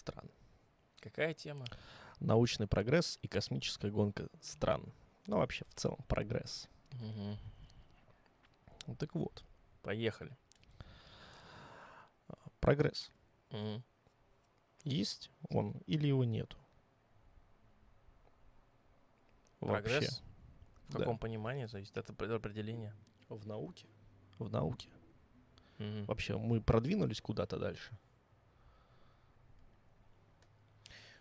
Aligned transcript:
стран. 0.00 0.28
Какая 1.00 1.34
тема? 1.34 1.64
Научный 2.18 2.66
прогресс 2.66 3.18
и 3.22 3.28
космическая 3.28 3.90
гонка 3.90 4.28
стран. 4.40 4.92
Ну, 5.26 5.36
вообще, 5.38 5.64
в 5.68 5.74
целом, 5.74 5.98
прогресс. 6.08 6.68
Мгм. 6.92 7.36
Ну, 8.86 8.94
так 8.96 9.14
вот, 9.14 9.44
Поехали. 9.82 10.36
прогресс. 12.60 13.10
Мгм. 13.50 13.82
Есть 14.84 15.30
он 15.50 15.72
или 15.86 16.06
его 16.08 16.24
нету? 16.24 16.56
Вообще, 19.60 19.82
Прогресс? 19.90 20.22
В 20.88 20.92
да. 20.92 20.98
каком 21.00 21.18
понимании 21.18 21.66
зависит? 21.66 21.96
Это 21.98 22.12
опре- 22.12 22.34
определение. 22.34 22.94
в 23.28 23.46
науке. 23.46 23.86
В 24.38 24.50
науке. 24.50 24.88
Мгм. 25.78 26.04
Вообще, 26.06 26.36
мы 26.36 26.60
продвинулись 26.60 27.20
куда-то 27.20 27.58
дальше. 27.58 27.92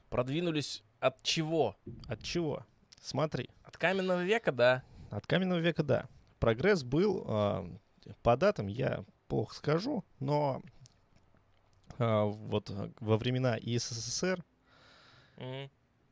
Продвинулись 0.09 0.83
от 0.99 1.21
чего? 1.23 1.75
От 2.07 2.21
чего? 2.23 2.65
Смотри, 3.01 3.50
От 3.63 3.77
каменного 3.77 4.23
века, 4.23 4.51
да. 4.51 4.83
от 5.09 5.25
каменного 5.25 5.59
века, 5.59 5.83
да. 5.83 6.07
Прогресс 6.39 6.83
был 6.83 7.23
а, 7.27 7.65
по 8.23 8.36
датам, 8.37 8.67
я 8.67 9.05
плохо 9.27 9.55
скажу, 9.55 10.03
но 10.19 10.61
а, 11.97 12.25
вот 12.25 12.69
во 13.00 13.17
времена 13.17 13.57
СССР, 13.61 14.43
Мгм. 15.37 15.69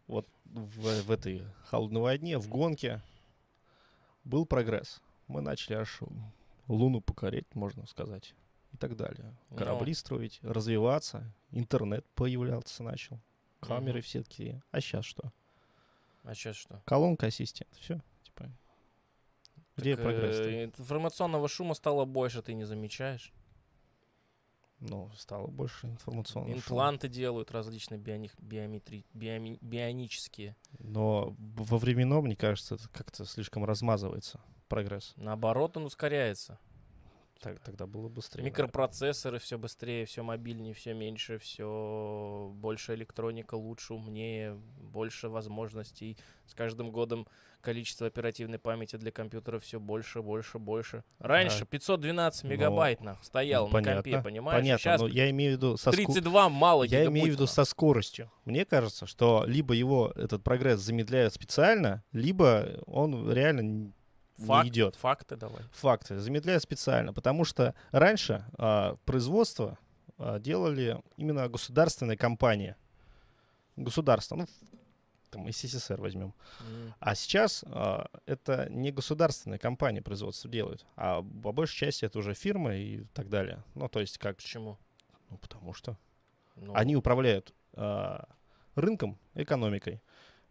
вот 0.07 0.27
в, 0.45 1.01
в 1.03 1.11
этой 1.11 1.43
холодной 1.65 2.01
войне, 2.01 2.37
в 2.37 2.47
гонке 2.47 3.01
был 4.23 4.45
прогресс. 4.45 5.01
Мы 5.27 5.41
начали 5.41 5.75
аж 5.75 5.99
Луну 6.67 7.01
покорять, 7.01 7.53
можно 7.55 7.85
сказать, 7.87 8.33
и 8.71 8.77
так 8.77 8.95
далее. 8.95 9.35
Ну. 9.49 9.57
Корабли 9.57 9.93
строить, 9.93 10.39
развиваться, 10.43 11.33
интернет 11.51 12.05
появляться 12.15 12.83
начал, 12.83 13.19
камеры 13.59 13.99
Мгм. 13.99 14.03
все 14.03 14.23
такие. 14.23 14.61
А 14.71 14.81
сейчас 14.81 15.05
что? 15.05 15.31
А 16.23 16.33
сейчас 16.35 16.55
что? 16.57 16.81
Колонка 16.85 17.27
ассистент, 17.27 17.73
все, 17.75 18.01
типа. 18.23 18.51
Где 19.77 19.95
Так, 19.95 20.03
прогресс? 20.03 20.39
э, 20.39 20.65
информационного 20.65 21.47
шума 21.47 21.73
стало 21.73 22.05
больше, 22.05 22.41
ты 22.41 22.53
не 22.53 22.65
замечаешь? 22.65 23.31
Ну, 24.79 25.09
стало 25.17 25.47
больше 25.47 25.87
информационного 25.87 26.53
шума. 26.53 26.59
Импланты 26.61 27.07
делают 27.07 27.51
различные 27.51 27.97
бионих, 27.97 28.33
биометри, 28.39 29.05
биоми- 29.13 29.57
бионические. 29.61 30.55
Но 30.77 31.35
во 31.39 31.77
временном, 31.79 32.25
мне 32.25 32.35
кажется, 32.35 32.75
это 32.75 32.87
как-то 32.89 33.25
слишком 33.25 33.65
размазывается 33.65 34.39
прогресс. 34.67 35.13
Наоборот, 35.15 35.77
он 35.77 35.85
ускоряется. 35.85 36.59
Так, 37.41 37.59
тогда 37.59 37.85
было 37.85 38.09
быстрее. 38.09 38.43
Микропроцессоры 38.43 39.39
все 39.39 39.57
быстрее, 39.57 40.05
все 40.05 40.23
мобильнее, 40.23 40.73
все 40.73 40.93
меньше, 40.93 41.37
все 41.37 42.51
больше 42.55 42.95
электроника, 42.95 43.55
лучше, 43.55 43.93
умнее, 43.93 44.55
больше 44.79 45.29
возможностей. 45.29 46.17
С 46.45 46.53
каждым 46.53 46.91
годом 46.91 47.27
количество 47.61 48.07
оперативной 48.07 48.59
памяти 48.59 48.95
для 48.95 49.11
компьютера 49.11 49.59
все 49.59 49.79
больше, 49.79 50.21
больше, 50.21 50.57
больше. 50.59 51.03
Раньше 51.19 51.61
Да. 51.61 51.65
512 51.65 52.43
Ну, 52.45 52.49
мегабайт 52.49 53.01
нах, 53.01 53.17
стоял 53.23 53.67
Ну, 53.67 53.79
на 53.79 53.83
компе, 53.95 54.21
понимаешь? 54.21 54.59
Понятно, 54.61 54.79
Сейчас 54.79 55.01
но 55.01 55.07
я 55.07 55.29
имею 55.31 55.53
в 55.53 55.57
виду 55.57 55.77
со 55.77 55.91
ску- 55.91 55.95
32 56.13 56.49
мало 56.49 56.83
Я 56.83 57.05
имею 57.05 57.27
в 57.27 57.29
виду 57.31 57.47
со 57.47 57.65
скоростью. 57.65 58.31
Мне 58.45 58.63
кажется, 58.65 59.05
что 59.05 59.43
либо 59.45 59.73
его 59.73 60.11
этот 60.15 60.43
прогресс 60.43 60.79
замедляют 60.79 61.33
специально, 61.33 62.03
либо 62.13 62.79
он 62.85 63.31
реально 63.31 63.91
Факт, 64.37 64.63
не 64.65 64.69
идет. 64.69 64.95
Факты 64.95 65.35
давай. 65.35 65.63
Факты 65.71 66.19
замедляют 66.19 66.63
специально, 66.63 67.13
потому 67.13 67.43
что 67.43 67.73
раньше 67.91 68.45
а, 68.57 68.95
производство 69.05 69.77
а, 70.17 70.39
делали 70.39 71.01
именно 71.17 71.47
государственные 71.49 72.17
компании. 72.17 72.75
Государство, 73.75 74.35
ну, 74.35 74.47
там 75.29 75.51
СССР 75.51 75.99
возьмем. 75.99 76.33
М. 76.61 76.93
А 76.99 77.15
сейчас 77.15 77.63
а, 77.67 78.07
это 78.25 78.67
не 78.69 78.91
государственные 78.91 79.59
компании 79.59 79.99
производство 79.99 80.49
делают, 80.49 80.85
а 80.95 81.21
по 81.21 81.51
большей 81.51 81.75
части 81.75 82.05
это 82.05 82.19
уже 82.19 82.33
фирмы 82.33 82.77
и 82.77 83.03
так 83.13 83.29
далее. 83.29 83.63
Ну, 83.75 83.87
то 83.89 83.99
есть 83.99 84.17
как... 84.17 84.37
Почему? 84.37 84.77
Ну, 85.29 85.37
потому 85.37 85.73
что 85.73 85.97
Ну, 86.55 86.73
они 86.75 86.95
управляют 86.95 87.53
а, 87.73 88.27
рынком, 88.75 89.17
экономикой. 89.33 90.01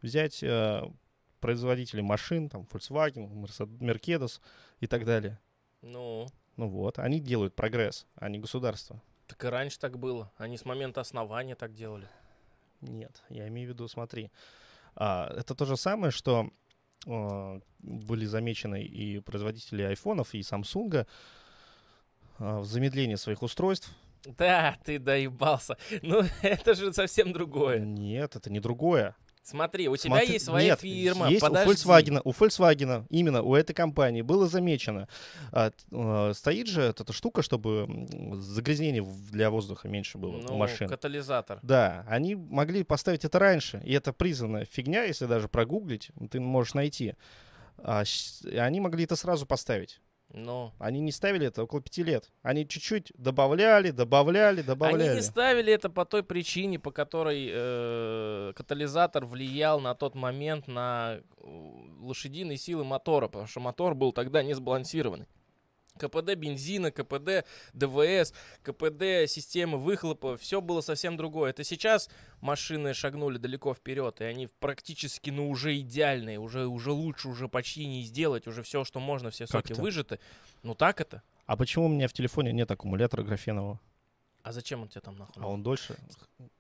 Взять 0.02 0.40
а, 0.44 0.92
производителей 1.46 2.02
машин, 2.02 2.48
там, 2.48 2.62
Volkswagen, 2.62 3.30
Mercedes, 3.32 3.78
Mercedes 3.78 4.40
и 4.80 4.88
так 4.88 5.04
далее. 5.04 5.38
ну, 5.80 6.26
Ну 6.56 6.68
вот, 6.68 6.98
они 6.98 7.20
делают 7.20 7.54
прогресс, 7.54 8.04
а 8.16 8.28
не 8.28 8.38
государство. 8.40 9.00
так 9.28 9.44
и 9.44 9.48
раньше 9.48 9.78
так 9.78 9.96
было. 9.96 10.32
Они 10.38 10.56
с 10.56 10.64
момента 10.64 11.00
основания 11.00 11.54
так 11.54 11.72
делали. 11.72 12.08
Нет, 12.80 13.22
я 13.28 13.46
имею 13.46 13.68
в 13.68 13.72
виду, 13.74 13.86
смотри, 13.88 14.30
а, 14.96 15.32
это 15.38 15.54
то 15.54 15.64
же 15.66 15.76
самое, 15.76 16.10
что 16.10 16.50
а, 17.06 17.60
были 17.78 18.26
замечены 18.26 18.82
и 18.82 19.20
производители 19.20 19.82
айфонов, 19.82 20.34
и 20.34 20.40
Samsung 20.40 21.06
а, 22.38 22.58
в 22.60 22.64
замедлении 22.66 23.14
своих 23.16 23.42
устройств. 23.42 23.88
Да, 24.38 24.76
ты 24.84 24.98
доебался. 24.98 25.76
Ну, 26.02 26.22
это 26.42 26.74
же 26.74 26.92
совсем 26.92 27.32
другое. 27.32 27.78
Нет, 27.78 28.34
это 28.34 28.50
не 28.50 28.58
другое. 28.60 29.14
Смотри, 29.46 29.88
у 29.88 29.96
тебя 29.96 30.16
Смотри, 30.16 30.32
есть 30.32 30.44
своя 30.44 30.70
нет, 30.70 30.80
фирма. 30.80 31.28
Есть 31.28 31.40
подожди. 31.40 31.68
у 31.68 31.72
Volkswagen, 31.72 32.20
у 32.24 32.32
Volkswagen, 32.32 33.06
именно 33.10 33.42
у 33.42 33.54
этой 33.54 33.74
компании 33.74 34.22
было 34.22 34.48
замечено. 34.48 35.06
а, 35.52 35.70
а, 35.92 36.32
стоит 36.34 36.66
же 36.66 36.82
эта, 36.82 37.12
штука, 37.12 37.42
чтобы 37.42 37.86
загрязнение 38.40 39.06
для 39.30 39.50
воздуха 39.50 39.86
меньше 39.88 40.18
было 40.18 40.38
Ну, 40.38 40.54
у 40.54 40.56
машин. 40.56 40.88
катализатор. 40.88 41.60
Да, 41.62 42.04
они 42.08 42.34
могли 42.34 42.82
поставить 42.82 43.24
это 43.24 43.38
раньше, 43.38 43.80
и 43.84 43.92
это 43.92 44.12
признанная 44.12 44.64
фигня, 44.64 45.04
если 45.04 45.26
даже 45.26 45.46
прогуглить, 45.46 46.10
ты 46.28 46.40
можешь 46.40 46.74
найти. 46.74 47.14
А, 47.78 48.02
они 48.58 48.80
могли 48.80 49.04
это 49.04 49.14
сразу 49.14 49.46
поставить. 49.46 50.00
Ну, 50.32 50.72
Они 50.78 51.00
не 51.00 51.12
ставили 51.12 51.46
это 51.46 51.62
около 51.62 51.80
пяти 51.80 52.02
лет. 52.02 52.30
Они 52.42 52.66
чуть-чуть 52.66 53.12
добавляли, 53.16 53.90
добавляли, 53.90 54.62
добавляли. 54.62 55.08
они 55.08 55.14
не 55.16 55.22
ставили 55.22 55.72
это 55.72 55.88
по 55.88 56.04
той 56.04 56.22
причине, 56.22 56.78
по 56.78 56.90
которой 56.90 57.48
э, 57.50 58.52
катализатор 58.54 59.24
влиял 59.24 59.80
на 59.80 59.94
тот 59.94 60.14
момент 60.14 60.66
на 60.66 61.18
э, 61.18 61.22
лошадиные 62.00 62.58
силы 62.58 62.84
мотора, 62.84 63.28
потому 63.28 63.46
что 63.46 63.60
мотор 63.60 63.94
был 63.94 64.12
тогда 64.12 64.42
не 64.42 64.54
сбалансированный. 64.54 65.26
КПД 65.98 66.34
бензина, 66.34 66.90
КПД 66.90 67.44
ДВС, 67.72 68.32
КПД 68.62 69.28
системы 69.28 69.78
выхлопа, 69.78 70.36
все 70.36 70.60
было 70.60 70.80
совсем 70.80 71.16
другое. 71.16 71.50
Это 71.50 71.64
сейчас 71.64 72.08
машины 72.40 72.94
шагнули 72.94 73.38
далеко 73.38 73.74
вперед, 73.74 74.20
и 74.20 74.24
они 74.24 74.48
практически, 74.60 75.30
ну, 75.30 75.48
уже 75.50 75.76
идеальные, 75.78 76.38
уже, 76.38 76.66
уже 76.66 76.92
лучше, 76.92 77.28
уже 77.28 77.48
почти 77.48 77.86
не 77.86 78.02
сделать, 78.02 78.46
уже 78.46 78.62
все, 78.62 78.84
что 78.84 79.00
можно, 79.00 79.30
все 79.30 79.46
соки 79.46 79.72
выжаты. 79.72 80.18
Ну 80.62 80.74
так 80.74 81.00
это. 81.00 81.22
А 81.46 81.56
почему 81.56 81.86
у 81.86 81.88
меня 81.88 82.08
в 82.08 82.12
телефоне 82.12 82.52
нет 82.52 82.70
аккумулятора 82.70 83.22
графенового? 83.22 83.78
А 84.42 84.52
зачем 84.52 84.82
он 84.82 84.88
тебе 84.88 85.00
там 85.00 85.16
нахуй? 85.16 85.42
А 85.42 85.46
он 85.48 85.62
дольше 85.62 85.96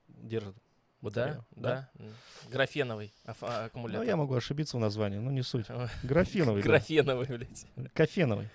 держит 0.08 0.54
Да, 0.54 0.60
батарею? 1.02 1.44
да. 1.52 1.88
М. 1.98 2.12
Графеновый 2.50 3.12
аф- 3.24 3.36
а, 3.42 3.60
Ну, 3.60 3.66
аккумулятор. 3.66 4.06
я 4.06 4.16
могу 4.16 4.34
ошибиться 4.34 4.76
в 4.76 4.80
названии, 4.80 5.18
но 5.18 5.30
не 5.30 5.42
суть. 5.42 5.66
Графеновый, 6.02 6.62
да. 6.62 6.68
Графеновый, 6.68 7.26
блядь. 7.26 7.66
Кофеновый. 7.94 8.48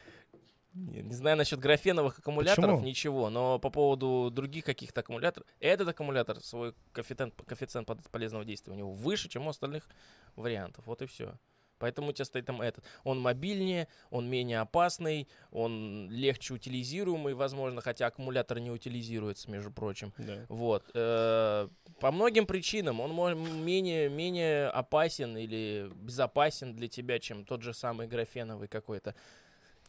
Не, 0.73 1.01
не 1.01 1.13
знаю 1.13 1.35
насчет 1.37 1.59
графеновых 1.59 2.19
аккумуляторов, 2.19 2.75
Почему? 2.77 2.87
ничего, 2.87 3.29
но 3.29 3.59
по 3.59 3.69
поводу 3.69 4.29
других 4.31 4.63
каких-то 4.63 5.01
аккумуляторов, 5.01 5.47
этот 5.59 5.89
аккумулятор, 5.89 6.39
свой 6.39 6.73
коэффициент, 6.93 7.33
коэффициент 7.45 7.89
полезного 8.09 8.45
действия 8.45 8.71
у 8.73 8.77
него 8.77 8.93
выше, 8.93 9.27
чем 9.27 9.47
у 9.47 9.49
остальных 9.49 9.87
вариантов. 10.35 10.85
Вот 10.87 11.01
и 11.01 11.07
все. 11.07 11.37
Поэтому 11.77 12.09
у 12.09 12.11
тебя 12.13 12.25
стоит 12.25 12.45
там 12.45 12.61
этот. 12.61 12.85
Он 13.03 13.19
мобильнее, 13.19 13.87
он 14.11 14.29
менее 14.29 14.59
опасный, 14.59 15.27
он 15.49 16.09
легче 16.11 16.53
утилизируемый, 16.53 17.33
возможно, 17.33 17.81
хотя 17.81 18.05
аккумулятор 18.05 18.59
не 18.59 18.69
утилизируется, 18.69 19.49
между 19.49 19.71
прочим. 19.71 20.13
Да. 20.19 20.45
Вот. 20.47 20.85
э, 20.93 21.67
По 21.99 22.11
многим 22.11 22.45
причинам 22.45 23.01
он 23.01 23.11
может 23.11 23.39
менее, 23.39 24.09
менее 24.09 24.67
опасен 24.67 25.35
или 25.35 25.91
безопасен 25.95 26.75
для 26.75 26.87
тебя, 26.87 27.17
чем 27.17 27.45
тот 27.45 27.63
же 27.63 27.73
самый 27.73 28.07
графеновый 28.07 28.67
какой-то. 28.67 29.15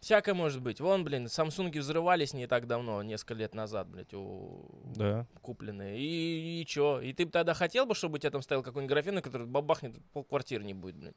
Всякое 0.02 0.34
может 0.34 0.60
быть. 0.60 0.80
Вон, 0.80 1.04
блин, 1.04 1.28
Самсунги 1.28 1.78
взрывались 1.78 2.34
не 2.34 2.48
так 2.48 2.66
давно, 2.66 3.04
несколько 3.04 3.34
лет 3.34 3.54
назад, 3.54 3.88
блядь, 3.88 4.12
у... 4.12 4.68
Да. 4.96 5.28
купленные. 5.42 5.96
И, 5.96 6.60
и 6.60 6.66
чё? 6.66 7.00
И 7.00 7.12
ты 7.12 7.24
бы 7.24 7.30
тогда 7.30 7.54
хотел 7.54 7.86
бы, 7.86 7.94
чтобы 7.94 8.16
у 8.16 8.18
тебя 8.18 8.32
там 8.32 8.42
стоял 8.42 8.64
какой-нибудь 8.64 8.92
графен, 8.92 9.22
который 9.22 9.46
бабахнет, 9.46 9.94
полквартиры 10.12 10.64
не 10.64 10.74
будет, 10.74 10.96
блядь? 10.96 11.14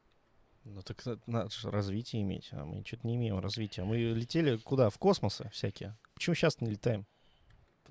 Ну 0.65 0.83
так 0.83 1.03
надо 1.25 1.49
же 1.49 1.71
развитие 1.71 2.21
иметь, 2.21 2.49
а 2.51 2.63
мы 2.63 2.83
что-то 2.85 3.07
не 3.07 3.15
имеем 3.15 3.39
развития. 3.39 3.83
Мы 3.83 3.97
летели 3.97 4.57
куда? 4.57 4.91
В 4.91 4.99
космосы 4.99 5.49
всякие. 5.51 5.97
Почему 6.13 6.35
сейчас 6.35 6.61
не 6.61 6.69
летаем? 6.69 7.07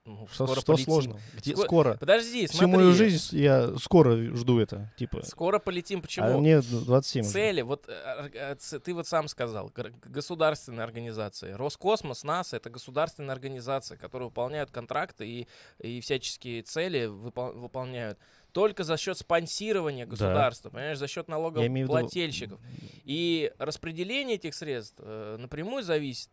Ну, 0.06 0.26
Что, 0.30 0.46
скоро 0.46 0.60
что 0.60 0.72
полетим. 0.72 0.84
сложно? 0.84 1.20
Где 1.34 1.52
Ско- 1.54 1.64
скоро? 1.64 1.96
Подожди, 1.96 2.46
Всю 2.46 2.58
смотри. 2.58 2.76
мою 2.76 2.92
жизнь 2.92 3.36
я 3.38 3.74
скоро 3.78 4.16
жду 4.36 4.58
это, 4.58 4.92
типа. 4.98 5.22
Скоро 5.24 5.58
полетим. 5.58 6.02
Почему? 6.02 6.26
А 6.26 6.38
мне 6.38 6.60
27 6.60 7.22
уже. 7.22 7.32
Цели, 7.32 7.62
вот 7.62 7.86
э, 7.88 8.30
э, 8.34 8.78
ты 8.80 8.92
вот 8.92 9.06
сам 9.06 9.28
сказал, 9.28 9.72
государственные 10.04 10.84
организации. 10.84 11.52
Роскосмос, 11.52 12.22
НАСА— 12.22 12.56
это 12.58 12.68
государственные 12.70 13.32
организации, 13.32 13.96
которые 13.96 14.28
выполняют 14.28 14.70
контракты 14.70 15.26
и, 15.26 15.46
и 15.78 16.00
всяческие 16.00 16.62
цели 16.62 17.06
выпол- 17.06 17.52
выполняют 17.58 18.18
только 18.52 18.84
за 18.84 18.96
счет 18.96 19.18
спонсирования 19.18 20.06
государства, 20.06 20.70
понимаешь, 20.70 20.98
за 20.98 21.08
счет 21.08 21.26
Я 21.28 21.34
имею 21.34 21.56
в 21.56 21.88
виду- 21.88 21.92
налогоплательщиков. 21.94 22.60
И 23.04 23.52
распределение 23.58 24.36
этих 24.36 24.54
средств 24.54 24.96
э, 25.00 25.36
напрямую 25.40 25.82
зависит 25.82 26.28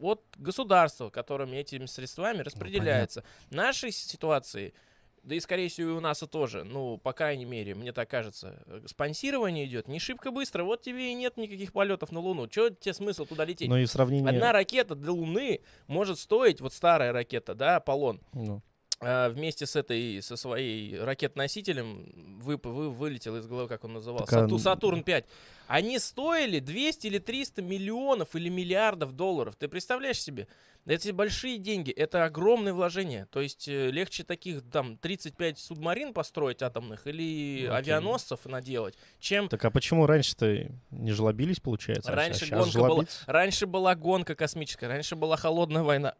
от 0.00 0.22
государства, 0.36 1.10
которыми 1.10 1.56
этими 1.56 1.86
средствами 1.86 2.42
распределяется. 2.42 3.24
В 3.48 3.54
нашей 3.54 3.92
ситуации, 3.92 4.74
да 5.22 5.34
и 5.34 5.40
скорее 5.40 5.68
всего 5.68 5.90
и 5.90 5.92
у 5.94 6.00
нас 6.00 6.22
и 6.22 6.26
тоже, 6.26 6.64
ну, 6.64 6.98
по 6.98 7.12
крайней 7.12 7.44
мере, 7.44 7.74
мне 7.74 7.92
так 7.92 8.08
кажется, 8.08 8.62
э, 8.66 8.82
спонсирование 8.86 9.66
идет 9.66 9.88
не 9.88 9.98
шибко 9.98 10.30
быстро, 10.30 10.64
вот 10.64 10.82
тебе 10.82 11.10
и 11.10 11.14
нет 11.14 11.36
никаких 11.36 11.72
полетов 11.72 12.12
на 12.12 12.20
Луну. 12.20 12.48
Чего 12.48 12.70
тебе 12.70 12.94
смысл 12.94 13.26
туда 13.26 13.44
лететь? 13.44 13.68
Но 13.68 13.78
и 13.78 13.84
в 13.84 13.90
сравнении... 13.90 14.28
Одна 14.28 14.52
ракета 14.52 14.94
до 14.94 15.12
Луны 15.12 15.60
может 15.86 16.18
стоить, 16.18 16.60
вот 16.60 16.72
старая 16.72 17.12
ракета, 17.12 17.54
да, 17.54 17.76
Аполлон, 17.76 18.20
ну, 18.32 18.62
вместе 19.00 19.64
с 19.66 19.76
этой, 19.76 20.20
со 20.22 20.36
своей 20.36 20.98
ракет-носителем 20.98 22.38
вы, 22.40 22.56
вы, 22.62 22.90
вылетел 22.90 23.36
из 23.36 23.46
головы, 23.46 23.68
как 23.68 23.84
он 23.84 23.92
назывался, 23.92 24.26
Так, 24.26 24.34
а, 24.34 24.42
Сату- 24.48 24.54
н- 24.56 24.60
Сатурн-5. 24.60 25.24
Они 25.68 25.98
стоили 25.98 26.58
200 26.58 27.06
или 27.06 27.18
300 27.18 27.62
миллионов 27.62 28.34
или 28.34 28.48
миллиардов 28.48 29.12
долларов. 29.12 29.54
Ты 29.56 29.68
представляешь 29.68 30.20
себе? 30.20 30.48
Эти 30.86 31.10
большие 31.10 31.58
деньги, 31.58 31.90
это 31.90 32.24
огромное 32.24 32.72
вложение. 32.72 33.26
То 33.30 33.40
есть 33.42 33.68
э, 33.68 33.90
легче 33.90 34.24
таких 34.24 34.62
там 34.72 34.96
35 34.96 35.58
субмарин 35.58 36.14
построить 36.14 36.62
атомных 36.62 37.06
или 37.06 37.66
Окей. 37.66 37.68
авианосцев 37.76 38.46
наделать, 38.46 38.96
чем 39.20 39.48
Так 39.48 39.64
а 39.64 39.70
почему 39.70 40.06
раньше-то 40.06 40.72
не 40.90 41.12
жлобились, 41.12 41.60
получается? 41.60 42.10
а 42.10 42.16
Раньше 42.16 42.46
щас 42.46 42.72
гонка 42.74 42.78
была-? 42.78 43.06
Раньше 43.26 43.66
была 43.66 43.94
гонка 43.94 44.34
космическая, 44.34 44.88
раньше 44.88 45.14
была 45.14 45.36
холодная 45.36 45.82
война, 45.82 46.14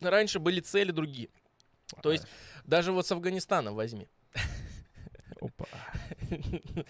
раньше 0.00 0.38
были 0.40 0.60
цели 0.60 0.90
другие. 0.90 1.30
То 2.02 2.12
есть 2.12 2.26
даже 2.64 2.92
вот 2.92 3.06
с 3.06 3.12
Афганистаном 3.12 3.74
возьми. 3.74 4.08
Опа. 5.40 5.66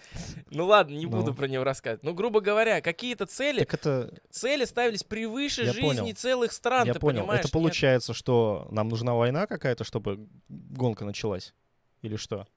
Ну 0.51 0.65
ладно, 0.67 0.93
не 0.95 1.05
Ну. 1.05 1.11
буду 1.11 1.33
про 1.33 1.47
него 1.47 1.63
рассказывать. 1.63 2.03
Ну, 2.03 2.13
грубо 2.13 2.39
говоря, 2.39 2.81
какие-то 2.81 3.25
цели, 3.25 3.59
Так 3.59 3.73
это, 3.73 4.13
цели 4.29 4.65
ставились 4.65 5.03
превыше 5.03 5.63
Я 5.63 5.73
жизни 5.73 5.87
понял. 6.01 6.15
целых 6.15 6.51
стран, 6.53 6.87
я 6.87 6.93
ты 6.93 6.99
понял, 6.99 7.21
понимаешь? 7.21 7.39
это 7.41 7.47
Нет. 7.47 7.53
получается, 7.53 8.13
что 8.13 8.67
нам 8.71 8.87
нужна 8.89 9.13
война 9.15 9.47
какая-то, 9.47 9.83
чтобы 9.83 10.27
гонка 10.49 11.03
началась? 11.05 11.53
Или 12.01 12.15
что? 12.15 12.47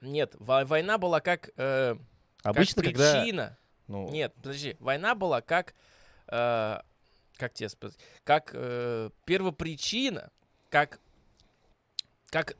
Нет, 0.00 0.34
во- 0.38 0.64
война 0.64 0.98
была 0.98 1.20
как, 1.20 1.50
э, 1.56 1.96
Обычно, 2.42 2.82
как 2.82 2.92
когда... 2.92 3.20
причина. 3.22 3.58
Ну, 3.88 4.10
Нет, 4.10 4.34
подожди, 4.34 4.76
война 4.80 5.14
была 5.14 5.40
как, 5.40 5.74
э, 6.28 6.78
как 7.36 7.54
тебе 7.54 7.68
сказать, 7.68 7.96
как 8.24 8.50
э, 8.52 9.10
первопричина, 9.24 10.30
как, 10.70 11.00
как 12.36 12.54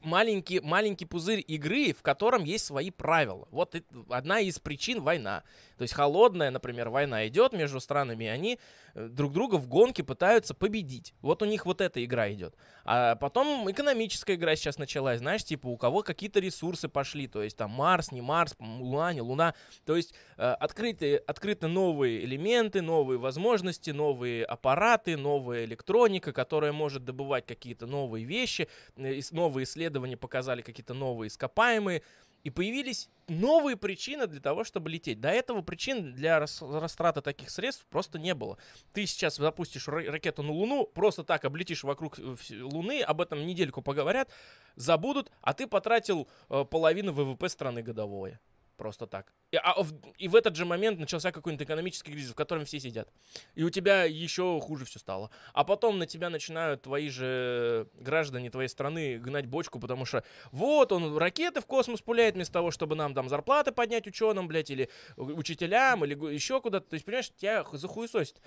маленький, 0.00 0.58
маленький 0.58 1.04
пузырь 1.04 1.44
игры, 1.46 1.92
в 1.92 2.02
котором 2.02 2.42
есть 2.42 2.64
свои 2.64 2.90
правила. 2.90 3.46
Вот 3.52 3.76
одна 4.10 4.40
из 4.40 4.58
причин 4.58 5.00
война. 5.00 5.44
То 5.82 5.84
есть 5.84 5.94
холодная, 5.94 6.52
например, 6.52 6.90
война 6.90 7.26
идет 7.26 7.52
между 7.52 7.80
странами, 7.80 8.26
и 8.26 8.28
они 8.28 8.60
э, 8.94 9.08
друг 9.08 9.32
друга 9.32 9.56
в 9.56 9.66
гонке 9.66 10.04
пытаются 10.04 10.54
победить. 10.54 11.12
Вот 11.22 11.42
у 11.42 11.44
них 11.44 11.66
вот 11.66 11.80
эта 11.80 12.04
игра 12.04 12.32
идет. 12.32 12.54
А 12.84 13.16
потом 13.16 13.68
экономическая 13.68 14.36
игра 14.36 14.54
сейчас 14.54 14.78
началась, 14.78 15.18
знаешь, 15.18 15.42
типа 15.42 15.66
у 15.66 15.76
кого 15.76 16.04
какие-то 16.04 16.38
ресурсы 16.38 16.88
пошли, 16.88 17.26
то 17.26 17.42
есть 17.42 17.56
там 17.56 17.72
Марс, 17.72 18.12
не 18.12 18.20
Марс, 18.20 18.54
Луна, 18.60 19.12
не 19.12 19.22
Луна. 19.22 19.54
То 19.84 19.96
есть 19.96 20.14
э, 20.36 20.52
открыты, 20.52 21.16
открыты 21.16 21.66
новые 21.66 22.24
элементы, 22.24 22.80
новые 22.80 23.18
возможности, 23.18 23.90
новые 23.90 24.44
аппараты, 24.44 25.16
новая 25.16 25.64
электроника, 25.64 26.32
которая 26.32 26.70
может 26.70 27.04
добывать 27.04 27.44
какие-то 27.44 27.86
новые 27.86 28.24
вещи. 28.24 28.68
Э, 28.94 29.20
Новые 29.32 29.64
исследования 29.64 30.16
показали 30.16 30.62
какие-то 30.62 30.94
новые 30.94 31.26
ископаемые. 31.26 32.04
И 32.42 32.50
появились 32.50 33.08
новые 33.28 33.76
причины 33.76 34.26
для 34.26 34.40
того, 34.40 34.64
чтобы 34.64 34.90
лететь. 34.90 35.20
До 35.20 35.28
этого 35.28 35.62
причин 35.62 36.12
для 36.12 36.40
рас- 36.40 36.60
растраты 36.60 37.20
таких 37.20 37.50
средств 37.50 37.86
просто 37.88 38.18
не 38.18 38.34
было. 38.34 38.58
Ты 38.92 39.06
сейчас 39.06 39.36
запустишь 39.36 39.86
ра- 39.88 40.10
ракету 40.10 40.42
на 40.42 40.52
Луну, 40.52 40.84
просто 40.86 41.22
так 41.22 41.44
облетишь 41.44 41.84
вокруг 41.84 42.18
э, 42.18 42.34
Луны, 42.60 43.00
об 43.00 43.20
этом 43.20 43.46
недельку 43.46 43.80
поговорят, 43.80 44.30
забудут, 44.74 45.30
а 45.40 45.54
ты 45.54 45.66
потратил 45.66 46.28
э, 46.48 46.64
половину 46.64 47.12
ВВП 47.12 47.48
страны 47.48 47.82
годовое. 47.82 48.40
Просто 48.82 49.06
так. 49.06 49.32
И, 49.52 49.56
а 49.56 49.76
и 50.18 50.26
в 50.26 50.34
этот 50.34 50.56
же 50.56 50.64
момент 50.64 50.98
начался 50.98 51.30
какой-нибудь 51.30 51.64
экономический 51.64 52.10
кризис, 52.10 52.32
в 52.32 52.34
котором 52.34 52.64
все 52.64 52.80
сидят. 52.80 53.08
И 53.54 53.62
у 53.62 53.70
тебя 53.70 54.02
еще 54.02 54.60
хуже 54.60 54.84
все 54.86 54.98
стало. 54.98 55.30
А 55.54 55.62
потом 55.62 56.00
на 56.00 56.06
тебя 56.08 56.30
начинают 56.30 56.82
твои 56.82 57.08
же 57.08 57.86
граждане 58.00 58.50
твоей 58.50 58.66
страны 58.68 59.18
гнать 59.18 59.46
бочку, 59.46 59.78
потому 59.78 60.04
что 60.04 60.24
вот 60.50 60.90
он 60.90 61.16
ракеты 61.16 61.60
в 61.60 61.66
космос 61.66 62.00
пуляет 62.00 62.34
вместо 62.34 62.54
того, 62.54 62.72
чтобы 62.72 62.96
нам 62.96 63.14
там 63.14 63.28
зарплаты 63.28 63.70
поднять 63.70 64.08
ученым, 64.08 64.48
блядь, 64.48 64.70
или 64.70 64.88
у- 65.16 65.26
учителям, 65.26 66.04
или 66.04 66.14
еще 66.34 66.60
куда-то. 66.60 66.88
То 66.90 66.94
есть, 66.94 67.06
понимаешь, 67.06 67.30
тебя 67.36 67.64
захуесосит. 67.74 68.40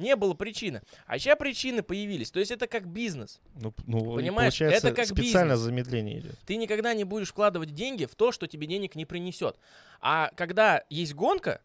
Не 0.00 0.16
было 0.16 0.32
причины. 0.32 0.80
А 1.06 1.18
сейчас 1.18 1.38
причины 1.38 1.82
появились. 1.82 2.30
То 2.30 2.40
есть 2.40 2.50
это 2.50 2.66
как 2.66 2.86
бизнес. 2.86 3.38
ну, 3.54 3.74
ну, 3.86 4.14
Понимаешь, 4.16 4.54
получается, 4.54 4.88
это 4.88 4.96
как 4.96 5.06
специально 5.06 5.52
бизнес. 5.52 5.66
замедление 5.66 6.20
идет. 6.20 6.38
Ты 6.46 6.56
никогда 6.56 6.94
не 6.94 7.04
будешь 7.04 7.28
вкладывать 7.28 7.74
деньги 7.74 8.06
в 8.06 8.14
то, 8.14 8.32
что 8.32 8.46
тебе 8.46 8.66
денег 8.66 8.94
не 8.94 9.04
принесет. 9.04 9.58
А 10.00 10.30
когда 10.36 10.84
есть 10.88 11.14
гонка, 11.14 11.60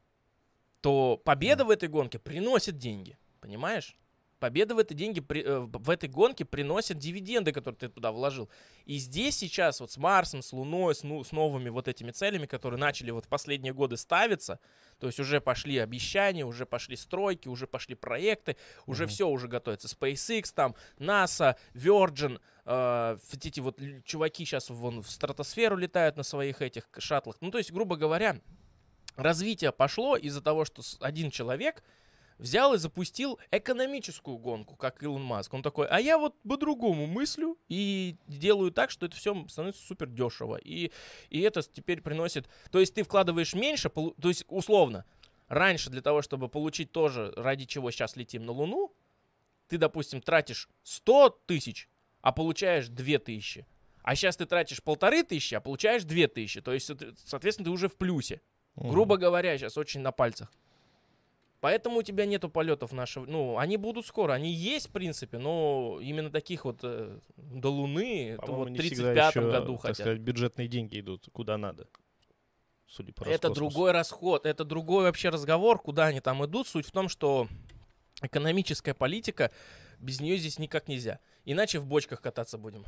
то 0.82 1.20
победа 1.24 1.64
в 1.64 1.70
этой 1.70 1.88
гонке 1.88 2.20
приносит 2.20 2.78
деньги. 2.78 3.18
Понимаешь? 3.40 3.96
Победа 4.46 4.76
в 4.76 4.78
этой, 4.78 4.94
деньги, 4.94 5.24
э, 5.28 5.58
в 5.58 5.90
этой 5.90 6.08
гонке 6.08 6.46
приносит 6.46 7.00
дивиденды, 7.00 7.52
которые 7.52 7.80
ты 7.80 7.90
туда 7.90 8.12
вложил. 8.12 8.48
И 8.86 8.98
здесь 8.98 9.36
сейчас 9.36 9.80
вот 9.80 9.92
с 9.92 9.98
Марсом, 9.98 10.44
с 10.44 10.54
Луной, 10.54 10.94
с, 10.94 11.02
ну, 11.02 11.24
с 11.24 11.32
новыми 11.32 11.70
вот 11.70 11.88
этими 11.88 12.12
целями, 12.12 12.46
которые 12.46 12.80
начали 12.80 13.10
вот 13.10 13.26
в 13.26 13.28
последние 13.28 13.74
годы 13.74 13.98
ставиться, 13.98 14.60
то 15.00 15.08
есть 15.08 15.20
уже 15.20 15.42
пошли 15.42 15.80
обещания, 15.80 16.46
уже 16.46 16.68
пошли 16.68 16.96
стройки, 16.96 17.48
уже 17.48 17.66
пошли 17.66 17.96
проекты, 17.96 18.56
уже 18.86 19.06
Мгм. 19.06 19.10
все 19.10 19.28
уже 19.28 19.48
готовится. 19.48 19.88
SpaceX, 19.88 20.54
там, 20.54 20.76
NASA, 21.00 21.56
Virgin, 21.74 22.40
э, 22.66 23.18
эти 23.34 23.60
вот 23.62 23.80
чуваки 24.06 24.46
сейчас 24.46 24.70
вон 24.70 25.02
в 25.02 25.10
стратосферу 25.10 25.76
летают 25.76 26.18
на 26.18 26.24
своих 26.24 26.62
этих 26.62 26.88
шаттлах. 27.00 27.38
Ну, 27.42 27.50
то 27.50 27.58
есть, 27.58 27.72
грубо 27.72 27.96
говоря, 27.96 28.40
развитие 29.16 29.72
пошло 29.72 30.16
из-за 30.16 30.44
того, 30.44 30.66
что 30.66 30.84
один 31.00 31.32
человек 31.32 31.84
взял 32.38 32.74
и 32.74 32.78
запустил 32.78 33.40
экономическую 33.52 34.38
гонку, 34.38 34.76
как 34.76 35.02
Илон 35.04 35.24
Маск. 35.24 35.54
Он 35.54 35.64
такой, 35.64 35.88
а 35.88 36.00
я 36.00 36.18
вот 36.18 36.36
по-другому 36.42 37.08
мыслю 37.08 37.58
и 37.68 38.18
делаю 38.28 38.72
так, 38.72 38.92
что 38.92 39.06
это 39.06 39.16
все 39.16 39.48
становится 39.48 39.86
супер 39.86 40.08
дешево. 40.08 40.58
И, 40.58 40.92
и 41.30 41.42
это 41.42 41.62
теперь 41.62 42.02
приносит... 42.02 42.48
То 42.72 42.80
есть 42.80 42.94
ты 42.94 43.04
вкладываешь 43.04 43.54
меньше, 43.54 43.90
то 43.90 44.28
есть 44.28 44.46
условно, 44.48 45.06
раньше 45.48 45.90
для 45.90 46.02
того, 46.02 46.22
чтобы 46.22 46.50
получить 46.50 46.92
тоже, 46.92 47.34
ради 47.36 47.66
чего 47.66 47.92
сейчас 47.92 48.16
летим 48.16 48.46
на 48.46 48.52
Луну, 48.52 48.94
ты, 49.68 49.78
допустим, 49.78 50.22
тратишь 50.22 50.70
100 50.84 51.42
тысяч, 51.46 51.90
а 52.22 52.32
получаешь 52.32 52.88
2 52.88 53.18
тысячи. 53.20 53.66
А 54.04 54.16
сейчас 54.16 54.38
ты 54.38 54.46
тратишь 54.46 54.84
полторы 54.84 55.24
тысячи, 55.24 55.56
а 55.56 55.62
получаешь 55.62 56.04
2 56.04 56.28
тысячи. 56.28 56.62
То 56.62 56.74
есть, 56.74 56.90
соотве- 56.90 57.16
соответственно, 57.26 57.66
ты 57.66 57.72
уже 57.72 57.88
в 57.88 57.96
плюсе. 57.96 58.42
Грубо 58.76 59.18
говоря, 59.18 59.58
сейчас 59.58 59.78
очень 59.78 60.02
на 60.02 60.12
пальцах. 60.12 60.52
Поэтому 61.66 61.98
у 61.98 62.04
тебя 62.04 62.28
нету 62.28 62.48
полетов 62.48 62.92
нашего. 62.92 63.26
Ну, 63.26 63.58
они 63.58 63.78
будут 63.78 64.06
скоро. 64.06 64.34
Они 64.34 64.52
есть, 64.52 64.90
в 64.90 64.92
принципе, 64.92 65.40
но 65.40 65.98
именно 66.00 66.30
таких 66.30 66.64
вот 66.64 66.82
э, 66.84 67.18
до 67.38 67.72
Луны, 67.72 68.38
это 68.38 68.52
вот 68.52 68.68
в 68.68 68.70
не 68.70 68.78
всегда 68.78 69.32
35 69.32 69.36
еще, 69.36 69.52
году 69.52 69.74
так 69.74 69.82
хотят. 69.82 69.96
сказать, 69.98 70.20
бюджетные 70.20 70.68
деньги 70.68 71.00
идут 71.00 71.28
куда 71.34 71.58
надо. 71.58 71.88
Судя 72.86 73.14
по 73.14 73.24
Это 73.24 73.48
Роскосмосу. 73.48 73.56
другой 73.56 73.92
расход, 73.94 74.46
это 74.46 74.64
другой 74.64 75.06
вообще 75.06 75.30
разговор, 75.30 75.80
куда 75.82 76.06
они 76.06 76.20
там 76.22 76.46
идут. 76.46 76.68
Суть 76.68 76.86
в 76.86 76.92
том, 76.92 77.10
что 77.10 77.48
экономическая 78.22 78.94
политика, 78.94 79.50
без 79.98 80.22
нее 80.22 80.38
здесь 80.38 80.60
никак 80.60 80.88
нельзя. 80.88 81.18
Иначе 81.46 81.80
в 81.80 81.88
бочках 81.88 82.22
кататься 82.22 82.60
будем. 82.60 82.86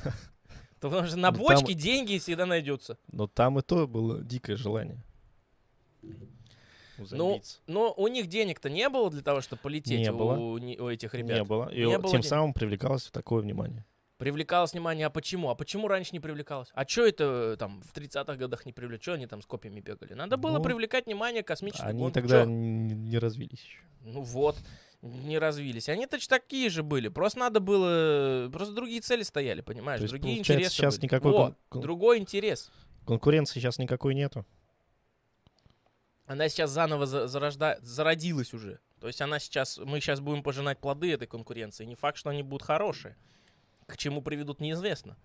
Потому 0.80 1.06
что 1.06 1.16
на 1.18 1.30
Ну, 1.30 1.38
бочке 1.38 1.72
деньги 1.72 2.18
всегда 2.18 2.46
найдется. 2.46 2.98
Но 3.12 3.28
там 3.28 3.60
и 3.60 3.62
то 3.62 3.86
было 3.86 4.20
дикое 4.24 4.56
желание. 4.56 5.04
У 6.98 7.06
Ну. 7.14 7.40
Но 7.66 7.92
у 7.96 8.08
них 8.08 8.26
денег-то 8.28 8.68
не 8.70 8.88
было 8.88 9.10
для 9.10 9.22
того, 9.22 9.40
чтобы 9.40 9.60
полететь 9.62 9.98
Не 10.00 10.10
у, 10.12 10.16
было. 10.16 10.32
у 10.34 10.58
не- 10.58 10.74
этих 10.92 11.14
ребят. 11.14 11.38
не 11.38 11.44
было. 11.44 11.68
И 11.72 11.84
Не 11.86 11.94
о- 11.94 11.98
было 11.98 12.12
тем 12.12 12.22
самым 12.22 12.52
привлекалось 12.52 13.04
такое 13.10 13.42
внимание. 13.42 13.84
Привлекалось 14.18 14.72
внимание, 14.72 15.06
а 15.06 15.10
почему? 15.10 15.48
А 15.50 15.54
почему 15.54 15.86
раньше 15.86 16.10
не 16.12 16.18
привлекалось? 16.18 16.70
А 16.74 16.84
что 16.88 17.06
это 17.06 17.52
э, 17.54 17.56
там 17.56 17.80
в 17.82 17.92
30-х 17.92 18.34
годах 18.36 18.66
не 18.66 18.72
привлекли? 18.72 19.00
Что 19.00 19.12
они 19.12 19.26
там 19.28 19.40
с 19.42 19.46
копьями 19.46 19.78
бегали? 19.80 20.14
Надо 20.14 20.36
было 20.36 20.58
Ну, 20.58 20.62
привлекать 20.64 21.06
внимание 21.06 21.44
космической 21.44 21.86
Они 21.86 22.00
гонки. 22.00 22.14
тогда 22.14 22.42
Чё? 22.42 22.50
н- 22.50 23.04
не 23.04 23.16
развились 23.18 23.60
еще. 23.62 23.78
Ну 24.02 24.22
вот. 24.22 24.56
не 25.00 25.38
развились. 25.38 25.88
Они 25.88 26.06
точно 26.08 26.38
такие 26.40 26.68
же 26.70 26.82
были. 26.82 27.06
Просто 27.06 27.38
надо 27.38 27.60
было... 27.60 28.50
Просто 28.52 28.74
другие 28.74 29.00
цели 29.00 29.22
стояли, 29.22 29.60
понимаешь? 29.60 30.00
То 30.00 30.02
есть, 30.06 30.10
другие 30.12 30.36
интересы 30.40 30.70
сейчас 30.74 30.96
были. 30.96 31.04
никакой 31.04 31.32
Во, 31.32 31.54
кон- 31.68 31.80
другой 31.82 32.18
интерес. 32.18 32.72
Конкуренции 33.06 33.60
сейчас 33.60 33.78
никакой 33.78 34.16
нету. 34.16 34.44
Она 36.28 36.48
сейчас 36.50 36.70
заново 36.70 37.06
за- 37.06 37.26
зарожда... 37.26 37.78
зародилась 37.80 38.52
уже. 38.52 38.78
То 39.00 39.06
есть 39.06 39.20
она 39.22 39.38
сейчас... 39.38 39.78
Мы 39.78 40.00
сейчас 40.00 40.20
будем 40.20 40.42
пожинать 40.42 40.78
плоды 40.78 41.10
этой 41.12 41.26
конкуренции. 41.26 41.84
Не 41.86 41.94
факт, 41.94 42.18
что 42.18 42.28
они 42.30 42.42
будут 42.42 42.62
хорошие. 42.66 43.16
К 43.86 43.96
чему 43.96 44.20
приведут, 44.20 44.60
неизвестно. 44.60 45.16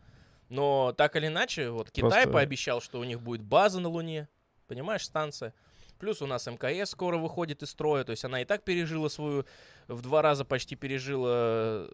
Но 0.50 0.94
так 0.98 1.16
или 1.18 1.28
иначе, 1.28 1.70
вот 1.72 1.92
Китай 1.92 2.10
Просто- 2.10 2.32
пообещал, 2.32 2.80
что 2.82 3.00
у 3.00 3.04
них 3.04 3.22
будет 3.22 3.42
база 3.44 3.82
на 3.82 3.90
Луне. 3.90 4.30
Понимаешь, 4.68 5.04
станция. 5.04 5.54
Плюс 6.00 6.22
у 6.22 6.26
нас 6.26 6.48
МКС 6.48 6.92
скоро 6.92 7.18
выходит 7.18 7.64
из 7.64 7.70
строя. 7.72 8.04
То 8.06 8.12
есть 8.12 8.24
она 8.24 8.42
и 8.42 8.46
так 8.46 8.64
пережила 8.64 9.10
свою... 9.10 9.46
В 9.88 10.02
два 10.02 10.22
раза 10.22 10.46
почти 10.46 10.78
пережила 10.78 11.88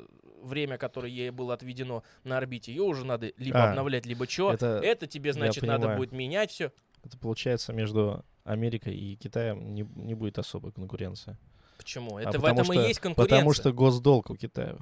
время, 0.44 0.78
которое 0.78 1.12
ей 1.12 1.32
было 1.32 1.56
отведено 1.56 2.04
на 2.24 2.38
орбите. 2.38 2.72
Ее 2.72 2.84
уже 2.84 3.06
надо 3.06 3.32
либо 3.38 3.64
А, 3.64 3.70
обновлять, 3.72 4.06
либо 4.06 4.28
что. 4.28 4.54
это 4.54 4.80
Это 4.84 5.08
тебе, 5.08 5.34
значит, 5.34 5.64
надо 5.64 5.96
будет 5.96 6.12
менять 6.12 6.52
все. 6.52 6.72
Это 7.04 7.18
получается 7.18 7.74
между 7.74 8.24
Америкой 8.50 8.96
и 8.96 9.16
Китаем 9.16 9.76
не, 9.76 9.88
не 9.96 10.16
будет 10.16 10.40
особой 10.40 10.72
конкуренции. 10.72 11.38
Почему? 11.78 12.18
А 12.18 12.22
Это 12.22 12.40
в 12.40 12.42
потому 12.42 12.62
этом 12.62 12.66
что- 12.66 12.74
и 12.74 12.88
есть 12.88 13.00
конкуренция. 13.00 13.38
Потому 13.38 13.54
что 13.54 13.72
госдолг 13.72 14.30
у 14.32 14.36
Китая. 14.36 14.78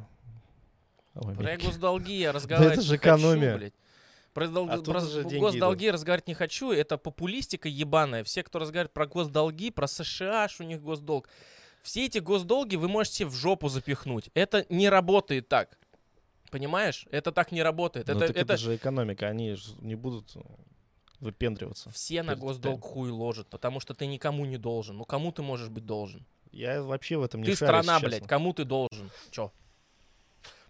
А 1.14 1.20
Про 1.20 1.58
госдолги 1.58 2.14
я 2.14 2.32
разговаривать 2.34 2.78
это 2.78 2.82
же 2.84 2.94
не 2.94 2.98
хочу, 2.98 3.10
экономия. 3.18 3.58
блядь. 3.58 3.74
Про, 4.34 4.48
дол- 4.48 4.70
Оттуда 4.70 4.92
про 4.92 5.00
же 5.02 5.24
госдолги 5.24 5.88
разговаривать 5.88 6.28
не 6.28 6.34
хочу. 6.34 6.72
Это 6.72 6.98
популистика 6.98 7.68
ебаная. 7.68 8.24
Все, 8.24 8.42
кто 8.44 8.60
разговаривает 8.60 8.94
про 8.94 9.06
госдолги, 9.06 9.70
про 9.72 9.88
США, 9.88 10.44
аж 10.46 10.62
у 10.62 10.64
них 10.64 10.82
госдолг. 10.82 11.28
Все 11.82 12.06
эти 12.06 12.20
госдолги 12.20 12.78
вы 12.78 12.88
можете 12.88 13.26
в 13.26 13.34
жопу 13.34 13.68
запихнуть. 13.68 14.30
Это 14.34 14.66
не 14.70 14.88
работает 14.90 15.50
так. 15.50 15.78
Понимаешь? 16.52 17.06
Это 17.12 17.34
так 17.34 17.52
не 17.52 17.62
работает. 17.62 18.08
Ну, 18.08 18.16
это, 18.16 18.26
это... 18.26 18.40
это 18.40 18.58
же 18.58 18.76
экономика, 18.78 19.28
они 19.28 19.58
не 19.82 19.96
будут 19.96 20.38
выпендриваться. 21.20 21.90
Все 21.90 22.24
на 22.24 22.36
госдолг 22.36 22.80
Китаем. 22.80 22.94
хуй 22.94 23.10
ложат, 23.10 23.48
потому 23.50 23.80
что 23.80 23.94
ты 23.94 24.06
никому 24.08 24.46
не 24.46 24.58
должен. 24.58 24.98
Ну 24.98 25.06
кому 25.06 25.32
ты 25.32 25.42
можешь 25.42 25.70
быть 25.70 25.86
должен? 25.86 26.26
Я 26.52 26.82
вообще 26.82 27.18
в 27.18 27.24
этом 27.24 27.42
не 27.42 27.48
ты 27.48 27.56
шарю, 27.56 27.84
страна, 27.84 28.00
блядь, 28.00 28.14
честно. 28.14 28.28
кому 28.28 28.54
ты 28.54 28.64
должен? 28.64 29.12
Чё? 29.32 29.52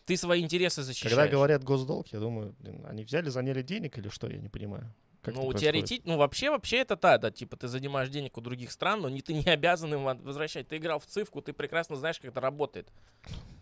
Ты 0.06 0.16
свои 0.18 0.42
интересы 0.42 0.84
защищаешь. 0.84 1.14
Когда 1.14 1.30
говорят 1.30 1.64
госдолг, 1.64 2.08
я 2.08 2.20
думаю, 2.20 2.56
блин, 2.60 2.86
они 2.88 3.04
взяли, 3.04 3.30
заняли 3.30 3.62
денег 3.62 3.98
или 3.98 4.08
что, 4.10 4.28
я 4.28 4.38
не 4.38 4.50
понимаю. 4.50 4.94
Как 5.22 5.36
ну, 5.36 5.52
теоретически, 5.52 6.08
ну, 6.08 6.16
вообще, 6.16 6.50
вообще 6.50 6.78
это 6.78 6.96
да, 6.96 7.18
да, 7.18 7.32
типа, 7.32 7.58
ты 7.58 7.68
занимаешь 7.68 8.08
денег 8.08 8.38
у 8.38 8.42
других 8.42 8.72
стран, 8.72 9.02
но 9.02 9.10
не, 9.10 9.22
ты 9.22 9.34
не 9.34 9.50
обязан 9.50 9.94
им 9.94 10.06
возвращать. 10.06 10.70
Ты 10.70 10.78
играл 10.78 11.00
в 11.00 11.06
цифку, 11.06 11.42
ты 11.42 11.52
прекрасно 11.52 11.98
знаешь, 11.98 12.20
как 12.20 12.32
это 12.32 12.40
работает. 12.40 12.88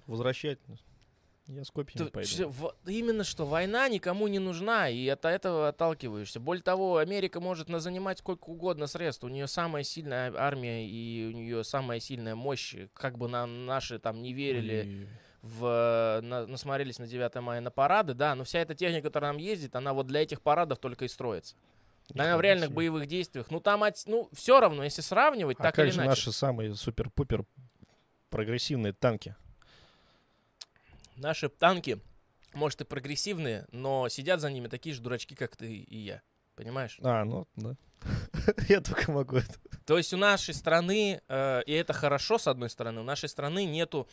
Возвращать. 0.06 0.60
Я 1.48 1.64
с 1.64 1.72
не 1.76 1.84
Ты- 1.84 2.06
пойду. 2.12 2.28
всё, 2.28 2.50
во- 2.50 2.74
именно 2.88 3.24
что 3.24 3.46
война 3.46 3.88
никому 3.88 4.28
не 4.28 4.40
нужна, 4.40 4.90
и 4.90 5.08
от 5.08 5.26
этого 5.26 5.68
отталкиваешься. 5.68 6.40
Более 6.40 6.64
того, 6.64 6.98
Америка 6.98 7.40
может 7.40 7.70
занимать 7.70 8.18
сколько 8.20 8.50
угодно 8.50 8.88
средств. 8.88 9.24
У 9.24 9.28
нее 9.28 9.46
самая 9.48 9.84
сильная 9.84 10.34
армия 10.36 10.88
и 10.90 11.28
у 11.28 11.32
нее 11.32 11.64
самая 11.64 12.00
сильная 12.00 12.34
мощь. 12.34 12.76
Как 12.94 13.18
бы 13.20 13.28
нам 13.28 13.68
наши 13.68 14.00
там 14.00 14.24
не 14.24 14.34
верили, 14.34 14.84
И- 14.88 15.08
в, 15.44 16.20
на- 16.24 16.48
насмотрелись 16.48 16.98
на 16.98 17.06
9 17.06 17.36
мая 17.42 17.62
на 17.62 17.70
парады, 17.70 18.16
да, 18.16 18.34
но 18.34 18.44
вся 18.44 18.60
эта 18.60 18.74
техника, 18.74 19.10
которая 19.10 19.32
нам 19.32 19.40
ездит, 19.40 19.76
она 19.76 19.94
вот 19.94 20.08
для 20.08 20.24
этих 20.24 20.42
парадов 20.42 20.80
только 20.80 21.06
и 21.06 21.08
строится. 21.08 21.56
Она 22.16 22.38
в 22.38 22.42
реальных 22.42 22.68
себе. 22.70 22.76
боевых 22.76 23.06
действиях. 23.08 23.52
Ну, 23.52 23.60
там, 23.60 23.84
от- 23.84 24.02
ну, 24.08 24.30
все 24.34 24.60
равно, 24.60 24.84
если 24.84 25.02
сравнивать, 25.02 25.58
А 25.60 25.64
так 25.64 25.76
как 25.76 25.86
или 25.86 25.92
же 25.92 25.98
иначе. 25.98 26.10
наши 26.10 26.32
самые 26.32 26.74
супер-пупер 26.74 27.46
прогрессивные 28.30 28.94
танки? 28.94 29.36
Наши 31.16 31.50
танки, 31.50 32.00
может, 32.54 32.82
и 32.82 32.86
прогрессивные, 32.86 33.68
но 33.72 34.10
сидят 34.10 34.42
за 34.42 34.52
ними 34.52 34.68
такие 34.68 34.94
же 34.94 35.02
дурачки, 35.02 35.36
как 35.36 35.56
ты 35.56 35.76
и 35.76 35.98
я. 35.98 36.22
Понимаешь? 36.56 36.98
А, 37.02 37.26
ну, 37.26 37.48
да. 37.56 37.76
Я 38.70 38.82
только 38.82 39.12
могу 39.12 39.38
это. 39.38 39.54
То 39.86 39.98
есть 39.98 40.14
у 40.14 40.18
нашей 40.18 40.54
страны, 40.54 41.22
э, 41.28 41.64
и 41.66 41.74
это 41.74 41.94
хорошо, 41.94 42.38
с 42.38 42.48
одной 42.48 42.70
стороны, 42.70 43.02
у 43.02 43.04
нашей 43.04 43.30
страны 43.30 43.66
нету 43.66 44.08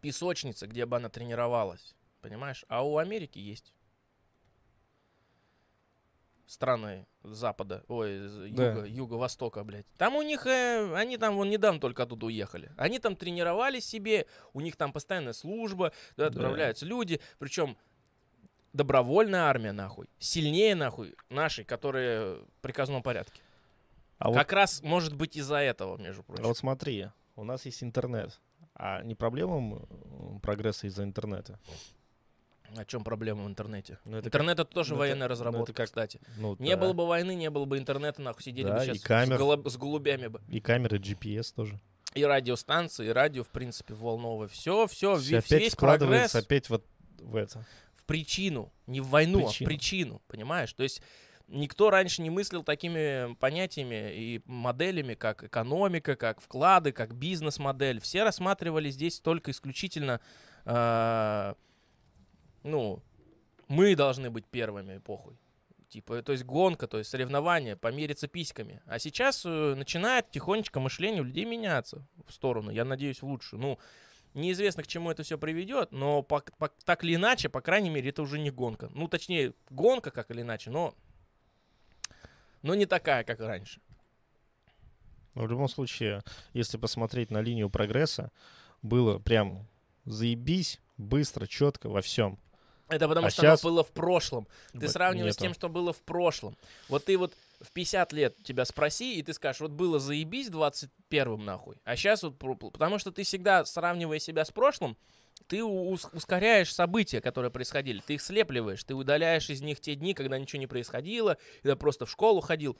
песочницы, 0.00 0.66
где 0.66 0.84
бы 0.84 0.96
она 0.96 1.08
тренировалась. 1.08 1.94
Понимаешь? 2.20 2.64
А 2.68 2.84
у 2.84 2.98
Америки 2.98 3.38
есть. 3.38 3.72
Страны 6.46 7.06
Запада, 7.24 7.82
ой, 7.88 8.50
Да. 8.50 8.84
юго-востока, 8.84 9.64
блядь. 9.64 9.86
Там 9.96 10.14
у 10.16 10.22
них, 10.22 10.46
э, 10.46 10.94
они 10.94 11.16
там 11.18 11.36
вон 11.36 11.48
недавно 11.50 11.80
только 11.80 12.02
оттуда 12.02 12.26
уехали. 12.26 12.70
Они 12.76 12.98
там 12.98 13.16
тренировались 13.16 13.86
себе, 13.86 14.26
у 14.52 14.60
них 14.60 14.76
там 14.76 14.92
постоянная 14.92 15.32
служба, 15.32 15.92
Да. 16.16 16.26
отправляются 16.26 16.84
люди, 16.86 17.20
причем 17.38 17.76
добровольная 18.72 19.42
армия, 19.42 19.72
нахуй, 19.72 20.08
сильнее, 20.18 20.74
нахуй, 20.74 21.14
нашей, 21.30 21.64
которые 21.64 22.36
в 22.36 22.60
приказном 22.60 23.02
порядке. 23.02 23.40
А 24.18 24.28
вот, 24.28 24.36
Как 24.36 24.52
раз, 24.52 24.82
может 24.82 25.14
быть, 25.14 25.36
из-за 25.36 25.56
этого, 25.56 25.96
между 25.96 26.22
а 26.22 26.24
прочим. 26.24 26.44
вот 26.44 26.56
смотри, 26.58 27.08
у 27.36 27.44
нас 27.44 27.64
есть 27.66 27.82
интернет. 27.82 28.40
А 28.74 29.02
не 29.02 29.14
проблема 29.14 29.86
прогресса 30.42 30.86
из-за 30.88 31.04
интернета? 31.04 31.58
О 32.76 32.84
чем 32.84 33.04
проблема 33.04 33.44
в 33.44 33.46
интернете? 33.46 33.98
Ну, 34.04 34.16
это 34.16 34.28
Интернет 34.28 34.58
это 34.58 34.64
тоже 34.64 34.90
ну, 34.90 34.96
это- 34.96 35.00
военная 35.00 35.18
ну, 35.20 35.24
это 35.26 35.32
разработка, 35.32 35.72
как- 35.72 35.86
кстати. 35.86 36.20
Ну, 36.38 36.56
Не 36.58 36.70
да. 36.70 36.76
было 36.78 36.92
бы 36.92 37.06
войны, 37.06 37.34
не 37.34 37.50
было 37.50 37.66
бы 37.66 37.78
интернета, 37.78 38.20
нахуй 38.22 38.42
сидели 38.42 38.66
Да, 38.66 38.76
бы 38.78 38.82
и 38.82 38.86
сейчас 38.86 38.98
с, 38.98 39.02
камер. 39.04 39.36
голуб- 39.38 39.68
с 39.68 39.76
голубями 39.76 40.26
бы. 40.28 40.40
И 40.48 40.60
камеры 40.60 40.98
GPS 40.98 41.52
тоже. 41.54 41.78
И 42.14 42.24
радиостанции, 42.24 43.06
и 43.06 43.10
радио, 43.10 43.44
в 43.44 43.48
принципе, 43.50 43.94
волновое. 43.94 44.48
Все, 44.48 44.86
все, 44.86 45.16
Всё 45.16 45.36
весь, 45.36 45.44
опять 45.46 45.60
весь 45.62 45.76
прогресс 45.76 46.34
опять 46.34 46.68
вот 46.70 46.84
в 47.18 47.36
это. 47.36 47.64
в 47.94 48.04
причину. 48.04 48.72
Не 48.86 49.00
в 49.00 49.08
войну, 49.08 49.40
а 49.40 49.42
в 49.42 49.46
Причину. 49.50 49.68
причину, 49.68 50.22
понимаешь? 50.28 50.72
То 50.72 50.82
есть 50.82 51.00
никто 51.48 51.90
раньше 51.90 52.22
не 52.22 52.30
мыслил 52.30 52.62
такими 52.62 53.34
понятиями 53.34 54.12
и 54.14 54.42
моделями, 54.46 55.14
как 55.14 55.44
экономика, 55.44 56.16
как 56.16 56.40
вклады, 56.40 56.92
как 56.92 57.14
бизнес-модель. 57.14 58.00
Все 58.00 58.22
рассматривали 58.24 58.90
здесь 58.90 59.20
только 59.20 59.50
исключительно, 59.50 60.20
э, 60.64 61.54
ну, 62.64 63.02
мы 63.68 63.94
должны 63.94 64.30
быть 64.30 64.46
первыми, 64.46 64.98
похуй. 64.98 65.36
Типа, 65.88 66.22
то 66.22 66.32
есть 66.32 66.44
гонка, 66.44 66.88
то 66.88 66.98
есть 66.98 67.10
соревнования, 67.10 67.76
помериться 67.76 68.26
письками. 68.26 68.82
А 68.86 68.98
сейчас 68.98 69.44
э, 69.46 69.74
начинает 69.76 70.30
тихонечко 70.30 70.80
мышление 70.80 71.22
у 71.22 71.24
людей 71.24 71.44
меняться 71.44 72.04
в 72.26 72.32
сторону, 72.32 72.72
я 72.72 72.84
надеюсь, 72.84 73.22
в 73.22 73.26
лучшую. 73.26 73.60
Ну, 73.60 73.78
неизвестно, 74.32 74.82
к 74.82 74.88
чему 74.88 75.10
это 75.10 75.22
все 75.22 75.38
приведет, 75.38 75.92
но 75.92 76.26
пок- 76.28 76.52
пок- 76.58 76.72
так 76.84 77.04
или 77.04 77.14
иначе, 77.14 77.48
по 77.48 77.60
крайней 77.60 77.90
мере, 77.90 78.10
это 78.10 78.22
уже 78.22 78.40
не 78.40 78.50
гонка. 78.50 78.90
Ну, 78.92 79.06
точнее, 79.06 79.54
гонка, 79.70 80.10
как 80.10 80.32
или 80.32 80.40
иначе, 80.40 80.70
но, 80.70 80.94
но 82.62 82.74
не 82.74 82.86
такая, 82.86 83.22
как 83.22 83.38
раньше. 83.38 83.80
Но 85.34 85.42
в 85.42 85.50
любом 85.50 85.68
случае, 85.68 86.22
если 86.54 86.76
посмотреть 86.76 87.30
на 87.30 87.40
линию 87.40 87.70
прогресса, 87.70 88.32
было 88.82 89.18
прям 89.18 89.68
заебись, 90.04 90.80
быстро, 90.96 91.46
четко 91.46 91.88
во 91.88 92.00
всем. 92.00 92.38
Это 92.88 93.08
потому 93.08 93.26
А 93.26 93.30
что 93.30 93.42
щас- 93.42 93.64
оно 93.64 93.70
было 93.72 93.82
в 93.84 93.90
прошлом. 93.92 94.46
Ты 94.72 94.80
Вот 94.80 94.90
сравниваешь 94.90 95.34
с 95.34 95.36
нету. 95.38 95.44
тем, 95.46 95.54
что 95.54 95.68
было 95.68 95.92
в 95.92 96.02
прошлом. 96.02 96.56
Вот 96.88 97.04
ты 97.06 97.16
вот 97.16 97.32
в 97.60 97.72
50 97.72 98.12
лет 98.12 98.36
тебя 98.44 98.64
спроси, 98.64 99.14
и 99.18 99.22
ты 99.22 99.32
скажешь, 99.32 99.60
вот 99.60 99.70
было 99.70 99.98
заебись 99.98 100.48
в 100.48 100.52
21-м 100.56 101.44
нахуй, 101.44 101.76
а 101.84 101.96
сейчас 101.96 102.22
вот... 102.22 102.36
Потому 102.38 102.98
что 102.98 103.10
ты 103.10 103.22
всегда, 103.22 103.64
сравнивая 103.64 104.18
себя 104.18 104.44
с 104.44 104.50
прошлым, 104.50 104.96
ты 105.46 105.64
ускоряешь 105.64 106.72
события, 106.74 107.20
которые 107.20 107.50
происходили. 107.50 108.00
Ты 108.06 108.14
их 108.14 108.22
слепливаешь, 108.22 108.84
ты 108.84 108.94
удаляешь 108.94 109.48
из 109.50 109.62
них 109.62 109.80
те 109.80 109.94
дни, 109.94 110.14
когда 110.14 110.38
ничего 110.38 110.60
не 110.60 110.66
происходило, 110.66 111.38
когда 111.62 111.76
просто 111.76 112.06
в 112.06 112.10
школу 112.10 112.40
ходил, 112.40 112.76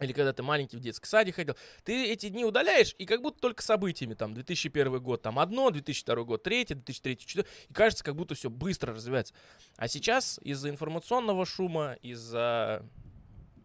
или 0.00 0.12
когда 0.12 0.32
ты 0.32 0.42
маленький 0.42 0.76
в 0.76 0.80
детский 0.80 1.06
садик 1.06 1.36
ходил, 1.36 1.56
ты 1.84 2.06
эти 2.06 2.28
дни 2.28 2.44
удаляешь, 2.44 2.94
и 2.98 3.06
как 3.06 3.22
будто 3.22 3.40
только 3.40 3.62
событиями, 3.62 4.14
там, 4.14 4.34
2001 4.34 5.00
год, 5.00 5.22
там, 5.22 5.38
одно, 5.38 5.70
2002 5.70 6.24
год, 6.24 6.42
третье, 6.42 6.74
2003, 6.74 7.18
четвертое, 7.18 7.50
и 7.68 7.72
кажется, 7.72 8.04
как 8.04 8.14
будто 8.14 8.34
все 8.34 8.50
быстро 8.50 8.92
развивается. 8.94 9.32
А 9.76 9.88
сейчас 9.88 10.38
из-за 10.42 10.68
информационного 10.68 11.46
шума, 11.46 11.96
из-за, 12.02 12.84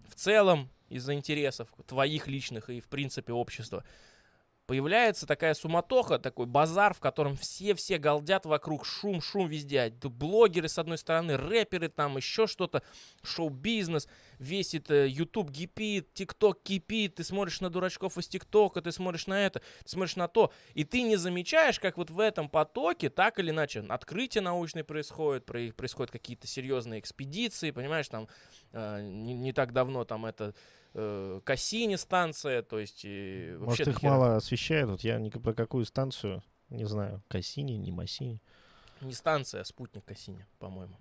в 0.07 0.15
целом, 0.15 0.69
из-за 0.89 1.13
интересов 1.13 1.69
твоих 1.85 2.27
личных 2.27 2.69
и, 2.69 2.79
в 2.79 2.87
принципе, 2.87 3.33
общества, 3.33 3.83
появляется 4.67 5.25
такая 5.25 5.53
суматоха, 5.53 6.19
такой 6.19 6.45
базар, 6.45 6.93
в 6.93 6.99
котором 6.99 7.35
все-все 7.35 7.97
галдят 7.97 8.45
вокруг, 8.45 8.85
шум, 8.85 9.21
шум 9.21 9.47
везде. 9.47 9.81
А 9.81 10.09
Блогеры, 10.09 10.69
с 10.69 10.77
одной 10.77 10.97
стороны, 10.97 11.37
рэперы, 11.37 11.89
там 11.89 12.17
еще 12.17 12.47
что-то, 12.47 12.83
шоу-бизнес, 13.23 14.07
весь 14.39 14.73
это 14.73 15.05
YouTube 15.05 15.51
кипит, 15.51 16.09
TikTok 16.13 16.57
кипит, 16.63 17.15
ты 17.15 17.23
смотришь 17.23 17.61
на 17.61 17.69
дурачков 17.69 18.17
из 18.17 18.27
ТикТока, 18.27 18.81
ты 18.81 18.91
смотришь 18.91 19.27
на 19.27 19.45
это, 19.45 19.61
ты 19.83 19.89
смотришь 19.89 20.15
на 20.15 20.27
то, 20.27 20.51
и 20.73 20.83
ты 20.83 21.01
не 21.01 21.15
замечаешь, 21.15 21.79
как 21.79 21.97
вот 21.97 22.09
в 22.09 22.19
этом 22.19 22.49
потоке, 22.49 23.09
так 23.09 23.39
или 23.39 23.49
иначе, 23.51 23.83
открытия 23.89 24.41
научные 24.41 24.83
происходят, 24.83 25.45
про- 25.45 25.71
происходят 25.71 26.11
какие-то 26.11 26.47
серьезные 26.47 26.99
экспедиции, 26.99 27.71
понимаешь, 27.71 28.07
там 28.07 28.27
э, 28.71 29.01
не, 29.01 29.33
не 29.33 29.53
так 29.53 29.73
давно 29.73 30.05
там 30.05 30.25
это 30.25 30.45
э, 30.45 30.53
Кассини 30.93 31.95
станция, 31.95 32.61
то 32.63 32.79
есть... 32.79 33.05
э, 33.05 33.55
вообще 33.57 33.83
Может, 33.83 33.87
их 33.87 34.03
мало 34.03 34.35
освещают. 34.35 34.89
Вот 34.89 35.01
я 35.01 35.17
ни 35.19 35.29
про 35.29 35.53
какую 35.53 35.85
станцию 35.85 36.43
не 36.69 36.85
знаю. 36.85 37.21
Кассини, 37.27 37.73
не 37.73 37.91
Массини. 37.91 38.41
Не 39.01 39.13
станция, 39.13 39.61
а 39.61 39.65
спутник 39.65 40.05
Кассини, 40.05 40.45
по-моему. 40.59 40.97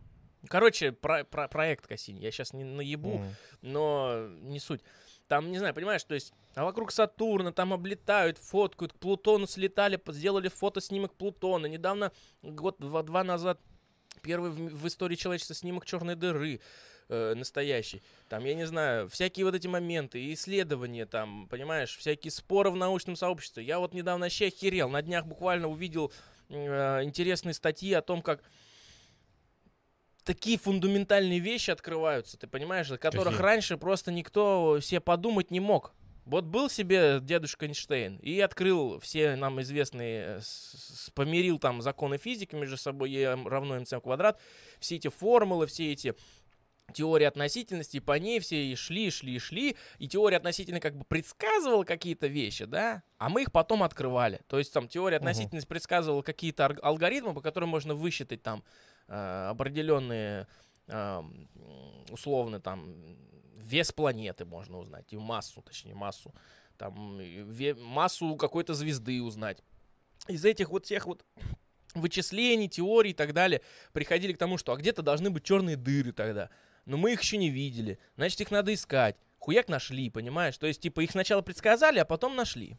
Короче, 0.48 0.92
про- 0.92 1.24
про- 1.24 1.48
проект 1.48 1.86
Кассини. 1.86 2.20
Я 2.20 2.30
сейчас 2.30 2.52
не 2.52 2.64
наебу, 2.64 3.16
М. 3.18 3.34
но 3.62 4.28
не 4.40 4.58
суть. 4.58 4.80
Там, 5.28 5.50
не 5.50 5.58
знаю, 5.58 5.74
понимаешь, 5.74 6.02
то 6.02 6.14
есть, 6.14 6.32
а 6.54 6.64
вокруг 6.64 6.90
Сатурна 6.92 7.52
там 7.52 7.72
облетают, 7.72 8.38
фоткают, 8.38 8.92
к 8.94 8.96
Плутону 8.96 9.46
слетали, 9.46 10.00
сделали 10.08 10.48
фотоснимок 10.48 11.14
Плутона. 11.14 11.66
Недавно, 11.66 12.10
год 12.42 12.76
два, 12.78 13.02
два 13.02 13.22
назад, 13.22 13.60
первый 14.22 14.50
в, 14.50 14.56
в 14.56 14.86
истории 14.88 15.14
человечества 15.14 15.54
снимок 15.54 15.84
черной 15.84 16.16
дыры 16.16 16.60
э, 17.10 17.34
настоящий. 17.34 18.02
Там, 18.28 18.44
я 18.44 18.54
не 18.54 18.66
знаю, 18.66 19.08
всякие 19.08 19.44
вот 19.44 19.54
эти 19.54 19.66
моменты, 19.66 20.32
исследования 20.32 21.06
там, 21.06 21.48
понимаешь, 21.48 21.96
всякие 21.96 22.30
споры 22.30 22.70
в 22.70 22.76
научном 22.76 23.16
сообществе. 23.16 23.64
Я 23.64 23.78
вот 23.78 23.92
недавно 23.92 24.26
вообще 24.26 24.46
охерел, 24.46 24.88
на 24.88 25.02
днях 25.02 25.26
буквально 25.26 25.68
увидел 25.68 26.12
э, 26.48 27.02
интересные 27.02 27.54
статьи 27.54 27.92
о 27.92 28.02
том, 28.02 28.22
как 28.22 28.42
такие 30.24 30.58
фундаментальные 30.58 31.40
вещи 31.40 31.70
открываются, 31.70 32.38
ты 32.38 32.46
понимаешь, 32.46 32.90
о 32.90 32.98
которых 32.98 33.34
Какие? 33.34 33.42
раньше 33.42 33.76
просто 33.76 34.12
никто 34.12 34.78
себе 34.80 35.00
подумать 35.00 35.50
не 35.50 35.60
мог. 35.60 35.92
Вот 36.26 36.44
был 36.44 36.70
себе 36.70 37.18
дедушка 37.20 37.66
Эйнштейн 37.66 38.18
и 38.18 38.38
открыл 38.38 39.00
все 39.00 39.34
нам 39.34 39.60
известные, 39.62 40.38
э, 40.38 40.40
помирил 41.14 41.58
там 41.58 41.82
законы 41.82 42.18
физики 42.18 42.54
между 42.54 42.76
собой, 42.76 43.10
Е 43.10 43.34
равно 43.34 43.80
МЦ 43.80 43.94
квадрат, 44.00 44.40
все 44.78 44.96
эти 44.96 45.08
формулы, 45.08 45.66
все 45.66 45.90
эти 45.90 46.14
теории 46.90 47.24
относительности, 47.24 47.98
и 47.98 48.00
по 48.00 48.18
ней 48.18 48.40
все 48.40 48.64
и 48.64 48.74
шли, 48.74 49.10
шли, 49.10 49.38
шли, 49.38 49.76
и 49.98 50.08
теория 50.08 50.36
относительно 50.36 50.80
как 50.80 50.96
бы 50.96 51.04
предсказывала 51.04 51.84
какие-то 51.84 52.26
вещи, 52.26 52.64
да, 52.64 53.02
а 53.18 53.28
мы 53.28 53.42
их 53.42 53.52
потом 53.52 53.82
открывали. 53.82 54.40
То 54.46 54.58
есть 54.58 54.72
там 54.72 54.88
теория 54.88 55.16
относительности 55.16 55.68
предсказывала 55.68 56.22
какие-то 56.22 56.66
алгоритмы, 56.82 57.34
по 57.34 57.40
которым 57.40 57.70
можно 57.70 57.94
высчитать 57.94 58.42
там 58.42 58.62
э, 59.08 59.46
определенные 59.50 60.46
э, 60.86 61.22
условно 62.10 62.60
там 62.60 62.94
вес 63.56 63.92
планеты 63.92 64.44
можно 64.44 64.78
узнать, 64.78 65.12
и 65.12 65.16
массу, 65.16 65.62
точнее 65.62 65.94
массу, 65.94 66.34
там 66.76 67.20
массу 67.78 68.36
какой-то 68.36 68.74
звезды 68.74 69.22
узнать. 69.22 69.62
Из 70.28 70.44
этих 70.44 70.70
вот 70.70 70.86
всех 70.86 71.06
вот 71.06 71.24
вычислений, 71.94 72.68
теорий 72.68 73.10
и 73.10 73.14
так 73.14 73.32
далее 73.32 73.62
приходили 73.92 74.32
к 74.32 74.38
тому, 74.38 74.58
что 74.58 74.72
а 74.72 74.76
где-то 74.76 75.02
должны 75.02 75.30
быть 75.30 75.44
черные 75.44 75.76
дыры 75.76 76.12
тогда. 76.12 76.50
Но 76.90 76.96
мы 76.96 77.12
их 77.12 77.22
еще 77.22 77.36
не 77.36 77.50
видели. 77.50 78.00
Значит, 78.16 78.40
их 78.40 78.50
надо 78.50 78.74
искать. 78.74 79.14
Хуяк 79.38 79.68
нашли, 79.68 80.10
понимаешь? 80.10 80.58
То 80.58 80.66
есть, 80.66 80.80
типа, 80.80 81.02
их 81.02 81.12
сначала 81.12 81.40
предсказали, 81.40 82.00
а 82.00 82.04
потом 82.04 82.34
нашли. 82.34 82.76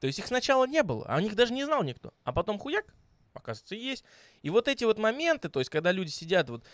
То 0.00 0.08
есть 0.08 0.18
их 0.18 0.26
сначала 0.26 0.66
не 0.66 0.82
было, 0.82 1.06
а 1.06 1.14
о 1.14 1.22
них 1.22 1.36
даже 1.36 1.52
не 1.52 1.64
знал 1.64 1.84
никто. 1.84 2.12
А 2.24 2.32
потом 2.32 2.58
хуяк, 2.58 2.92
оказывается, 3.34 3.76
есть. 3.76 4.04
И 4.42 4.50
вот 4.50 4.66
эти 4.66 4.82
вот 4.82 4.98
моменты, 4.98 5.48
то 5.48 5.60
есть, 5.60 5.70
когда 5.70 5.92
люди 5.92 6.10
сидят 6.10 6.50
вот 6.50 6.64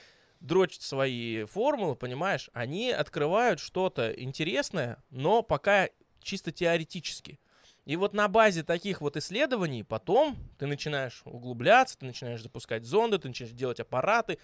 дрочат 0.40 0.80
свои 0.80 1.44
формулы, 1.44 1.94
понимаешь, 1.94 2.48
они 2.54 2.90
открывают 2.90 3.60
что-то 3.60 4.10
интересное, 4.10 4.96
но 5.10 5.42
пока 5.42 5.90
чисто 6.22 6.52
теоретически. 6.52 7.38
И 7.84 7.96
вот 7.96 8.14
на 8.14 8.28
базе 8.28 8.62
таких 8.62 9.02
вот 9.02 9.18
исследований 9.18 9.82
потом 9.82 10.38
ты 10.58 10.64
начинаешь 10.64 11.20
углубляться, 11.26 11.98
ты 11.98 12.06
начинаешь 12.06 12.42
запускать 12.42 12.84
зонды, 12.84 13.18
ты 13.18 13.28
начинаешь 13.28 13.54
делать 13.54 13.78
аппараты. 13.78 14.38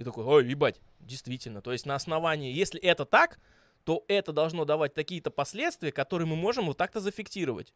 И 0.00 0.04
такой, 0.04 0.24
ой, 0.24 0.48
ебать, 0.48 0.80
действительно. 0.98 1.60
То 1.60 1.72
есть 1.72 1.84
на 1.84 1.94
основании, 1.94 2.54
если 2.54 2.80
это 2.80 3.04
так, 3.04 3.38
то 3.84 4.02
это 4.08 4.32
должно 4.32 4.64
давать 4.64 4.94
какие-то 4.94 5.30
последствия, 5.30 5.92
которые 5.92 6.26
мы 6.26 6.36
можем 6.36 6.64
вот 6.64 6.78
так-то 6.78 7.00
зафиксировать. 7.00 7.74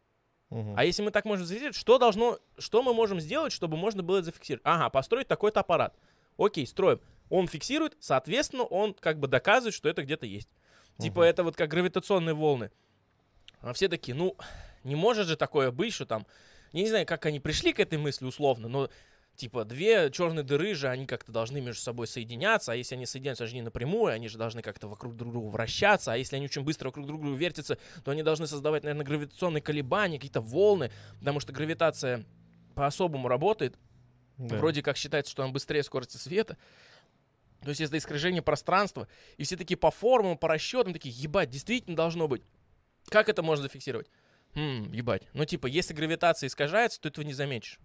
Мгм. 0.49 0.73
А 0.75 0.83
если 0.85 1.03
мы 1.03 1.11
так 1.11 1.25
можем 1.25 1.45
зафиксировать, 1.45 1.75
что 1.75 1.99
должно, 1.99 2.39
что 2.57 2.81
мы 2.81 2.95
можем 2.95 3.19
сделать, 3.19 3.53
чтобы 3.53 3.77
можно 3.77 4.01
было 4.01 4.23
зафиксировать? 4.23 4.65
Ага, 4.65 4.89
построить 4.89 5.27
такой-то 5.27 5.59
аппарат. 5.59 5.95
Окей, 6.35 6.65
строим. 6.65 6.99
Он 7.29 7.47
фиксирует, 7.47 7.95
соответственно, 7.99 8.63
он 8.63 8.95
как 8.95 9.19
бы 9.19 9.27
доказывает, 9.27 9.75
что 9.75 9.87
это 9.87 10.01
где-то 10.01 10.25
есть. 10.25 10.49
Типа 10.97 11.19
Мгм. 11.19 11.29
это 11.29 11.43
вот 11.43 11.55
как 11.55 11.69
гравитационные 11.69 12.33
волны. 12.33 12.71
А 13.61 13.71
все 13.73 13.87
такие, 13.87 14.15
ну, 14.15 14.35
не 14.83 14.95
может 14.95 15.27
же 15.27 15.37
такое 15.37 15.69
быть, 15.69 15.93
что 15.93 16.07
там... 16.07 16.25
Я 16.71 16.81
не 16.81 16.89
знаю, 16.89 17.05
как 17.05 17.27
они 17.27 17.39
пришли 17.39 17.71
к 17.71 17.79
этой 17.79 17.99
мысли 17.99 18.25
условно, 18.25 18.67
но 18.67 18.89
типа 19.35 19.65
две 19.65 20.09
черные 20.11 20.43
дыры 20.43 20.73
же, 20.73 20.87
они 20.89 21.05
как-то 21.05 21.31
должны 21.31 21.61
между 21.61 21.81
собой 21.81 22.07
соединяться, 22.07 22.71
а 22.71 22.75
если 22.75 22.95
они 22.95 23.05
соединяются 23.05 23.45
же 23.47 23.55
не 23.55 23.61
напрямую, 23.61 24.13
они 24.13 24.27
же 24.27 24.37
должны 24.37 24.61
как-то 24.61 24.87
вокруг 24.87 25.15
друг 25.15 25.31
друга 25.31 25.47
вращаться, 25.47 26.13
а 26.13 26.17
если 26.17 26.35
они 26.35 26.45
очень 26.45 26.63
быстро 26.63 26.87
вокруг 26.87 27.05
друг 27.05 27.21
друга 27.21 27.37
вертятся, 27.37 27.77
то 28.03 28.11
они 28.11 28.23
должны 28.23 28.47
создавать, 28.47 28.83
наверное, 28.83 29.05
гравитационные 29.05 29.61
колебания, 29.61 30.17
какие-то 30.17 30.41
волны, 30.41 30.91
потому 31.19 31.39
что 31.39 31.53
гравитация 31.53 32.25
по-особому 32.75 33.27
работает, 33.27 33.77
Да. 34.37 34.57
Вроде 34.57 34.81
как 34.81 34.97
считается, 34.97 35.31
что 35.31 35.43
он 35.43 35.53
быстрее 35.53 35.81
скорости 35.81 36.17
света. 36.17 36.57
То 37.61 37.69
есть 37.69 37.79
это 37.81 37.97
искажение 37.97 38.41
пространства. 38.41 39.07
И 39.37 39.43
все 39.43 39.55
такие 39.55 39.77
по 39.77 39.91
формулам, 39.91 40.37
по 40.37 40.47
расчетам, 40.49 40.91
такие, 40.93 41.15
ебать, 41.15 41.49
действительно 41.49 41.95
должно 41.95 42.27
быть. 42.27 42.43
Как 43.07 43.29
это 43.29 43.41
можно 43.43 43.63
зафиксировать? 43.63 44.07
Хм, 44.53 44.91
ебать. 44.91 45.23
Ну, 45.33 45.45
типа, 45.45 45.67
если 45.67 45.93
гравитация 45.93 46.47
искажается, 46.47 46.99
то 46.99 47.07
этого 47.07 47.23
не 47.23 47.33
заметишь. 47.33 47.79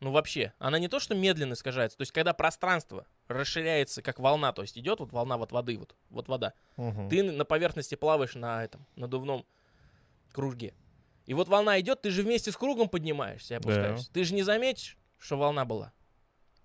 Ну, 0.00 0.12
вообще. 0.12 0.52
Она 0.58 0.78
не 0.78 0.88
то, 0.88 1.00
что 1.00 1.14
медленно 1.14 1.54
искажается. 1.54 1.98
То 1.98 2.02
есть, 2.02 2.12
когда 2.12 2.32
пространство 2.32 3.06
расширяется, 3.26 4.00
как 4.00 4.20
волна, 4.20 4.52
то 4.52 4.62
есть 4.62 4.78
идет 4.78 5.00
вот 5.00 5.12
волна 5.12 5.36
вот 5.36 5.50
воды, 5.50 5.76
вот, 5.76 5.96
вот 6.10 6.28
вода. 6.28 6.54
Мгм. 6.76 7.08
Ты 7.08 7.22
на 7.24 7.44
поверхности 7.44 7.96
плаваешь 7.96 8.34
на 8.34 8.62
этом 8.64 8.86
надувном 8.94 9.44
круге. 10.32 10.74
И 11.26 11.34
вот 11.34 11.48
волна 11.48 11.78
идет, 11.80 12.02
ты 12.02 12.10
же 12.10 12.22
вместе 12.22 12.52
с 12.52 12.56
кругом 12.56 12.88
поднимаешься 12.88 13.54
и 13.54 13.58
Да. 13.58 13.62
опускаешься. 13.62 14.10
Ты 14.12 14.24
же 14.24 14.34
не 14.34 14.42
заметишь, 14.42 14.96
что 15.18 15.36
волна 15.36 15.64
была. 15.64 15.92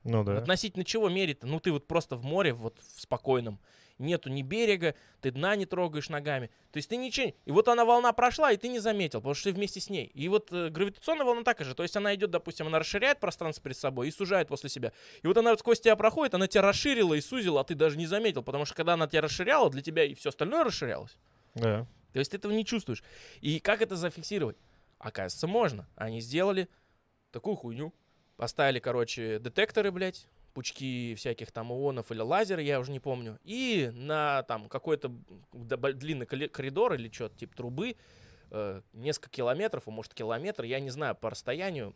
Ну 0.04 0.24
да. 0.24 0.38
Относительно 0.38 0.86
чего 0.86 1.10
мерить-то? 1.10 1.48
Ну, 1.48 1.60
ты 1.60 1.72
вот 1.72 1.88
просто 1.88 2.16
в 2.16 2.24
море, 2.24 2.54
вот 2.54 2.78
в 2.80 3.02
спокойном. 3.02 3.60
Нету 4.04 4.30
ни 4.30 4.42
берега, 4.42 4.96
ты 5.22 5.32
дна 5.32 5.56
не 5.56 5.66
трогаешь 5.66 6.10
ногами. 6.10 6.52
То 6.72 6.78
есть 6.78 6.90
ты 6.90 6.98
ничего... 6.98 7.34
И 7.46 7.52
вот 7.52 7.68
она 7.68 7.86
волна 7.86 8.12
прошла, 8.14 8.52
и 8.52 8.58
ты 8.58 8.68
не 8.68 8.80
заметил, 8.80 9.20
потому 9.20 9.34
что 9.34 9.50
ты 9.50 9.56
вместе 9.56 9.80
с 9.80 9.90
ней. 9.90 10.12
И 10.14 10.28
вот 10.28 10.52
э, 10.52 10.70
гравитационная 10.70 11.26
волна 11.26 11.44
такая 11.44 11.66
же. 11.66 11.74
То 11.74 11.84
есть 11.84 11.96
она 11.96 12.14
идет, 12.14 12.30
допустим, 12.30 12.68
она 12.68 12.80
расширяет 12.80 13.20
пространство 13.20 13.64
перед 13.64 13.78
собой 13.78 14.10
и 14.10 14.12
сужает 14.12 14.50
после 14.50 14.70
себя. 14.70 14.92
И 15.22 15.28
вот 15.28 15.38
она 15.38 15.52
вот 15.52 15.60
сквозь 15.60 15.80
тебя 15.80 15.96
проходит, 15.96 16.34
она 16.36 16.48
тебя 16.48 16.62
расширила 16.62 17.14
и 17.14 17.22
сузила, 17.22 17.62
а 17.62 17.64
ты 17.64 17.76
даже 17.76 17.98
не 17.98 18.06
заметил. 18.06 18.44
Потому 18.44 18.66
что 18.66 18.76
когда 18.76 18.94
она 18.94 19.08
тебя 19.08 19.22
расширяла, 19.22 19.70
для 19.70 19.82
тебя 19.82 20.04
и 20.04 20.14
все 20.14 20.30
остальное 20.30 20.64
расширялось. 20.64 21.18
Да. 21.56 21.88
То 22.12 22.20
есть 22.20 22.32
ты 22.32 22.38
этого 22.38 22.52
не 22.52 22.66
чувствуешь. 22.66 23.04
И 23.42 23.60
как 23.60 23.82
это 23.82 23.96
зафиксировать? 23.96 24.58
Оказывается, 25.00 25.48
можно. 25.48 25.88
Они 25.96 26.22
сделали 26.22 26.68
такую 27.32 27.56
хуйню. 27.56 27.94
Поставили, 28.36 28.80
короче, 28.80 29.40
детекторы, 29.40 29.92
блядь, 29.92 30.28
пучки 30.54 31.16
всяких 31.16 31.52
там 31.52 31.72
ионов 31.72 32.12
или 32.12 32.20
лазеры, 32.20 32.62
я 32.62 32.80
уже 32.80 32.92
не 32.92 33.00
помню. 33.00 33.40
И 33.44 33.92
на 33.94 34.44
там 34.44 34.70
какой-то 34.70 35.12
длинный 35.52 36.26
коридор 36.26 36.94
или 36.94 37.12
что-то 37.12 37.38
типа 37.38 37.56
трубы, 37.56 37.96
э, 38.52 38.82
несколько 38.94 39.30
километров, 39.30 39.84
а 39.88 39.92
может 39.92 40.14
километр, 40.14 40.64
я 40.64 40.80
не 40.80 40.90
знаю, 40.90 41.16
по 41.16 41.30
расстоянию, 41.30 41.96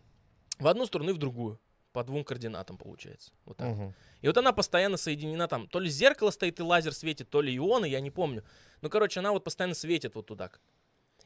в 0.60 0.68
одну 0.68 0.86
сторону 0.86 1.12
и 1.12 1.14
в 1.14 1.18
другую. 1.18 1.60
По 1.94 2.04
двум 2.04 2.24
координатам 2.24 2.78
получается. 2.78 3.32
Вот 3.46 3.58
так. 3.58 3.70
Мгм. 3.70 3.96
И 4.22 4.28
вот 4.28 4.38
она 4.38 4.52
постоянно 4.52 4.98
соединена 4.98 5.48
там. 5.48 5.68
То 5.68 5.80
ли 5.80 5.90
зеркало 5.90 6.30
стоит 6.30 6.60
и 6.60 6.64
лазер 6.64 6.94
светит, 6.94 7.30
то 7.30 7.42
ли 7.42 7.56
ионы, 7.56 7.86
я 7.86 8.00
не 8.02 8.12
помню. 8.12 8.44
Ну, 8.82 8.90
короче, 8.90 9.20
она 9.20 9.32
вот 9.32 9.44
постоянно 9.44 9.74
светит 9.74 10.14
вот 10.14 10.28
туда. 10.28 10.52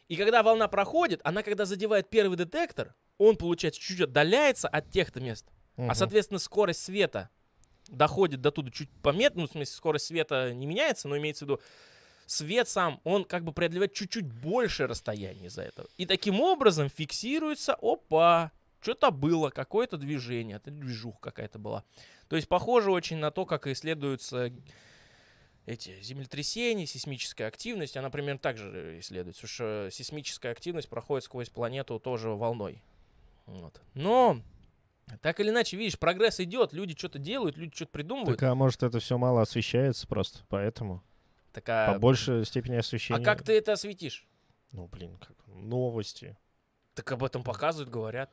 И 0.08 0.16
когда 0.16 0.44
волна 0.44 0.68
проходит, 0.68 1.20
она 1.24 1.44
когда 1.44 1.66
задевает 1.66 2.10
первый 2.10 2.38
детектор, 2.38 2.96
он, 3.18 3.36
получается, 3.36 3.82
чуть-чуть 3.82 4.08
отдаляется 4.08 4.68
от 4.68 4.90
тех-то 4.90 5.20
мест. 5.20 5.46
А, 5.78 5.82
Мгм. 5.82 5.96
соответственно, 5.96 6.40
скорость 6.40 6.84
света 6.84 7.30
доходит 7.88 8.42
до 8.42 8.52
туда 8.52 8.70
чуть 8.72 8.90
пометно, 9.02 9.42
ну, 9.42 9.48
в 9.48 9.52
смысле, 9.52 9.76
скорость 9.76 10.06
света 10.06 10.54
не 10.54 10.66
меняется, 10.66 11.08
но 11.08 11.18
имеется 11.18 11.46
в 11.46 11.50
виду, 11.50 11.62
свет 12.26 12.68
сам, 12.68 13.02
он 13.04 13.26
как 13.26 13.44
бы 13.44 13.52
преодолевает 13.52 13.94
чуть-чуть 13.94 14.26
больше 14.26 14.88
расстояние 14.88 15.48
из-за 15.48 15.64
этого. 15.64 15.88
И 15.98 16.06
таким 16.06 16.40
образом 16.40 16.90
фиксируется, 16.90 17.76
опа, 17.82 18.52
что-то 18.80 19.12
было, 19.12 19.50
какое-то 19.50 19.98
движение, 19.98 20.58
это 20.58 20.72
движуха 20.72 21.20
какая-то 21.20 21.60
была. 21.60 21.84
То 22.30 22.36
есть 22.36 22.48
похоже 22.48 22.92
очень 22.92 23.18
на 23.18 23.32
то, 23.32 23.46
как 23.46 23.68
исследуются 23.68 24.52
эти 25.66 26.02
землетрясения, 26.02 26.86
сейсмическая 26.88 27.48
активность, 27.48 27.98
она 27.98 28.10
примерно 28.10 28.40
так 28.40 28.58
же 28.58 29.00
исследуется, 29.00 29.42
потому 29.42 29.54
что 29.54 29.90
сейсмическая 29.92 30.52
активность 30.52 30.90
проходит 30.90 31.26
сквозь 31.26 31.50
планету 31.50 32.00
тоже 32.00 32.30
волной. 32.30 32.82
Вот. 33.46 33.82
Но, 33.94 34.42
так 35.22 35.40
или 35.40 35.50
иначе, 35.50 35.78
видишь, 35.78 36.00
прогресс 36.00 36.40
идет, 36.40 36.74
люди 36.74 36.98
что-то 36.98 37.20
делают, 37.20 37.58
люди 37.58 37.76
что-то 37.76 37.92
придумывают. 37.92 38.40
Так, 38.40 38.50
а 38.50 38.56
может, 38.56 38.84
это 38.84 39.00
все 39.00 39.18
мало 39.18 39.42
освещается 39.42 40.08
просто, 40.08 40.40
поэтому? 40.48 41.04
Так, 41.52 41.68
а, 41.68 41.94
По 41.94 42.00
большей 42.00 42.46
степени 42.46 42.76
а 42.76 42.80
освещения. 42.80 43.24
как 43.24 43.44
ты 43.44 43.58
это 43.58 43.74
осветишь? 43.74 44.26
Ну, 44.72 44.88
блин, 44.88 45.18
как 45.18 45.36
новости. 45.48 46.38
Так 46.94 47.12
об 47.12 47.24
этом 47.24 47.44
показывают, 47.44 47.90
говорят. 47.90 48.32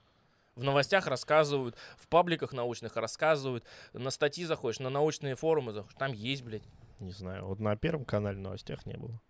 В 0.54 0.62
новостях 0.64 1.06
рассказывают, 1.06 1.76
в 1.96 2.08
пабликах 2.08 2.52
научных 2.52 2.96
рассказывают, 2.96 3.64
на 3.92 4.10
статьи 4.10 4.44
заходишь, 4.44 4.80
на 4.80 4.90
научные 4.90 5.36
форумы 5.36 5.72
заходишь, 5.72 5.96
там 5.98 6.12
есть, 6.12 6.42
блядь. 6.42 6.64
Не 7.00 7.12
знаю, 7.12 7.46
вот 7.46 7.60
на 7.60 7.76
Первом 7.76 8.04
канале 8.04 8.38
новостях 8.38 8.84
не 8.84 8.96
было. 8.96 9.20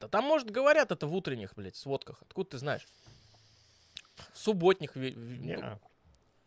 Да 0.00 0.08
там, 0.08 0.24
может, 0.24 0.50
говорят 0.50 0.92
это 0.92 1.06
в 1.06 1.14
утренних, 1.14 1.54
блядь, 1.56 1.74
сводках. 1.76 2.22
Откуда 2.22 2.50
ты 2.50 2.58
знаешь? 2.58 2.86
В 4.32 4.38
субботних, 4.38 4.96
ве- 4.96 5.14
ну, 5.16 5.44
Не, 5.44 5.78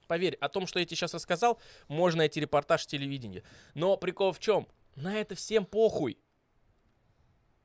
поверь, 0.10 0.36
о 0.42 0.50
том, 0.50 0.66
что 0.66 0.80
я 0.80 0.86
тебе 0.86 0.98
сейчас 0.98 1.14
рассказал, 1.14 1.62
можно 1.88 2.20
найти 2.20 2.40
репортаж 2.42 2.86
телевидения. 2.88 3.44
Но 3.76 3.96
прикол 3.96 4.34
в 4.34 4.40
чем? 4.40 4.68
На 4.96 5.22
это 5.22 5.36
всем 5.36 5.66
похуй. 5.66 6.18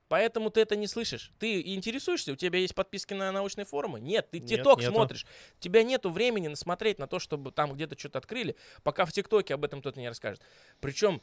Поэтому 0.09 0.50
ты 0.50 0.61
это 0.61 0.76
не 0.76 0.87
слышишь. 0.87 1.33
Ты 1.38 1.74
интересуешься, 1.74 2.33
у 2.33 2.37
тебя 2.37 2.59
есть 2.59 2.74
подписки 2.74 3.14
на 3.14 3.33
научные 3.33 3.64
форумы? 3.64 3.98
Нет, 3.98 4.30
ты 4.30 4.40
ТикТок 4.40 4.83
смотришь. 4.83 5.26
У 5.57 5.61
тебя 5.61 5.83
нету 5.83 6.11
времени 6.11 6.48
насмотреть 6.48 6.98
на 6.98 7.07
то, 7.07 7.18
чтобы 7.18 7.50
там 7.50 7.72
где-то 7.72 7.98
что-то 7.98 8.18
открыли, 8.18 8.57
пока 8.83 9.07
в 9.07 9.12
ТикТоке 9.12 9.54
об 9.54 9.64
этом 9.64 9.80
кто-то 9.80 9.98
не 9.98 10.09
расскажет. 10.09 10.42
Причем 10.80 11.22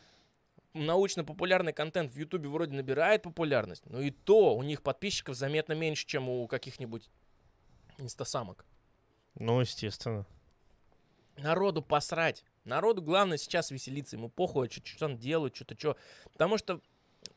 научно-популярный 0.74 1.72
контент 1.72 2.12
в 2.12 2.18
Ютубе 2.18 2.50
вроде 2.50 2.74
набирает 2.74 3.22
популярность, 3.22 3.86
но 3.86 4.02
и 4.02 4.10
то 4.10 4.56
у 4.56 4.64
них 4.64 4.82
подписчиков 4.82 5.36
заметно 5.36 5.74
меньше, 5.74 6.08
чем 6.08 6.28
у 6.28 6.48
каких-нибудь 6.48 7.12
инстасамок. 8.00 8.66
ну, 9.36 9.62
естественно. 9.62 10.26
Народу 11.42 11.82
посрать. 11.82 12.44
Народу 12.66 13.02
главное 13.02 13.38
сейчас 13.38 13.72
веселиться. 13.72 14.16
Ему 14.16 14.30
похуй, 14.30 14.70
что, 14.70 14.86
что 14.86 15.06
он 15.06 15.18
делает, 15.18 15.56
что-то 15.56 15.76
что. 15.78 15.98
Потому 16.32 16.58
что 16.58 16.82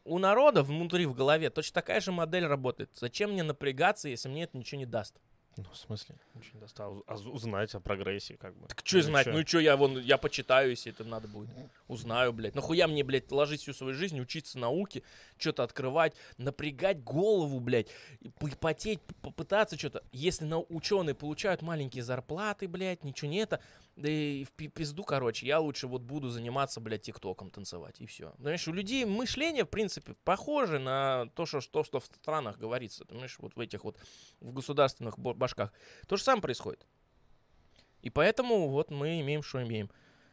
у 0.04 0.18
народа 0.18 0.62
внутри, 0.62 1.06
в 1.06 1.14
голове, 1.14 1.50
точно 1.50 1.74
такая 1.74 2.00
же 2.00 2.12
модель 2.12 2.46
работает. 2.46 2.90
Зачем 2.94 3.32
мне 3.32 3.42
напрягаться, 3.42 4.08
если 4.08 4.28
мне 4.28 4.44
это 4.44 4.56
ничего 4.56 4.78
не 4.78 4.86
даст? 4.86 5.16
Ну, 5.56 5.64
в 5.72 5.76
смысле? 5.76 6.16
Ничего 6.34 6.54
не 6.54 6.60
достал. 6.62 7.04
А 7.06 7.14
уз- 7.14 7.26
узнать 7.26 7.72
о 7.76 7.80
прогрессе, 7.80 8.36
как 8.36 8.56
бы. 8.56 8.66
Так 8.66 8.80
что 8.82 9.00
знать? 9.02 9.24
чё? 9.26 9.32
Ну 9.32 9.46
что, 9.46 9.60
я 9.60 9.76
вон, 9.76 10.00
я 10.00 10.18
почитаю, 10.18 10.70
если 10.70 10.90
это 10.90 11.04
надо 11.04 11.28
будет. 11.28 11.48
Узнаю, 11.86 12.32
блядь. 12.32 12.56
Нахуя 12.56 12.88
мне, 12.88 13.04
блядь, 13.04 13.30
ложить 13.30 13.60
всю 13.60 13.72
свою 13.72 13.94
жизнь, 13.94 14.18
учиться 14.20 14.58
науке, 14.58 15.04
что-то 15.38 15.62
открывать, 15.62 16.16
напрягать 16.38 17.04
голову, 17.04 17.60
блядь, 17.60 17.86
потеть, 18.58 19.00
попытаться 19.22 19.78
что-то. 19.78 20.02
Если 20.10 20.44
на 20.44 20.58
ученые 20.58 21.14
получают 21.14 21.62
маленькие 21.62 22.02
зарплаты, 22.02 22.66
блядь, 22.66 23.04
ничего 23.04 23.30
не 23.30 23.38
это, 23.38 23.60
да 23.96 24.08
и 24.08 24.44
в 24.44 24.52
пи- 24.52 24.68
пизду, 24.68 25.04
короче, 25.04 25.46
я 25.46 25.60
лучше 25.60 25.86
вот 25.86 26.02
буду 26.02 26.28
заниматься, 26.28 26.80
блядь, 26.80 27.02
тиктоком 27.02 27.50
танцевать, 27.50 28.00
и 28.00 28.06
все. 28.06 28.34
Знаешь, 28.38 28.66
у 28.66 28.72
людей 28.72 29.04
мышление, 29.04 29.64
в 29.64 29.68
принципе, 29.68 30.14
похоже 30.24 30.78
на 30.78 31.26
то, 31.34 31.46
что, 31.46 31.60
что, 31.60 31.84
что 31.84 32.00
в 32.00 32.04
странах 32.06 32.58
говорится. 32.58 33.00
Ты 33.04 33.08
понимаешь, 33.10 33.36
вот 33.38 33.54
в 33.54 33.60
этих 33.60 33.84
вот, 33.84 33.96
в 34.40 34.52
государственных 34.52 35.18
башках. 35.18 35.72
То 36.08 36.16
же 36.16 36.22
самое 36.22 36.42
происходит. 36.42 36.86
И 38.02 38.10
поэтому 38.10 38.68
вот 38.68 38.90
мы 38.90 39.20
имеем, 39.20 39.42
что 39.42 39.62
имеем. 39.62 39.90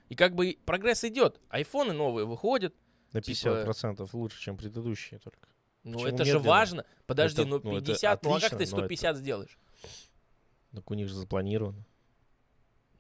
И 0.09 0.15
как 0.15 0.35
бы 0.35 0.57
прогресс 0.65 1.03
идет. 1.03 1.39
Айфоны 1.49 1.93
новые 1.93 2.25
выходят. 2.25 2.73
На 3.13 3.21
типа- 3.21 3.63
50% 3.65 4.09
лучше, 4.13 4.41
чем 4.41 4.57
предыдущие 4.57 5.19
только. 5.19 5.47
Ну, 5.83 5.93
Почему 5.99 6.15
это 6.15 6.25
же 6.25 6.39
важно. 6.39 6.85
Подожди, 7.05 7.41
Это- 7.41 7.49
ну 7.49 7.61
ну, 7.63 7.77
это 7.77 7.85
50, 7.87 8.23
ну 8.23 8.29
а 8.31 8.33
как 8.39 8.43
отлично, 8.53 8.57
ты 8.57 8.63
но 8.71 8.77
это- 8.77 8.85
150 8.85 9.17
сделаешь? 9.17 9.59
Так 10.73 10.89
у 10.91 10.93
них 10.93 11.07
же 11.07 11.13
запланировано. 11.15 11.85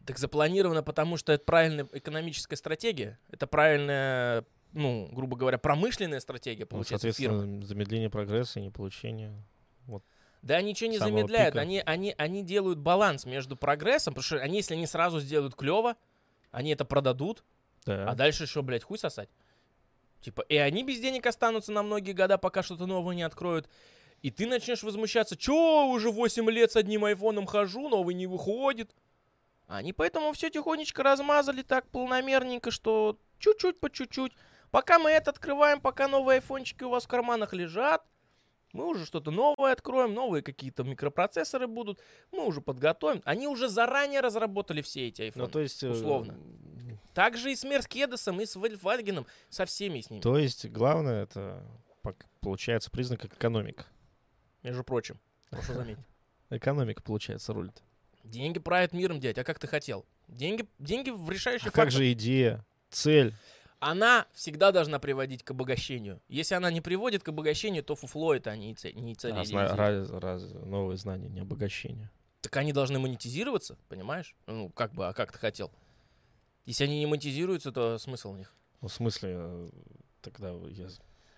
Так 0.05 0.17
запланировано, 0.17 0.83
потому 0.83 1.17
что 1.17 1.31
это 1.31 1.43
правильная 1.45 1.87
экономическая 1.91 2.55
стратегия. 2.55 3.19
Это 3.29 3.45
правильная, 3.47 4.45
ну, 4.73 5.09
грубо 5.11 5.37
говоря, 5.37 5.57
промышленная 5.57 6.19
стратегия, 6.19 6.63
Ну, 6.63 6.67
получается, 6.67 7.11
фирмы. 7.11 7.37
соответственно, 7.37 7.65
замедление 7.67 8.09
прогресса 8.09 8.59
и 8.59 8.63
не 8.63 8.69
получение. 8.71 9.33
Да, 10.41 10.59
ничего 10.59 10.89
не 10.89 10.97
замедляют. 10.97 11.53
пика. 11.53 11.61
Они, 11.61 11.83
они, 11.85 12.15
они 12.17 12.43
делают 12.43 12.79
баланс 12.79 13.25
между 13.27 13.55
прогрессом, 13.55 14.15
потому 14.15 14.23
что 14.23 14.37
они, 14.37 14.57
если 14.57 14.73
они 14.73 14.87
сразу 14.87 15.19
сделают 15.19 15.53
клево, 15.53 15.95
они 16.49 16.71
это 16.71 16.83
продадут, 16.83 17.43
Да. 17.85 18.09
А 18.09 18.15
дальше 18.15 18.47
что, 18.47 18.63
блядь, 18.63 18.83
хуй 18.83 18.97
сосать? 18.97 19.29
Типа, 20.19 20.41
и 20.41 20.55
они 20.57 20.83
без 20.83 20.99
денег 20.99 21.27
останутся 21.27 21.71
на 21.71 21.83
многие 21.83 22.13
года, 22.13 22.39
пока 22.39 22.63
что-то 22.63 22.87
новое 22.87 23.15
не 23.15 23.21
откроют. 23.23 23.69
И 24.23 24.29
ты 24.31 24.47
начнешь 24.47 24.81
возмущаться, 24.83 25.35
чё, 25.37 25.87
уже 25.87 26.09
8 26.11 26.49
лет 26.49 26.71
с 26.71 26.75
одним 26.75 27.05
айфоном 27.05 27.45
хожу, 27.45 27.87
новый 27.89 28.13
не 28.15 28.25
выходит. 28.27 28.95
Они 29.71 29.93
поэтому 29.93 30.33
все 30.33 30.49
тихонечко 30.49 31.01
размазали 31.01 31.61
так 31.61 31.87
полномерненько, 31.87 32.71
что 32.71 33.17
чуть-чуть 33.39 33.79
по 33.79 33.89
чуть-чуть. 33.89 34.33
Пока 34.69 34.99
мы 34.99 35.09
это 35.11 35.31
открываем, 35.31 35.79
пока 35.79 36.09
новые 36.09 36.35
айфончики 36.35 36.83
у 36.83 36.89
вас 36.89 37.05
в 37.05 37.07
карманах 37.07 37.53
лежат, 37.53 38.05
мы 38.73 38.85
уже 38.85 39.05
что-то 39.05 39.31
новое 39.31 39.71
откроем, 39.71 40.13
новые 40.13 40.43
какие-то 40.43 40.83
микропроцессоры 40.83 41.67
будут, 41.67 42.01
мы 42.33 42.45
уже 42.45 42.59
подготовим. 42.59 43.21
Они 43.23 43.47
уже 43.47 43.69
заранее 43.69 44.19
разработали 44.19 44.81
все 44.81 45.07
эти 45.07 45.21
айфоны. 45.21 45.45
Ну, 45.45 45.51
то 45.51 45.59
есть... 45.61 45.83
э, 45.83 45.89
условно. 45.89 46.37
Так 47.13 47.37
же 47.37 47.51
и 47.51 47.55
с 47.55 47.63
Мерскедесом, 47.63 48.41
и 48.41 48.45
с 48.45 48.57
Вольфвагеном, 48.57 49.25
со 49.49 49.65
всеми 49.65 50.01
с 50.01 50.09
ними, 50.09 50.21
То 50.21 50.37
есть, 50.37 50.65
главное, 50.69 51.23
это 51.23 51.65
получается 52.41 52.91
признак 52.91 53.23
экономика. 53.23 53.85
между 54.63 54.83
прочим. 54.83 55.19
Хорошо 55.49 55.73
заметить. 55.73 56.03
Экономика, 56.49 57.01
получается, 57.01 57.53
рулит. 57.53 57.81
Деньги 58.23 58.59
правят 58.59 58.93
миром, 58.93 59.19
дядь, 59.19 59.37
а 59.37 59.43
как 59.43 59.59
ты 59.59 59.67
хотел? 59.67 60.05
Деньги, 60.27 60.65
деньги 60.79 61.09
в 61.09 61.29
решающий 61.29 61.63
А 61.63 61.71
фактор. 61.71 61.85
как 61.85 61.91
же 61.91 62.11
идея, 62.13 62.65
цель? 62.89 63.33
Она 63.79 64.27
всегда 64.33 64.71
должна 64.71 64.99
приводить 64.99 65.43
к 65.43 65.51
обогащению. 65.51 66.21
Если 66.29 66.53
она 66.53 66.69
не 66.69 66.81
приводит 66.81 67.23
к 67.23 67.29
обогащению, 67.29 67.83
то 67.83 67.95
фуфло 67.95 68.35
это, 68.35 68.51
а 68.51 68.55
не, 68.55 68.75
цель, 68.75 68.95
не 68.95 69.15
цель. 69.15 69.33
А, 69.33 69.43
зна- 69.43 69.75
раз- 69.75 70.09
раз- 70.11 70.53
новые 70.65 70.97
знания, 70.97 71.29
не 71.29 71.39
обогащение. 71.39 72.11
Так 72.41 72.55
они 72.57 72.73
должны 72.73 72.99
монетизироваться, 72.99 73.77
понимаешь? 73.89 74.35
Ну, 74.45 74.69
как 74.69 74.93
бы, 74.93 75.07
а 75.07 75.13
как 75.13 75.31
ты 75.31 75.39
хотел? 75.39 75.71
Если 76.65 76.83
они 76.83 76.99
не 76.99 77.07
монетизируются, 77.07 77.71
то 77.71 77.97
смысл 77.97 78.31
у 78.33 78.35
них? 78.37 78.53
Ну, 78.81 78.87
в 78.87 78.93
смысле, 78.93 79.29
э, 79.35 79.69
тогда 80.21 80.51
я... 80.69 80.87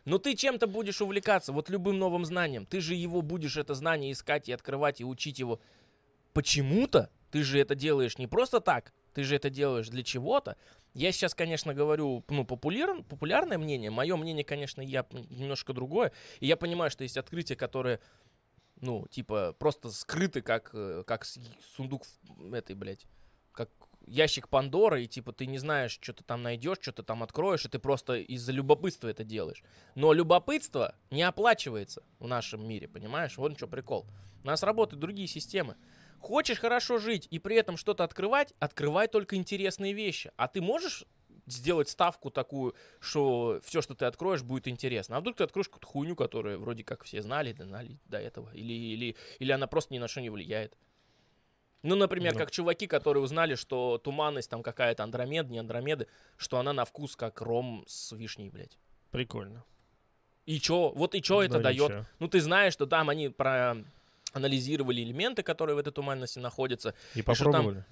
Но 0.05 0.17
ты 0.17 0.35
чем-то 0.35 0.67
будешь 0.67 1.01
увлекаться, 1.01 1.53
вот 1.53 1.69
любым 1.69 1.97
новым 1.97 2.25
знанием. 2.25 2.65
Ты 2.65 2.81
же 2.81 2.93
его 2.93 3.21
будешь, 3.21 3.55
это 3.55 3.73
знание 3.73 4.11
искать 4.11 4.49
и 4.49 4.51
открывать, 4.51 4.99
и 4.99 5.05
учить 5.05 5.39
его. 5.39 5.61
Почему-то 6.33 7.09
ты 7.31 7.43
же 7.43 7.59
это 7.59 7.75
делаешь 7.75 8.17
не 8.17 8.27
просто 8.27 8.59
так, 8.59 8.93
ты 9.13 9.23
же 9.23 9.35
это 9.35 9.49
делаешь 9.49 9.89
для 9.89 10.03
чего-то. 10.03 10.57
Я 10.93 11.11
сейчас, 11.11 11.33
конечно, 11.33 11.73
говорю, 11.73 12.23
ну, 12.29 12.45
популяр, 12.45 13.01
популярное 13.03 13.57
мнение. 13.57 13.89
Мое 13.89 14.15
мнение, 14.15 14.43
конечно, 14.43 14.81
я 14.81 15.05
немножко 15.29 15.73
другое. 15.73 16.11
И 16.39 16.45
я 16.45 16.55
понимаю, 16.55 16.91
что 16.91 17.03
есть 17.03 17.17
открытия, 17.17 17.55
которые, 17.55 17.99
ну, 18.79 19.07
типа, 19.07 19.55
просто 19.57 19.89
скрыты, 19.89 20.41
как, 20.41 20.69
э, 20.73 21.03
как 21.07 21.25
сундук 21.75 22.03
этой, 22.51 22.75
блядь, 22.75 23.07
как 23.51 23.69
ящик 24.05 24.49
Пандоры, 24.49 25.03
и 25.03 25.07
типа 25.07 25.31
ты 25.31 25.45
не 25.45 25.57
знаешь, 25.57 25.97
что 26.01 26.13
ты 26.13 26.23
там 26.23 26.43
найдешь, 26.43 26.77
что 26.81 26.91
ты 26.91 27.03
там 27.03 27.23
откроешь, 27.23 27.65
и 27.65 27.69
ты 27.69 27.79
просто 27.79 28.15
из-за 28.15 28.51
любопытства 28.51 29.07
это 29.07 29.23
делаешь. 29.23 29.63
Но 29.95 30.13
любопытство 30.13 30.95
не 31.09 31.23
оплачивается 31.23 32.03
в 32.19 32.27
нашем 32.27 32.67
мире, 32.67 32.87
понимаешь? 32.87 33.37
Вот 33.37 33.57
что 33.57 33.67
прикол. 33.67 34.05
У 34.43 34.47
нас 34.47 34.61
работают 34.63 34.99
другие 34.99 35.27
системы. 35.27 35.75
Хочешь 36.23 36.57
хорошо 36.57 36.99
жить 36.99 37.27
и 37.31 37.37
при 37.37 37.57
этом 37.57 37.75
что-то 37.75 38.05
открывать, 38.05 38.53
открывай 38.59 39.09
только 39.09 39.35
интересные 39.35 39.91
вещи. 39.91 40.31
А 40.37 40.47
ты 40.47 40.61
можешь 40.61 41.03
сделать 41.47 41.89
ставку 41.89 42.31
такую, 42.31 42.75
что 43.01 43.59
все, 43.65 43.81
что 43.81 43.93
ты 43.93 44.05
откроешь, 44.05 44.41
будет 44.41 44.69
интересно. 44.69 45.17
А 45.17 45.19
вдруг 45.19 45.35
ты 45.35 45.43
откроешь 45.43 45.67
какую-то 45.67 45.85
хуйню, 45.87 46.15
которую 46.15 46.61
вроде 46.61 46.85
как 46.85 47.03
все 47.03 47.21
знали, 47.21 47.51
да 47.51 47.65
знали 47.65 47.99
до 48.05 48.19
этого. 48.19 48.49
Или, 48.53 48.71
или, 48.71 49.17
или 49.39 49.51
она 49.51 49.67
просто 49.67 49.93
ни 49.93 49.99
на 49.99 50.07
что 50.07 50.21
не 50.21 50.29
влияет. 50.29 50.77
Ну, 51.81 51.95
например, 51.95 52.31
Ну. 52.35 52.39
как 52.39 52.51
чуваки, 52.51 52.87
которые 52.87 53.21
узнали, 53.21 53.55
что 53.55 53.97
туманность 53.97 54.49
там 54.49 54.63
какая-то 54.63 55.03
Андромеда, 55.03 55.51
не 55.51 55.59
Андромеды, 55.59 56.07
что 56.37 56.57
она 56.57 56.71
на 56.71 56.85
вкус 56.85 57.17
как 57.17 57.41
ром 57.41 57.83
с 57.85 58.13
вишней, 58.13 58.47
блядь. 58.49 58.77
Прикольно. 59.11 59.65
И 60.45 60.57
чё? 60.61 60.93
Вот 60.95 61.15
и 61.15 61.21
чё 61.21 61.41
это 61.41 61.55
Да, 61.55 61.63
дает? 61.63 61.89
ничего. 61.89 62.05
Ну, 62.19 62.29
ты 62.29 62.39
знаешь, 62.39 62.71
что 62.71 62.85
там 62.85 63.09
они 63.09 63.27
проанализировали 64.33 65.03
элементы, 65.03 65.43
которые 65.43 65.75
в 65.75 65.79
этой 65.79 65.93
туманности 65.93 66.39
находятся. 66.39 66.93
И 67.15 67.21
там 67.21 67.35
попробовали. 67.35 67.85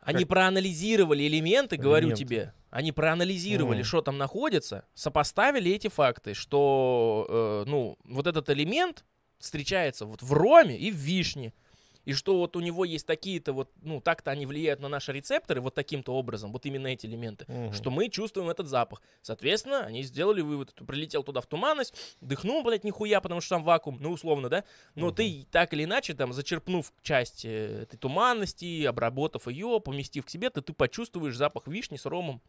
Они 0.00 0.20
Как? 0.20 0.28
проанализировали 0.28 1.26
элементы, 1.26 1.78
говорю 1.78 2.08
Элементы. 2.08 2.24
тебе. 2.24 2.52
Они 2.70 2.92
проанализировали, 2.92 3.78
Мгм. 3.78 3.84
что 3.84 4.02
там 4.02 4.18
находится, 4.18 4.84
сопоставили 4.94 5.72
эти 5.72 5.88
факты, 5.88 6.34
что, 6.34 7.26
э, 7.66 7.70
ну, 7.70 7.96
вот 8.04 8.26
этот 8.26 8.50
элемент 8.50 9.04
встречается 9.38 10.04
вот 10.04 10.20
в 10.22 10.32
роме 10.34 10.76
и 10.76 10.90
в 10.90 10.96
вишне. 10.96 11.54
И 12.04 12.12
что 12.12 12.38
вот 12.38 12.56
у 12.56 12.60
него 12.60 12.84
есть 12.84 13.06
такие-то 13.06 13.52
вот, 13.52 13.70
ну, 13.82 14.00
так-то 14.00 14.30
они 14.30 14.46
влияют 14.46 14.80
на 14.80 14.88
наши 14.88 15.12
рецепторы 15.12 15.60
вот 15.60 15.74
таким-то 15.74 16.12
образом, 16.14 16.52
вот 16.52 16.66
именно 16.66 16.88
эти 16.88 17.06
элементы, 17.06 17.46
Мгм. 17.48 17.72
что 17.72 17.90
мы 17.90 18.08
чувствуем 18.08 18.50
этот 18.50 18.68
запах. 18.68 19.00
Соответственно, 19.22 19.80
они 19.86 20.02
сделали 20.02 20.40
вывод. 20.42 20.74
Ты 20.74 20.84
прилетел 20.84 21.22
туда 21.22 21.40
в 21.40 21.46
туманность, 21.46 21.94
дыхнул, 22.20 22.62
блядь, 22.62 22.84
нихуя, 22.84 23.20
потому 23.20 23.40
что 23.40 23.56
там 23.56 23.64
вакуум, 23.64 23.98
ну, 24.00 24.10
условно, 24.10 24.48
да? 24.48 24.64
Но 24.94 25.06
Мгм. 25.06 25.14
ты 25.16 25.46
так 25.50 25.72
или 25.72 25.84
иначе, 25.84 26.14
там, 26.14 26.32
зачерпнув 26.32 26.92
часть 27.02 27.44
э, 27.44 27.82
этой 27.82 27.96
туманности, 27.96 28.84
обработав 28.84 29.48
ее, 29.48 29.80
поместив 29.80 30.26
к 30.26 30.30
себе, 30.30 30.50
ты, 30.50 30.60
ты 30.60 30.72
почувствуешь 30.72 31.36
запах 31.36 31.66
вишни 31.66 31.96
с 31.96 32.04
ромом. 32.06 32.40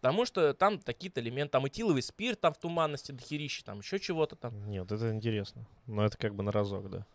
Потому 0.00 0.26
что 0.26 0.52
там 0.52 0.80
такие-то 0.80 1.20
элементы, 1.20 1.52
там 1.52 1.68
этиловый 1.68 2.02
спирт, 2.02 2.40
там 2.40 2.52
в 2.52 2.58
туманности 2.58 3.12
дохерища, 3.12 3.64
там 3.64 3.78
еще 3.78 4.00
чего-то 4.00 4.34
там. 4.34 4.68
Нет, 4.68 4.90
это 4.90 5.12
интересно. 5.12 5.64
Но 5.86 6.04
это 6.04 6.18
как 6.18 6.34
бы 6.34 6.42
на 6.42 6.50
разок, 6.50 6.90
да. 6.90 7.06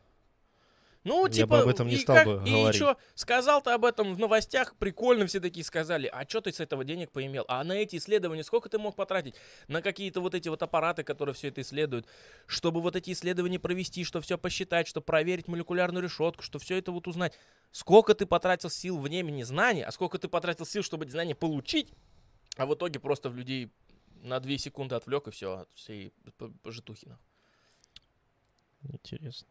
Ну, 1.07 1.25
Я 1.27 1.31
типа, 1.31 1.47
бы 1.47 1.59
об 1.61 1.67
этом 1.69 1.87
не 1.87 1.95
и 1.95 1.97
стал 1.99 2.15
как- 2.17 2.25
бы 2.27 2.43
и 2.45 2.51
говорить. 2.51 2.79
чё, 2.79 2.97
сказал 3.15 3.61
ты 3.61 3.69
об 3.71 3.85
этом 3.85 4.13
в 4.13 4.19
новостях, 4.19 4.75
прикольно 4.75 5.25
все 5.25 5.39
такие 5.39 5.63
сказали, 5.63 6.07
а 6.11 6.27
что 6.27 6.41
ты 6.41 6.51
с 6.51 6.59
этого 6.59 6.83
денег 6.83 7.11
поимел? 7.11 7.45
А 7.47 7.63
на 7.63 7.71
эти 7.73 7.95
исследования 7.95 8.43
сколько 8.43 8.67
ты 8.67 8.77
мог 8.77 8.95
потратить? 8.97 9.35
На 9.69 9.81
какие-то 9.81 10.19
вот 10.19 10.35
эти 10.35 10.49
вот 10.49 10.61
аппараты, 10.63 11.03
которые 11.03 11.33
все 11.33 11.47
это 11.47 11.61
исследуют, 11.61 12.07
чтобы 12.45 12.81
вот 12.81 12.95
эти 12.97 13.11
исследования 13.11 13.57
провести, 13.57 14.03
чтобы 14.03 14.23
все 14.25 14.37
посчитать, 14.37 14.87
чтобы 14.87 15.05
проверить 15.05 15.47
молекулярную 15.47 16.03
решетку, 16.03 16.43
чтобы 16.43 16.63
все 16.65 16.77
это 16.77 16.91
вот 16.91 17.07
узнать. 17.07 17.33
Сколько 17.71 18.13
ты 18.13 18.25
потратил 18.25 18.69
сил, 18.69 18.97
времени, 18.99 19.43
знаний, 19.43 19.83
а 19.83 19.91
сколько 19.93 20.17
ты 20.17 20.27
потратил 20.27 20.65
сил, 20.65 20.83
чтобы 20.83 21.05
эти 21.05 21.11
знания 21.11 21.35
получить, 21.35 21.91
а 22.57 22.65
в 22.65 22.73
итоге 22.75 22.99
просто 22.99 23.29
в 23.29 23.35
людей 23.37 23.71
на 24.23 24.39
2 24.41 24.57
секунды 24.57 24.95
отвлек 24.95 25.27
и 25.27 25.31
все, 25.31 25.59
от 25.59 25.69
всей 25.73 26.11
п- 26.37 26.49
п- 26.49 26.71
житухи. 26.71 27.05
нахуй. 27.07 27.23
Интересно. 28.91 29.47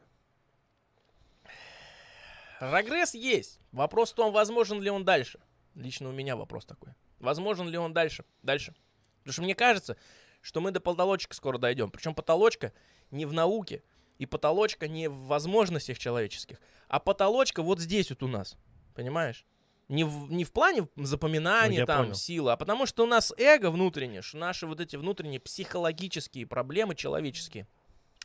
Прогресс 2.58 3.14
есть. 3.14 3.60
Вопрос 3.72 4.12
в 4.12 4.14
том, 4.14 4.32
возможен 4.32 4.80
ли 4.80 4.90
он 4.90 5.04
дальше. 5.04 5.40
Лично 5.74 6.08
у 6.08 6.12
меня 6.12 6.36
вопрос 6.36 6.64
такой. 6.64 6.94
Возможен 7.18 7.68
ли 7.68 7.78
он 7.78 7.92
дальше? 7.92 8.24
Дальше. 8.42 8.74
Потому 9.18 9.32
что 9.32 9.42
мне 9.42 9.54
кажется, 9.54 9.96
что 10.40 10.60
мы 10.60 10.70
до 10.70 10.80
потолочка 10.80 11.34
скоро 11.34 11.58
дойдем. 11.58 11.90
Причем 11.90 12.14
потолочка 12.14 12.72
не 13.10 13.26
в 13.26 13.32
науке, 13.32 13.82
и 14.18 14.26
потолочка 14.26 14.88
не 14.88 15.08
в 15.08 15.26
возможностях 15.26 15.98
человеческих, 15.98 16.58
а 16.88 17.00
потолочка 17.00 17.62
вот 17.62 17.80
здесь 17.80 18.10
вот 18.10 18.22
у 18.22 18.28
нас. 18.28 18.56
Понимаешь? 18.94 19.44
Не 19.88 20.04
в, 20.04 20.32
не 20.32 20.44
в 20.44 20.52
плане 20.52 20.88
запоминания 20.96 21.80
Ну, 21.80 21.86
там 21.86 22.04
понял. 22.04 22.14
силы, 22.14 22.52
а 22.52 22.56
потому 22.56 22.86
что 22.86 23.04
у 23.04 23.06
нас 23.06 23.32
эго 23.36 23.70
внутреннее, 23.70 24.22
что 24.22 24.38
наши 24.38 24.66
вот 24.66 24.80
эти 24.80 24.96
внутренние 24.96 25.38
психологические 25.38 26.46
проблемы 26.46 26.94
человеческие, 26.94 27.68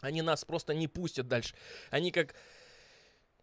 они 0.01 0.21
нас 0.23 0.43
просто 0.43 0.73
не 0.73 0.87
пустят 0.87 1.27
дальше. 1.27 1.53
Они 1.91 2.11
как 2.11 2.33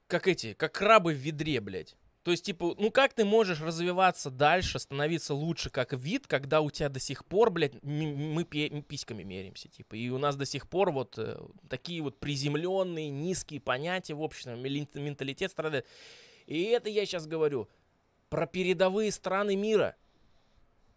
как 0.09 0.27
эти, 0.27 0.55
как 0.55 0.73
крабы 0.73 1.13
в 1.13 1.17
ведре, 1.17 1.61
блядь. 1.61 1.95
То 2.25 2.33
есть, 2.33 2.45
типа, 2.45 2.75
ну 2.79 2.91
как 2.91 3.15
ты 3.15 3.25
можешь 3.25 3.61
развиваться 3.61 4.31
дальше, 4.31 4.79
становиться 4.79 5.33
лучше 5.33 5.71
как 5.71 5.93
вид, 5.95 6.27
когда 6.27 6.61
у 6.61 6.71
тебя 6.71 6.89
до 6.91 7.01
сих 7.01 7.25
пор, 7.25 7.51
блядь, 7.51 7.83
мы 7.83 8.45
письками 8.45 9.23
меряемся, 9.23 9.69
типа, 9.69 9.95
и 9.95 10.11
у 10.11 10.19
нас 10.19 10.37
до 10.37 10.45
сих 10.45 10.69
пор 10.69 10.91
вот 10.91 11.15
э, 11.17 11.39
такие 11.71 12.03
вот 12.03 12.19
приземленные, 12.19 13.09
низкие 13.09 13.61
понятия 13.61 14.13
в 14.15 14.21
обществе, 14.21 14.55
мелин- 14.55 14.89
менталитет 15.01 15.53
страдает. 15.53 15.87
И 16.47 16.65
это 16.65 16.91
я 16.91 17.07
сейчас 17.07 17.27
говорю 17.27 17.69
про 18.29 18.47
передовые 18.47 19.11
страны 19.13 19.57
мира. 19.57 19.97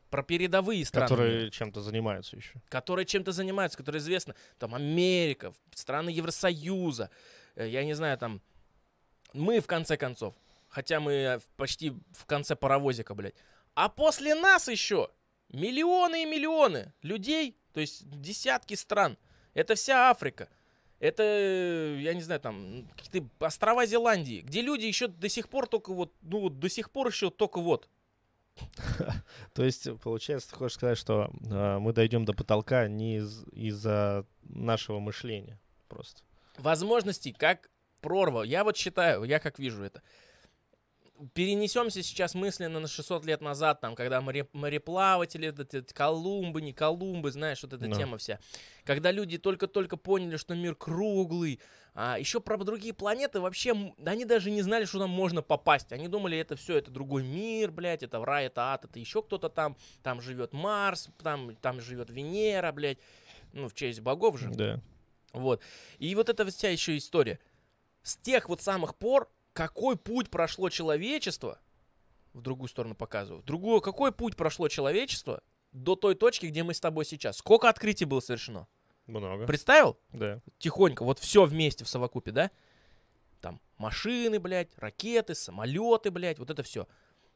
Про 0.10 0.24
передовые 0.24 0.84
страны 0.84 1.08
Которые 1.08 1.52
чем-то 1.52 1.82
занимаются 1.82 2.36
еще. 2.36 2.62
которые 2.68 3.06
чем-то 3.06 3.32
занимаются, 3.32 3.78
которые 3.78 4.02
известны, 4.02 4.36
там, 4.60 4.76
Америка, 4.76 5.54
страны 5.74 6.10
Евросоюза, 6.10 7.10
э, 7.56 7.70
я 7.70 7.86
не 7.86 7.94
знаю, 7.94 8.18
там, 8.18 8.42
мы, 9.34 9.60
в 9.60 9.68
конце 9.68 9.98
концов, 9.98 10.34
хотя 10.70 11.00
мы 11.00 11.12
э, 11.12 11.40
почти 11.58 11.92
в 12.14 12.26
конце 12.26 12.56
паровозика, 12.56 13.14
блядь, 13.16 13.36
а 13.76 13.90
после 13.90 14.36
нас 14.36 14.68
еще 14.68 15.10
миллионы 15.50 16.24
и 16.24 16.26
миллионы 16.26 16.94
людей, 17.02 17.58
то 17.74 17.80
есть 17.80 18.10
десятки 18.22 18.74
стран, 18.76 19.18
это 19.54 19.76
вся 19.76 20.10
Африка, 20.10 20.50
это, 21.00 21.24
э, 21.24 21.98
я 22.02 22.14
не 22.14 22.22
знаю, 22.22 22.40
там, 22.42 22.88
какие-то 22.96 23.28
острова 23.46 23.86
Зеландии, 23.86 24.42
где 24.42 24.62
люди 24.62 24.86
еще 24.86 25.08
до 25.08 25.30
сих 25.30 25.50
пор 25.50 25.68
только 25.68 25.94
вот, 25.94 26.14
ну 26.22 26.42
вот 26.42 26.60
до 26.60 26.70
сих 26.70 26.92
пор 26.92 27.08
еще 27.08 27.30
только 27.30 27.60
вот, 27.60 27.90
То 29.54 29.64
есть, 29.64 29.88
получается, 30.02 30.50
ты 30.50 30.56
хочешь 30.56 30.76
сказать, 30.76 30.98
что 30.98 31.32
э, 31.50 31.80
мы 31.80 31.94
дойдем 31.94 32.26
до 32.26 32.34
потолка 32.34 32.88
не 32.88 33.18
из- 33.18 33.46
из-за 33.54 34.26
нашего 34.44 35.00
мышления 35.00 35.60
просто. 35.88 36.22
возможностей 36.58 37.32
как 37.32 37.70
прорва. 38.02 38.44
Я 38.44 38.64
вот 38.64 38.76
считаю, 38.78 39.24
я 39.24 39.40
как 39.40 39.60
вижу 39.60 39.84
это. 39.84 40.02
Перенесемся 41.36 42.02
сейчас 42.02 42.34
мысленно 42.34 42.80
на 42.80 42.88
600 42.88 43.26
лет 43.28 43.42
назад, 43.42 43.80
там, 43.80 43.94
когда 43.94 44.22
море- 44.22 44.48
мореплаватели, 44.54 45.54
эти 45.56 45.94
Колумбы, 45.94 46.64
не 46.64 46.74
Колумбы, 46.74 47.32
знаешь, 47.32 47.62
вот 47.62 47.74
эта 47.74 47.88
Ну. 47.88 47.96
тема 47.96 48.18
вся. 48.18 48.40
Когда 48.86 49.12
люди 49.12 49.38
только-только 49.38 49.98
поняли, 49.98 50.38
что 50.38 50.56
мир 50.56 50.74
круглый, 50.74 51.60
а 51.94 52.18
еще 52.18 52.42
про 52.42 52.58
другие 52.58 52.96
планеты 52.96 53.40
вообще, 53.40 53.94
они 54.04 54.26
даже 54.26 54.50
не 54.50 54.64
знали, 54.64 54.86
что 54.86 54.98
там 54.98 55.12
можно 55.12 55.44
попасть. 55.44 55.92
Они 55.92 56.08
думали, 56.08 56.40
это 56.40 56.56
все, 56.56 56.78
это 56.78 56.90
другой 56.90 57.22
мир, 57.22 57.70
блядь, 57.70 58.02
это 58.02 58.18
рай, 58.26 58.48
это 58.48 58.74
ад, 58.74 58.86
это 58.86 58.98
еще 58.98 59.22
кто-то 59.22 59.50
там, 59.50 59.78
там 60.02 60.22
живет 60.22 60.54
Марс, 60.54 61.10
там, 61.22 61.56
там 61.58 61.82
живет 61.82 62.10
Венера, 62.10 62.72
блядь, 62.72 62.98
ну, 63.54 63.68
в 63.70 63.76
честь 63.76 64.00
богов 64.00 64.40
же. 64.40 64.50
Да. 64.50 64.80
Вот. 65.34 65.62
И 66.00 66.16
вот 66.16 66.30
эта 66.30 66.46
вся 66.48 66.70
еще 66.70 66.98
история. 66.98 67.40
С 68.04 68.18
тех 68.18 68.50
вот 68.50 68.62
самых 68.62 68.96
пор, 68.96 69.32
какой 69.54 69.98
путь 69.98 70.30
прошло 70.30 70.70
человечество, 70.70 71.60
в 72.34 72.42
другую 72.42 72.70
сторону 72.70 72.96
показываю, 72.96 73.44
другую, 73.44 73.82
какой 73.82 74.12
путь 74.12 74.36
прошло 74.36 74.68
человечество 74.68 75.44
до 75.72 75.96
той 75.96 76.16
точки, 76.16 76.48
где 76.48 76.64
мы 76.64 76.74
с 76.74 76.80
тобой 76.80 77.06
сейчас. 77.06 77.38
Сколько 77.38 77.70
открытий 77.70 78.06
было 78.06 78.20
совершено? 78.20 78.68
Много. 79.08 79.46
Представил? 79.46 79.98
Да. 80.12 80.42
Тихонько, 80.58 81.04
вот 81.04 81.20
все 81.20 81.46
вместе 81.46 81.84
в 81.84 81.90
совокупе, 81.90 82.32
да? 82.32 82.52
Там 83.42 83.60
машины, 83.78 84.40
блядь, 84.40 84.78
ракеты, 84.78 85.36
самолеты, 85.36 86.12
блядь, 86.12 86.40
вот 86.40 86.50
это 86.50 86.64
все. 86.64 86.88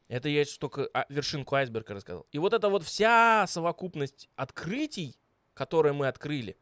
Это 0.08 0.28
я 0.28 0.44
только 0.60 0.88
вершинку 1.08 1.56
айсберга 1.56 1.94
рассказал. 1.94 2.26
И 2.30 2.38
вот 2.38 2.52
эта 2.52 2.68
вот 2.68 2.84
вся 2.84 3.46
совокупность 3.48 4.28
открытий, 4.36 5.18
которые 5.52 5.92
мы 5.92 6.06
открыли, 6.06 6.56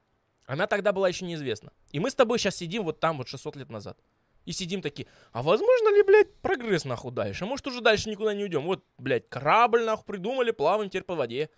она 0.46 0.66
тогда 0.66 0.92
была 0.92 1.08
еще 1.08 1.24
неизвестна. 1.24 1.72
И 1.92 2.00
мы 2.00 2.10
с 2.10 2.14
тобой 2.14 2.38
сейчас 2.38 2.56
сидим 2.56 2.84
вот 2.84 3.00
там 3.00 3.18
вот 3.18 3.28
600 3.28 3.56
лет 3.56 3.70
назад. 3.70 3.98
И 4.44 4.52
сидим 4.52 4.82
такие, 4.82 5.08
а 5.32 5.42
возможно 5.42 5.94
ли, 5.94 6.02
блядь, 6.02 6.34
прогресс 6.36 6.84
нахуй 6.84 7.12
дальше? 7.12 7.44
А 7.44 7.46
может 7.46 7.66
уже 7.66 7.80
дальше 7.80 8.10
никуда 8.10 8.34
не 8.34 8.44
уйдем? 8.44 8.64
Вот, 8.64 8.84
блядь, 8.98 9.28
корабль 9.28 9.84
нахуй 9.84 10.04
придумали, 10.04 10.50
плаваем 10.50 10.90
теперь 10.90 11.04
по 11.04 11.14
воде. 11.14 11.48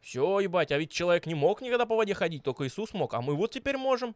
Все, 0.00 0.40
ебать, 0.40 0.72
а 0.72 0.78
ведь 0.78 0.92
человек 0.92 1.26
не 1.26 1.34
мог 1.34 1.62
никогда 1.62 1.86
по 1.86 1.96
воде 1.96 2.12
ходить, 2.12 2.42
только 2.42 2.66
Иисус 2.66 2.92
мог, 2.92 3.14
а 3.14 3.22
мы 3.22 3.34
вот 3.34 3.52
теперь 3.52 3.78
можем. 3.78 4.14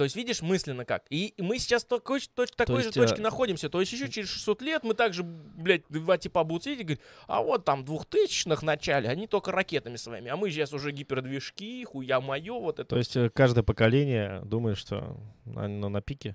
То 0.00 0.04
есть, 0.04 0.16
видишь, 0.16 0.40
мысленно 0.40 0.86
как. 0.86 1.04
И 1.10 1.34
мы 1.36 1.58
сейчас 1.58 1.84
в 1.84 1.88
такой, 1.88 2.20
точ- 2.20 2.54
такой 2.56 2.76
есть, 2.76 2.86
же 2.94 3.00
точке 3.02 3.18
э, 3.18 3.22
находимся. 3.22 3.68
То 3.68 3.80
есть, 3.80 3.92
еще 3.92 4.08
через 4.08 4.30
600 4.30 4.62
лет 4.62 4.82
мы 4.82 4.94
также, 4.94 5.22
блядь, 5.22 5.82
два 5.90 6.16
типа 6.16 6.42
будут 6.42 6.64
сидеть 6.64 6.80
и 6.80 6.82
говорить, 6.84 7.02
а 7.26 7.42
вот 7.42 7.66
там 7.66 7.84
в 7.84 7.90
2000-х 7.92 8.64
начале, 8.64 9.10
они 9.10 9.26
только 9.26 9.52
ракетами 9.52 9.96
своими, 9.96 10.30
а 10.30 10.36
мы 10.38 10.50
сейчас 10.50 10.72
уже 10.72 10.92
гипердвижки, 10.92 11.84
хуя 11.84 12.18
мое, 12.22 12.54
вот 12.54 12.78
это. 12.78 12.88
То 12.88 12.96
есть 12.96 13.14
э, 13.14 13.28
каждое 13.28 13.62
поколение 13.62 14.40
думает, 14.46 14.78
что 14.78 15.18
оно 15.54 15.90
на 15.90 16.00
пике 16.00 16.34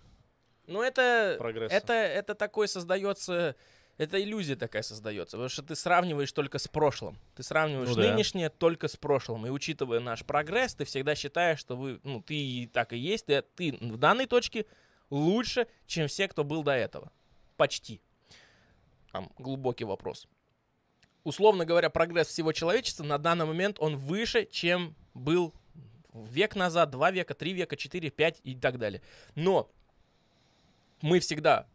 Ну, 0.67 0.84
это, 0.84 1.38
прогресса. 1.39 1.73
это, 1.73 1.93
это 1.93 2.36
такой 2.36 2.67
создается, 2.67 3.56
это 3.97 4.21
иллюзия 4.21 4.55
такая 4.55 4.81
создается, 4.81 5.38
потому 5.38 5.49
что 5.49 5.63
ты 5.63 5.75
сравниваешь 5.75 6.31
только 6.31 6.60
с 6.60 6.67
прошлым. 6.67 7.17
Ты 7.36 7.43
сравниваешь 7.43 7.89
Ну 7.89 7.95
да. 7.95 8.12
нынешнее 8.12 8.49
только 8.49 8.88
с 8.88 8.97
прошлым. 8.97 9.47
И 9.47 9.49
учитывая 9.49 10.01
наш 10.01 10.25
прогресс, 10.25 10.75
ты 10.75 10.84
всегда 10.84 11.15
считаешь, 11.15 11.60
что 11.60 11.77
вы, 11.77 11.99
ну, 12.03 12.21
ты 12.21 12.36
и 12.36 12.67
так 12.67 12.91
и 12.91 12.97
есть, 12.97 13.27
ты, 13.27 13.41
ты 13.41 13.71
в 13.79 13.97
данной 13.97 14.25
точке 14.25 14.65
лучше, 15.10 15.67
чем 15.88 16.08
все, 16.08 16.27
кто 16.27 16.43
был 16.43 16.63
до 16.63 16.73
этого. 16.73 17.12
Почти. 17.55 18.01
Там 19.13 19.31
глубокий 19.38 19.86
вопрос. 19.86 20.27
Условно 21.23 21.65
говоря, 21.65 21.89
прогресс 21.89 22.27
всего 22.27 22.51
человечества 22.51 23.03
на 23.03 23.17
данный 23.17 23.45
момент 23.45 23.77
он 23.79 23.95
выше, 23.95 24.45
чем 24.51 24.93
был 25.13 25.53
век 26.13 26.55
назад, 26.55 26.89
два 26.91 27.12
века, 27.12 27.34
три 27.34 27.53
века, 27.53 27.77
четыре, 27.77 28.10
пять 28.10 28.41
и 28.43 28.55
так 28.55 28.77
далее. 28.77 29.01
Но 29.36 29.71
мы 31.01 31.19
всегда 31.19 31.67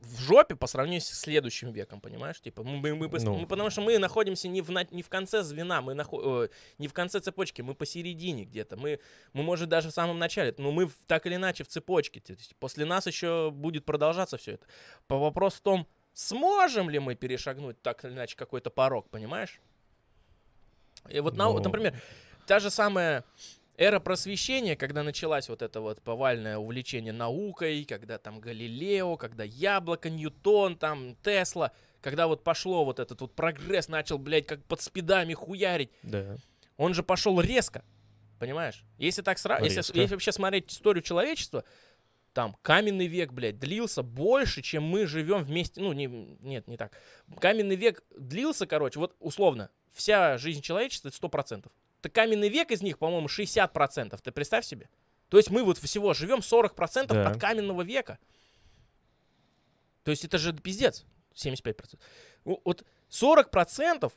в 0.00 0.20
жопе 0.22 0.56
по 0.56 0.66
сравнению 0.66 1.02
с 1.02 1.06
следующим 1.10 1.72
веком, 1.72 2.00
понимаешь? 2.00 2.40
Типа, 2.40 2.62
мы, 2.62 2.78
мы- 2.94 2.94
мы 3.08 3.18
Ну. 3.20 3.34
мы- 3.38 3.46
потому 3.46 3.70
что 3.70 3.82
мы 3.82 3.98
находимся 3.98 4.48
не 4.48 4.62
в, 4.62 4.70
на- 4.70 4.86
не 4.90 5.02
в 5.02 5.08
конце 5.08 5.42
звена, 5.42 5.82
мы 5.82 5.92
нахо- 5.94 6.44
э, 6.44 6.48
не 6.78 6.88
в 6.88 6.92
конце 6.92 7.20
цепочки, 7.20 7.60
мы 7.62 7.74
посередине 7.74 8.44
где-то. 8.44 8.76
Мы, 8.78 8.98
мы, 9.34 9.42
может, 9.42 9.68
даже 9.68 9.88
в 9.88 9.92
самом 9.92 10.18
начале, 10.18 10.54
но 10.58 10.72
мы 10.72 10.86
в- 10.86 10.94
так 11.06 11.26
или 11.26 11.34
иначе 11.34 11.64
в 11.64 11.68
цепочке. 11.68 12.20
То 12.20 12.32
есть 12.32 12.56
после 12.56 12.84
нас 12.86 13.06
еще 13.06 13.50
будет 13.50 13.84
продолжаться 13.84 14.36
все 14.36 14.52
это. 14.52 14.66
По 15.06 15.18
вопрос 15.18 15.54
в 15.54 15.60
том, 15.60 15.86
сможем 16.14 16.88
ли 16.90 16.98
мы 16.98 17.14
перешагнуть 17.14 17.80
так 17.82 18.04
или 18.04 18.12
иначе 18.12 18.36
какой-то 18.36 18.70
порог, 18.70 19.08
понимаешь? 19.10 19.60
И 21.10 21.20
вот, 21.20 21.34
Ну. 21.36 21.58
например, 21.64 21.94
та 22.46 22.58
же 22.58 22.70
самая 22.70 23.22
эра 23.80 23.98
просвещения, 23.98 24.76
когда 24.76 25.02
началась 25.02 25.48
вот 25.48 25.62
это 25.62 25.80
вот 25.80 26.02
повальное 26.02 26.58
увлечение 26.58 27.14
наукой, 27.14 27.86
когда 27.86 28.18
там 28.18 28.38
Галилео, 28.38 29.16
когда 29.16 29.42
Яблоко, 29.42 30.10
Ньютон, 30.10 30.76
там 30.76 31.16
Тесла, 31.22 31.72
когда 32.02 32.26
вот 32.26 32.44
пошло 32.44 32.84
вот 32.84 33.00
этот 33.00 33.22
вот 33.22 33.34
прогресс, 33.34 33.88
начал, 33.88 34.18
блядь, 34.18 34.46
как 34.46 34.62
под 34.64 34.82
спидами 34.82 35.32
хуярить, 35.32 35.90
Да. 36.02 36.36
он 36.76 36.92
же 36.92 37.02
пошел 37.02 37.40
резко, 37.40 37.82
понимаешь? 38.38 38.84
Если 38.98 39.22
так 39.22 39.38
сразу, 39.38 39.64
если, 39.64 39.78
если 39.98 40.14
вообще 40.14 40.32
смотреть 40.32 40.70
историю 40.70 41.02
человечества, 41.02 41.64
там 42.34 42.58
каменный 42.60 43.06
век, 43.06 43.32
блядь, 43.32 43.58
длился 43.58 44.02
больше, 44.02 44.60
чем 44.60 44.82
мы 44.84 45.06
живем 45.06 45.42
вместе. 45.42 45.80
Ну, 45.80 45.94
не, 45.94 46.06
нет, 46.06 46.68
не 46.68 46.76
так. 46.76 46.92
Каменный 47.40 47.76
век 47.76 48.04
длился, 48.16 48.66
короче, 48.66 49.00
вот 49.00 49.16
условно, 49.20 49.70
вся 49.90 50.36
жизнь 50.36 50.60
человечества 50.60 51.08
это 51.08 51.16
100%. 51.16 51.70
Так 52.00 52.12
каменный 52.12 52.48
век 52.48 52.70
из 52.70 52.82
них, 52.82 52.98
по-моему, 52.98 53.28
60%. 53.28 54.20
Ты 54.22 54.32
представь 54.32 54.64
себе. 54.64 54.88
То 55.28 55.36
есть 55.36 55.50
мы 55.50 55.62
вот 55.62 55.78
всего 55.78 56.12
живем 56.14 56.38
40% 56.40 57.06
Да. 57.14 57.30
от 57.30 57.40
каменного 57.40 57.82
века. 57.82 58.18
То 60.04 60.10
есть 60.10 60.24
это 60.24 60.38
же 60.38 60.52
пиздец. 60.52 61.04
75%. 61.34 62.00
О- 62.44 62.60
Вот 62.64 62.84
40% 63.08 64.12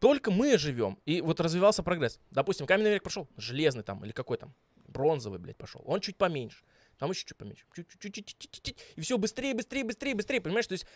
только 0.00 0.30
мы 0.30 0.58
живем. 0.58 0.98
И 1.06 1.20
вот 1.20 1.40
развивался 1.40 1.82
прогресс. 1.82 2.20
Допустим, 2.30 2.66
каменный 2.66 2.90
век 2.90 3.02
прошел, 3.02 3.28
железный 3.36 3.82
там, 3.82 4.04
или 4.04 4.12
какой 4.12 4.36
там, 4.36 4.54
бронзовый, 4.86 5.38
блядь, 5.38 5.56
пошел. 5.56 5.82
Он 5.86 6.00
чуть 6.00 6.16
поменьше. 6.16 6.64
Там 6.98 7.10
еще 7.10 7.24
чуть 7.24 7.36
поменьше. 7.38 7.64
Чуть-чуть-чуть-чуть-чуть. 7.74 8.76
И 8.96 9.00
все 9.00 9.16
быстрее, 9.18 9.54
быстрее, 9.54 9.84
быстрее, 9.84 10.14
быстрее. 10.14 10.40
Понимаешь, 10.40 10.66
то 10.66 10.72
есть 10.72 10.86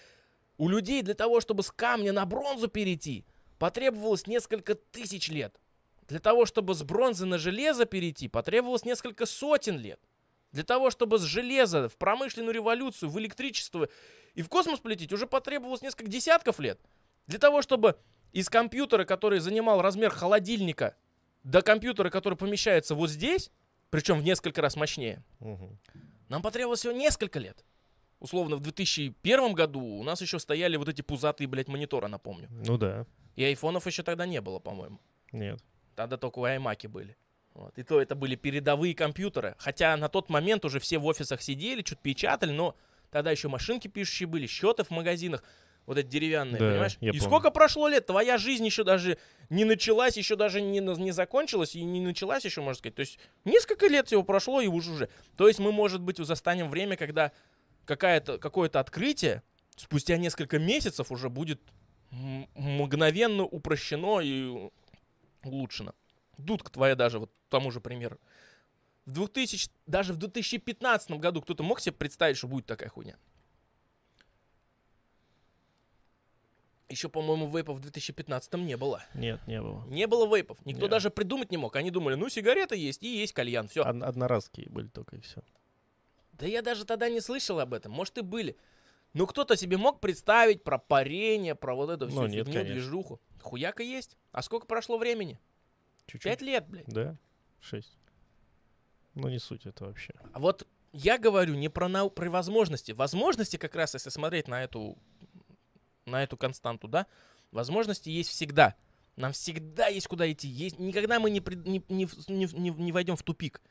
у 0.59 0.69
людей 0.69 1.03
для 1.03 1.15
того, 1.15 1.41
чтобы 1.41 1.63
с 1.63 1.71
камня 1.71 2.13
на 2.13 2.27
бронзу 2.27 2.69
перейти, 2.69 3.25
потребовалось 3.63 4.27
несколько 4.27 4.75
тысяч 4.75 5.29
лет. 5.29 5.55
Для 6.09 6.19
того, 6.19 6.47
чтобы 6.47 6.75
с 6.75 6.83
бронзы 6.83 7.27
на 7.27 7.39
железо 7.39 7.85
перейти, 7.85 8.27
потребовалось 8.27 8.85
несколько 8.85 9.25
сотен 9.25 9.79
лет. 9.79 10.01
Для 10.51 10.65
того, 10.65 10.91
чтобы 10.91 11.21
с 11.21 11.23
железа 11.23 11.89
в 11.89 11.97
промышленную 11.97 12.53
революцию, 12.53 13.09
в 13.09 13.21
электричество 13.21 13.89
и 14.35 14.43
в 14.43 14.49
космос 14.49 14.81
полететь, 14.81 15.13
уже 15.13 15.29
потребовалось 15.29 15.81
несколько 15.81 16.11
десятков 16.11 16.59
лет. 16.59 16.81
Для 17.29 17.39
того, 17.39 17.63
чтобы 17.63 17.97
из 18.33 18.51
компьютера, 18.51 19.05
который 19.05 19.39
занимал 19.39 19.81
размер 19.81 20.11
холодильника, 20.11 20.97
до 21.45 21.63
компьютера, 21.63 22.11
который 22.11 22.37
помещается 22.37 22.97
вот 22.97 23.11
здесь, 23.11 23.53
причем 23.91 24.19
в 24.19 24.25
несколько 24.25 24.61
раз 24.61 24.75
мощнее, 24.75 25.23
Мгм. 25.39 25.79
нам 26.29 26.43
потребовалось 26.43 26.81
всего 26.81 26.95
несколько 26.95 27.39
лет. 27.39 27.65
Условно, 28.23 28.55
в 28.55 28.61
2001 28.61 29.53
году 29.53 29.81
у 29.81 30.05
нас 30.05 30.21
еще 30.23 30.39
стояли 30.39 30.77
вот 30.77 30.89
эти 30.89 31.03
пузатые, 31.03 31.49
блядь, 31.49 31.67
мониторы, 31.67 32.07
напомню. 32.07 32.49
Ну 32.65 32.79
да. 32.79 33.05
И 33.35 33.43
айфонов 33.43 33.85
еще 33.89 34.05
тогда 34.05 34.27
не 34.27 34.41
было, 34.41 34.61
по-моему. 34.61 35.01
Нет. 35.33 35.59
Тогда 35.97 36.17
только 36.17 36.39
у 36.39 36.45
iMac 36.47 36.87
были. 36.89 37.17
Вот. 37.53 37.77
И 37.77 37.83
то 37.83 38.01
это 38.01 38.15
были 38.15 38.37
передовые 38.37 38.95
компьютеры. 38.95 39.57
Хотя 39.59 39.97
на 39.97 40.09
тот 40.09 40.31
момент 40.31 40.65
уже 40.65 40.79
все 40.79 40.99
в 40.99 41.07
офисах 41.07 41.43
сидели, 41.43 41.83
что-то 41.85 42.03
печатали, 42.03 42.53
но 42.53 42.77
тогда 43.11 43.33
еще 43.33 43.49
машинки 43.49 43.89
пишущие 43.89 44.29
были, 44.29 44.47
счеты 44.47 44.85
в 44.85 44.91
магазинах. 44.91 45.43
Вот 45.85 45.99
эти 45.99 46.07
деревянные, 46.07 46.61
Да, 46.61 46.71
понимаешь? 46.71 46.97
и 47.01 47.07
помню. 47.07 47.21
сколько 47.21 47.51
прошло 47.51 47.89
лет? 47.89 48.07
Твоя 48.07 48.39
жизнь 48.39 48.65
еще 48.65 48.85
даже 48.85 49.19
не 49.51 49.65
началась, 49.65 50.17
еще 50.17 50.37
даже 50.37 50.61
не, 50.61 50.79
не 50.79 51.11
закончилась 51.11 51.75
и 51.75 51.83
не 51.83 52.01
началась 52.01 52.45
еще, 52.45 52.61
можно 52.61 52.79
сказать. 52.79 52.95
То 52.95 53.01
есть 53.01 53.19
несколько 53.45 53.89
лет 53.89 54.07
всего 54.07 54.23
прошло 54.23 54.61
и 54.61 54.69
уже 54.69 54.93
уже. 54.93 55.09
То 55.37 55.49
есть 55.49 55.59
мы, 55.59 55.73
может 55.73 56.01
быть, 56.01 56.19
застанем 56.19 56.69
время, 56.69 56.97
когда 56.97 57.33
какое-то 57.85 58.81
открытие 58.81 59.43
спустя 59.77 60.17
несколько 60.17 60.59
месяцев 60.59 61.11
уже 61.11 61.29
будет 61.29 61.61
мгновенно 62.11 63.45
упрощено 63.45 64.21
и 64.21 64.71
улучшено. 65.45 65.95
Дудка 66.39 66.71
твоя 66.71 66.95
даже, 66.95 67.19
вот 67.19 67.31
тому 67.49 67.71
же 67.71 67.81
примеру. 67.81 68.19
В 69.07 69.13
2000, 69.13 69.71
даже 69.87 70.13
в 70.13 70.17
2015 70.17 71.11
году 71.13 71.43
кто-то 71.43 71.63
мог 71.63 71.81
себе 71.81 71.93
представить, 71.95 72.37
что 72.37 72.47
будет 72.49 72.67
такая 72.67 72.89
хуйня? 72.89 73.17
Еще, 76.89 77.09
по-моему, 77.09 77.49
вейпов 77.49 77.79
в 77.79 77.81
2015 77.81 78.53
не 78.55 78.77
было. 78.77 79.03
Нет, 79.15 79.41
не 79.47 79.63
было. 79.63 79.83
Не 79.87 80.07
было 80.07 80.27
вейпов. 80.33 80.59
Никто 80.67 80.83
Не. 80.83 80.89
даже 80.91 81.09
придумать 81.11 81.51
не 81.51 81.57
мог. 81.57 81.75
Они 81.77 81.91
думали, 81.91 82.17
ну, 82.17 82.29
сигарета 82.29 82.75
есть 82.75 83.03
и 83.03 83.09
есть 83.21 83.33
кальян. 83.33 83.67
Все. 83.69 83.81
Од- 83.83 84.03
Одноразкие 84.03 84.69
были 84.69 84.89
только 84.89 85.17
и 85.17 85.21
все. 85.21 85.43
Да 86.43 86.49
я 86.49 86.61
даже 86.61 86.85
тогда 86.85 87.09
не 87.09 87.21
слышал 87.21 87.61
об 87.61 87.73
этом. 87.73 87.93
Может, 87.93 88.19
и 88.19 88.21
были. 88.21 88.57
Но 89.13 89.29
кто-то 89.29 89.57
себе 89.57 89.77
мог 89.77 90.01
представить 90.01 90.65
про 90.65 90.77
парение, 90.77 91.55
про 91.55 91.77
вот 91.77 91.89
эту 91.89 92.09
всю 92.09 92.23
Ну, 92.23 92.27
нет, 92.27 92.49
фигню, 92.49 92.65
движуху. 92.65 93.21
Хуяка 93.41 93.85
есть. 93.85 94.17
А 94.33 94.43
сколько 94.43 94.67
прошло 94.67 94.99
времени? 94.99 95.39
Чуть-чуть. 96.07 96.25
Пять 96.25 96.43
лет, 96.43 96.67
блядь. 96.69 96.87
Да? 96.89 97.17
Шесть. 97.61 97.97
Ну 99.15 99.29
не 99.29 99.39
суть 99.39 99.67
это 99.67 99.85
вообще. 99.85 100.15
А 100.33 100.41
вот 100.41 100.67
я 100.93 101.17
говорю 101.17 101.55
не 101.55 101.69
про, 101.69 101.87
нау- 101.89 102.11
про 102.11 102.29
возможности. 102.29 102.91
Возможности 102.91 103.57
как 103.57 103.77
раз, 103.77 103.95
если 103.95 104.11
смотреть 104.11 104.49
на 104.49 104.65
эту, 104.65 104.99
на 106.07 106.25
эту 106.25 106.37
константу, 106.37 106.89
да, 106.89 107.07
возможности 107.53 108.09
есть 108.09 108.31
всегда. 108.31 108.75
Нам 109.15 109.31
всегда 109.31 109.87
есть 109.87 110.09
куда 110.09 110.29
идти. 110.33 110.49
Есть, 110.49 110.81
никогда 110.81 111.21
мы 111.21 111.31
не, 111.31 111.39
прид- 111.39 111.69
не, 111.69 111.85
не, 111.89 112.09
не, 112.59 112.71
не 112.71 112.91
войдем 112.91 113.15
в 113.15 113.23
тупик. 113.23 113.63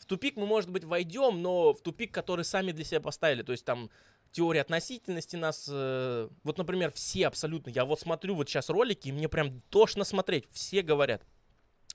В 0.00 0.06
тупик 0.06 0.36
мы, 0.36 0.46
может 0.46 0.70
быть, 0.70 0.84
войдем, 0.84 1.42
но 1.42 1.74
в 1.74 1.82
тупик, 1.82 2.12
который 2.12 2.44
сами 2.44 2.72
для 2.72 2.84
себя 2.84 3.00
поставили. 3.00 3.42
То 3.42 3.52
есть 3.52 3.66
там 3.66 3.90
теория 4.32 4.62
относительности 4.62 5.36
нас... 5.36 5.68
э, 5.70 6.28
вот, 6.42 6.56
например, 6.56 6.90
все 6.90 7.26
абсолютно... 7.26 7.68
Я 7.68 7.84
вот 7.84 8.00
смотрю 8.00 8.34
вот 8.34 8.48
сейчас 8.48 8.70
ролики, 8.70 9.08
и 9.08 9.12
мне 9.12 9.28
прям 9.28 9.60
тошно 9.68 10.04
смотреть. 10.04 10.48
Все 10.52 10.80
говорят, 10.80 11.22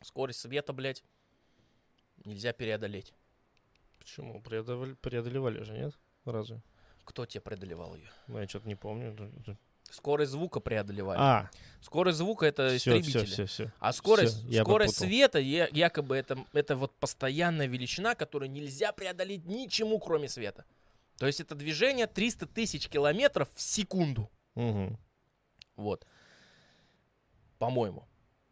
скорость 0.03 0.39
света, 0.39 0.71
блядь, 0.71 1.03
нельзя 2.25 2.53
преодолеть. 2.53 3.11
Почему? 3.97 4.39
Преодолевали, 4.39 4.93
преодолевали 4.93 5.63
же, 5.63 5.73
нет? 5.73 5.97
Разве? 6.25 6.61
Кто 7.05 7.25
тебе 7.25 7.41
преодолевал 7.41 7.95
ее? 7.95 8.11
Ну, 8.27 8.39
я 8.39 8.47
что-то 8.47 8.67
не 8.67 8.75
помню. 8.75 9.15
Скорость 9.91 10.31
звука 10.31 10.59
преодолевали. 10.59 11.17
А, 11.19 11.49
Скорость 11.81 12.17
звука 12.17 12.45
это 12.47 12.67
все, 12.77 12.97
истребители. 12.97 13.25
все, 13.25 13.45
все, 13.45 13.45
все. 13.45 13.73
А 13.79 13.93
скорость, 13.93 14.39
Всё, 14.39 14.47
я 14.49 14.63
скорость 14.63 14.95
попутал. 14.95 15.07
света 15.07 15.39
якобы 15.39 16.15
это, 16.17 16.43
это 16.53 16.75
вот 16.75 16.95
постоянная 16.97 17.67
величина, 17.67 18.15
которую 18.15 18.49
нельзя 18.51 18.91
преодолеть 18.91 19.45
ничему, 19.45 19.99
кроме 19.99 20.27
света. 20.27 20.65
То 21.17 21.27
есть 21.27 21.39
это 21.39 21.55
движение 21.55 22.07
300 22.07 22.47
тысяч 22.47 22.89
километров 22.89 23.49
в 23.55 23.61
секунду. 23.61 24.29
Вот. 25.75 26.05
По-моему. 27.59 28.07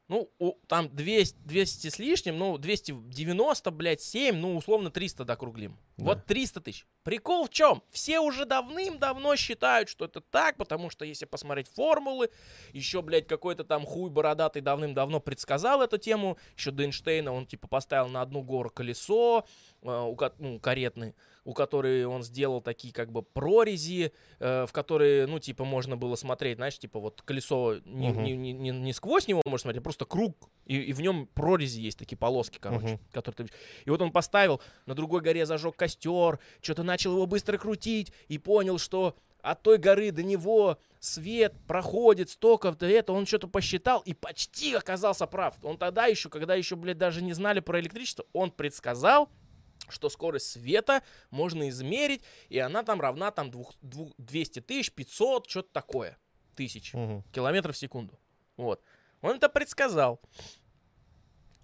Ну, 0.10 0.30
у- 0.40 0.54
там 0.68 0.94
200, 0.96 1.38
200 1.40 1.88
с 1.90 1.98
лишним, 1.98 2.38
ну, 2.38 2.58
290, 2.58 3.72
блядь, 3.72 4.02
7, 4.02 4.36
ну, 4.36 4.56
условно 4.56 4.92
300 4.92 5.26
докруглим. 5.26 5.78
Да. 5.98 6.06
Вот 6.06 6.26
300 6.26 6.62
тысяч. 6.62 6.86
Прикол 7.04 7.46
в 7.46 7.50
чем? 7.50 7.84
Все 7.92 8.20
уже 8.20 8.46
давным-давно 8.46 9.36
считают, 9.36 9.90
что 9.90 10.06
это 10.06 10.22
так, 10.22 10.56
потому 10.58 10.90
что 10.90 11.04
если 11.04 11.26
посмотреть 11.26 11.68
формулы, 11.68 12.30
еще, 12.72 13.02
блядь, 13.02 13.28
какой-то 13.28 13.66
там 13.66 13.86
хуй 13.86 14.10
бородатый 14.10 14.62
давным-давно 14.62 15.20
предсказал 15.20 15.82
эту 15.82 15.98
тему, 15.98 16.38
еще 16.56 16.72
до 16.72 16.84
Эйнштейна 16.84 17.34
он, 17.34 17.46
типа, 17.46 17.68
поставил 17.68 18.08
на 18.08 18.22
одну 18.22 18.42
гору 18.42 18.70
колесо, 18.70 19.46
э, 19.82 19.88
у 19.88 20.18
ну, 20.40 20.60
каретный, 20.60 21.14
у 21.44 21.54
которой 21.54 22.06
он 22.06 22.24
сделал 22.24 22.62
такие, 22.62 22.94
как 22.94 23.12
бы, 23.12 23.22
прорези, 23.22 24.14
э, 24.40 24.66
в 24.66 24.72
которые, 24.72 25.28
ну, 25.28 25.40
типа, 25.40 25.66
можно 25.66 25.98
было 25.98 26.16
смотреть, 26.16 26.56
знаешь, 26.56 26.80
типа, 26.80 27.00
вот 27.00 27.22
колесо 27.22 27.76
не, 27.84 28.10
Мгм. 28.12 28.24
не, 28.24 28.32
не, 28.38 28.54
не- 28.54 28.70
не 28.72 28.94
сквозь 28.94 29.28
него 29.28 29.42
можно 29.46 29.64
смотреть, 29.64 29.82
а 29.82 29.84
просто 29.84 30.06
круг, 30.06 30.38
и, 30.66 30.78
и 30.78 30.94
в 30.94 31.02
нем 31.02 31.28
прорези 31.34 31.80
есть 31.82 31.98
такие 31.98 32.18
полоски, 32.18 32.58
короче, 32.60 32.86
Мгм. 32.96 33.00
которые 33.12 33.48
ты... 33.48 33.54
И 33.86 33.90
вот 33.90 34.02
он 34.02 34.12
поставил, 34.12 34.62
на 34.86 34.96
другой 34.96 35.22
горе 35.22 35.46
зажег 35.46 35.76
костер, 35.76 36.40
что-то 36.62 36.84
начал 36.84 37.14
его 37.14 37.26
быстро 37.26 37.58
крутить, 37.58 38.12
и 38.28 38.38
понял, 38.38 38.78
что 38.78 39.16
от 39.42 39.62
той 39.62 39.78
горы 39.78 40.12
до 40.12 40.24
него 40.24 40.78
свет 41.02 41.54
проходит 41.68 42.30
столько-то 42.30 42.86
это, 42.86 43.12
он 43.12 43.26
что-то 43.26 43.48
посчитал 43.48 44.00
и 44.02 44.14
почти 44.14 44.74
оказался 44.74 45.28
прав. 45.28 45.56
Он 45.64 45.78
тогда 45.78 46.06
еще, 46.06 46.30
когда 46.30 46.56
еще, 46.56 46.78
блядь, 46.78 46.98
даже 46.98 47.22
не 47.22 47.34
знали 47.34 47.60
про 47.60 47.80
электричество, 47.82 48.26
он 48.32 48.52
предсказал, 48.52 49.30
что 49.90 50.08
скорость 50.10 50.50
света 50.50 51.04
можно 51.30 51.68
измерить, 51.68 52.22
и 52.48 52.58
она 52.58 52.84
там 52.84 53.02
равна 53.02 53.32
там 53.32 53.52
двух, 53.52 53.74
двух- 53.82 54.14
200 54.18 54.62
тысяч, 54.62 54.94
500, 54.94 55.50
что-то 55.50 55.70
такое, 55.74 56.18
тысяч 56.56 56.94
Мгм. 56.94 57.24
километров 57.34 57.76
в 57.76 57.80
секунду. 57.80 58.18
Вот. 58.56 58.82
Он 59.24 59.38
это 59.38 59.50
предсказал. 59.50 60.22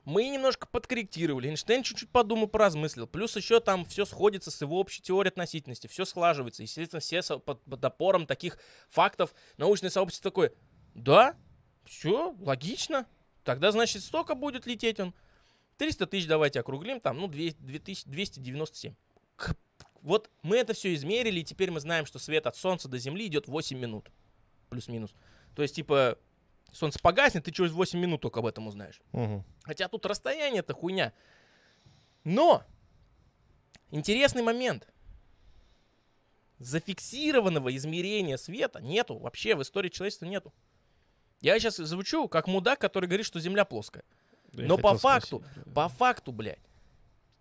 Мы 0.05 0.27
немножко 0.29 0.65
подкорректировали. 0.67 1.49
Эйнштейн 1.49 1.83
чуть-чуть 1.83 2.09
подумал, 2.09 2.47
поразмыслил. 2.47 3.05
Плюс 3.05 3.35
еще 3.35 3.59
там 3.59 3.85
все 3.85 4.05
сходится 4.05 4.49
с 4.49 4.59
его 4.61 4.79
общей 4.79 5.03
теорией 5.03 5.29
относительности. 5.31 5.85
Все 5.85 6.05
слаживается. 6.05 6.63
Естественно, 6.63 6.99
все 6.99 7.21
под, 7.39 7.61
под 7.63 7.85
опором 7.85 8.25
таких 8.25 8.57
фактов 8.89 9.35
научное 9.57 9.91
сообщество 9.91 10.31
такое, 10.31 10.53
да, 10.95 11.35
все, 11.85 12.33
логично. 12.39 13.05
Тогда, 13.43 13.71
значит, 13.71 14.01
столько 14.03 14.33
будет 14.33 14.65
лететь 14.65 14.99
он. 14.99 15.13
300 15.77 16.07
тысяч 16.07 16.27
давайте 16.27 16.59
округлим, 16.61 16.99
там, 16.99 17.17
ну, 17.19 17.27
200 17.27 17.59
2000 17.61 18.09
297. 18.09 18.95
К- 19.35 19.55
Вот 20.01 20.29
мы 20.41 20.57
это 20.57 20.73
все 20.73 20.93
измерили, 20.93 21.41
и 21.41 21.43
теперь 21.43 21.71
мы 21.71 21.79
знаем, 21.81 22.05
что 22.05 22.19
свет 22.19 22.47
от 22.47 22.55
Солнца 22.55 22.87
до 22.87 22.97
Земли 22.97 23.27
идет 23.27 23.47
8 23.47 23.77
минут. 23.77 24.09
Плюс-минус. 24.69 25.13
То 25.55 25.61
есть, 25.61 25.75
типа, 25.75 26.17
Солнце 26.73 26.99
погаснет, 26.99 27.45
ты 27.45 27.51
через 27.51 27.71
8 27.71 27.99
минут 27.99 28.21
только 28.21 28.39
об 28.39 28.45
этом 28.45 28.67
узнаешь. 28.67 29.01
Мгм. 29.11 29.43
Хотя 29.63 29.87
тут 29.87 30.05
расстояние 30.05 30.59
это 30.59 30.73
хуйня. 30.73 31.13
Но 32.23 32.63
интересный 33.91 34.43
момент. 34.43 34.87
Зафиксированного 36.59 37.75
измерения 37.75 38.37
света 38.37 38.81
нету. 38.81 39.17
Вообще 39.17 39.55
в 39.55 39.61
истории 39.61 39.89
человечества 39.89 40.25
нету. 40.25 40.53
Я 41.41 41.57
сейчас 41.59 41.77
звучу 41.77 42.27
как 42.27 42.47
мудак, 42.47 42.79
который 42.79 43.05
говорит, 43.05 43.25
что 43.25 43.39
Земля 43.39 43.63
плоская. 43.63 44.03
Да 44.51 44.63
Но 44.63 44.77
по 44.77 44.97
факту, 44.97 45.41
спросить, 45.41 45.73
по 45.73 45.87
факту, 45.87 46.31
блядь, 46.31 46.59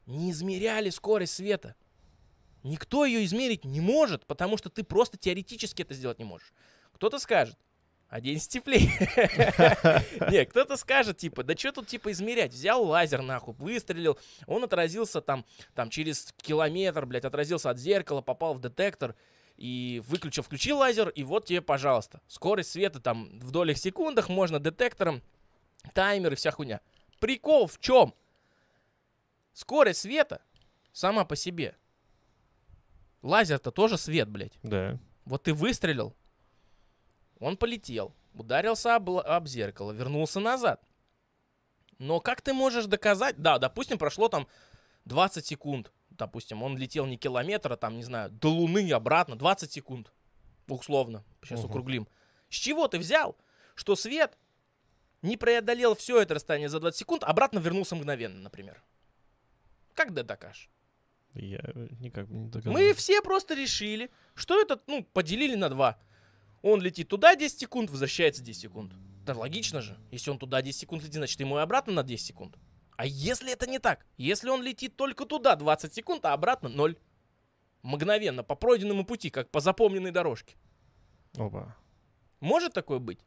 не 0.07 0.31
измеряли 0.31 0.91
скорость 0.91 1.35
света. 1.35 1.75
Никто 2.63 3.05
ее 3.05 3.25
измерить 3.25 3.65
не 3.65 3.81
может, 3.81 4.27
потому 4.27 4.57
что 4.57 4.69
ты 4.69 4.85
просто 4.85 5.17
теоретически 5.17 5.83
это 5.83 5.95
сделать 5.95 6.19
не 6.19 6.25
можешь. 6.25 6.53
Кто-то 6.93 7.19
скажет, 7.19 7.57
оденься 8.09 8.49
теплее. 8.49 8.91
Не, 10.31 10.45
кто-то 10.47 10.77
скажет, 10.77 11.19
типа, 11.19 11.43
да 11.43 11.57
что 11.57 11.73
тут, 11.73 11.89
типа, 11.89 12.11
измерять? 12.13 12.53
Взял 12.53 12.83
лазер, 12.85 13.23
нахуй, 13.23 13.55
выстрелил, 13.55 14.19
он 14.47 14.65
отразился 14.65 15.21
там, 15.21 15.45
там 15.75 15.91
через 15.91 16.33
километр, 16.43 17.07
блядь, 17.07 17.25
отразился 17.25 17.71
от 17.71 17.79
зеркала, 17.79 18.21
попал 18.21 18.55
в 18.55 18.61
детектор, 18.61 19.15
и 19.57 20.01
выключил, 20.07 20.45
включил 20.45 20.79
лазер, 20.79 21.09
и 21.09 21.25
вот 21.25 21.47
тебе, 21.47 21.61
пожалуйста. 21.61 22.21
Скорость 22.29 22.71
света 22.71 23.01
там 23.01 23.39
в 23.41 23.51
долях 23.51 23.77
секундах, 23.77 24.29
можно 24.29 24.61
детектором, 24.61 25.21
таймер 25.95 26.35
и 26.35 26.37
вся 26.37 26.53
хуйня. 26.53 26.81
Прикол 27.19 27.67
в 27.67 27.81
чем? 27.81 28.15
Скорость 29.53 30.03
света 30.03 30.41
сама 30.93 31.25
по 31.25 31.35
себе. 31.35 31.77
Лазер-то 33.23 33.73
тоже 33.73 33.99
свет, 33.99 34.29
блядь. 34.29 34.57
Да. 34.63 34.97
Вот 35.25 35.43
ты 35.43 35.53
выстрелил, 35.53 36.15
он 37.41 37.57
полетел, 37.57 38.15
ударился 38.35 38.95
об, 38.97 39.11
об 39.11 39.47
зеркало, 39.47 39.93
вернулся 39.93 40.41
назад. 40.41 40.83
Но 41.99 42.21
как 42.21 42.43
ты 42.43 42.53
можешь 42.53 42.87
доказать? 42.87 43.37
Да, 43.39 43.59
допустим, 43.59 43.99
прошло 43.99 44.29
там 44.29 44.47
20 45.05 45.45
секунд. 45.45 45.93
Допустим, 46.11 46.63
он 46.63 46.77
летел 46.77 47.07
не 47.07 47.17
километр, 47.17 47.73
а 47.73 47.77
там, 47.77 47.97
не 47.97 48.03
знаю, 48.05 48.31
до 48.31 48.49
Луны 48.51 48.87
и 48.89 48.93
обратно. 48.93 49.37
20 49.37 49.71
секунд. 49.71 50.13
Условно. 50.69 51.25
Сейчас 51.43 51.61
Мгм. 51.61 51.71
округлим. 51.71 52.09
С 52.49 52.55
чего 52.55 52.89
ты 52.89 52.99
взял, 52.99 53.37
что 53.75 53.97
свет 53.97 54.37
не 55.23 55.37
преодолел 55.37 55.95
все 55.95 56.21
это 56.21 56.35
расстояние 56.35 56.69
за 56.69 56.81
20 56.81 56.99
секунд, 56.99 57.25
обратно 57.25 57.59
вернулся 57.59 57.97
мгновенно, 57.97 58.41
например? 58.41 58.83
Как 59.95 60.15
ты 60.15 60.23
докажешь? 60.23 60.71
Я 61.35 61.61
никак 62.01 62.29
не 62.29 62.47
догадался. 62.49 62.71
Мы 62.71 62.95
все 62.95 63.21
просто 63.23 63.55
решили, 63.55 64.11
что 64.35 64.61
это, 64.61 64.81
ну, 64.87 65.05
поделили 65.05 65.55
на 65.57 65.69
два. 65.69 65.99
Он 66.63 66.81
летит 66.81 67.09
туда 67.09 67.37
10 67.37 67.59
секунд, 67.59 67.91
возвращается 67.91 68.43
10 68.43 68.61
секунд. 68.61 68.93
Да 69.25 69.35
логично 69.35 69.81
же. 69.81 69.97
Если 70.11 70.31
он 70.31 70.39
туда 70.39 70.63
10 70.63 70.81
секунд 70.81 71.03
летит, 71.03 71.17
значит 71.17 71.39
ему 71.41 71.59
и 71.59 71.61
обратно 71.61 71.93
на 71.93 72.03
10 72.03 72.27
секунд. 72.27 72.57
А 72.97 73.07
если 73.07 73.53
это 73.53 73.69
не 73.69 73.79
так? 73.79 74.05
Если 74.17 74.49
он 74.49 74.63
летит 74.63 74.97
только 74.97 75.25
туда 75.25 75.55
20 75.55 75.95
секунд, 75.95 76.25
а 76.25 76.33
обратно 76.33 76.69
0. 76.69 76.97
Мгновенно, 77.83 78.43
по 78.43 78.57
пройденному 78.57 79.05
пути, 79.05 79.31
как 79.31 79.51
по 79.51 79.61
запомненной 79.61 80.11
дорожке. 80.11 80.57
Опа. 81.37 81.77
Может 82.41 82.73
такое 82.73 82.99
быть? 82.99 83.21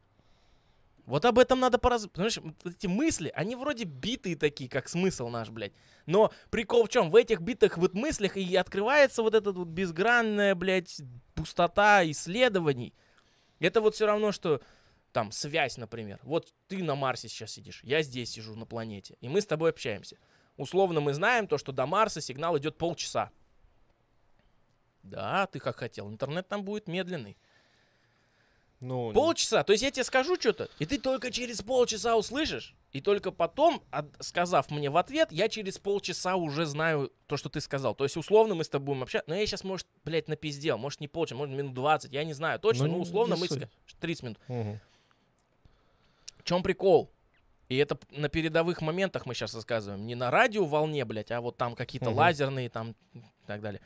Вот 1.06 1.26
об 1.26 1.40
этом 1.40 1.60
надо 1.60 1.78
пораз... 1.78 2.08
Понимаешь, 2.08 2.38
вот 2.38 2.56
эти 2.66 2.88
мысли, 2.88 3.32
они 3.34 3.56
вроде 3.56 3.86
битые 3.86 4.36
такие, 4.36 4.70
как 4.70 4.88
смысл 4.88 5.30
наш, 5.30 5.50
блядь. 5.50 5.74
Но 6.06 6.32
прикол 6.50 6.86
в 6.86 6.90
чем? 6.90 7.10
В 7.10 7.16
этих 7.16 7.42
битых 7.42 7.78
вот 7.78 7.94
мыслях 7.94 8.38
и 8.38 8.56
открывается 8.56 9.22
вот 9.22 9.34
эта 9.34 9.52
вот 9.52 9.68
безгранная, 9.68 10.54
блядь, 10.56 11.02
пустота 11.34 12.10
исследований. 12.10 12.94
Это 13.62 13.80
вот 13.80 13.96
все 13.96 14.06
равно, 14.08 14.32
что 14.32 14.62
там 15.12 15.32
связь, 15.32 15.78
например. 15.78 16.20
Вот 16.24 16.54
ты 16.68 16.84
на 16.84 16.96
Марсе 16.96 17.30
сейчас 17.30 17.52
сидишь, 17.52 17.82
я 17.84 18.02
здесь 18.02 18.32
сижу 18.32 18.56
на 18.56 18.66
планете, 18.66 19.18
и 19.22 19.30
мы 19.30 19.42
с 19.42 19.46
тобой 19.46 19.70
общаемся. 19.70 20.18
Условно 20.58 21.00
мы 21.00 21.14
знаем 21.14 21.48
то, 21.48 21.58
что 21.58 21.72
до 21.72 21.86
Марса 21.86 22.22
сигнал 22.22 22.58
идет 22.58 22.78
полчаса. 22.78 23.32
Да, 25.04 25.48
ты 25.48 25.60
как 25.60 25.78
хотел. 25.78 26.10
Интернет 26.10 26.48
там 26.48 26.64
будет 26.64 26.88
медленный. 26.88 27.38
Ну, 28.82 29.14
Полчаса. 29.14 29.64
То 29.64 29.74
есть 29.74 29.84
я 29.84 29.92
тебе 29.92 30.04
скажу 30.04 30.36
что-то, 30.36 30.68
и 30.80 30.86
ты 30.86 30.98
только 30.98 31.32
через 31.32 31.62
полчаса 31.62 32.18
услышишь. 32.18 32.76
И 32.94 33.00
только 33.00 33.32
потом, 33.32 33.82
от- 33.92 34.10
сказав 34.20 34.70
мне 34.72 34.90
в 34.90 34.98
ответ, 34.98 35.32
я 35.32 35.48
через 35.50 35.78
полчаса 35.78 36.36
уже 36.36 36.66
знаю 36.66 37.12
то, 37.28 37.38
что 37.38 37.48
ты 37.50 37.62
сказал. 37.62 37.94
То 37.96 38.04
есть, 38.04 38.18
условно, 38.18 38.56
мы 38.56 38.64
с 38.64 38.70
тобой 38.70 38.88
будем 38.88 39.04
общаться. 39.04 39.30
Но 39.30 39.36
я 39.36 39.46
сейчас, 39.46 39.64
может, 39.64 39.88
блядь, 40.04 40.28
напиздел. 40.28 40.78
Может, 40.78 41.00
не 41.00 41.08
полчаса, 41.08 41.36
может, 41.38 41.56
минут 41.56 41.74
20. 41.74 42.12
Я 42.12 42.24
не 42.24 42.34
знаю 42.34 42.60
точно. 42.60 42.86
Ну, 42.86 42.92
Ну, 42.92 42.98
не- 42.98 43.04
условно, 43.04 43.36
мы... 43.38 43.48
суть. 43.48 43.62
ска- 43.62 43.70
30 44.00 44.24
минут. 44.24 44.40
Мгм. 44.48 44.80
В 46.40 46.44
чем 46.44 46.64
прикол? 46.64 47.10
И 47.70 47.78
это 47.78 47.98
на 48.10 48.28
передовых 48.28 48.82
моментах 48.82 49.26
мы 49.26 49.34
сейчас 49.34 49.54
рассказываем. 49.54 50.06
Не 50.06 50.16
на 50.16 50.30
радиоволне, 50.32 51.06
блядь, 51.06 51.32
а 51.32 51.40
вот 51.40 51.56
там 51.58 51.76
какие-то 51.76 52.10
Мгм. 52.10 52.18
лазерные 52.18 52.70
там 52.70 52.96
и 53.14 53.22
так 53.48 53.62
далее. 53.62 53.80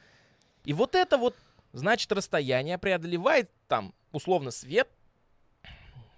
И 0.63 0.73
вот 0.73 0.95
это 0.95 1.17
вот, 1.19 1.35
значит, 1.75 2.11
расстояние 2.11 2.77
преодолевает 2.77 3.51
там, 3.67 3.93
условно, 4.11 4.51
свет, 4.51 4.89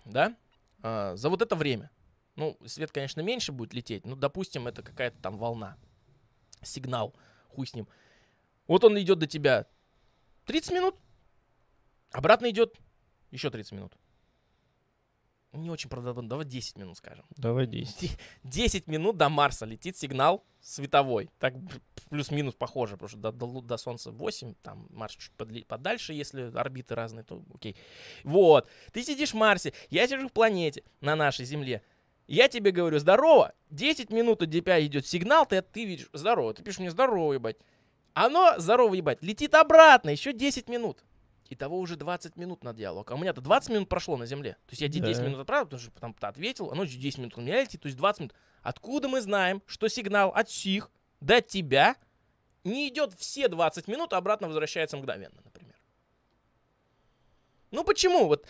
да, 0.05 0.36
а, 0.84 1.16
за 1.16 1.30
вот 1.30 1.41
это 1.41 1.55
время. 1.55 1.89
Ну, 2.36 2.58
свет, 2.66 2.91
конечно, 2.91 3.22
меньше 3.22 3.51
будет 3.51 3.74
лететь, 3.74 4.05
но, 4.05 4.16
допустим, 4.16 4.68
это 4.68 4.84
какая-то 4.84 5.18
там 5.20 5.38
волна, 5.38 5.76
сигнал, 6.62 7.16
хуй 7.49 7.66
с 7.66 7.74
ним. 7.74 7.88
Вот 8.68 8.84
он 8.84 8.99
идет 8.99 9.18
до 9.18 9.26
тебя 9.26 9.66
30 10.45 10.72
минут, 10.74 10.95
обратно 12.12 12.49
идет 12.51 12.76
еще 13.32 13.49
30 13.49 13.72
минут. 13.72 13.93
Не 15.54 15.70
очень 15.72 15.89
правдоподобно, 15.89 16.30
давай 16.30 16.45
10 16.45 16.78
минут 16.78 16.98
скажем. 16.98 17.26
Давай 17.38 17.66
10. 17.68 18.02
Де- 18.02 18.10
10 18.43 18.88
минут 18.88 19.18
до 19.18 19.30
Марса 19.30 19.66
летит 19.66 19.98
сигнал 19.98 20.43
световой. 20.62 21.30
Так 21.39 21.54
плюс-минус 22.10 22.54
похоже, 22.54 22.93
потому 22.93 23.10
что 23.10 23.18
до, 23.18 23.32
до 23.32 23.62
до 23.62 23.78
Солнца 23.78 24.12
8, 24.12 24.56
там 24.62 24.88
Марс 24.89 25.14
чуть 25.16 25.32
подли- 25.38 25.66
подальше, 25.66 26.14
если 26.14 26.52
орбиты 26.56 26.95
разные, 26.95 27.24
то 27.24 27.41
окей. 27.54 27.76
Вот, 28.24 28.70
ты 28.91 29.04
сидишь 29.04 29.32
в 29.32 29.36
Марсе, 29.36 29.74
я 29.89 30.08
сижу 30.08 30.28
в 30.28 30.34
планете, 30.34 30.84
на 31.02 31.16
нашей 31.16 31.45
Земле. 31.45 31.82
Я 32.28 32.50
тебе 32.50 32.72
говорю, 32.72 33.00
здорово, 33.00 33.54
10 33.70 34.10
минут 34.12 34.41
у 34.41 34.45
тебя 34.45 34.86
идет 34.86 35.08
сигнал, 35.08 35.45
ты, 35.45 35.62
ты 35.62 35.86
видишь, 35.86 36.10
здорово, 36.12 36.54
ты 36.54 36.62
пишешь 36.62 36.80
мне 36.80 36.91
здорово, 36.91 37.34
ебать. 37.34 37.58
Оно, 38.14 38.56
здорово, 38.58 38.95
ебать, 38.95 39.24
летит 39.24 39.56
обратно, 39.56 40.10
еще 40.10 40.34
10 40.34 40.68
минут. 40.68 41.04
Итого 41.50 41.80
уже 41.80 41.95
20 41.95 42.36
минут 42.36 42.64
на 42.64 42.74
диалог. 42.74 43.10
А 43.12 43.16
у 43.16 43.18
меня-то 43.18 43.41
20 43.41 43.70
минут 43.70 43.89
прошло 43.89 44.18
на 44.18 44.26
Земле. 44.26 44.54
То 44.66 44.72
есть 44.72 44.82
я 44.82 44.89
тебе 44.89 45.08
10 45.08 45.22
Да. 45.22 45.28
минут 45.28 45.39
отправил, 45.41 45.66
потому 45.66 45.82
что 45.82 45.91
ты 46.20 46.26
ответил, 46.28 46.72
оно 46.72 46.84
еще 46.84 46.98
10 46.98 47.20
минут 47.20 47.38
у 47.38 47.41
меня 47.41 47.62
летит, 47.62 47.82
то 47.82 47.88
есть 47.88 47.98
20 47.98 48.20
минут. 48.22 48.34
Откуда 48.62 49.08
мы 49.08 49.22
знаем, 49.22 49.62
что 49.66 49.88
сигнал 49.88 50.30
от 50.30 50.50
сих 50.50 50.91
до 51.22 51.41
тебя 51.41 51.95
не 52.64 52.89
идет 52.89 53.14
все 53.14 53.48
20 53.48 53.88
минут, 53.88 54.14
а 54.14 54.18
обратно 54.18 54.48
возвращается 54.48 54.98
мгновенно, 54.98 55.39
например? 55.43 55.76
Ну 57.72 57.84
почему? 57.84 58.28
Вот 58.28 58.45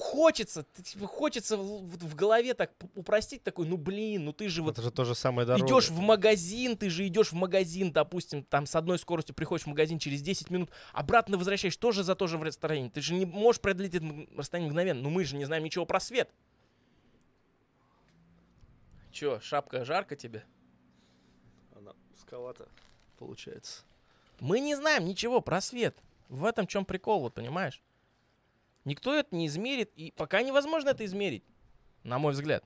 хочется, 0.00 0.64
типа, 0.82 1.06
хочется 1.06 1.56
в, 1.56 1.86
в- 1.86 2.14
голове 2.16 2.54
так 2.54 2.72
упростить 2.94 3.42
такой, 3.44 3.66
ну 3.66 3.76
блин, 3.76 4.24
ну 4.24 4.32
ты 4.32 4.48
же 4.48 4.62
вот 4.62 4.72
Это 4.72 4.82
же 4.82 4.90
то 4.90 5.04
же 5.04 5.14
самое 5.14 5.46
дорога. 5.46 5.64
идешь 5.66 5.88
в 5.90 6.00
магазин, 6.00 6.76
ты 6.76 6.90
же 6.90 7.06
идешь 7.06 7.28
в 7.30 7.34
магазин, 7.34 7.92
допустим, 7.92 8.42
там 8.42 8.66
с 8.66 8.74
одной 8.74 8.98
скоростью 8.98 9.34
приходишь 9.34 9.64
в 9.64 9.68
магазин 9.68 9.98
через 9.98 10.22
10 10.22 10.50
минут, 10.50 10.70
обратно 10.92 11.38
возвращаешь 11.38 11.76
тоже 11.76 12.02
за 12.02 12.14
то 12.14 12.26
же 12.26 12.36
в 12.38 12.42
расстоянии. 12.42 12.88
Ты 12.88 13.00
же 13.00 13.14
не 13.14 13.26
можешь 13.26 13.60
преодолеть 13.60 13.94
это 13.94 14.06
расстояние 14.36 14.70
мгновенно. 14.70 15.02
Ну 15.02 15.10
мы 15.10 15.24
же 15.24 15.36
не 15.36 15.44
знаем 15.44 15.62
ничего 15.62 15.86
про 15.86 16.00
свет. 16.00 16.28
Че, 19.12 19.40
шапка 19.40 19.84
жарко 19.84 20.16
тебе? 20.16 20.44
Она 21.76 21.92
узковата 22.14 22.68
получается. 23.18 23.82
Мы 24.38 24.60
не 24.60 24.74
знаем 24.76 25.04
ничего 25.04 25.40
про 25.40 25.60
свет. 25.60 25.96
В 26.28 26.44
этом 26.44 26.66
чем 26.66 26.84
прикол, 26.84 27.20
вот 27.20 27.34
понимаешь? 27.34 27.82
Никто 28.84 29.14
это 29.14 29.34
не 29.34 29.46
измерит, 29.46 29.92
и 29.94 30.10
пока 30.12 30.42
невозможно 30.42 30.90
это 30.90 31.04
измерить, 31.04 31.44
на 32.02 32.18
мой 32.18 32.32
взгляд. 32.32 32.64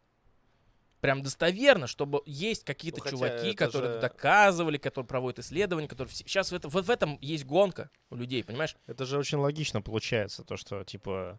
Прям 1.01 1.23
достоверно, 1.23 1.87
чтобы 1.87 2.23
есть 2.25 2.65
какие-то 2.65 3.03
Ну, 3.05 3.11
чуваки, 3.11 3.49
это 3.49 3.57
которые 3.57 3.95
же- 3.95 4.01
доказывали, 4.01 4.79
которые 4.79 5.07
проводят 5.07 5.41
исследования, 5.41 5.87
которые... 5.87 6.15
Сейчас 6.15 6.51
в, 6.51 6.55
это- 6.55 6.69
вот 6.69 6.85
в 6.87 6.91
этом 6.91 7.19
есть 7.21 7.45
гонка 7.45 7.91
у 8.11 8.17
людей, 8.17 8.43
понимаешь? 8.43 8.77
Это 8.87 9.05
же 9.05 9.19
очень 9.19 9.37
логично 9.39 9.83
получается, 9.83 10.45
то, 10.45 10.57
что, 10.57 10.83
типа, 10.85 11.39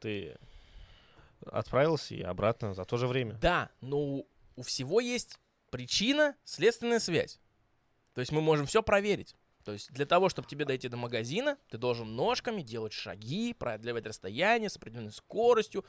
ты 0.00 0.36
отправился 1.46 2.14
и 2.14 2.22
обратно 2.22 2.74
за 2.74 2.84
то 2.84 2.96
же 2.96 3.06
время. 3.06 3.34
Да, 3.34 3.70
но 3.80 4.24
у 4.56 4.62
всего 4.62 4.98
есть 5.00 5.38
причина, 5.70 6.34
следственная 6.44 6.98
связь. 6.98 7.38
То 8.14 8.20
есть 8.20 8.32
мы 8.32 8.40
можем 8.40 8.66
все 8.66 8.82
проверить. 8.82 9.36
То 9.64 9.72
есть 9.72 9.90
для 9.92 10.06
того, 10.06 10.28
чтобы 10.28 10.46
тебе 10.46 10.64
дойти 10.64 10.88
до 10.88 10.96
магазина, 10.96 11.56
ты 11.70 11.78
должен 11.78 12.14
ножками 12.14 12.62
делать 12.62 12.92
шаги, 12.92 13.54
преодолевать 13.54 14.06
расстояние 14.06 14.68
с 14.68 14.76
определенной 14.76 15.12
скоростью, 15.12 15.84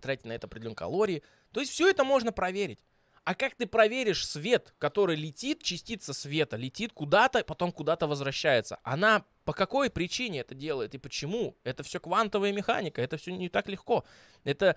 тратить 0.00 0.26
на 0.26 0.32
это 0.32 0.46
определенные 0.46 0.76
калории. 0.76 1.22
То 1.52 1.60
есть 1.60 1.72
все 1.72 1.88
это 1.88 2.04
можно 2.04 2.32
проверить. 2.32 2.78
А 3.24 3.34
как 3.34 3.54
ты 3.54 3.66
проверишь 3.66 4.26
свет, 4.26 4.74
который 4.78 5.14
летит, 5.14 5.62
частица 5.62 6.12
света 6.12 6.56
летит 6.56 6.92
куда-то, 6.92 7.44
потом 7.44 7.70
куда-то 7.70 8.06
возвращается? 8.06 8.78
Она 8.82 9.24
по 9.44 9.52
какой 9.52 9.90
причине 9.90 10.40
это 10.40 10.54
делает 10.54 10.94
и 10.94 10.98
почему? 10.98 11.56
Это 11.62 11.82
все 11.82 12.00
квантовая 12.00 12.52
механика, 12.52 13.02
это 13.02 13.16
все 13.18 13.32
не 13.32 13.48
так 13.48 13.68
легко. 13.68 14.04
Это 14.44 14.76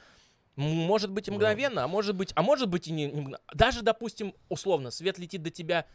может 0.56 1.10
быть 1.12 1.30
мгновенно, 1.30 1.84
а 1.84 1.88
может 1.88 2.16
быть, 2.16 2.32
а 2.36 2.44
может 2.44 2.70
быть 2.70 2.88
и 2.88 2.92
не, 2.92 3.06
не 3.12 3.36
Даже, 3.54 3.82
допустим, 3.82 4.36
условно, 4.50 4.92
свет 4.92 5.18
летит 5.18 5.42
до 5.42 5.50
тебя 5.50 5.88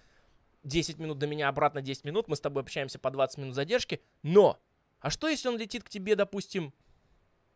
10 0.64 0.98
минут, 0.98 1.18
до 1.18 1.26
меня 1.26 1.48
обратно 1.48 1.82
10 1.82 2.04
минут, 2.04 2.28
мы 2.28 2.36
с 2.36 2.40
тобой 2.40 2.62
общаемся 2.62 2.98
по 2.98 3.10
20 3.10 3.38
минут 3.38 3.54
задержки, 3.54 4.00
но, 4.22 4.58
а 5.00 5.10
что 5.10 5.28
если 5.28 5.48
он 5.48 5.58
летит 5.58 5.84
к 5.84 5.88
тебе, 5.88 6.16
допустим, 6.16 6.72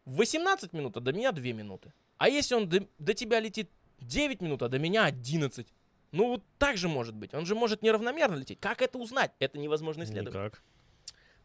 в 0.05 0.17
18 0.17 0.73
минут, 0.73 0.97
а 0.97 1.01
до 1.01 1.13
меня 1.13 1.33
2 1.33 1.43
минуты? 1.53 1.93
А 2.19 2.29
если 2.29 2.55
он 2.55 2.69
до, 2.69 2.87
до 2.99 3.15
тебя 3.15 3.41
летит 3.41 3.71
9 4.01 4.41
минут, 4.41 4.63
а 4.63 4.69
до 4.69 4.79
меня 4.79 5.05
11? 5.05 5.67
Ну 6.13 6.29
вот 6.29 6.45
так 6.59 6.77
же 6.77 6.89
может 6.89 7.15
быть. 7.15 7.35
Он 7.35 7.47
же 7.47 7.55
может 7.55 7.83
неравномерно 7.83 8.37
лететь. 8.37 8.61
Как 8.61 8.83
это 8.83 8.99
узнать? 8.99 9.33
Это 9.39 9.59
невозможно 9.59 10.05
исследовать. 10.05 10.35
Никак. 10.35 10.63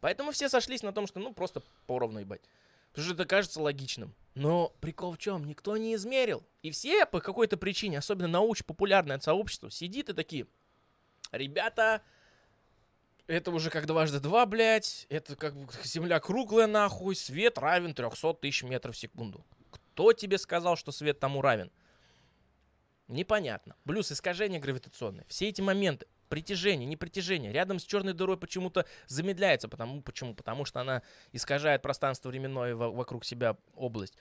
Поэтому 0.00 0.30
все 0.30 0.48
сошлись 0.48 0.82
на 0.82 0.92
том, 0.92 1.06
что 1.06 1.20
ну 1.20 1.32
просто 1.32 1.62
поровну 1.86 2.20
ебать. 2.20 2.42
Потому 2.90 3.04
что 3.04 3.14
это 3.14 3.24
кажется 3.24 3.60
логичным. 3.60 4.14
Но 4.34 4.72
прикол 4.80 5.12
в 5.12 5.18
чем? 5.18 5.44
Никто 5.44 5.76
не 5.76 5.94
измерил. 5.94 6.46
И 6.62 6.70
все 6.70 7.06
по 7.06 7.20
какой-то 7.20 7.56
причине, 7.56 7.98
особенно 7.98 8.28
научно-популярное 8.28 9.18
сообщество, 9.20 9.70
сидит 9.70 10.08
и 10.10 10.12
такие, 10.12 10.46
ребята, 11.32 12.02
это 13.26 13.50
уже 13.50 13.70
как 13.70 13.86
дважды 13.86 14.20
два, 14.20 14.46
блядь, 14.46 15.06
это 15.08 15.36
как 15.36 15.54
земля 15.84 16.20
круглая 16.20 16.66
нахуй, 16.66 17.14
свет 17.14 17.58
равен 17.58 17.94
300 17.94 18.34
тысяч 18.34 18.62
метров 18.62 18.94
в 18.94 18.98
секунду. 18.98 19.44
Кто 19.70 20.12
тебе 20.12 20.38
сказал, 20.38 20.76
что 20.76 20.92
свет 20.92 21.20
тому 21.20 21.42
равен? 21.42 21.70
Непонятно. 23.08 23.74
Плюс 23.84 24.12
искажение 24.12 24.60
гравитационное. 24.60 25.24
Все 25.28 25.48
эти 25.48 25.60
моменты, 25.60 26.06
притяжение, 26.28 26.86
непритяжение, 26.86 27.52
рядом 27.52 27.78
с 27.78 27.84
черной 27.84 28.12
дырой 28.12 28.36
почему-то 28.36 28.86
замедляется. 29.06 29.68
Потому, 29.68 30.02
почему? 30.02 30.34
Потому 30.34 30.64
что 30.64 30.80
она 30.80 31.02
искажает 31.32 31.82
пространство 31.82 32.28
временное 32.28 32.74
во- 32.74 32.90
вокруг 32.90 33.24
себя 33.24 33.56
область. 33.74 34.14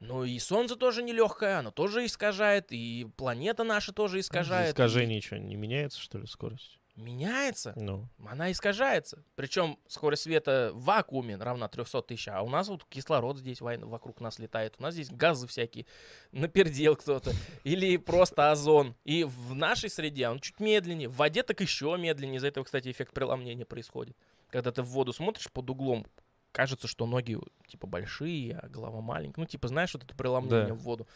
Ну 0.00 0.24
и 0.24 0.38
Солнце 0.38 0.76
тоже 0.76 1.02
нелегкое, 1.02 1.58
оно 1.58 1.70
тоже 1.70 2.06
искажает, 2.06 2.66
и 2.70 3.06
планета 3.16 3.64
наша 3.64 3.92
тоже 3.92 4.20
искажает. 4.20 4.70
Искажение 4.70 5.20
что, 5.20 5.38
не 5.38 5.56
меняется, 5.56 6.00
что 6.00 6.18
ли, 6.18 6.26
скорость? 6.26 6.80
Меняется. 6.96 7.72
Ну, 7.76 8.08
Она 8.26 8.50
искажается. 8.50 9.22
Причем 9.34 9.78
скорость 9.88 10.22
света 10.22 10.70
в 10.74 10.84
вакууме 10.84 11.36
равна 11.36 11.68
300 11.68 12.02
тысяч, 12.02 12.28
а 12.28 12.42
у 12.42 12.48
нас 12.48 12.68
вот 12.68 12.84
кислород 12.84 13.38
здесь 13.38 13.60
вокруг 13.60 14.20
нас 14.20 14.38
летает. 14.38 14.74
У 14.78 14.82
нас 14.82 14.94
здесь 14.94 15.10
газы 15.10 15.46
всякие, 15.46 15.86
напердел 16.32 16.96
кто-то. 16.96 17.32
Или 17.64 17.96
просто 17.96 18.50
озон. 18.50 18.96
И 19.04 19.24
в 19.24 19.54
нашей 19.54 19.88
среде 19.88 20.28
он 20.28 20.40
чуть 20.40 20.60
медленнее. 20.60 21.08
В 21.08 21.16
воде 21.16 21.42
так 21.42 21.60
еще 21.60 21.96
медленнее. 21.98 22.36
Из-за 22.36 22.48
этого, 22.48 22.64
кстати, 22.64 22.90
эффект 22.90 23.14
преломления 23.14 23.64
происходит. 23.64 24.16
Когда 24.50 24.72
ты 24.72 24.82
в 24.82 24.86
воду 24.86 25.12
смотришь 25.12 25.50
под 25.50 25.70
углом, 25.70 26.06
кажется, 26.52 26.88
что 26.88 27.06
ноги 27.06 27.38
типа 27.66 27.86
большие, 27.86 28.56
а 28.58 28.68
голова 28.68 29.00
маленькая. 29.00 29.40
Ну, 29.42 29.46
типа, 29.46 29.68
знаешь, 29.68 29.92
вот 29.94 30.04
это 30.04 30.14
преломление 30.14 30.68
Да. 30.68 30.74
в 30.74 30.78
воду. 30.78 31.06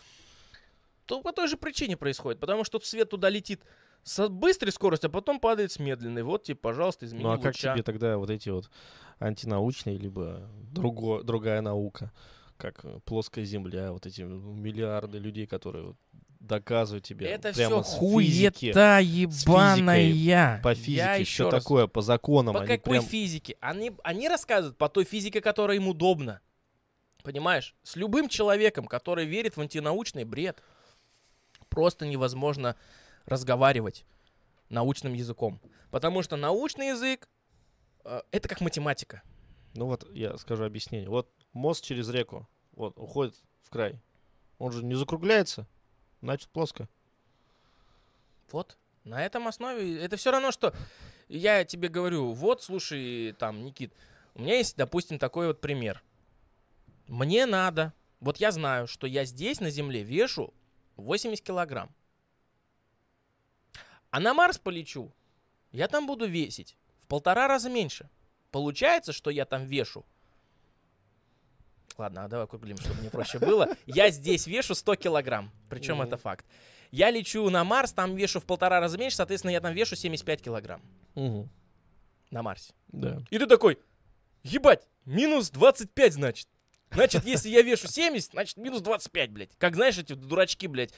То 1.07 1.21
по 1.21 1.33
той 1.33 1.49
же 1.49 1.57
причине 1.57 1.97
происходит. 1.97 2.41
Потому 2.41 2.65
что 2.65 2.81
свет 2.81 3.11
туда 3.11 3.29
летит 3.29 3.63
с 4.05 4.29
быстрой 4.29 4.73
скоростью, 4.73 5.09
а 5.09 5.13
потом 5.13 5.41
падает 5.41 5.73
с 5.73 5.79
медленной. 5.79 6.23
Вот 6.23 6.45
тебе, 6.45 6.57
пожалуйста, 6.57 7.07
измени 7.07 7.23
ну 7.25 7.31
а 7.33 7.37
как 7.37 7.47
луча. 7.55 7.73
тебе 7.75 7.83
тогда 7.83 8.17
вот 8.19 8.31
эти 8.31 8.49
вот 8.51 8.71
антинаучные, 9.19 9.97
либо 9.99 10.49
друго, 10.71 11.23
другая 11.23 11.61
наука, 11.61 12.13
как 12.57 12.85
плоская 13.05 13.45
земля, 13.45 13.93
вот 13.93 14.07
эти 14.07 14.23
миллиарды 14.23 15.19
людей, 15.19 15.47
которые 15.47 15.87
вот 15.87 15.97
доказывают 16.47 17.05
тебе 17.05 17.27
Это 17.27 17.53
прямо 17.53 17.83
все 17.83 17.99
физики, 18.21 18.73
хуета 18.73 18.99
ебаная. 19.01 20.61
по 20.63 20.69
Я 20.69 20.75
физике, 20.75 21.21
еще 21.21 21.35
что 21.45 21.51
раз- 21.51 21.63
такое, 21.63 21.87
по 21.87 22.03
законам. 22.03 22.55
По 22.55 22.61
они 22.61 22.69
какой 22.77 22.99
прям- 22.99 23.05
физике? 23.05 23.57
Они, 23.61 23.93
они 24.03 24.29
рассказывают 24.29 24.77
по 24.79 24.89
той 24.89 25.05
физике, 25.05 25.41
которая 25.41 25.77
им 25.77 25.89
удобна. 25.89 26.41
Понимаешь? 27.23 27.75
С 27.83 27.97
любым 27.97 28.29
человеком, 28.29 28.87
который 28.87 29.25
верит 29.25 29.57
в 29.57 29.61
антинаучный 29.61 30.25
бред, 30.25 30.63
просто 31.69 32.07
невозможно 32.07 32.77
разговаривать 33.25 34.05
научным 34.69 35.15
языком. 35.15 35.61
Потому 35.91 36.23
что 36.23 36.37
научный 36.37 36.89
язык 36.89 37.29
э, 38.05 38.21
это 38.31 38.49
как 38.49 38.61
математика. 38.61 39.23
Ну 39.75 39.87
вот 39.87 40.07
я 40.13 40.37
скажу 40.37 40.65
объяснение. 40.65 41.09
Вот 41.09 41.31
мост 41.53 41.83
через 41.85 42.09
реку, 42.11 42.47
вот, 42.73 42.99
уходит 42.99 43.35
в 43.63 43.71
край. 43.71 44.01
Он 44.59 44.71
же 44.71 44.85
не 44.85 44.95
закругляется, 44.95 45.67
значит 46.25 46.49
плоско. 46.49 46.89
Вот. 48.51 48.79
На 49.05 49.25
этом 49.25 49.47
основе 49.47 50.03
это 50.03 50.17
все 50.17 50.31
равно, 50.31 50.51
что 50.53 50.75
я 51.29 51.65
тебе 51.65 51.89
говорю, 51.89 52.33
вот, 52.33 52.63
слушай, 52.63 53.35
там, 53.39 53.63
Никит, 53.63 53.93
у 54.35 54.41
меня 54.41 54.57
есть, 54.57 54.77
допустим, 54.77 55.19
такой 55.19 55.47
вот 55.49 55.61
пример. 55.61 56.03
Мне 57.07 57.45
надо, 57.45 57.93
вот 58.21 58.39
я 58.39 58.51
знаю, 58.53 58.87
что 58.87 59.07
я 59.07 59.27
здесь 59.27 59.61
на 59.61 59.69
Земле 59.69 60.03
вешу 60.03 60.55
80 60.97 61.45
килограмм. 61.45 61.95
А 64.11 64.19
на 64.19 64.33
Марс 64.33 64.57
полечу, 64.59 65.13
я 65.73 65.89
там 65.89 66.07
буду 66.07 66.27
весить 66.27 66.79
в 67.01 67.07
полтора 67.07 67.49
раза 67.49 67.69
меньше. 67.69 68.09
Получается, 68.51 69.13
что 69.13 69.29
я 69.29 69.45
там 69.45 69.67
вешу. 69.67 70.07
Ладно, 71.97 72.25
а 72.25 72.29
давай 72.29 72.45
округлим, 72.45 72.77
чтобы 72.79 73.01
мне 73.01 73.11
проще 73.11 73.39
было. 73.39 73.69
Я 73.87 74.11
здесь 74.11 74.47
вешу 74.47 74.75
100 74.75 74.97
килограмм. 74.97 75.51
Причем 75.69 76.03
это 76.03 76.17
факт. 76.17 76.45
Я 76.91 77.11
лечу 77.11 77.49
на 77.51 77.65
Марс, 77.65 77.93
там 77.93 78.15
вешу 78.15 78.41
в 78.41 78.45
полтора 78.45 78.79
раза 78.81 78.97
меньше, 78.99 79.17
соответственно, 79.17 79.51
я 79.51 79.61
там 79.61 79.75
вешу 79.75 79.97
75 79.97 80.43
килограмм 80.43 80.81
на 81.15 82.43
Марсе. 82.43 82.73
Да. 82.89 83.23
И 83.31 83.39
ты 83.39 83.47
такой, 83.47 83.79
ебать, 84.43 84.87
минус 85.05 85.51
25, 85.51 86.13
значит. 86.15 86.49
Значит, 86.95 87.25
если 87.25 87.49
я 87.49 87.63
вешу 87.63 87.89
70, 87.89 88.33
значит, 88.33 88.57
минус 88.57 88.81
25, 88.81 89.31
блядь. 89.31 89.51
Как, 89.59 89.75
знаешь, 89.75 89.99
эти 89.99 90.13
дурачки, 90.13 90.67
блядь, 90.67 90.93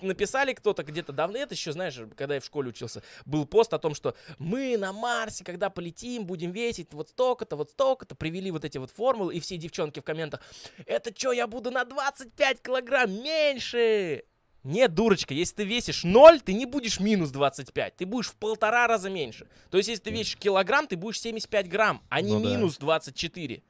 написали 0.00 0.52
кто-то 0.52 0.82
где-то 0.82 1.12
давно, 1.12 1.38
это 1.38 1.54
еще, 1.54 1.72
знаешь, 1.72 1.98
когда 2.16 2.34
я 2.34 2.40
в 2.40 2.44
школе 2.44 2.68
учился, 2.68 3.02
был 3.24 3.46
пост 3.46 3.72
о 3.72 3.78
том, 3.78 3.94
что 3.94 4.14
мы 4.38 4.76
на 4.76 4.92
Марсе, 4.92 5.44
когда 5.44 5.70
полетим, 5.70 6.26
будем 6.26 6.52
весить 6.52 6.92
вот 6.92 7.08
столько-то, 7.10 7.56
вот 7.56 7.70
столько-то, 7.70 8.14
привели 8.14 8.50
вот 8.50 8.64
эти 8.64 8.78
вот 8.78 8.90
формулы, 8.90 9.34
и 9.34 9.40
все 9.40 9.56
девчонки 9.56 10.00
в 10.00 10.04
комментах, 10.04 10.40
это 10.86 11.16
что, 11.16 11.32
я 11.32 11.46
буду 11.46 11.70
на 11.70 11.84
25 11.84 12.62
килограмм 12.62 13.10
меньше? 13.10 14.24
Нет, 14.64 14.94
дурочка, 14.94 15.34
если 15.34 15.56
ты 15.56 15.64
весишь 15.64 16.04
0, 16.04 16.40
ты 16.40 16.52
не 16.52 16.66
будешь 16.66 17.00
минус 17.00 17.30
25, 17.30 17.96
ты 17.96 18.06
будешь 18.06 18.28
в 18.28 18.36
полтора 18.36 18.86
раза 18.86 19.10
меньше. 19.10 19.48
То 19.70 19.76
есть, 19.76 19.88
если 19.88 20.04
ты 20.04 20.10
весишь 20.10 20.36
килограмм, 20.36 20.86
ты 20.86 20.96
будешь 20.96 21.20
75 21.20 21.68
грамм, 21.68 22.02
а 22.08 22.20
не 22.20 22.32
Ну 22.32 22.40
да. 22.40 22.50
минус 22.50 22.78
24. 22.78 23.62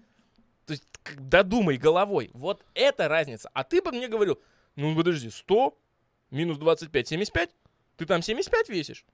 То 0.76 1.10
есть, 1.10 1.20
додумай 1.28 1.76
головой. 1.76 2.30
Вот 2.34 2.64
это 2.74 3.08
разница. 3.08 3.50
А 3.52 3.64
ты 3.64 3.82
бы 3.82 3.92
мне 3.92 4.08
говорил, 4.08 4.40
ну 4.76 4.94
подожди, 4.96 5.30
100 5.30 5.78
минус 6.30 6.58
25, 6.58 7.08
75? 7.08 7.50
Ты 7.96 8.06
там 8.06 8.22
75 8.22 8.68
весишь? 8.68 9.04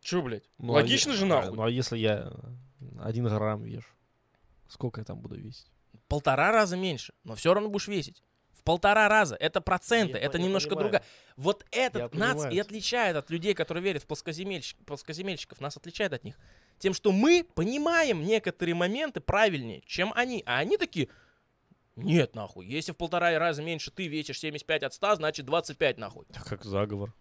Че, 0.00 0.22
блядь? 0.22 0.48
Ну, 0.58 0.72
а 0.72 0.76
Логично 0.76 1.12
е- 1.12 1.16
же 1.16 1.24
а, 1.24 1.28
нахуй. 1.28 1.56
Ну 1.56 1.62
а 1.62 1.70
если 1.70 1.96
я 1.98 2.32
один 3.00 3.24
грамм 3.26 3.62
вешу, 3.62 3.88
сколько 4.68 5.00
я 5.00 5.04
там 5.04 5.20
буду 5.20 5.36
весить? 5.36 5.66
Полтора 6.08 6.52
раза 6.52 6.76
меньше, 6.76 7.14
но 7.24 7.34
все 7.34 7.54
равно 7.54 7.70
будешь 7.70 7.88
весить. 7.88 8.22
В 8.52 8.62
полтора 8.62 9.08
раза. 9.08 9.34
Это 9.36 9.60
проценты, 9.60 10.18
Я 10.18 10.24
это 10.24 10.38
немножко 10.38 10.70
понимаю. 10.70 10.84
другая. 10.84 11.04
Вот 11.36 11.64
этот 11.70 12.12
Я 12.14 12.18
нас 12.18 12.32
понимаю. 12.34 12.54
и 12.54 12.58
отличает 12.58 13.16
от 13.16 13.30
людей, 13.30 13.54
которые 13.54 13.82
верят 13.82 14.02
в 14.02 14.06
плоскоземельщ- 14.06 14.76
плоскоземельщиков. 14.84 15.60
Нас 15.60 15.76
отличает 15.76 16.12
от 16.12 16.24
них. 16.24 16.38
Тем, 16.78 16.92
что 16.94 17.12
мы 17.12 17.46
понимаем 17.54 18.22
некоторые 18.24 18.74
моменты 18.74 19.20
правильнее, 19.20 19.82
чем 19.86 20.12
они. 20.14 20.42
А 20.46 20.58
они 20.58 20.76
такие, 20.76 21.08
нет, 21.96 22.34
нахуй. 22.34 22.66
Если 22.66 22.92
в 22.92 22.96
полтора 22.96 23.38
раза 23.38 23.62
меньше 23.62 23.90
ты 23.90 24.08
весишь 24.08 24.40
75 24.40 24.82
от 24.82 24.94
100, 24.94 25.16
значит 25.16 25.46
25, 25.46 25.98
нахуй. 25.98 26.26
Да 26.30 26.40
Как 26.40 26.64
заговор. 26.64 27.12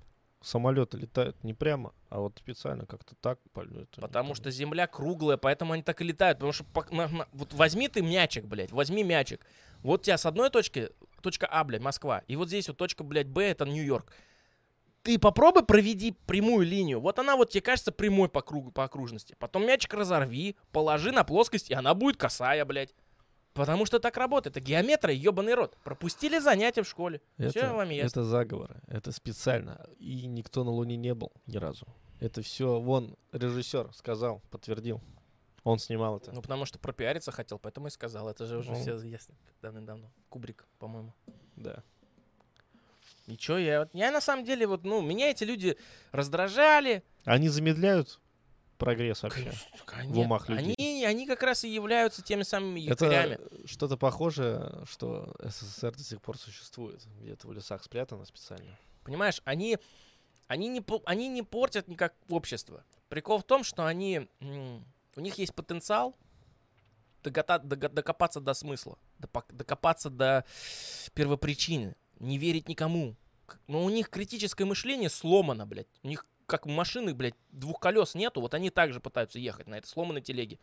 Самолеты 0.42 0.98
летают 0.98 1.42
не 1.46 1.54
прямо, 1.54 1.94
а 2.10 2.20
вот 2.20 2.38
специально 2.38 2.86
как-то 2.86 3.16
так 3.16 3.40
полет. 3.54 3.90
Потому 3.96 4.36
что 4.36 4.52
Земля 4.52 4.88
круглая, 4.88 5.38
поэтому 5.38 5.72
они 5.72 5.84
так 5.84 6.02
и 6.02 6.04
летают. 6.04 6.40
Потому 6.40 6.52
что 6.52 6.66
на- 6.92 7.08
на- 7.08 7.28
вот 7.32 7.54
возьми 7.54 7.88
ты 7.88 8.02
мячик, 8.02 8.44
блядь, 8.44 8.72
возьми 8.74 9.04
мячик. 9.04 9.46
Вот 9.84 10.02
у 10.02 10.04
тебя 10.04 10.18
с 10.18 10.26
одной 10.26 10.50
точки, 10.50 10.90
точка 11.22 11.48
А, 11.48 11.64
блядь, 11.64 11.82
Москва, 11.82 12.24
и 12.28 12.36
вот 12.36 12.50
здесь 12.50 12.68
вот 12.68 12.76
точка, 12.76 13.06
блядь, 13.06 13.28
Б, 13.30 13.44
это 13.44 13.64
Нью-Йорк. 13.66 14.12
Ты 15.04 15.20
попробуй 15.20 15.64
проведи 15.66 16.14
прямую 16.26 16.66
линию. 16.66 17.00
Вот 17.02 17.20
она 17.20 17.36
вот 17.36 17.50
тебе 17.52 17.62
кажется 17.62 17.92
прямой 17.92 18.30
по 18.30 18.42
кругу, 18.42 18.72
по 18.72 18.86
окружности. 18.86 19.36
Потом 19.38 19.66
мячик 19.68 19.94
разорви, 19.94 20.56
положи 20.72 21.12
на 21.12 21.24
плоскость, 21.26 21.70
и 21.70 21.74
она 21.74 21.94
будет 21.94 22.18
косая, 22.18 22.64
блядь. 22.66 22.96
Потому 23.54 23.86
что 23.86 24.00
так 24.00 24.18
работает. 24.18 24.58
Это 24.58 24.66
геометрия, 24.66 25.14
ебаный 25.16 25.54
рот. 25.54 25.78
Пропустили 25.84 26.40
занятия 26.40 26.82
в 26.84 26.88
школе. 26.88 27.22
это, 27.38 27.50
Все 27.50 27.68
вам 27.74 27.90
ясно. 27.90 28.08
это 28.22 28.24
заговоры, 28.24 28.82
это 28.88 29.12
специально. 29.12 29.86
И 30.00 30.26
никто 30.26 30.64
на 30.64 30.72
Луне 30.72 30.96
не 30.96 31.14
был 31.14 31.32
ни 31.46 31.58
разу. 31.58 31.86
Это 32.20 32.42
все, 32.42 32.80
вон, 32.80 33.16
режиссер 33.34 33.92
сказал, 33.94 34.42
подтвердил. 34.50 35.02
Он 35.66 35.78
снимал 35.80 36.18
это. 36.18 36.32
Ну, 36.32 36.42
потому 36.42 36.66
что 36.66 36.80
пропиариться 36.80 37.32
хотел, 37.32 37.60
поэтому 37.60 37.88
и 37.88 37.90
сказал. 37.90 38.28
Это 38.30 38.46
же 38.46 38.58
уже 38.58 38.72
Ну. 38.72 38.80
все 38.82 38.98
ясно 39.02 39.36
давным-давно. 39.62 40.12
Кубрик, 40.30 40.66
по-моему. 40.80 41.14
Да. 41.56 41.84
Чё, 43.38 43.58
я, 43.58 43.88
я 43.94 44.12
на 44.12 44.20
самом 44.22 44.44
деле, 44.46 44.68
вот, 44.68 44.84
ну, 44.84 45.02
меня 45.02 45.30
эти 45.30 45.44
люди 45.44 45.78
раздражали. 46.12 47.04
Они 47.26 47.48
замедляют 47.50 48.20
прогресс 48.78 49.24
вообще. 49.24 49.54
Конечно, 49.86 50.14
В 50.14 50.20
умах 50.20 50.50
они, 50.50 50.70
людей. 50.78 51.08
они 51.08 51.26
как 51.26 51.42
раз 51.44 51.64
и 51.64 51.70
являются 51.70 52.22
теми 52.22 52.44
самыми 52.44 52.86
Это 52.90 53.06
якорями. 53.06 53.40
что-то 53.66 53.96
похожее, 53.96 54.84
что 54.90 55.34
СССР 55.40 55.92
до 55.96 56.04
сих 56.04 56.22
пор 56.22 56.38
существует. 56.38 57.02
Где-то 57.22 57.48
в 57.48 57.54
лесах 57.54 57.82
спрятано 57.84 58.26
специально. 58.26 58.78
Понимаешь, 59.06 59.42
они, 59.46 59.78
они, 60.48 60.68
не, 60.68 60.84
они 61.06 61.28
не 61.30 61.44
портят 61.44 61.88
никак 61.88 62.14
общество. 62.28 62.84
Прикол 63.08 63.38
в 63.40 63.44
том, 63.44 63.64
что 63.64 63.86
они, 63.86 64.28
у 65.16 65.22
них 65.22 65.36
есть 65.38 65.54
потенциал 65.56 66.14
догота- 67.24 67.60
дого- 67.60 67.88
докопаться 67.90 68.42
до 68.42 68.54
смысла, 68.54 68.98
докопаться 69.50 70.10
до 70.10 70.44
первопричины, 71.14 71.96
не 72.24 72.38
верить 72.38 72.70
никому. 72.70 73.16
Но 73.68 73.84
у 73.84 73.90
них 73.90 74.10
критическое 74.10 74.66
мышление 74.66 75.10
сломано, 75.10 75.68
блядь. 75.68 75.88
У 76.02 76.08
них 76.08 76.26
как 76.46 76.66
машины, 76.66 77.14
блядь, 77.14 77.36
двух 77.52 77.80
колес 77.80 78.16
нету, 78.16 78.42
вот 78.42 78.54
они 78.54 78.70
также 78.70 79.00
пытаются 79.00 79.40
ехать 79.40 79.68
на 79.68 79.76
этой 79.76 79.88
сломанной 79.88 80.22
телеге. 80.22 80.60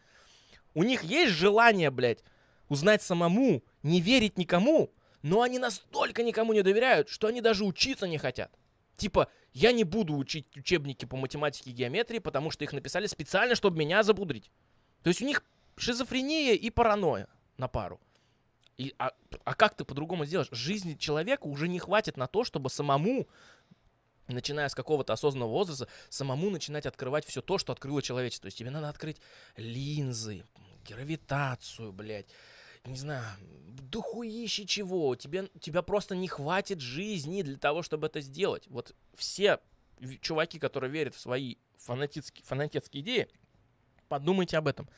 У 0.74 0.82
них 0.82 1.02
есть 1.02 1.32
желание, 1.32 1.90
блядь, 1.90 2.22
узнать 2.68 3.02
самому, 3.02 3.62
не 3.82 4.00
верить 4.00 4.38
никому, 4.38 4.92
но 5.22 5.42
они 5.42 5.58
настолько 5.58 6.22
никому 6.22 6.52
не 6.52 6.62
доверяют, 6.62 7.08
что 7.08 7.26
они 7.26 7.40
даже 7.40 7.64
учиться 7.64 8.06
не 8.06 8.18
хотят. 8.18 8.52
Типа, 8.96 9.28
я 9.52 9.72
не 9.72 9.84
буду 9.84 10.14
учить 10.16 10.56
учебники 10.56 11.04
по 11.04 11.16
математике 11.16 11.70
и 11.70 11.74
геометрии, 11.74 12.18
потому 12.18 12.50
что 12.50 12.64
их 12.64 12.72
написали 12.72 13.06
специально, 13.06 13.54
чтобы 13.54 13.78
меня 13.78 14.02
забудрить. 14.02 14.50
То 15.02 15.08
есть 15.08 15.22
у 15.22 15.26
них 15.26 15.42
шизофрения 15.76 16.52
и 16.54 16.70
паранойя 16.70 17.28
на 17.56 17.66
пару. 17.66 18.00
И, 18.80 18.94
а, 18.96 19.12
а 19.44 19.54
как 19.54 19.74
ты 19.74 19.84
по-другому 19.84 20.24
сделаешь? 20.24 20.48
Жизни 20.52 20.94
человека 20.94 21.44
уже 21.44 21.68
не 21.68 21.78
хватит 21.78 22.16
на 22.16 22.26
то, 22.26 22.44
чтобы 22.44 22.70
самому, 22.70 23.28
начиная 24.26 24.70
с 24.70 24.74
какого-то 24.74 25.12
осознанного 25.12 25.50
возраста, 25.50 25.86
самому 26.08 26.48
начинать 26.48 26.86
открывать 26.86 27.26
все 27.26 27.42
то, 27.42 27.58
что 27.58 27.74
открыло 27.74 28.00
человечество. 28.00 28.44
То 28.44 28.46
есть 28.46 28.56
тебе 28.56 28.70
надо 28.70 28.88
открыть 28.88 29.20
линзы, 29.56 30.46
гравитацию, 30.88 31.92
блядь, 31.92 32.28
не 32.86 32.96
знаю, 32.96 33.26
дохуище 33.68 34.64
чего. 34.64 35.14
Тебе, 35.14 35.50
тебя 35.60 35.82
просто 35.82 36.16
не 36.16 36.26
хватит 36.26 36.80
жизни 36.80 37.42
для 37.42 37.58
того, 37.58 37.82
чтобы 37.82 38.06
это 38.06 38.22
сделать. 38.22 38.66
Вот 38.68 38.94
все 39.14 39.60
чуваки, 40.22 40.58
которые 40.58 40.90
верят 40.90 41.14
в 41.14 41.20
свои 41.20 41.56
фанатицкие, 41.76 42.46
фанатецкие 42.46 43.02
идеи, 43.02 43.28
подумайте 44.08 44.56
об 44.56 44.68
этом. 44.68 44.88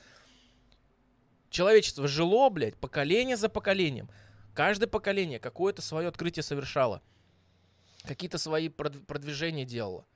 Человечество 1.53 2.09
жило, 2.09 2.48
блядь, 2.48 2.78
поколение 2.78 3.36
за 3.36 3.50
поколением. 3.50 4.09
Каждое 4.55 4.86
поколение 4.86 5.38
какое-то 5.38 5.82
свое 5.82 6.09
открытие 6.09 6.42
совершало. 6.42 7.03
Какие-то 8.05 8.38
свои 8.38 8.70
продвижения 8.70 9.66
делало. 9.66 10.07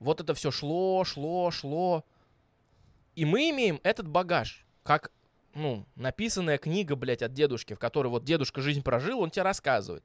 Вот 0.00 0.20
это 0.20 0.34
все 0.34 0.50
шло, 0.50 1.02
шло, 1.04 1.50
шло. 1.50 2.04
И 3.16 3.24
мы 3.24 3.48
имеем 3.48 3.80
этот 3.84 4.06
багаж, 4.06 4.66
как, 4.82 5.12
ну, 5.54 5.86
написанная 5.96 6.58
книга, 6.58 6.94
блядь, 6.94 7.22
от 7.22 7.32
дедушки, 7.32 7.72
в 7.72 7.78
которой 7.78 8.08
вот 8.08 8.24
дедушка 8.24 8.60
жизнь 8.60 8.82
прожил, 8.82 9.20
он 9.20 9.30
тебе 9.30 9.44
рассказывает. 9.44 10.04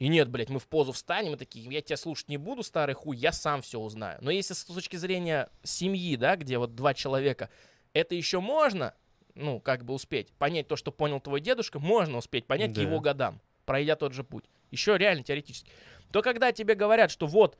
И 0.00 0.08
нет, 0.08 0.28
блядь, 0.28 0.50
мы 0.50 0.58
в 0.58 0.66
позу 0.66 0.90
встанем 0.90 1.34
и 1.34 1.36
такие, 1.36 1.72
я 1.72 1.80
тебя 1.80 1.96
слушать 1.96 2.28
не 2.28 2.38
буду, 2.38 2.64
старый 2.64 2.96
хуй, 2.96 3.16
я 3.16 3.30
сам 3.30 3.62
все 3.62 3.78
узнаю. 3.78 4.18
Но 4.20 4.32
если 4.32 4.54
с 4.54 4.64
точки 4.64 4.96
зрения 4.96 5.48
семьи, 5.62 6.16
да, 6.16 6.34
где 6.34 6.58
вот 6.58 6.74
два 6.74 6.92
человека, 6.92 7.50
это 7.92 8.16
еще 8.16 8.40
можно, 8.40 8.94
ну, 9.34 9.60
как 9.60 9.84
бы 9.84 9.94
успеть. 9.94 10.32
Понять 10.32 10.68
то, 10.68 10.76
что 10.76 10.92
понял 10.92 11.20
твой 11.20 11.40
дедушка, 11.40 11.78
можно 11.78 12.18
успеть 12.18 12.46
понять 12.46 12.72
да. 12.72 12.80
к 12.80 12.84
его 12.84 13.00
годам, 13.00 13.40
пройдя 13.64 13.96
тот 13.96 14.12
же 14.12 14.24
путь. 14.24 14.44
Еще 14.70 14.96
реально 14.96 15.24
теоретически. 15.24 15.70
То 16.10 16.22
когда 16.22 16.52
тебе 16.52 16.74
говорят, 16.74 17.10
что 17.10 17.26
вот 17.26 17.56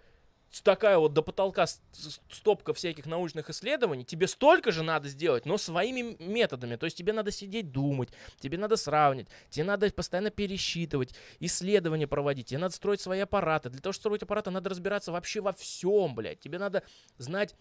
такая 0.60 0.98
вот 0.98 1.14
до 1.14 1.22
потолка 1.22 1.66
стопка 2.30 2.74
всяких 2.74 3.06
научных 3.06 3.48
исследований, 3.48 4.04
тебе 4.04 4.26
столько 4.28 4.70
же 4.70 4.82
надо 4.82 5.08
сделать, 5.08 5.46
но 5.46 5.56
своими 5.56 6.22
методами. 6.22 6.76
То 6.76 6.84
есть 6.84 6.98
тебе 6.98 7.14
надо 7.14 7.30
сидеть 7.30 7.72
думать, 7.72 8.10
тебе 8.38 8.58
надо 8.58 8.76
сравнивать, 8.76 9.28
тебе 9.48 9.64
надо 9.64 9.90
постоянно 9.90 10.30
пересчитывать, 10.30 11.14
исследования 11.40 12.06
проводить, 12.06 12.48
тебе 12.48 12.58
надо 12.58 12.74
строить 12.74 13.00
свои 13.00 13.20
аппараты. 13.20 13.70
Для 13.70 13.80
того, 13.80 13.92
чтобы 13.94 14.16
строить 14.16 14.22
аппараты, 14.24 14.50
надо 14.50 14.68
разбираться 14.68 15.12
вообще 15.12 15.40
во 15.40 15.52
всем, 15.52 16.14
блядь. 16.14 16.40
Тебе 16.40 16.58
надо 16.58 16.82
знать, 17.16 17.54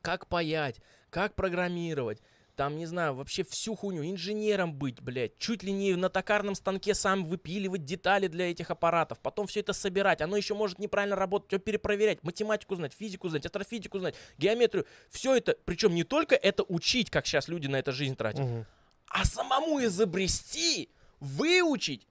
как 0.00 0.26
паять, 0.26 0.80
как 1.10 1.34
программировать, 1.36 2.20
там, 2.54 2.76
не 2.76 2.86
знаю, 2.86 3.14
вообще 3.14 3.44
всю 3.44 3.74
хуйню, 3.74 4.04
инженером 4.04 4.74
быть, 4.74 5.00
блядь, 5.00 5.38
чуть 5.38 5.62
ли 5.62 5.72
не 5.72 5.94
на 5.96 6.08
токарном 6.08 6.54
станке 6.54 6.94
сам 6.94 7.24
выпиливать 7.24 7.84
детали 7.84 8.28
для 8.28 8.50
этих 8.50 8.70
аппаратов, 8.70 9.20
потом 9.20 9.46
все 9.46 9.60
это 9.60 9.72
собирать, 9.72 10.20
оно 10.20 10.36
еще 10.36 10.54
может 10.54 10.78
неправильно 10.78 11.16
работать, 11.16 11.48
все 11.48 11.58
перепроверять, 11.58 12.22
математику 12.22 12.76
знать, 12.76 12.92
физику 12.92 13.28
знать, 13.28 13.46
астрофизику 13.46 13.98
знать, 13.98 14.14
геометрию, 14.38 14.86
все 15.10 15.36
это, 15.36 15.56
причем 15.64 15.94
не 15.94 16.04
только 16.04 16.34
это 16.34 16.62
учить, 16.62 17.10
как 17.10 17.26
сейчас 17.26 17.48
люди 17.48 17.66
на 17.66 17.76
это 17.76 17.92
жизнь 17.92 18.16
тратят, 18.16 18.44
угу. 18.44 18.66
а 19.08 19.24
самому 19.24 19.84
изобрести, 19.84 20.90
выучить, 21.20 22.06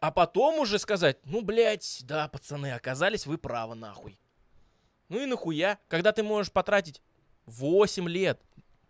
а 0.00 0.10
потом 0.10 0.60
уже 0.60 0.78
сказать, 0.78 1.18
ну, 1.24 1.42
блядь, 1.42 2.00
да, 2.04 2.28
пацаны, 2.28 2.72
оказались 2.72 3.26
вы 3.26 3.36
правы, 3.36 3.74
нахуй. 3.74 4.18
Ну 5.08 5.20
и 5.20 5.26
нахуя, 5.26 5.78
когда 5.88 6.12
ты 6.12 6.22
можешь 6.22 6.52
потратить 6.52 7.02
8 7.46 8.08
лет, 8.08 8.40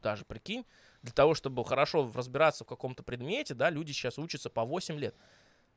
даже, 0.03 0.24
прикинь, 0.24 0.64
для 1.03 1.12
того, 1.12 1.34
чтобы 1.34 1.64
хорошо 1.64 2.11
разбираться 2.14 2.64
в 2.64 2.66
каком-то 2.66 3.03
предмете, 3.03 3.55
да, 3.55 3.70
люди 3.70 3.92
сейчас 3.92 4.18
учатся 4.18 4.51
по 4.51 4.64
8 4.64 4.99
лет. 4.99 5.14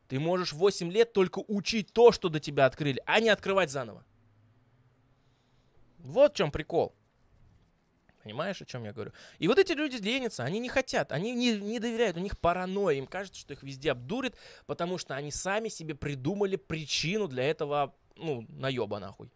Ты 0.07 0.19
можешь 0.19 0.53
8 0.53 0.91
лет 0.91 1.13
только 1.13 1.39
учить 1.47 1.93
то, 1.93 2.11
что 2.11 2.29
до 2.29 2.39
тебя 2.39 2.65
открыли, 2.65 3.01
а 3.05 3.19
не 3.19 3.29
открывать 3.29 3.69
заново. 3.69 4.03
Вот 5.99 6.33
в 6.33 6.35
чем 6.35 6.51
прикол. 6.51 6.95
Понимаешь, 8.23 8.61
о 8.61 8.65
чем 8.65 8.83
я 8.83 8.93
говорю? 8.93 9.13
И 9.39 9.47
вот 9.47 9.57
эти 9.57 9.71
люди 9.71 9.95
ленятся, 9.95 10.43
они 10.43 10.59
не 10.59 10.69
хотят, 10.69 11.11
они 11.11 11.33
не, 11.33 11.57
не 11.57 11.79
доверяют, 11.79 12.17
у 12.17 12.19
них 12.19 12.37
паранойя, 12.37 12.97
им 12.97 13.07
кажется, 13.07 13.39
что 13.39 13.53
их 13.53 13.63
везде 13.63 13.91
обдурят, 13.91 14.35
потому 14.67 14.99
что 14.99 15.15
они 15.15 15.31
сами 15.31 15.69
себе 15.69 15.95
придумали 15.95 16.55
причину 16.55 17.27
для 17.27 17.43
этого, 17.43 17.95
ну, 18.15 18.45
наеба 18.49 18.99
нахуй. 18.99 19.31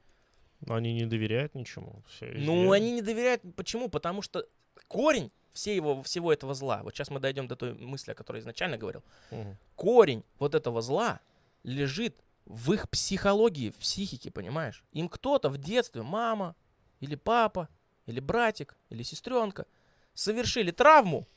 Но 0.66 0.76
они 0.76 0.94
не 0.94 1.06
доверяют 1.06 1.56
ничему. 1.56 2.04
Все 2.08 2.32
ну, 2.36 2.72
они 2.72 2.92
не 2.92 3.02
доверяют. 3.02 3.42
Почему? 3.56 3.90
Потому 3.90 4.22
что 4.22 4.48
корень 4.88 5.32
все 5.54 5.76
его, 5.76 6.04
всего 6.04 6.34
этого 6.34 6.54
зла, 6.54 6.82
вот 6.84 6.94
сейчас 6.94 7.10
мы 7.10 7.20
дойдем 7.20 7.48
до 7.48 7.56
той 7.56 7.74
мысли, 7.74 8.12
о 8.12 8.16
которой 8.16 8.42
изначально 8.42 8.78
говорил, 8.78 9.04
угу. 9.32 9.56
корень 9.76 10.24
вот 10.38 10.54
этого 10.54 10.82
зла 10.82 11.22
лежит 11.64 12.16
в 12.46 12.74
их 12.74 12.90
психологии, 12.90 13.72
в 13.72 13.78
психике, 13.78 14.32
понимаешь? 14.32 14.84
Им 14.92 15.08
кто-то 15.08 15.50
в 15.50 15.58
детстве, 15.58 16.04
мама 16.04 16.56
или 17.00 17.16
папа, 17.16 17.70
или 18.06 18.20
братик, 18.20 18.78
или 18.90 19.02
сестренка, 19.02 19.66
совершили 20.14 20.72
травму, 20.72 21.28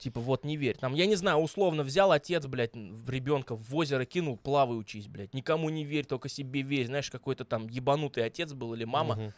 типа 0.00 0.20
вот 0.20 0.44
не 0.44 0.56
верь. 0.56 0.76
Там, 0.76 0.94
я 0.94 1.06
не 1.06 1.14
знаю, 1.14 1.38
условно 1.38 1.84
взял 1.84 2.10
отец, 2.10 2.46
блядь, 2.46 2.74
в 2.74 3.08
ребенка 3.08 3.54
в 3.54 3.76
озеро 3.76 4.04
кинул, 4.04 4.36
плавай 4.36 4.78
учись, 4.78 5.06
блядь. 5.06 5.34
Никому 5.34 5.68
не 5.70 5.84
верь, 5.84 6.06
только 6.06 6.28
себе 6.28 6.62
верь. 6.62 6.86
Знаешь, 6.86 7.10
какой-то 7.10 7.44
там 7.44 7.68
ебанутый 7.68 8.24
отец 8.24 8.52
был 8.52 8.74
или 8.74 8.84
мама. 8.84 9.14
Угу. 9.14 9.32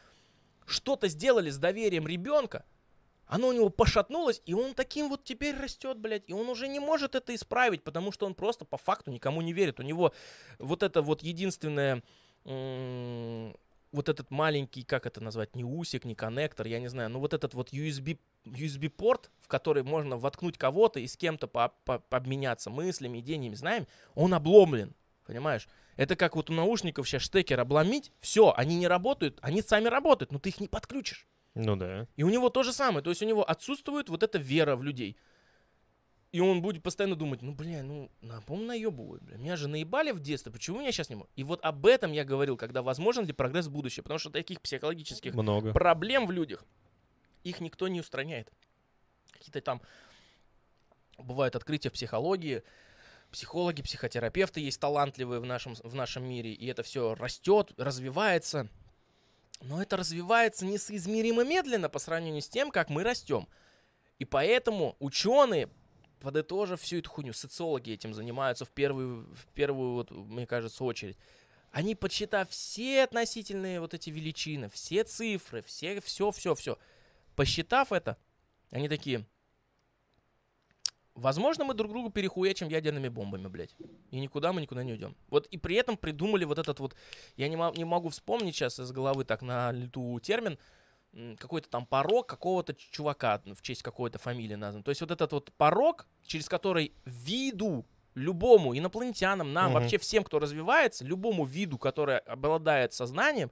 Что-то 0.67 1.09
сделали 1.09 1.51
с 1.51 1.59
доверием 1.59 2.07
ребенка, 2.07 2.65
оно 3.27 3.49
у 3.49 3.53
него 3.53 3.71
пошатнулось, 3.71 4.43
и 4.45 4.55
он 4.55 4.75
таким 4.75 5.09
вот 5.09 5.25
теперь 5.25 5.57
растет, 5.57 5.99
блядь, 5.99 6.25
и 6.29 6.33
он 6.33 6.49
уже 6.49 6.69
не 6.69 6.81
может 6.81 7.15
это 7.15 7.35
исправить, 7.35 7.83
потому 7.83 8.13
что 8.13 8.27
он 8.27 8.35
просто 8.35 8.65
по 8.65 8.77
факту 8.77 9.11
никому 9.11 9.41
не 9.41 9.53
верит. 9.53 9.81
У 9.81 9.83
него 9.83 10.13
вот 10.59 10.83
это 10.83 11.03
вот 11.03 11.23
единственное, 11.23 12.03
вот 13.93 14.09
этот 14.09 14.31
маленький, 14.31 14.83
как 14.83 15.07
это 15.07 15.23
назвать, 15.23 15.55
не 15.55 15.65
усик, 15.65 16.05
не 16.05 16.15
коннектор, 16.15 16.67
я 16.67 16.81
не 16.81 16.89
знаю, 16.89 17.11
но 17.11 17.21
вот 17.21 17.35
этот 17.35 17.55
вот 17.55 17.73
USB, 17.73 18.19
USB-порт, 18.45 19.31
в 19.41 19.49
который 19.49 19.83
можно 19.83 20.17
воткнуть 20.17 20.59
кого-то 20.59 20.99
и 20.99 21.07
с 21.07 21.17
кем-то 21.17 21.47
по 21.47 21.69
по 21.85 22.03
обменяться 22.11 22.71
мыслями, 22.71 23.21
идеями, 23.21 23.55
знаем, 23.55 23.87
он 24.15 24.35
обломлен, 24.35 24.95
понимаешь? 25.27 25.69
Это 25.97 26.17
как 26.17 26.37
вот 26.37 26.51
у 26.51 26.55
наушников 26.55 27.07
сейчас 27.07 27.23
штекер 27.23 27.61
обломить, 27.61 28.13
все, 28.19 28.53
они 28.57 28.77
не 28.77 28.89
работают, 28.89 29.39
они 29.43 29.63
сами 29.63 29.89
работают, 29.89 30.33
но 30.33 30.39
ты 30.39 30.49
их 30.49 30.61
не 30.61 30.69
подключишь. 30.69 31.27
Ну 31.55 31.77
да. 31.77 32.07
И 32.17 32.23
у 32.23 32.31
него 32.31 32.49
то 32.49 32.63
же 32.63 32.73
самое. 32.73 33.03
То 33.03 33.11
есть 33.11 33.23
у 33.23 33.27
него 33.27 33.49
отсутствует 33.49 34.09
вот 34.09 34.23
эта 34.23 34.39
вера 34.39 34.75
в 34.75 34.83
людей. 34.83 35.17
И 36.33 36.41
он 36.41 36.63
будет 36.63 36.83
постоянно 36.83 37.15
думать, 37.15 37.43
ну, 37.43 37.53
бля, 37.53 37.83
ну, 37.83 38.11
напомню, 38.23 38.67
наебывают, 38.67 39.23
бля. 39.23 39.37
Меня 39.37 39.57
же 39.57 39.69
наебали 39.69 40.13
в 40.13 40.21
детстве, 40.21 40.51
почему 40.51 40.81
меня 40.81 40.91
сейчас 40.91 41.11
не 41.11 41.17
могу? 41.17 41.29
И 41.37 41.45
вот 41.45 41.61
об 41.63 41.85
этом 41.87 42.13
я 42.13 42.25
говорил, 42.25 42.57
когда 42.57 42.83
возможен 42.83 43.27
ли 43.27 43.33
прогресс 43.33 43.67
в 43.67 43.71
будущее. 43.71 44.03
Потому 44.03 44.19
что 44.19 44.31
таких 44.31 44.63
психологических 44.63 45.35
Много. 45.35 45.73
проблем 45.73 46.27
в 46.27 46.31
людях, 46.31 46.65
их 47.45 47.61
никто 47.61 47.87
не 47.89 48.01
устраняет. 48.01 48.51
Какие-то 49.33 49.61
там 49.61 49.83
бывают 51.19 51.55
открытия 51.55 51.91
в 51.91 51.93
психологии, 51.93 52.63
психологи, 53.31 53.83
психотерапевты 53.83 54.61
есть 54.61 54.81
талантливые 54.81 55.41
в 55.41 55.45
нашем, 55.45 55.75
в 55.75 55.95
нашем 55.95 56.25
мире, 56.25 56.53
и 56.53 56.67
это 56.67 56.83
все 56.83 57.15
растет, 57.15 57.73
развивается– 57.77 58.69
но 59.63 59.81
это 59.81 59.97
развивается 59.97 60.67
несоизмеримо 60.67 61.45
медленно 61.45 61.89
по 61.89 61.99
сравнению 61.99 62.43
с 62.43 62.49
тем, 62.49 62.71
как 62.71 62.91
мы 62.91 63.05
растем. 63.05 63.49
И 64.19 64.25
поэтому 64.25 64.97
ученые, 64.99 65.69
подытожив 66.23 66.81
всю 66.81 66.99
эту 66.99 67.11
хуйню, 67.11 67.33
социологи 67.33 67.91
этим 67.91 68.15
занимаются 68.15 68.65
в 68.65 68.71
первую, 68.71 69.27
в 69.35 69.47
первую 69.55 69.95
вот, 69.95 70.11
мне 70.11 70.47
кажется, 70.47 70.85
очередь. 70.85 71.19
Они, 71.71 71.95
подсчитав 71.95 72.51
все 72.51 73.03
относительные 73.03 73.81
вот 73.81 73.95
эти 73.95 74.11
величины, 74.11 74.69
все 74.69 75.05
цифры, 75.05 75.63
все, 75.63 76.01
все, 76.01 76.31
все, 76.31 76.55
все, 76.55 76.79
посчитав 77.35 77.93
это, 77.93 78.17
они 78.71 78.89
такие, 78.89 79.27
Возможно, 81.15 81.65
мы 81.65 81.75
друг 81.75 81.93
другу 81.93 82.09
перехуячим 82.11 82.69
ядерными 82.69 83.09
бомбами, 83.09 83.47
блядь. 83.47 83.77
И 84.11 84.19
никуда 84.19 84.53
мы 84.55 84.63
никуда 84.63 84.83
не 84.83 84.93
уйдем. 84.93 85.15
Вот 85.29 85.47
и 85.49 85.59
при 85.59 85.77
этом 85.77 85.99
придумали 85.99 86.45
вот 86.45 86.59
этот 86.59 86.81
вот... 86.81 86.97
Я 87.37 87.49
не, 87.49 87.57
не 87.77 87.85
могу 87.85 88.09
вспомнить 88.09 88.55
сейчас 88.55 88.81
из 88.81 88.91
головы 88.93 89.25
так 89.25 89.43
на 89.43 89.73
лету 89.73 90.19
термин. 90.21 90.59
Какой-то 91.39 91.69
там 91.69 91.85
порог 91.87 92.27
какого-то 92.27 92.75
чувака 92.75 93.43
в 93.45 93.61
честь 93.61 93.83
какой-то 93.83 94.19
фамилии 94.19 94.55
назван. 94.55 94.83
То 94.83 94.91
есть 94.91 95.01
вот 95.03 95.11
этот 95.11 95.33
вот 95.33 95.53
порог, 95.53 96.07
через 96.27 96.49
который 96.49 96.93
виду 97.05 97.85
любому 98.15 98.77
инопланетянам, 98.77 99.53
нам, 99.53 99.73
угу. 99.73 99.81
вообще 99.81 99.99
всем, 99.99 100.25
кто 100.25 100.39
развивается, 100.39 101.05
любому 101.05 101.45
виду, 101.45 101.79
который 101.79 102.19
обладает 102.19 102.93
сознанием, 102.93 103.51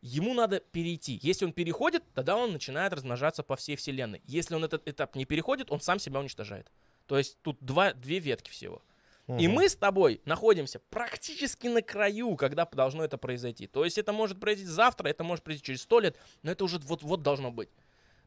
ему 0.00 0.34
надо 0.34 0.60
перейти. 0.60 1.18
Если 1.22 1.44
он 1.44 1.52
переходит, 1.52 2.02
тогда 2.14 2.36
он 2.36 2.52
начинает 2.52 2.92
размножаться 2.92 3.42
по 3.42 3.56
всей 3.56 3.76
вселенной. 3.76 4.22
Если 4.24 4.54
он 4.54 4.64
этот 4.64 4.86
этап 4.88 5.16
не 5.16 5.24
переходит, 5.24 5.70
он 5.70 5.80
сам 5.80 5.98
себя 5.98 6.20
уничтожает. 6.20 6.70
То 7.06 7.18
есть 7.18 7.38
тут 7.42 7.58
два, 7.60 7.92
две 7.92 8.18
ветки 8.18 8.50
всего. 8.50 8.82
И 9.28 9.48
Мгм. 9.48 9.54
мы 9.54 9.68
с 9.68 9.74
тобой 9.74 10.20
находимся 10.24 10.78
практически 10.88 11.66
на 11.66 11.82
краю, 11.82 12.36
когда 12.36 12.64
должно 12.64 13.02
это 13.02 13.18
произойти. 13.18 13.66
То 13.66 13.84
есть 13.84 13.98
это 13.98 14.12
может 14.12 14.38
произойти 14.38 14.70
завтра, 14.70 15.08
это 15.08 15.24
может 15.24 15.42
произойти 15.44 15.66
через 15.66 15.82
сто 15.82 15.98
лет, 15.98 16.16
но 16.42 16.52
это 16.52 16.62
уже 16.64 16.78
вот-вот 16.78 17.22
должно 17.22 17.50
быть. 17.50 17.68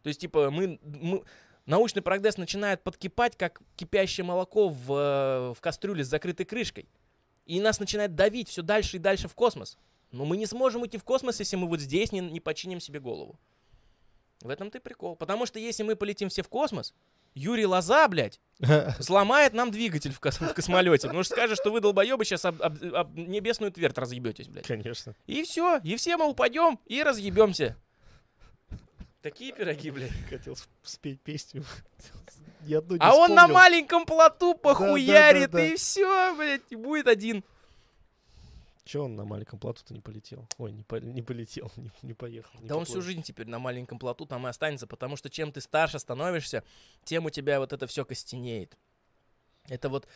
То 0.04 0.10
есть, 0.10 0.20
типа, 0.20 0.52
мы, 0.52 0.78
мы- 0.84 1.24
научный 1.66 2.02
прогресс 2.02 2.38
начинает 2.38 2.84
подкипать, 2.84 3.38
как 3.38 3.62
кипящее 3.78 4.26
молоко 4.26 4.68
в, 4.68 4.92
э, 4.92 5.54
в 5.54 5.62
кастрюле 5.62 6.04
с 6.04 6.08
закрытой 6.08 6.44
крышкой. 6.44 6.90
И 7.46 7.62
нас 7.62 7.80
начинает 7.80 8.16
давить 8.16 8.50
все 8.50 8.62
дальше 8.62 8.98
и 8.98 9.00
дальше 9.00 9.30
в 9.30 9.36
космос. 9.36 9.78
Но 10.12 10.26
мы 10.26 10.36
не 10.36 10.48
сможем 10.48 10.82
уйти 10.82 10.98
в 10.98 11.04
космос, 11.06 11.40
если 11.40 11.56
мы 11.56 11.68
вот 11.68 11.80
здесь 11.80 12.12
не, 12.12 12.20
не 12.20 12.40
починим 12.42 12.82
себе 12.82 13.00
голову. 13.00 13.40
В 14.42 14.50
этом 14.50 14.70
ты 14.70 14.80
прикол. 14.80 15.16
Потому 15.16 15.46
что 15.46 15.60
если 15.60 15.84
мы 15.84 15.96
полетим 15.96 16.28
все 16.30 16.44
в 16.44 16.50
космос, 16.50 16.94
Юрий 17.40 17.66
Лоза, 17.66 18.08
блядь, 18.08 18.40
сломает 19.00 19.54
нам 19.54 19.72
двигатель 19.72 20.12
в, 20.12 20.20
кос- 20.20 20.40
в 20.42 20.54
космолете. 20.54 21.08
Потому 21.08 21.24
что 21.24 21.36
скажет, 21.36 21.58
что 21.58 21.72
вы, 21.72 21.80
долбоебы, 21.80 22.26
сейчас 22.26 22.44
об, 22.46 22.62
об- 22.62 22.84
об 22.94 23.18
небесную 23.18 23.72
твердь 23.72 23.98
разъебетесь, 23.98 24.48
блядь. 24.48 24.68
Конечно. 24.68 25.16
И 25.26 25.44
все, 25.44 25.78
и 25.84 25.96
все 25.96 26.18
мы 26.18 26.28
упадем 26.28 26.80
и 26.86 27.02
разъебемся. 27.02 27.78
Такие 29.22 29.54
пироги, 29.54 29.92
блядь. 29.92 30.12
Хотел 30.30 30.54
сп- 30.54 30.70
спеть 30.84 31.22
песню. 31.22 31.64
А 33.00 33.16
он 33.16 33.34
на 33.34 33.48
маленьком 33.48 34.06
плоту 34.06 34.54
похуярит, 34.54 35.50
да, 35.52 35.60
да. 35.60 35.66
и 35.66 35.76
все, 35.78 36.36
блядь, 36.36 36.62
и 36.70 36.76
будет 36.76 37.08
один. 37.08 37.44
Че 38.90 39.04
он 39.04 39.16
на 39.16 39.24
маленьком 39.24 39.60
плоту-то 39.60 39.94
не 39.94 40.00
полетел? 40.02 40.48
Ой, 40.58 40.72
не, 40.72 40.82
по- 40.84 40.96
не 40.96 41.22
полетел, 41.22 41.72
не, 41.78 41.92
не 42.02 42.16
поехал. 42.16 42.60
не 42.60 42.68
Да 42.68 42.76
он 42.76 42.86
всю 42.86 42.94
поплыл. 42.94 43.06
жизнь 43.06 43.22
теперь 43.22 43.46
на 43.48 43.60
маленьком 43.60 44.00
плоту 44.00 44.26
там 44.26 44.48
и 44.48 44.50
останется, 44.50 44.88
потому 44.88 45.16
что 45.16 45.30
чем 45.30 45.52
ты 45.52 45.62
старше 45.62 46.00
становишься, 46.00 46.64
тем 47.04 47.26
у 47.28 47.30
тебя 47.30 47.60
вот 47.60 47.72
это 47.72 47.86
все 47.86 48.04
костенеет. 48.04 48.80
Это 49.68 49.90
вот 49.90 50.08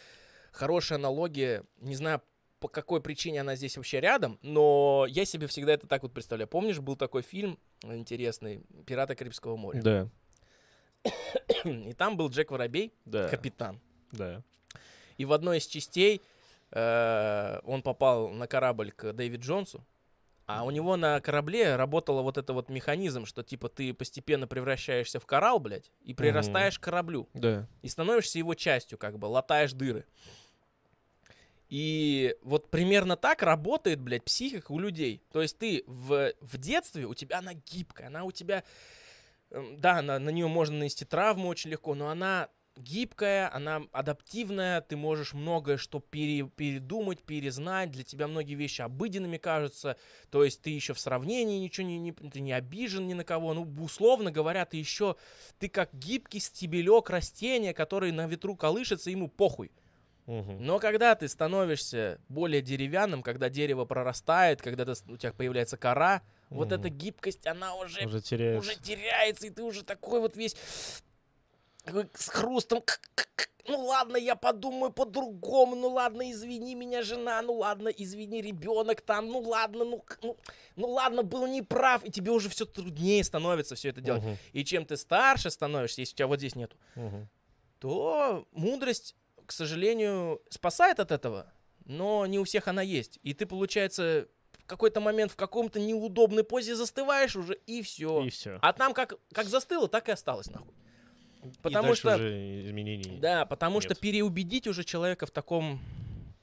хорошая 0.52 0.98
аналогия, 0.98 1.64
не 1.82 1.96
знаю, 1.96 2.24
по 2.60 2.68
какой 2.68 3.00
причине 3.00 3.42
она 3.42 3.56
здесь 3.56 3.78
вообще 3.78 4.00
рядом, 4.00 4.40
но 4.42 5.06
я 5.08 5.24
себе 5.26 5.46
всегда 5.46 5.74
это 5.74 5.86
так 5.86 6.02
вот 6.02 6.12
представляю. 6.12 6.48
Помнишь, 6.48 6.80
был 6.80 6.96
такой 6.96 7.22
фильм 7.22 7.60
интересный 7.84 8.64
«Пираты 8.88 9.14
Карибского 9.14 9.56
моря»? 9.56 9.84
Да, 9.84 10.10
И 11.66 11.94
там 11.94 12.18
был 12.18 12.30
Джек 12.30 12.50
Воробей, 12.50 12.92
да, 13.06 13.28
капитан. 13.30 13.80
да. 14.12 14.42
И 15.18 15.26
в 15.26 15.34
одной 15.34 15.60
из 15.60 15.68
частей 15.68 16.24
э, 16.74 17.60
он 17.64 17.82
попал 17.82 18.30
на 18.30 18.48
корабль 18.48 18.92
к 18.92 19.14
Дэвид 19.14 19.42
Джонсу, 19.42 19.86
а 20.46 20.66
у 20.66 20.72
него 20.72 20.98
на 20.98 21.22
корабле 21.22 21.78
работал 21.78 22.22
вот 22.22 22.38
это 22.38 22.52
вот 22.52 22.68
механизм, 22.70 23.26
что 23.26 23.44
типа 23.44 23.70
ты 23.70 23.94
постепенно 23.94 24.46
превращаешься 24.46 25.20
в 25.20 25.26
коралл, 25.26 25.60
блядь, 25.60 25.90
и 26.04 26.14
прирастаешь 26.14 26.78
к 26.78 26.84
кораблю. 26.84 27.30
Да. 27.34 27.66
И 27.82 27.88
становишься 27.88 28.40
его 28.40 28.54
частью, 28.54 28.98
как 28.98 29.18
бы, 29.18 29.28
латаешь 29.28 29.72
дыры. 29.72 30.06
И 31.70 32.36
вот 32.44 32.70
примерно 32.70 33.16
так 33.16 33.42
работает, 33.42 34.00
блядь, 34.00 34.26
психика 34.26 34.72
у 34.74 34.80
людей. 34.80 35.24
То 35.32 35.42
есть 35.42 35.58
ты 35.58 35.84
в, 35.88 36.34
в 36.42 36.58
детстве, 36.58 37.06
у 37.06 37.14
тебя 37.14 37.40
она 37.40 37.54
гибкая, 37.54 38.08
она 38.08 38.26
у 38.26 38.32
тебя... 38.32 38.64
эм, 39.50 39.80
Да, 39.80 40.02
на, 40.02 40.20
на 40.20 40.30
нее 40.30 40.48
можно 40.48 40.78
нанести 40.78 41.06
травму 41.06 41.48
очень 41.48 41.72
легко, 41.72 41.96
но 41.96 42.10
она 42.10 42.50
гибкая, 42.78 43.54
она 43.54 43.84
адаптивная, 43.92 44.82
ты 44.82 44.96
можешь 44.96 45.34
многое 45.34 45.78
что 45.78 46.00
пере- 46.00 46.48
передумать, 46.48 47.22
перезнать, 47.22 47.92
для 47.92 48.04
тебя 48.04 48.28
многие 48.28 48.56
вещи 48.56 48.82
обыденными 48.82 49.38
кажутся, 49.38 49.98
то 50.30 50.44
есть 50.44 50.62
ты 50.62 50.70
еще 50.72 50.94
в 50.94 51.00
сравнении 51.00 51.60
ничего 51.60 51.88
не, 51.88 51.98
не, 51.98 52.12
ты 52.12 52.40
не 52.40 52.52
обижен 52.54 53.08
ни 53.08 53.14
на 53.14 53.24
кого, 53.24 53.54
ну, 53.54 53.64
условно 53.84 54.32
говоря, 54.32 54.66
ты 54.66 54.78
еще, 54.78 55.16
ты 55.60 55.70
как 55.70 55.94
гибкий 55.94 56.40
стебелек 56.40 57.10
растения, 57.10 57.74
который 57.74 58.12
на 58.12 58.28
ветру 58.28 58.56
колышется, 58.56 59.10
ему 59.10 59.28
похуй. 59.28 59.72
Но 60.26 60.80
когда 60.80 61.16
ты 61.16 61.28
становишься 61.28 62.18
более 62.30 62.62
деревянным, 62.62 63.24
когда 63.24 63.50
дерево 63.50 63.84
прорастает, 63.84 64.62
когда 64.62 64.86
ты 64.86 64.94
у 65.12 65.18
тебя 65.18 65.34
появляется 65.34 65.76
кора, 65.76 66.22
вот 66.50 66.72
эта 66.72 66.88
гибкость, 66.88 67.46
она 67.46 67.76
уже, 67.76 68.06
Уже 68.06 68.22
теряешь. 68.22 68.60
уже 68.60 68.80
теряется, 68.80 69.48
и 69.48 69.50
ты 69.50 69.64
уже 69.64 69.84
такой 69.84 70.22
вот 70.22 70.38
весь 70.38 70.56
с 72.14 72.30
хрустом. 72.30 72.84
Ну 73.68 73.86
ладно, 73.86 74.18
я 74.18 74.36
подумаю 74.36 74.92
по-другому. 74.92 75.76
Ну 75.76 75.90
ладно, 75.90 76.30
извини 76.32 76.76
меня, 76.76 77.02
жена. 77.02 77.42
Ну 77.42 77.54
ладно, 77.54 77.88
извини, 77.90 78.42
ребенок 78.42 79.02
там. 79.02 79.28
Ну 79.28 79.40
ладно, 79.40 79.86
ну, 79.86 80.04
ну, 80.22 80.38
ну 80.76 80.90
ладно, 80.90 81.24
был 81.24 81.48
неправ. 81.48 82.04
И 82.04 82.12
тебе 82.12 82.32
уже 82.32 82.50
все 82.50 82.66
труднее 82.66 83.24
становится 83.24 83.76
все 83.76 83.90
это 83.90 84.02
делать. 84.02 84.24
Мгм. 84.24 84.38
И 84.52 84.66
чем 84.66 84.86
ты 84.86 84.98
старше 84.98 85.50
становишься, 85.50 86.02
если 86.02 86.14
у 86.14 86.18
тебя 86.18 86.28
вот 86.28 86.40
здесь 86.40 86.56
нету, 86.56 86.76
Мгм. 86.96 87.30
то 87.80 88.46
мудрость, 88.52 89.16
к 89.46 89.52
сожалению, 89.54 90.42
спасает 90.50 91.00
от 91.00 91.12
этого, 91.12 91.52
но 91.86 92.26
не 92.26 92.40
у 92.40 92.44
всех 92.44 92.68
она 92.68 92.82
есть. 92.82 93.18
И 93.24 93.34
ты, 93.34 93.46
получается, 93.46 94.28
в 94.60 94.66
какой-то 94.66 95.00
момент 95.00 95.32
в 95.32 95.36
каком-то 95.38 95.80
неудобной 95.80 96.44
позе 96.44 96.76
застываешь 96.76 97.36
уже, 97.38 97.56
и 97.66 97.82
все. 97.82 98.24
И 98.24 98.30
все. 98.30 98.60
А 98.62 98.74
там 98.74 98.94
как, 98.94 99.14
как 99.34 99.48
застыло, 99.48 99.88
так 99.88 100.10
и 100.10 100.12
осталось, 100.12 100.48
нахуй. 100.50 100.74
Потому 101.62 101.96
что- 101.96 102.16
уже 102.16 102.66
изменений. 102.66 103.20
Да, 103.20 103.46
потому 103.46 103.82
что 103.82 103.90
Нет. 103.92 104.00
переубедить 104.00 104.68
уже 104.68 104.84
человека 104.84 105.26
в 105.26 105.32
таком, 105.32 105.80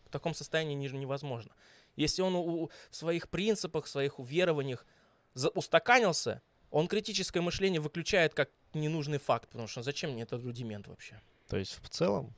в 0.07 0.11
таком 0.11 0.35
состоянии 0.35 0.75
не- 0.75 0.89
невозможно. 0.99 1.53
Если 1.97 2.23
он 2.23 2.35
у- 2.37 2.71
в 2.91 2.97
своих 2.97 3.29
принципах, 3.29 3.85
в 3.85 3.89
своих 3.89 4.19
уверованиях 4.19 4.87
за- 5.35 5.51
устаканился, 5.51 6.41
он 6.71 6.87
критическое 6.89 7.41
мышление 7.41 7.81
выключает 7.81 8.35
как 8.35 8.51
ненужный 8.75 9.19
факт, 9.19 9.49
потому 9.49 9.67
что 9.69 9.83
зачем 9.83 10.13
мне 10.13 10.23
этот 10.23 10.43
рудимент 10.45 10.87
вообще? 10.89 11.21
То 11.49 11.57
есть 11.57 11.79
в 11.83 11.89
целом, 11.89 12.35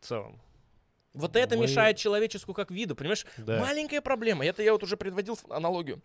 в 0.00 0.04
целом, 0.06 0.40
Вот 1.16 1.36
это 1.36 1.56
Мы- 1.56 1.62
мешает 1.62 1.96
человеческому 1.96 2.54
как 2.54 2.72
виду, 2.72 2.96
понимаешь? 2.96 3.24
да. 3.36 3.60
Маленькая 3.60 4.00
проблема. 4.00 4.44
Это 4.44 4.64
я 4.64 4.72
вот 4.72 4.82
уже 4.82 4.96
предводил 4.96 5.38
аналогию. 5.48 6.02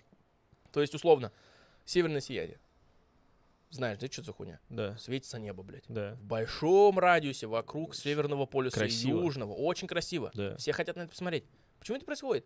То 0.72 0.82
есть, 0.82 0.94
условно, 0.94 1.32
северное 1.84 2.22
сияние. 2.22 2.60
Знаешь, 3.70 4.00
да, 4.00 4.08
что 4.08 4.24
за 4.24 4.34
хуйня? 4.34 4.60
Да, 4.70 4.98
Светится 4.98 5.38
небо, 5.40 5.62
блядь. 5.64 5.84
да, 5.88 6.16
В 6.16 6.24
большом 6.24 6.98
радиусе 6.98 7.46
вокруг 7.48 7.94
северного 7.96 8.46
полюса 8.48 8.78
Красиво. 8.80 9.20
и 9.20 9.22
южного. 9.24 9.54
Очень 9.54 9.88
красиво. 9.88 10.32
да. 10.34 10.58
Все 10.58 10.74
хотят 10.74 10.96
на 10.96 11.02
это 11.02 11.12
посмотреть. 11.12 11.46
Почему 11.80 11.98
это 11.98 12.06
происходит? 12.06 12.46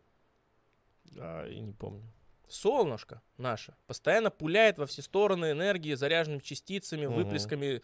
А, 1.18 1.48
и 1.48 1.60
не 1.60 1.72
помню. 1.74 2.04
Солнышко 2.50 3.22
наше 3.38 3.76
постоянно 3.88 4.30
пуляет 4.30 4.78
во 4.78 4.86
все 4.86 5.02
стороны 5.02 5.52
энергии, 5.52 5.94
заряженными 5.96 6.42
частицами, 6.42 7.06
Мгм. 7.06 7.16
выплесками 7.16 7.82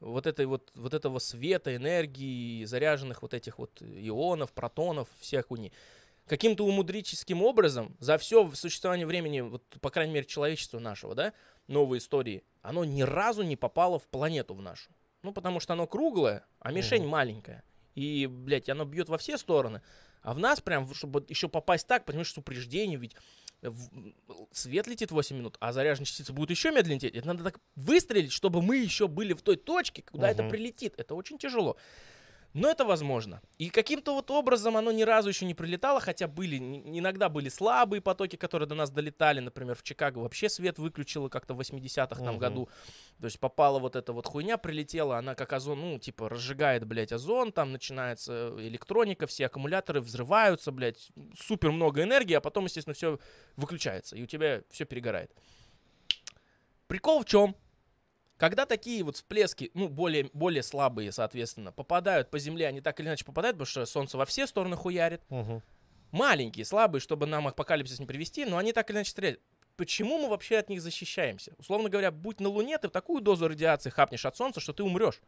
вот 0.00 0.26
этой 0.26 0.46
вот, 0.46 0.70
вот 0.74 0.92
этого 0.94 1.18
света, 1.20 1.74
энергии, 1.76 2.64
заряженных 2.64 3.22
вот 3.22 3.34
этих 3.34 3.58
вот 3.58 3.80
ионов, 3.82 4.52
протонов, 4.52 5.08
всех 5.20 5.46
хуйни. 5.46 5.72
Каким-то 6.30 6.64
умудрическим 6.64 7.42
образом 7.42 7.96
за 7.98 8.16
все 8.16 8.48
существование 8.54 9.04
времени, 9.04 9.40
вот, 9.40 9.64
по 9.80 9.90
крайней 9.90 10.14
мере, 10.14 10.24
человечества 10.24 10.78
нашего, 10.78 11.16
да, 11.16 11.32
новой 11.66 11.98
истории, 11.98 12.44
оно 12.62 12.84
ни 12.84 13.02
разу 13.02 13.42
не 13.42 13.56
попало 13.56 13.98
в 13.98 14.06
планету 14.06 14.54
в 14.54 14.62
нашу. 14.62 14.92
Ну, 15.24 15.32
потому 15.32 15.58
что 15.58 15.72
оно 15.72 15.88
круглое, 15.88 16.46
а 16.60 16.70
мишень 16.70 17.00
Мгм. 17.02 17.10
маленькая. 17.10 17.64
И, 17.96 18.28
блядь, 18.30 18.68
оно 18.68 18.84
бьет 18.84 19.08
во 19.08 19.18
все 19.18 19.38
стороны. 19.38 19.82
А 20.22 20.32
в 20.32 20.38
нас 20.38 20.60
прям, 20.60 20.94
чтобы 20.94 21.26
еще 21.28 21.48
попасть 21.48 21.88
так, 21.88 22.04
понимаешь, 22.04 22.32
с 22.32 22.38
упреждением, 22.38 23.00
ведь 23.00 23.16
свет 24.52 24.86
летит 24.86 25.10
8 25.10 25.36
минут, 25.36 25.56
а 25.58 25.72
заряженные 25.72 26.06
частицы 26.06 26.32
будут 26.32 26.50
еще 26.50 26.70
медленнее 26.70 27.00
лететь. 27.00 27.16
Это 27.16 27.26
надо 27.26 27.42
так 27.42 27.58
выстрелить, 27.74 28.30
чтобы 28.30 28.62
мы 28.62 28.76
еще 28.76 29.08
были 29.08 29.32
в 29.32 29.42
той 29.42 29.56
точке, 29.56 30.04
куда 30.08 30.30
это 30.30 30.44
Мгм. 30.44 30.52
прилетит. 30.52 30.94
Это 30.96 31.16
очень 31.16 31.38
тяжело. 31.38 31.76
Но 32.52 32.68
это 32.68 32.84
возможно. 32.84 33.40
И 33.58 33.70
каким-то 33.70 34.12
вот 34.12 34.30
образом 34.30 34.76
оно 34.76 34.90
ни 34.90 35.02
разу 35.02 35.28
еще 35.28 35.46
не 35.46 35.54
прилетало, 35.54 36.00
хотя 36.00 36.26
были, 36.26 36.56
иногда 36.56 37.28
были 37.28 37.48
слабые 37.48 38.00
потоки, 38.00 38.34
которые 38.34 38.68
до 38.68 38.74
нас 38.74 38.90
долетали. 38.90 39.38
Например, 39.38 39.76
в 39.76 39.84
Чикаго 39.84 40.18
вообще 40.18 40.48
свет 40.48 40.78
выключило 40.78 41.28
как-то 41.28 41.54
в 41.54 41.60
80-х 41.60 42.16
там 42.24 42.34
Мгм. 42.34 42.38
году. 42.38 42.68
То 43.20 43.26
есть 43.26 43.38
попала 43.38 43.78
вот 43.78 43.94
эта 43.94 44.12
вот 44.12 44.26
хуйня, 44.26 44.58
прилетела, 44.58 45.18
она 45.18 45.36
как 45.36 45.52
озон, 45.52 45.80
ну, 45.80 45.98
типа, 45.98 46.28
разжигает, 46.28 46.84
блядь, 46.86 47.12
озон, 47.12 47.52
там 47.52 47.70
начинается 47.70 48.52
электроника, 48.58 49.28
все 49.28 49.46
аккумуляторы 49.46 50.00
взрываются, 50.00 50.72
блядь, 50.72 51.10
супер 51.38 51.70
много 51.70 52.02
энергии, 52.02 52.34
а 52.34 52.40
потом, 52.40 52.64
естественно, 52.64 52.94
все 52.94 53.20
выключается, 53.56 54.16
и 54.16 54.22
у 54.22 54.26
тебя 54.26 54.62
все 54.70 54.86
перегорает. 54.86 55.30
Прикол 56.88 57.20
в 57.22 57.26
чем? 57.26 57.54
Когда 58.40 58.64
такие 58.64 59.04
вот 59.04 59.16
всплески, 59.16 59.70
ну, 59.74 59.90
более, 59.90 60.30
более 60.32 60.62
слабые, 60.62 61.12
соответственно, 61.12 61.72
попадают 61.72 62.30
по 62.30 62.38
Земле, 62.38 62.68
они 62.68 62.80
так 62.80 62.98
или 62.98 63.06
иначе 63.06 63.22
попадают, 63.22 63.56
потому 63.56 63.66
что 63.66 63.84
Солнце 63.84 64.16
во 64.16 64.24
все 64.24 64.46
стороны 64.46 64.76
хуярит. 64.76 65.20
Мгм. 65.28 65.62
Маленькие, 66.10 66.64
слабые, 66.64 67.02
чтобы 67.02 67.26
нам 67.26 67.48
апокалипсис 67.48 68.00
не 68.00 68.06
привести, 68.06 68.46
но 68.46 68.56
они 68.56 68.72
так 68.72 68.88
или 68.88 68.96
иначе 68.96 69.10
стреляют. 69.10 69.42
Почему 69.76 70.16
мы 70.18 70.30
вообще 70.30 70.56
от 70.56 70.70
них 70.70 70.80
защищаемся? 70.80 71.52
Условно 71.58 71.90
говоря, 71.90 72.10
будь 72.10 72.40
на 72.40 72.48
Луне, 72.48 72.78
ты 72.78 72.88
такую 72.88 73.20
дозу 73.20 73.46
радиации 73.46 73.90
хапнешь 73.90 74.24
от 74.24 74.38
Солнца, 74.38 74.58
что 74.58 74.72
ты 74.72 74.84
умрешь. 74.84 75.20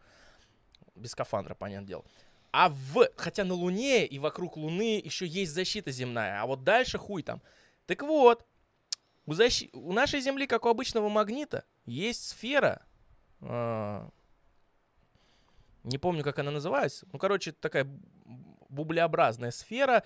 Без 0.95 1.11
скафандра, 1.11 1.55
понятное 1.55 1.89
дело. 1.89 2.05
А 2.51 2.71
в... 2.71 3.11
Хотя 3.17 3.45
на 3.45 3.53
Луне 3.53 4.07
и 4.07 4.19
вокруг 4.19 4.57
Луны 4.57 5.03
еще 5.05 5.27
есть 5.27 5.53
защита 5.53 5.91
земная, 5.91 6.41
а 6.41 6.47
вот 6.47 6.65
дальше 6.65 6.97
хуй 6.97 7.23
там. 7.23 7.43
Так 7.85 8.01
вот, 8.05 8.47
у, 9.27 9.35
защи- 9.35 9.69
у 9.75 9.93
нашей 9.93 10.23
Земли, 10.23 10.47
как 10.47 10.65
у 10.65 10.71
обычного 10.71 11.11
магнита, 11.11 11.67
есть 11.85 12.31
сфера, 12.31 12.87
Не 15.85 15.99
помню, 15.99 16.23
как 16.23 16.39
она 16.39 16.51
называется. 16.51 17.07
Ну, 17.13 17.19
короче, 17.19 17.53
такая 17.53 17.87
бублеобразная 18.69 19.51
сфера 19.51 20.05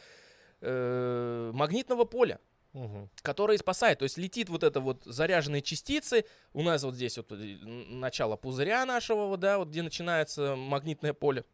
э, 0.61 1.51
магнитного 1.55 2.05
поля 2.05 2.41
Мгм. 2.73 3.09
который 3.23 3.57
спасает. 3.57 4.01
То 4.01 4.03
есть 4.03 4.19
летит 4.19 4.51
вот 4.51 4.63
это 4.63 4.81
вот 4.81 5.03
заряженные 5.05 5.63
частицы. 5.63 6.27
У 6.53 6.63
нас 6.63 6.83
вот 6.83 6.95
здесь 6.95 7.17
вот 7.17 7.33
э, 7.33 7.37
начало 7.65 8.37
пузыря 8.37 8.85
нашего, 8.85 9.37
да, 9.39 9.59
вот 9.59 9.69
где 9.69 9.83
начинается 9.83 10.57
магнитное 10.57 11.15
поле. 11.15 11.45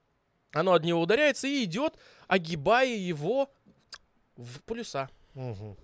Оно 0.52 0.72
от 0.72 0.84
него 0.84 1.00
ударяется 1.00 1.46
и 1.46 1.64
идет, 1.64 1.96
огибая 2.26 2.88
его 2.88 3.50
в 4.36 4.62
полюса. 4.64 5.10
Мгм. 5.34 5.76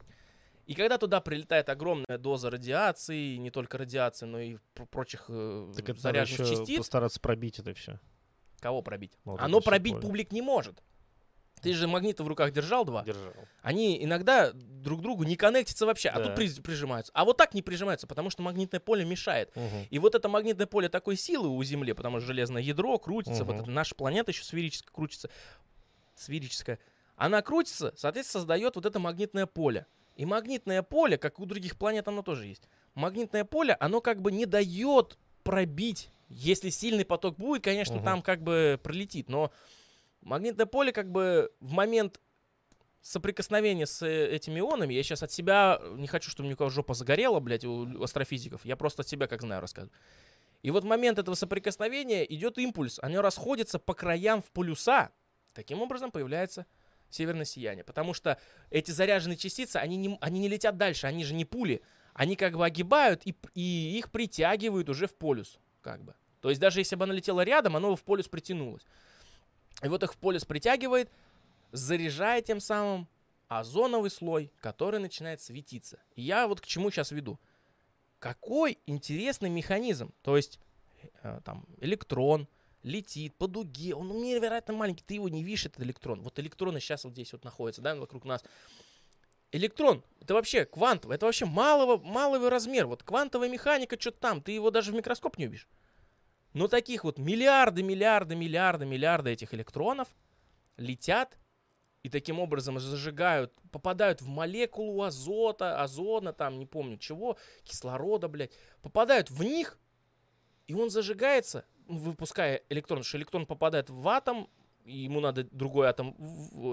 И 0.68 0.74
когда 0.74 0.98
туда 0.98 1.20
прилетает 1.20 1.68
огромная 1.70 2.18
доза 2.18 2.50
радиации, 2.50 3.36
не 3.36 3.50
только 3.50 3.78
радиации, 3.78 4.26
но 4.26 4.38
и 4.38 4.58
пр- 4.74 4.86
прочих 4.86 5.24
э, 5.28 5.72
Так 5.74 5.82
это 5.88 5.92
надо 5.94 6.00
заряженных 6.02 6.40
еще 6.50 6.56
частиц, 6.58 6.76
постараться 6.78 7.18
пробить 7.20 7.58
это 7.58 7.72
все. 7.74 7.98
кого 8.60 8.82
пробить? 8.82 9.18
Вот 9.24 9.40
Оно 9.40 9.58
это 9.58 9.64
пробить 9.70 9.94
поле. 9.94 10.02
публик 10.02 10.30
не 10.32 10.42
может. 10.42 10.82
Ты 11.62 11.72
же 11.72 11.88
магниты 11.88 12.22
в 12.22 12.28
руках 12.28 12.52
держал 12.52 12.84
два. 12.84 13.02
Держал. 13.02 13.32
Они 13.62 14.04
иногда 14.04 14.52
друг 14.52 15.00
другу 15.00 15.24
не 15.24 15.34
коннектятся 15.36 15.86
вообще, 15.86 16.08
а 16.10 16.18
Да. 16.18 16.26
тут 16.26 16.36
при- 16.36 16.60
прижимаются. 16.60 17.10
А 17.14 17.24
вот 17.24 17.36
так 17.38 17.54
не 17.54 17.62
прижимаются, 17.62 18.06
потому 18.06 18.30
что 18.30 18.42
магнитное 18.42 18.78
поле 18.78 19.04
мешает. 19.04 19.50
Мгм. 19.56 19.86
И 19.90 19.98
вот 19.98 20.14
это 20.14 20.28
магнитное 20.28 20.66
поле 20.66 20.88
такой 20.88 21.16
силы 21.16 21.48
у 21.48 21.60
Земли, 21.64 21.94
потому 21.94 22.18
что 22.20 22.26
железное 22.28 22.62
ядро 22.62 22.96
крутится, 22.98 23.42
вот 23.44 23.54
Мгм. 23.54 23.62
эта 23.62 23.70
наша 23.72 23.94
планета 23.96 24.30
еще 24.32 24.44
сферическая 24.44 24.92
крутится, 24.92 25.30
сферическая. 26.14 26.78
Она 27.16 27.42
крутится, 27.42 27.92
соответственно, 27.96 28.40
создает 28.42 28.76
вот 28.76 28.86
это 28.86 28.98
магнитное 29.00 29.46
поле. 29.46 29.86
И 30.18 30.26
магнитное 30.26 30.82
поле, 30.82 31.16
как 31.16 31.38
у 31.38 31.46
других 31.46 31.78
планет, 31.78 32.08
оно 32.08 32.22
тоже 32.22 32.46
есть. 32.46 32.68
Магнитное 32.94 33.44
поле, 33.44 33.76
оно 33.78 34.00
как 34.00 34.20
бы 34.20 34.32
не 34.32 34.46
дает 34.46 35.16
пробить. 35.44 36.10
Если 36.28 36.70
сильный 36.70 37.04
поток 37.04 37.36
будет, 37.36 37.62
конечно, 37.62 37.94
Мгм. 37.96 38.04
там 38.04 38.22
как 38.22 38.42
бы 38.42 38.80
пролетит. 38.82 39.28
Но 39.28 39.52
магнитное 40.20 40.66
поле 40.66 40.90
как 40.90 41.12
бы 41.12 41.52
в 41.60 41.70
момент 41.70 42.20
соприкосновения 43.00 43.86
с 43.86 44.02
э, 44.02 44.28
этими 44.34 44.58
ионами, 44.58 44.92
я 44.92 45.04
сейчас 45.04 45.22
от 45.22 45.30
себя 45.30 45.80
не 45.92 46.08
хочу, 46.08 46.30
чтобы 46.30 46.52
у 46.52 46.56
кого 46.56 46.68
жопа 46.68 46.94
загорела, 46.94 47.38
блядь, 47.38 47.64
у 47.64 48.02
астрофизиков. 48.02 48.64
Я 48.64 48.74
просто 48.74 49.02
от 49.02 49.08
себя 49.08 49.28
как 49.28 49.40
знаю 49.40 49.60
рассказываю. 49.60 49.92
И 50.62 50.72
вот 50.72 50.82
в 50.82 50.86
момент 50.88 51.20
этого 51.20 51.36
соприкосновения 51.36 52.24
идет 52.24 52.58
импульс, 52.58 52.98
оно 53.00 53.22
расходится 53.22 53.78
по 53.78 53.94
краям 53.94 54.42
в 54.42 54.50
полюса. 54.50 55.12
Таким 55.54 55.80
образом 55.80 56.10
появляется 56.10 56.66
северное 57.10 57.44
сияние. 57.44 57.84
Потому 57.84 58.14
что 58.14 58.38
эти 58.70 58.90
заряженные 58.90 59.36
частицы, 59.36 59.76
они 59.76 59.96
не, 59.96 60.18
они 60.20 60.40
не 60.40 60.48
летят 60.48 60.76
дальше, 60.76 61.06
они 61.06 61.24
же 61.24 61.34
не 61.34 61.44
пули. 61.44 61.82
Они 62.14 62.36
как 62.36 62.56
бы 62.56 62.66
огибают 62.66 63.22
и, 63.24 63.36
и 63.54 63.98
их 63.98 64.10
притягивают 64.10 64.88
уже 64.88 65.06
в 65.06 65.14
полюс. 65.14 65.58
Как 65.80 66.02
бы. 66.02 66.14
То 66.40 66.50
есть 66.50 66.60
даже 66.60 66.80
если 66.80 66.96
бы 66.96 67.04
оно 67.04 67.12
летело 67.12 67.42
рядом, 67.42 67.76
оно 67.76 67.90
бы 67.90 67.96
в 67.96 68.04
полюс 68.04 68.28
притянулось. 68.28 68.82
И 69.82 69.88
вот 69.88 70.02
их 70.02 70.14
в 70.14 70.18
полюс 70.18 70.44
притягивает, 70.44 71.10
заряжая 71.72 72.42
тем 72.42 72.60
самым 72.60 73.08
озоновый 73.48 74.10
слой, 74.10 74.52
который 74.60 75.00
начинает 75.00 75.40
светиться. 75.40 76.00
И 76.14 76.22
я 76.22 76.46
вот 76.46 76.60
к 76.60 76.66
чему 76.66 76.90
сейчас 76.90 77.10
веду. 77.10 77.38
Какой 78.18 78.78
интересный 78.86 79.48
механизм. 79.48 80.12
То 80.22 80.36
есть 80.36 80.58
э, 81.22 81.40
там 81.44 81.64
электрон 81.80 82.48
летит 82.82 83.34
по 83.36 83.46
дуге, 83.46 83.94
он 83.94 84.08
невероятно 84.22 84.74
маленький, 84.74 85.04
ты 85.04 85.14
его 85.14 85.28
не 85.28 85.42
видишь, 85.42 85.66
этот 85.66 85.82
электрон. 85.82 86.22
Вот 86.22 86.38
электроны 86.38 86.80
сейчас 86.80 87.04
вот 87.04 87.12
здесь 87.12 87.32
вот 87.32 87.44
находятся, 87.44 87.82
да, 87.82 87.94
вокруг 87.96 88.24
нас. 88.24 88.44
Электрон, 89.50 90.04
это 90.20 90.34
вообще 90.34 90.66
квантовый, 90.66 91.16
это 91.16 91.26
вообще 91.26 91.46
малого, 91.46 91.96
малого 91.96 92.50
размер. 92.50 92.86
Вот 92.86 93.02
квантовая 93.02 93.48
механика, 93.48 93.98
что-то 93.98 94.20
там, 94.20 94.42
ты 94.42 94.52
его 94.52 94.70
даже 94.70 94.92
в 94.92 94.94
микроскоп 94.94 95.38
не 95.38 95.46
увидишь. 95.46 95.68
Но 96.52 96.68
таких 96.68 97.04
вот 97.04 97.18
миллиарды, 97.18 97.82
миллиарды, 97.82 98.34
миллиарды, 98.34 98.84
миллиарды 98.84 99.30
этих 99.30 99.54
электронов 99.54 100.08
летят 100.76 101.38
и 102.02 102.10
таким 102.10 102.40
образом 102.40 102.78
зажигают, 102.78 103.52
попадают 103.70 104.22
в 104.22 104.28
молекулу 104.28 105.02
азота, 105.02 105.82
озона, 105.82 106.32
там, 106.32 106.58
не 106.58 106.66
помню 106.66 106.96
чего, 106.98 107.36
кислорода, 107.64 108.28
блядь, 108.28 108.52
попадают 108.82 109.30
в 109.30 109.42
них, 109.42 109.78
и 110.66 110.74
он 110.74 110.90
зажигается, 110.90 111.64
выпуская 111.88 112.62
электрон, 112.68 113.02
что 113.02 113.18
электрон 113.18 113.46
попадает 113.46 113.90
в 113.90 114.06
атом, 114.08 114.48
ему 114.84 115.20
надо 115.20 115.44
другой 115.44 115.88
атом, 115.88 116.14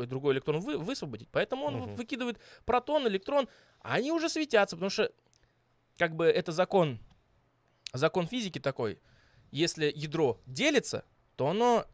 другой 0.08 0.34
электрон 0.34 0.60
вы- 0.60 0.78
высвободить, 0.78 1.30
поэтому 1.32 1.66
он 1.66 1.76
Мгм. 1.76 1.96
выкидывает 1.96 2.40
протон, 2.66 3.08
электрон, 3.08 3.48
а 3.82 3.96
они 3.96 4.12
уже 4.12 4.30
светятся, 4.30 4.76
потому 4.76 4.90
что, 4.90 5.12
как 5.98 6.16
бы, 6.16 6.26
это 6.26 6.52
закон, 6.52 7.00
закон 7.94 8.28
физики 8.28 8.60
такой, 8.60 9.00
если 9.52 9.92
ядро 9.96 10.40
делится, 10.46 11.04
то 11.36 11.48
оно 11.48 11.86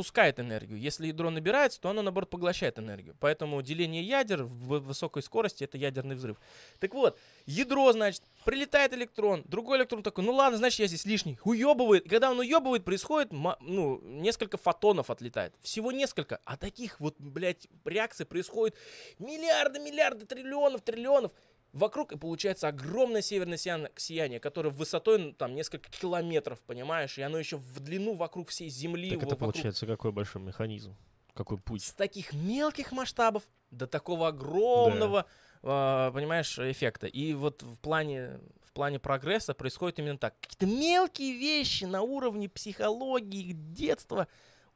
отпускает 0.00 0.40
энергию. 0.40 0.78
Если 0.80 1.08
ядро 1.08 1.30
набирается, 1.30 1.78
то 1.80 1.90
оно, 1.90 2.00
наоборот, 2.00 2.30
поглощает 2.30 2.78
энергию. 2.78 3.14
Поэтому 3.20 3.60
деление 3.60 4.02
ядер 4.02 4.44
в 4.44 4.80
высокой 4.80 5.22
скорости— 5.22 5.64
это 5.64 5.76
ядерный 5.76 6.14
взрыв. 6.14 6.38
Так 6.78 6.94
вот, 6.94 7.18
ядро, 7.44 7.92
значит, 7.92 8.22
прилетает 8.46 8.94
электрон, 8.94 9.42
другой 9.44 9.78
электрон 9.78 10.02
такой, 10.02 10.24
ну 10.24 10.32
ладно, 10.32 10.56
значит, 10.56 10.80
я 10.80 10.86
здесь 10.86 11.04
лишний. 11.04 11.38
Уебывает. 11.44 12.06
И 12.06 12.08
когда 12.08 12.30
он 12.30 12.38
уебывает, 12.38 12.82
происходит, 12.82 13.30
ну, 13.32 14.00
несколько 14.02 14.56
фотонов 14.56 15.10
отлетает. 15.10 15.52
Всего 15.60 15.92
несколько. 15.92 16.40
А 16.44 16.56
таких 16.56 16.98
вот, 16.98 17.16
блядь, 17.18 17.68
реакций 17.84 18.24
происходит 18.24 18.76
миллиарды, 19.18 19.80
миллиарды, 19.80 20.24
триллионов, 20.24 20.80
триллионов. 20.80 21.32
Вокруг 21.72 22.12
и 22.12 22.18
получается 22.18 22.68
огромное 22.68 23.22
северное 23.22 23.56
сияние, 23.56 24.40
которое 24.40 24.70
высотой 24.70 25.18
ну, 25.18 25.32
там 25.32 25.54
несколько 25.54 25.90
километров, 25.90 26.60
понимаешь, 26.62 27.16
и 27.16 27.22
оно 27.22 27.38
еще 27.38 27.58
в 27.58 27.80
длину 27.80 28.14
вокруг 28.14 28.48
всей 28.48 28.68
Земли. 28.68 29.10
Так 29.10 29.18
это 29.18 29.26
вокруг 29.36 29.52
получается 29.52 29.86
какой 29.86 30.10
большой 30.10 30.42
механизм? 30.42 30.96
Какой 31.34 31.58
путь? 31.58 31.84
с 31.84 31.92
таких 31.92 32.32
мелких 32.32 32.90
масштабов 32.90 33.44
до 33.70 33.86
такого 33.86 34.28
огромного, 34.28 35.26
а, 35.62 36.10
понимаешь, 36.10 36.58
эффекта. 36.58 37.06
И 37.06 37.34
вот 37.34 37.62
в 37.62 37.78
плане, 37.78 38.40
в 38.62 38.72
плане 38.72 38.98
прогресса 38.98 39.54
происходит 39.54 40.00
именно 40.00 40.18
так. 40.18 40.34
Какие-то 40.40 40.66
мелкие 40.66 41.36
вещи 41.36 41.84
на 41.84 42.02
уровне 42.02 42.48
психологии, 42.48 43.52
детства 43.52 44.26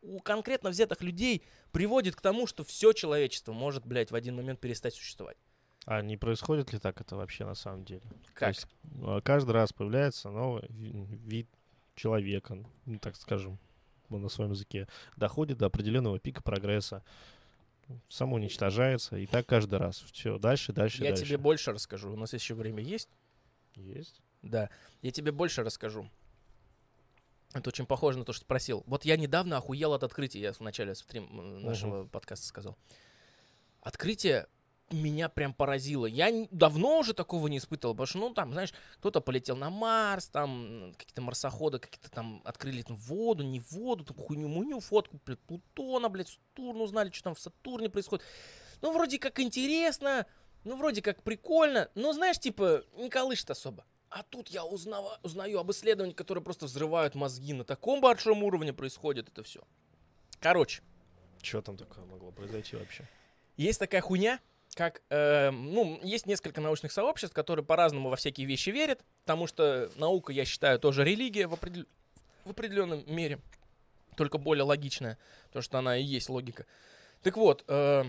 у 0.01 0.21
конкретно 0.21 0.71
взятых 0.71 1.01
людей 1.01 1.43
приводит 1.73 2.15
к 2.15 2.21
тому, 2.21 2.47
что 2.47 2.63
все 2.63 2.93
человечество 2.93 3.53
может, 3.53 3.85
блядь, 3.85 4.11
в 4.11 4.15
один 4.15 4.37
момент 4.37 4.61
перестать 4.61 4.95
существовать. 4.95 5.37
А 5.87 6.01
не 6.01 6.17
происходит 6.17 6.73
ли 6.73 6.79
так 6.79 7.01
это 7.01 7.17
вообще 7.17 7.45
на 7.45 7.55
самом 7.55 7.85
деле? 7.85 8.01
То 8.01 8.31
Как? 8.35 8.49
есть, 8.55 8.67
а, 9.03 9.21
каждый 9.21 9.51
раз 9.53 9.73
появляется 9.73 10.31
новый 10.31 10.65
ви- 10.71 10.93
вид 11.17 11.49
человека, 11.95 12.59
ну, 12.87 12.99
так 12.99 13.17
скажем, 13.17 13.59
на 14.09 14.29
своем 14.29 14.53
языке, 14.53 14.89
доходит 15.17 15.59
до 15.59 15.67
определенного 15.67 16.19
пика 16.19 16.43
прогресса, 16.43 17.03
самоуничтожается, 18.09 19.17
и 19.17 19.27
так 19.27 19.47
каждый 19.47 19.79
раз. 19.79 19.99
Все, 20.13 20.39
дальше, 20.39 20.73
дальше, 20.73 21.03
Я 21.03 21.11
дальше. 21.11 21.25
тебе 21.27 21.37
больше 21.39 21.73
расскажу. 21.73 22.13
У 22.13 22.17
нас 22.17 22.33
еще 22.33 22.55
время 22.55 22.83
есть? 22.83 23.09
Есть. 23.75 24.21
Да. 24.43 24.71
Я 25.03 25.11
тебе 25.11 25.33
больше 25.33 25.63
расскажу. 25.63 26.09
Это 27.53 27.69
очень 27.69 27.87
похоже 27.87 28.19
на 28.19 28.25
то, 28.25 28.33
что 28.33 28.45
спросил. 28.45 28.83
Вот 28.87 29.05
я 29.05 29.17
недавно 29.17 29.59
охуел 29.59 29.93
от 29.93 30.03
открытия, 30.03 30.41
я 30.41 30.53
в 30.53 30.61
начале 30.61 30.95
стрим 30.95 31.63
нашего 31.63 32.05
подкаста 32.07 32.47
сказал. 32.47 32.77
Открытие 33.81 34.47
меня 34.91 35.29
прям 35.29 35.55
поразило. 35.55 36.07
Я 36.07 36.47
давно 36.51 36.99
уже 36.99 37.15
такого 37.15 37.49
не 37.49 37.59
испытывал, 37.59 37.95
потому 37.95 38.07
что, 38.07 38.19
ну, 38.19 38.35
там, 38.35 38.53
знаешь, 38.53 38.73
кто-то 38.99 39.21
полетел 39.21 39.57
на 39.57 39.71
Марс, 39.71 40.27
там, 40.29 40.93
какие-то 40.99 41.23
марсоходы 41.23 41.79
какие-то 41.79 42.11
там 42.11 42.43
открыли 42.45 42.83
там 42.83 42.97
воду, 42.97 43.43
не 43.43 43.61
воду, 43.61 44.05
там 44.05 44.17
хуйню-муню, 44.17 44.81
фотку, 44.81 45.19
блядь, 45.25 45.41
Плутона, 45.41 46.09
блядь, 46.09 46.29
Сатурн 46.29 46.81
узнали, 46.81 47.11
что 47.11 47.25
там 47.25 47.35
в 47.35 47.41
Сатурне 47.41 47.89
происходит. 47.89 48.25
Ну, 48.83 48.93
вроде 48.93 49.19
как 49.19 49.41
интересно, 49.41 50.27
ну, 50.65 50.77
вроде 50.77 51.03
как 51.03 51.23
прикольно, 51.23 51.91
но, 51.95 52.13
знаешь, 52.13 52.39
типа, 52.39 52.85
не 52.97 53.09
колышет 53.09 53.51
особо. 53.51 53.85
А 54.11 54.23
тут 54.23 54.49
я 54.49 54.65
узнава- 54.65 55.19
узнаю 55.23 55.59
об 55.59 55.71
исследованиях, 55.73 56.17
которые 56.17 56.45
просто 56.45 56.67
взрывают 56.67 57.15
мозги. 57.17 57.53
На 57.53 57.65
таком 57.65 58.01
большом 58.01 58.45
уровне 58.45 58.73
происходит 58.73 59.29
это 59.29 59.43
все. 59.43 59.61
Короче, 60.41 60.83
Что 61.43 61.63
там 61.63 61.77
такое 61.77 62.05
могло 62.05 62.31
произойти 62.31 62.77
вообще? 62.77 63.09
есть 63.57 63.81
такая 63.81 64.01
хуйня, 64.03 64.39
как, 64.75 65.03
э, 65.11 65.51
ну, 65.51 65.99
есть 66.03 66.27
несколько 66.27 66.61
научных 66.61 66.93
сообществ, 66.93 67.35
которые 67.35 67.65
по-разному 67.65 68.11
во 68.11 68.17
всякие 68.17 68.47
вещи 68.47 68.71
верят, 68.71 69.05
потому 69.25 69.47
что 69.47 69.91
наука, 69.97 70.33
я 70.33 70.45
считаю, 70.45 70.79
тоже 70.79 71.05
религия 71.05 71.47
в, 71.47 71.55
определ- 71.55 71.87
в 72.45 72.51
определенном 72.51 73.05
мере, 73.07 73.39
только 74.17 74.39
более 74.39 74.65
логичная, 74.65 75.19
потому 75.47 75.63
что 75.63 75.79
она 75.79 75.97
и 75.97 76.03
есть 76.03 76.29
логика. 76.29 76.67
Так 77.23 77.37
вот, 77.37 77.65
э, 77.69 78.05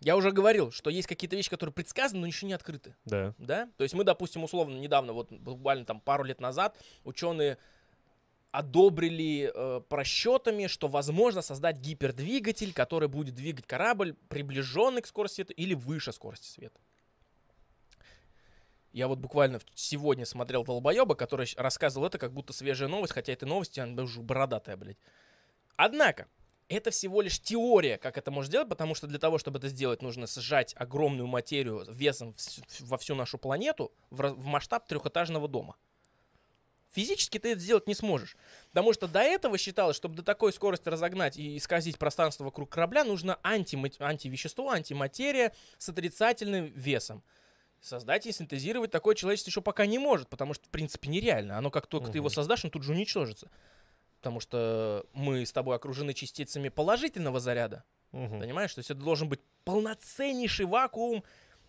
я 0.00 0.16
уже 0.16 0.32
говорил, 0.32 0.70
что 0.70 0.90
есть 0.90 1.08
какие-то 1.08 1.36
вещи, 1.36 1.50
которые 1.50 1.72
предсказаны, 1.72 2.20
но 2.20 2.26
еще 2.26 2.46
не 2.46 2.52
открыты 2.52 2.94
Да. 3.04 3.34
да? 3.38 3.68
То 3.76 3.84
есть 3.84 3.94
мы, 3.94 4.04
допустим, 4.04 4.44
условно, 4.44 4.76
недавно, 4.78 5.12
вот 5.12 5.30
буквально 5.32 5.84
там 5.84 6.00
пару 6.00 6.24
лет 6.24 6.40
назад, 6.40 6.76
ученые 7.04 7.58
одобрили 8.54 9.50
э, 9.52 9.80
просчетами, 9.88 10.68
что 10.68 10.86
возможно 10.86 11.42
создать 11.42 11.78
гипердвигатель, 11.78 12.72
который 12.72 13.08
будет 13.08 13.34
двигать 13.34 13.66
корабль, 13.66 14.14
приближенный 14.28 15.02
к 15.02 15.08
скорости 15.08 15.36
света 15.36 15.52
или 15.54 15.74
выше 15.74 16.12
скорости 16.12 16.46
света. 16.46 16.78
Я 18.92 19.08
вот 19.08 19.18
буквально 19.18 19.58
сегодня 19.74 20.24
смотрел 20.24 20.62
Долбоеба, 20.62 21.16
который 21.16 21.52
рассказывал 21.56 22.06
это 22.06 22.16
как 22.18 22.32
будто 22.32 22.52
свежая 22.52 22.88
новость, 22.88 23.12
хотя 23.12 23.32
эта 23.32 23.44
новость, 23.44 23.76
она 23.76 24.04
уже 24.04 24.20
бородатая, 24.20 24.76
блядь. 24.76 24.98
Однако, 25.74 26.28
это 26.68 26.92
всего 26.92 27.22
лишь 27.22 27.40
теория, 27.40 27.98
как 27.98 28.16
это 28.16 28.30
можно 28.30 28.46
сделать, 28.46 28.68
потому 28.68 28.94
что 28.94 29.08
для 29.08 29.18
того, 29.18 29.38
чтобы 29.38 29.58
это 29.58 29.68
сделать, 29.68 30.00
нужно 30.00 30.28
сжать 30.28 30.76
огромную 30.78 31.26
материю 31.26 31.84
весом 31.88 32.34
в- 32.34 32.80
во 32.82 32.98
всю 32.98 33.16
нашу 33.16 33.36
планету 33.36 33.92
в, 34.10 34.28
в 34.28 34.44
масштаб 34.44 34.86
трехэтажного 34.86 35.48
дома. 35.48 35.74
Физически 36.94 37.38
ты 37.38 37.52
это 37.52 37.60
сделать 37.60 37.88
не 37.88 37.94
сможешь. 37.94 38.36
Потому 38.68 38.92
что 38.92 39.08
до 39.08 39.20
этого 39.20 39.58
считалось, 39.58 39.96
чтобы 39.96 40.14
до 40.14 40.22
такой 40.22 40.52
скорости 40.52 40.88
разогнать 40.88 41.36
и 41.36 41.56
исказить 41.56 41.98
пространство 41.98 42.44
вокруг 42.44 42.70
корабля, 42.70 43.02
нужно 43.02 43.38
антима- 43.42 43.90
антивещество, 43.98 44.70
антиматерия 44.70 45.52
с 45.76 45.88
отрицательным 45.88 46.66
весом. 46.66 47.24
Создать 47.80 48.26
и 48.26 48.32
синтезировать 48.32 48.92
такое 48.92 49.16
человечество 49.16 49.50
еще 49.50 49.60
пока 49.60 49.86
не 49.86 49.98
может, 49.98 50.28
потому 50.28 50.54
что, 50.54 50.66
в 50.66 50.70
принципе, 50.70 51.10
нереально. 51.10 51.58
Оно 51.58 51.70
как 51.70 51.88
только 51.88 52.12
ты 52.12 52.18
его 52.18 52.28
создашь, 52.28 52.64
он 52.64 52.70
тут 52.70 52.84
же 52.84 52.92
уничтожится. 52.92 53.50
Потому 54.18 54.38
что 54.40 55.04
мы 55.12 55.44
с 55.44 55.52
тобой 55.52 55.76
окружены 55.76 56.14
частицами 56.14 56.68
положительного 56.68 57.40
заряда. 57.40 57.82
Мгм. 58.12 58.38
Понимаешь? 58.38 58.72
То 58.72 58.78
есть 58.78 58.90
это 58.90 59.00
должен 59.00 59.28
быть 59.28 59.40
полноценнейший 59.64 60.66
вакуум, 60.66 61.24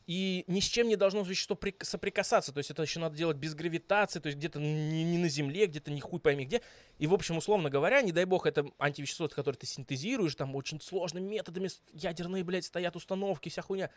и 0.07 0.43
ни 0.47 0.59
с 0.59 0.65
чем 0.65 0.87
не 0.87 0.95
должно 0.95 1.21
вещество 1.21 1.55
прик- 1.55 1.83
соприкасаться. 1.83 2.51
То 2.51 2.59
есть 2.59 2.69
это 2.71 2.81
еще 2.83 2.99
надо 2.99 3.15
делать 3.15 3.37
без 3.37 3.55
гравитации, 3.55 4.19
то 4.19 4.27
есть 4.27 4.37
где-то 4.37 4.59
не, 4.59 5.03
не 5.03 5.17
на 5.17 5.29
Земле, 5.29 5.65
где-то 5.65 5.91
не 5.91 6.01
хуй 6.01 6.19
пойми 6.19 6.45
где. 6.45 6.61
И, 6.99 7.07
в 7.07 7.13
общем, 7.13 7.37
условно 7.37 7.69
говоря, 7.69 8.01
не 8.01 8.11
дай 8.11 8.25
бог, 8.25 8.45
это 8.45 8.65
антивещество, 8.77 9.27
которое 9.27 9.57
ты 9.57 9.65
синтезируешь, 9.65 10.35
там 10.35 10.55
очень 10.55 10.79
сложными 10.79 11.27
методами, 11.27 11.69
ядерные, 11.93 12.43
блядь, 12.43 12.65
стоят 12.65 12.95
установки, 12.95 13.49
вся 13.49 13.61
хуйня. 13.61 13.89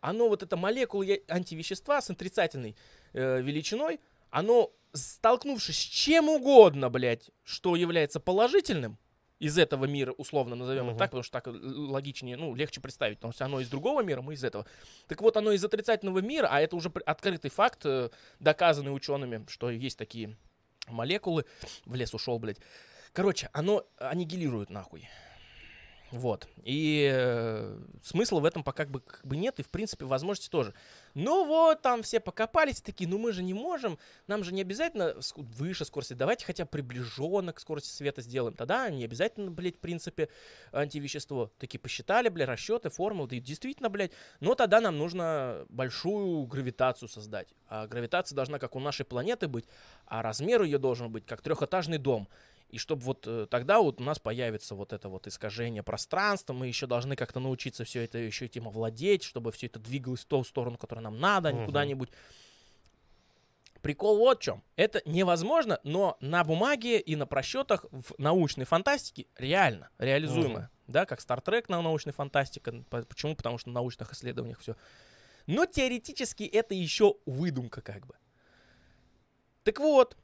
Оно, 0.00 0.28
вот 0.28 0.42
это 0.42 0.56
молекулы 0.56 1.06
я- 1.06 1.18
антивещества 1.28 2.02
с 2.02 2.10
отрицательной 2.10 2.76
э, 3.12 3.40
величиной, 3.40 4.00
оно, 4.30 4.72
столкнувшись 4.92 5.78
с 5.78 5.80
чем 5.80 6.28
угодно, 6.28 6.90
блядь, 6.90 7.30
что 7.44 7.76
является 7.76 8.20
положительным, 8.20 8.98
из 9.38 9.58
этого 9.58 9.84
мира, 9.84 10.12
условно 10.12 10.56
назовем 10.56 10.84
Мгм. 10.84 10.90
это 10.90 10.98
так, 10.98 11.10
потому 11.10 11.22
что 11.22 11.32
так 11.32 11.46
л- 11.48 11.90
логичнее, 11.90 12.36
ну, 12.36 12.54
легче 12.54 12.80
представить, 12.80 13.18
потому 13.18 13.32
что 13.32 13.44
оно 13.44 13.60
из 13.60 13.68
другого 13.68 14.02
мира, 14.02 14.22
мы 14.22 14.34
из 14.34 14.42
этого. 14.44 14.66
Так 15.08 15.20
вот, 15.20 15.36
оно 15.36 15.52
из 15.52 15.64
отрицательного 15.64 16.20
мира, 16.20 16.48
а 16.50 16.60
это 16.60 16.74
уже 16.76 16.90
открытый 17.04 17.50
факт, 17.50 17.84
э, 17.84 18.10
доказанный 18.40 18.94
учеными, 18.94 19.44
что 19.48 19.70
есть 19.70 19.98
такие 19.98 20.36
молекулы. 20.88 21.44
В 21.84 21.94
лес 21.94 22.14
ушел, 22.14 22.38
блядь. 22.38 22.58
Короче, 23.12 23.50
оно 23.52 23.84
аннигилирует 23.98 24.70
нахуй. 24.70 25.08
Вот. 26.12 26.48
И 26.62 27.10
э, 27.12 27.78
смысла 28.02 28.38
в 28.40 28.44
этом 28.44 28.62
пока 28.62 28.84
как 28.84 28.92
бы, 28.92 29.00
как 29.00 29.26
бы 29.26 29.36
нет, 29.36 29.58
и 29.58 29.62
в 29.64 29.68
принципе 29.68 30.04
возможности 30.04 30.48
тоже. 30.48 30.72
Ну 31.16 31.46
вот, 31.46 31.80
там 31.80 32.02
все 32.02 32.20
покопались, 32.20 32.82
такие, 32.82 33.08
ну 33.08 33.16
мы 33.16 33.32
же 33.32 33.42
не 33.42 33.54
можем, 33.54 33.98
нам 34.26 34.44
же 34.44 34.52
не 34.52 34.60
обязательно 34.60 35.14
выше 35.34 35.86
скорости, 35.86 36.12
давайте 36.12 36.44
хотя 36.44 36.64
бы 36.64 36.70
приближенно 36.70 37.54
к 37.54 37.60
скорости 37.60 37.88
света 37.88 38.20
сделаем. 38.20 38.54
Тогда 38.54 38.90
не 38.90 39.02
обязательно, 39.02 39.50
блядь, 39.50 39.76
в 39.76 39.78
принципе, 39.78 40.28
антивещество. 40.72 41.50
Такие 41.58 41.78
посчитали, 41.78 42.28
блядь, 42.28 42.50
расчеты, 42.50 42.90
формулы, 42.90 43.30
да 43.30 43.36
и 43.36 43.40
действительно, 43.40 43.88
блядь. 43.88 44.12
Но 44.40 44.54
тогда 44.54 44.78
нам 44.82 44.98
нужно 44.98 45.64
большую 45.70 46.44
гравитацию 46.44 47.08
создать. 47.08 47.48
А 47.66 47.86
гравитация 47.86 48.36
должна 48.36 48.58
как 48.58 48.76
у 48.76 48.80
нашей 48.80 49.06
планеты 49.06 49.48
быть, 49.48 49.64
а 50.04 50.20
размер 50.20 50.64
ее 50.64 50.76
должен 50.76 51.10
быть 51.10 51.24
как 51.24 51.40
трехэтажный 51.40 51.96
дом. 51.96 52.28
И 52.68 52.78
чтобы 52.78 53.02
вот 53.02 53.26
э, 53.26 53.46
тогда 53.48 53.80
вот 53.80 54.00
у 54.00 54.04
нас 54.04 54.18
появится 54.18 54.74
вот 54.74 54.92
это 54.92 55.08
вот 55.08 55.26
искажение 55.26 55.82
пространства, 55.82 56.52
мы 56.52 56.66
еще 56.66 56.86
должны 56.86 57.14
как-то 57.14 57.38
научиться 57.38 57.84
все 57.84 58.04
это 58.04 58.18
еще 58.18 58.46
этим 58.46 58.66
овладеть, 58.66 59.22
чтобы 59.22 59.52
все 59.52 59.66
это 59.66 59.78
двигалось 59.78 60.22
в 60.22 60.26
ту 60.26 60.42
сторону, 60.42 60.76
которую 60.76 61.04
нам 61.04 61.20
надо, 61.20 61.50
а 61.50 61.52
не 61.52 61.58
Мгм. 61.58 61.66
куда-нибудь. 61.66 62.10
Прикол 63.82 64.18
вот 64.18 64.40
в 64.40 64.42
чем. 64.42 64.64
Это 64.74 65.00
невозможно, 65.04 65.78
но 65.84 66.16
на 66.20 66.42
бумаге 66.42 66.98
и 66.98 67.14
на 67.14 67.24
просчетах 67.24 67.84
в 67.92 68.14
научной 68.18 68.64
фантастике 68.64 69.26
реально, 69.36 69.90
реализуемо. 69.98 70.58
Мгм. 70.58 70.68
Да, 70.88 71.06
как 71.06 71.20
Trek 71.20 71.66
на 71.68 71.82
научной 71.82 72.12
фантастике. 72.12 72.84
По- 72.90 73.02
Почему? 73.02 73.36
Потому 73.36 73.58
что 73.58 73.70
на 73.70 73.74
научных 73.74 74.12
исследованиях 74.12 74.58
все. 74.58 74.76
Но 75.46 75.66
теоретически 75.66 76.42
это 76.42 76.74
еще 76.74 77.16
выдумка 77.26 77.80
как 77.80 78.06
бы. 78.06 78.14
Так 79.62 79.78
вот, 79.78 80.16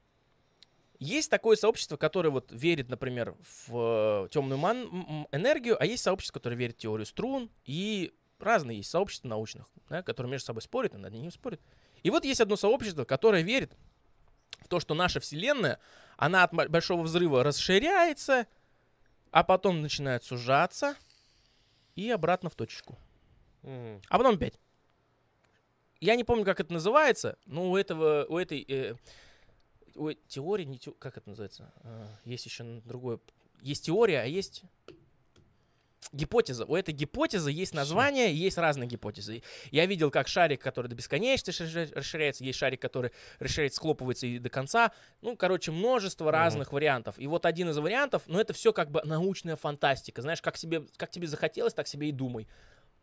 есть 1.03 1.31
такое 1.31 1.57
сообщество, 1.57 1.97
которое 1.97 2.31
вот 2.31 2.51
верит, 2.53 2.89
например, 2.89 3.35
в 3.67 4.29
темную 4.31 4.59
ман- 4.59 5.27
энергию, 5.33 5.77
а 5.81 5.85
есть 5.85 6.03
сообщество, 6.03 6.39
которое 6.39 6.57
верит 6.57 6.77
в 6.77 6.79
теорию 6.79 7.07
струн, 7.07 7.51
и 7.65 8.13
разные 8.39 8.79
есть 8.79 8.91
сообщества 8.91 9.29
научных, 9.29 9.67
да, 9.89 10.03
которые 10.03 10.31
между 10.31 10.47
собой 10.47 10.63
спорят, 10.63 10.95
и 10.95 10.99
над 10.99 11.13
ними 11.13 11.31
спорят. 11.31 11.61
И 12.03 12.11
вот 12.11 12.25
есть 12.25 12.41
одно 12.41 12.57
сообщество, 12.57 13.05
которое 13.05 13.43
верит 13.43 13.77
в 14.61 14.69
то, 14.69 14.81
что 14.81 14.95
наша 14.95 15.21
Вселенная, 15.21 15.81
она 16.17 16.45
от 16.45 16.53
большого 16.53 17.03
взрыва 17.03 17.43
расширяется, 17.43 18.47
а 19.31 19.45
потом 19.45 19.81
начинает 19.81 20.25
сужаться 20.25 20.95
и 21.97 22.11
обратно 22.11 22.49
в 22.49 22.55
точечку. 22.55 22.99
Мгм. 23.63 24.03
А 24.09 24.19
потом 24.19 24.37
опять. 24.37 24.59
Я 26.01 26.17
не 26.17 26.25
помню, 26.25 26.45
как 26.45 26.61
это 26.61 26.73
называется, 26.73 27.39
но 27.47 27.71
у 27.71 27.77
этого, 27.77 28.27
у 28.29 28.37
этой 28.37 28.65
э, 28.69 28.95
у 29.97 30.09
э- 30.09 30.17
теории, 30.29 30.65
не 30.65 30.79
те- 30.79 30.93
как 30.93 31.17
это 31.17 31.29
называется? 31.29 31.73
А, 31.83 32.07
есть 32.25 32.47
еще 32.47 32.65
другое. 32.85 33.21
Есть 33.61 33.87
теория, 33.87 34.21
а 34.21 34.25
есть 34.25 34.65
гипотеза. 36.13 36.65
У 36.65 36.75
этой 36.75 36.93
гипотезы 36.93 37.51
есть 37.51 37.75
название, 37.75 38.35
есть 38.35 38.59
разные 38.59 38.89
гипотезы. 38.89 39.43
Я 39.71 39.87
видел, 39.87 40.11
как 40.11 40.29
шарик, 40.29 40.61
который 40.61 40.89
до 40.89 40.95
бесконечности 40.95 41.63
расширя- 41.63 41.95
расширяется, 41.95 42.45
есть 42.45 42.59
шарик, 42.59 42.81
который 42.83 43.13
расширяется, 43.39 43.77
схлопывается 43.77 44.27
и 44.27 44.39
до 44.39 44.51
конца. 44.51 44.93
Ну, 45.21 45.37
короче, 45.37 45.71
множество 45.71 46.31
разных 46.33 46.73
вариантов. 46.73 47.19
И 47.19 47.27
вот 47.27 47.47
один 47.47 47.71
из 47.71 47.79
вариантов, 47.79 48.25
но 48.27 48.41
это 48.41 48.53
все 48.53 48.73
как 48.73 48.91
бы 48.91 49.01
научная 49.05 49.57
фантастика. 49.57 50.23
Знаешь, 50.23 50.43
как, 50.43 50.57
себе, 50.57 50.85
как 50.97 51.11
тебе 51.11 51.27
захотелось, 51.27 51.75
так 51.75 51.87
себе 51.87 52.09
и 52.09 52.13
думай. 52.13 52.49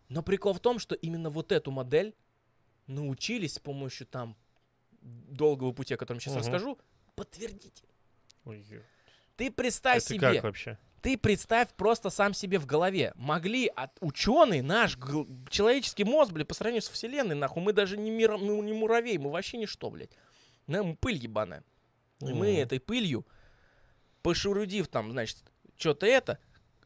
Но 0.09 0.21
прикол 0.21 0.53
в 0.53 0.59
том, 0.59 0.79
что 0.79 0.95
именно 0.95 1.29
вот 1.29 1.51
эту 1.51 1.71
модель 1.71 2.13
научились 2.87 3.55
с 3.55 3.59
помощью 3.59 4.07
там 4.07 4.35
долгого 5.01 5.71
пути, 5.71 5.93
о 5.93 5.97
котором 5.97 6.19
сейчас 6.19 6.33
Мгм. 6.33 6.39
расскажу, 6.41 6.77
подтвердить. 7.15 7.83
Ой. 8.45 8.65
Ты 9.35 9.51
представь 9.51 9.97
Это 9.97 10.05
себе, 10.13 10.33
как 10.33 10.43
вообще? 10.43 10.77
ты 11.01 11.17
представь 11.17 11.69
просто 11.75 12.09
сам 12.09 12.33
себе 12.33 12.59
в 12.59 12.65
голове. 12.65 13.13
Могли 13.15 13.67
от 13.67 13.91
ученый 14.01 14.61
наш 14.61 14.97
гл- 14.97 15.27
человеческий 15.49 16.03
мозг, 16.03 16.31
блядь, 16.33 16.47
по 16.47 16.53
сравнению 16.53 16.81
с 16.81 16.89
Вселенной, 16.89 17.35
нахуй, 17.35 17.63
мы 17.63 17.71
даже 17.73 17.97
не, 17.97 18.11
мира, 18.11 18.37
мы 18.37 18.61
не 18.61 18.73
муравей, 18.73 19.17
мы 19.17 19.31
вообще 19.31 19.57
ничто, 19.57 19.89
блядь. 19.89 20.11
Нам 20.67 20.97
пыль 20.97 21.15
ебаная. 21.17 21.63
И 22.21 22.33
мы 22.33 22.51
Мгм. 22.51 22.59
этой 22.59 22.79
пылью, 22.81 23.25
пошурудив 24.21 24.87
там, 24.89 25.11
значит, 25.11 25.37
что-то 25.77 26.05
это, 26.05 26.37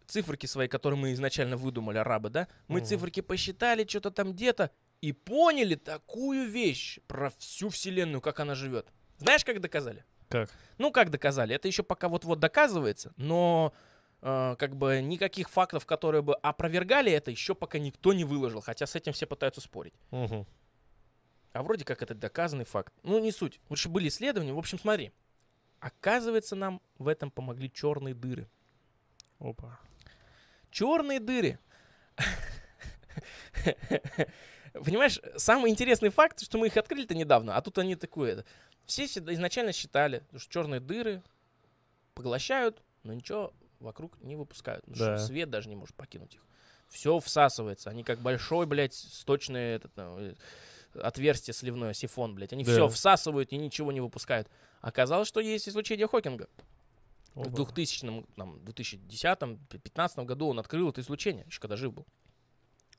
циферки 0.06 0.46
свои, 0.46 0.68
которые 0.68 1.00
мы 1.00 1.14
изначально 1.14 1.58
выдумали, 1.58 1.98
арабы, 1.98 2.30
да, 2.30 2.48
мы 2.68 2.80
Мгм. 2.80 2.86
циферки 2.88 3.22
посчитали, 3.22 3.86
что-то 3.88 4.12
там 4.12 4.34
где-то, 4.34 4.70
и 5.04 5.12
поняли 5.12 5.76
такую 5.76 6.48
вещь 6.48 7.00
про 7.08 7.30
всю 7.32 7.68
Вселенную, 7.68 8.22
как 8.22 8.40
она 8.40 8.56
живет. 8.56 8.88
Знаешь, 9.18 9.44
как 9.44 9.60
доказали? 9.60 10.06
Как? 10.30 10.50
Ну, 10.78 10.94
как 10.94 11.10
доказали? 11.10 11.54
Это 11.54 11.68
еще 11.68 11.84
пока 11.84 12.08
вот-вот 12.08 12.40
доказывается, 12.40 13.12
но 13.18 13.74
э, 14.22 14.56
как 14.58 14.78
бы 14.78 15.02
никаких 15.02 15.50
фактов, 15.50 15.86
которые 15.86 16.22
бы 16.22 16.36
опровергали 16.36 17.12
это, 17.12 17.32
еще 17.32 17.54
пока 17.54 17.80
никто 17.80 18.14
не 18.14 18.24
выложил, 18.24 18.62
хотя 18.62 18.86
с 18.86 18.96
этим 18.96 19.12
все 19.12 19.28
пытаются 19.28 19.60
спорить. 19.60 19.94
Мгм. 20.12 20.48
А 21.52 21.64
вроде 21.64 21.84
как 21.84 22.02
это 22.02 22.16
доказанный 22.16 22.64
факт. 22.64 22.94
Ну, 23.04 23.20
не 23.20 23.34
суть. 23.34 23.60
Лучше 23.68 23.90
были 23.90 24.08
исследования. 24.08 24.54
В 24.54 24.58
общем, 24.58 24.80
смотри. 24.80 25.12
Оказывается, 25.82 26.56
нам 26.56 26.82
в 26.98 27.10
этом 27.10 27.30
помогли 27.30 27.70
черные 27.70 28.16
дыры. 28.16 28.50
Опа. 29.40 29.82
Черные 30.72 31.20
дыры. 31.20 31.60
Понимаешь, 34.74 35.20
самый 35.38 35.70
интересный 35.72 36.10
факт, 36.10 36.42
что 36.42 36.58
мы 36.58 36.68
их 36.68 36.78
открыли-то 36.78 37.14
недавно, 37.16 37.56
а 37.56 37.62
тут 37.62 37.78
они 37.78 37.96
такое. 37.96 38.44
Все 38.86 39.06
изначально 39.06 39.72
считали, 39.72 40.24
что 40.36 40.52
черные 40.52 40.80
дыры 40.80 41.22
поглощают, 42.16 42.82
но 43.04 43.14
ничего 43.14 43.54
вокруг 43.80 44.20
не 44.22 44.36
выпускают. 44.36 44.86
Ну, 44.88 44.96
Да. 44.96 45.18
свет 45.18 45.50
даже 45.50 45.70
не 45.70 45.76
может 45.76 45.96
покинуть 45.96 46.36
их. 46.36 46.42
Все 46.90 47.20
всасывается. 47.20 47.90
Они 47.90 48.04
как 48.04 48.20
большой, 48.20 48.66
блядь, 48.66 48.94
сточный 48.94 49.76
этот, 49.76 49.92
э, 49.96 50.36
отверстие 50.96 51.54
сливное, 51.54 51.94
сифон, 51.94 52.36
блядь. 52.36 52.54
Они 52.54 52.64
Да. 52.64 52.72
все 52.72 52.88
всасывают 52.88 53.52
и 53.52 53.58
ничего 53.58 53.92
не 53.92 54.02
выпускают. 54.02 54.48
Оказалось, 54.82 55.28
что 55.28 55.40
есть 55.40 55.68
излучение 55.70 56.08
Хокинга. 56.08 56.48
В 57.34 57.42
Опа. 57.42 57.50
2000, 57.50 58.26
там, 58.36 58.60
2010-2015 58.64 60.26
году 60.26 60.48
он 60.50 60.60
открыл 60.60 60.90
это 60.90 61.02
излучение, 61.02 61.46
еще 61.48 61.60
когда 61.60 61.76
жив 61.78 61.94
был. 61.94 62.06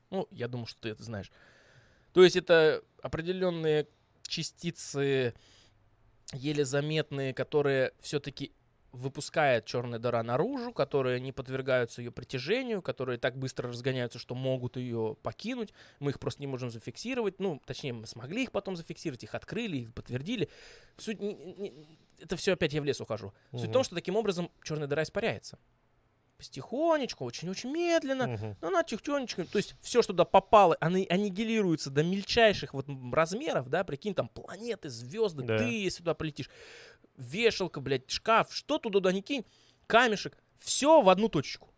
Ну, 0.09 0.27
я 0.31 0.47
думаю, 0.47 0.65
что 0.67 0.81
ты 0.81 0.89
это 0.89 1.03
знаешь. 1.03 1.31
То 2.15 2.23
есть 2.23 2.37
это 2.37 2.81
определенные 3.01 3.89
частицы, 4.25 5.33
еле 6.31 6.63
заметные, 6.63 7.33
которые 7.33 7.91
все-таки 7.99 8.53
выпускает 8.93 9.65
черная 9.65 9.99
дыра 9.99 10.23
наружу, 10.23 10.71
которые 10.71 11.19
не 11.19 11.33
подвергаются 11.33 12.01
ее 12.01 12.13
притяжению, 12.13 12.81
которые 12.81 13.17
так 13.19 13.37
быстро 13.37 13.67
разгоняются, 13.67 14.17
что 14.17 14.33
могут 14.33 14.77
ее 14.77 15.17
покинуть. 15.23 15.73
Мы 15.99 16.11
их 16.11 16.19
просто 16.21 16.41
не 16.41 16.47
можем 16.47 16.69
зафиксировать. 16.69 17.41
Ну, 17.41 17.61
точнее, 17.65 17.91
мы 17.91 18.07
смогли 18.07 18.43
их 18.43 18.53
потом 18.53 18.77
зафиксировать, 18.77 19.25
их 19.25 19.35
открыли, 19.35 19.79
их 19.79 19.93
подтвердили. 19.93 20.47
Суть 20.97 21.19
не- 21.19 21.33
не- 21.33 21.97
это 22.17 22.37
все 22.37 22.53
опять 22.53 22.71
я 22.71 22.81
в 22.81 22.85
лес 22.85 23.01
ухожу. 23.01 23.33
Суть 23.51 23.67
в 23.67 23.73
том, 23.73 23.83
что 23.83 23.93
таким 23.93 24.15
образом 24.15 24.49
черная 24.63 24.87
дыра 24.87 25.03
испаряется. 25.03 25.59
Потихонечку, 26.37 27.23
очень-очень 27.23 27.71
медленно, 27.71 28.27
Мгм. 28.27 28.57
но 28.61 28.67
она 28.67 28.83
тихонечко, 28.83 29.45
то 29.45 29.57
есть 29.57 29.75
все, 29.81 30.01
что 30.01 30.11
туда 30.11 30.25
попало, 30.25 30.75
они 30.81 31.05
аннигилируется 31.09 31.89
до 31.89 32.03
мельчайших 32.03 32.73
вот 32.73 32.87
размеров, 33.13 33.69
да, 33.69 33.85
прикинь, 33.85 34.13
там 34.13 34.27
планеты, 34.27 34.89
звезды, 34.89 35.43
Да. 35.43 35.57
ты, 35.57 35.63
если 35.83 35.99
туда 35.99 36.13
полетишь, 36.13 36.49
вешалка, 37.15 37.79
блядь, 37.79 38.09
шкаф, 38.09 38.53
что 38.53 38.79
туда 38.79 39.13
не 39.13 39.21
кинь, 39.21 39.45
камешек, 39.87 40.37
все 40.59 41.01
в 41.01 41.07
одну 41.07 41.29
точечку, 41.29 41.69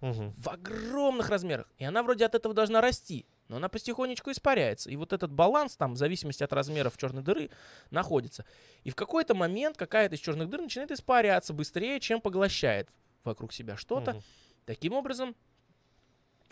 Мгм. 0.00 0.32
в 0.36 0.48
огромных 0.50 1.28
размерах. 1.28 1.68
И 1.78 1.84
она 1.84 2.04
вроде 2.04 2.26
от 2.26 2.36
этого 2.36 2.54
должна 2.54 2.80
расти, 2.80 3.26
но 3.48 3.56
она 3.56 3.68
потихонечку 3.68 4.30
испаряется. 4.30 4.88
И 4.88 4.94
вот 4.94 5.12
этот 5.12 5.32
баланс 5.32 5.76
там, 5.76 5.94
в 5.94 5.96
зависимости 5.96 6.44
от 6.44 6.52
размеров 6.52 6.96
черной 6.96 7.24
дыры, 7.24 7.50
находится. 7.90 8.44
И 8.84 8.90
в 8.90 8.94
какой-то 8.94 9.34
момент 9.34 9.76
какая-то 9.76 10.14
из 10.14 10.20
черных 10.20 10.48
дыр 10.48 10.60
начинает 10.62 10.92
испаряться 10.92 11.52
быстрее, 11.52 11.98
чем 11.98 12.20
поглощает 12.20 12.88
вокруг 13.26 13.52
себя 13.52 13.76
что-то. 13.76 14.12
Мгм. 14.12 14.22
Таким 14.64 14.92
образом, 14.94 15.36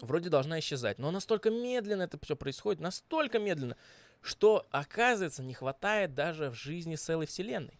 вроде 0.00 0.28
должна 0.28 0.58
исчезать. 0.60 0.98
Но 0.98 1.10
настолько 1.10 1.50
медленно 1.50 2.02
это 2.02 2.18
все 2.22 2.36
происходит, 2.36 2.80
настолько 2.80 3.38
медленно, 3.38 3.76
что, 4.20 4.66
оказывается, 4.70 5.42
не 5.42 5.54
хватает 5.54 6.14
даже 6.14 6.50
в 6.50 6.54
жизни 6.54 6.96
целой 6.96 7.26
Вселенной. 7.26 7.78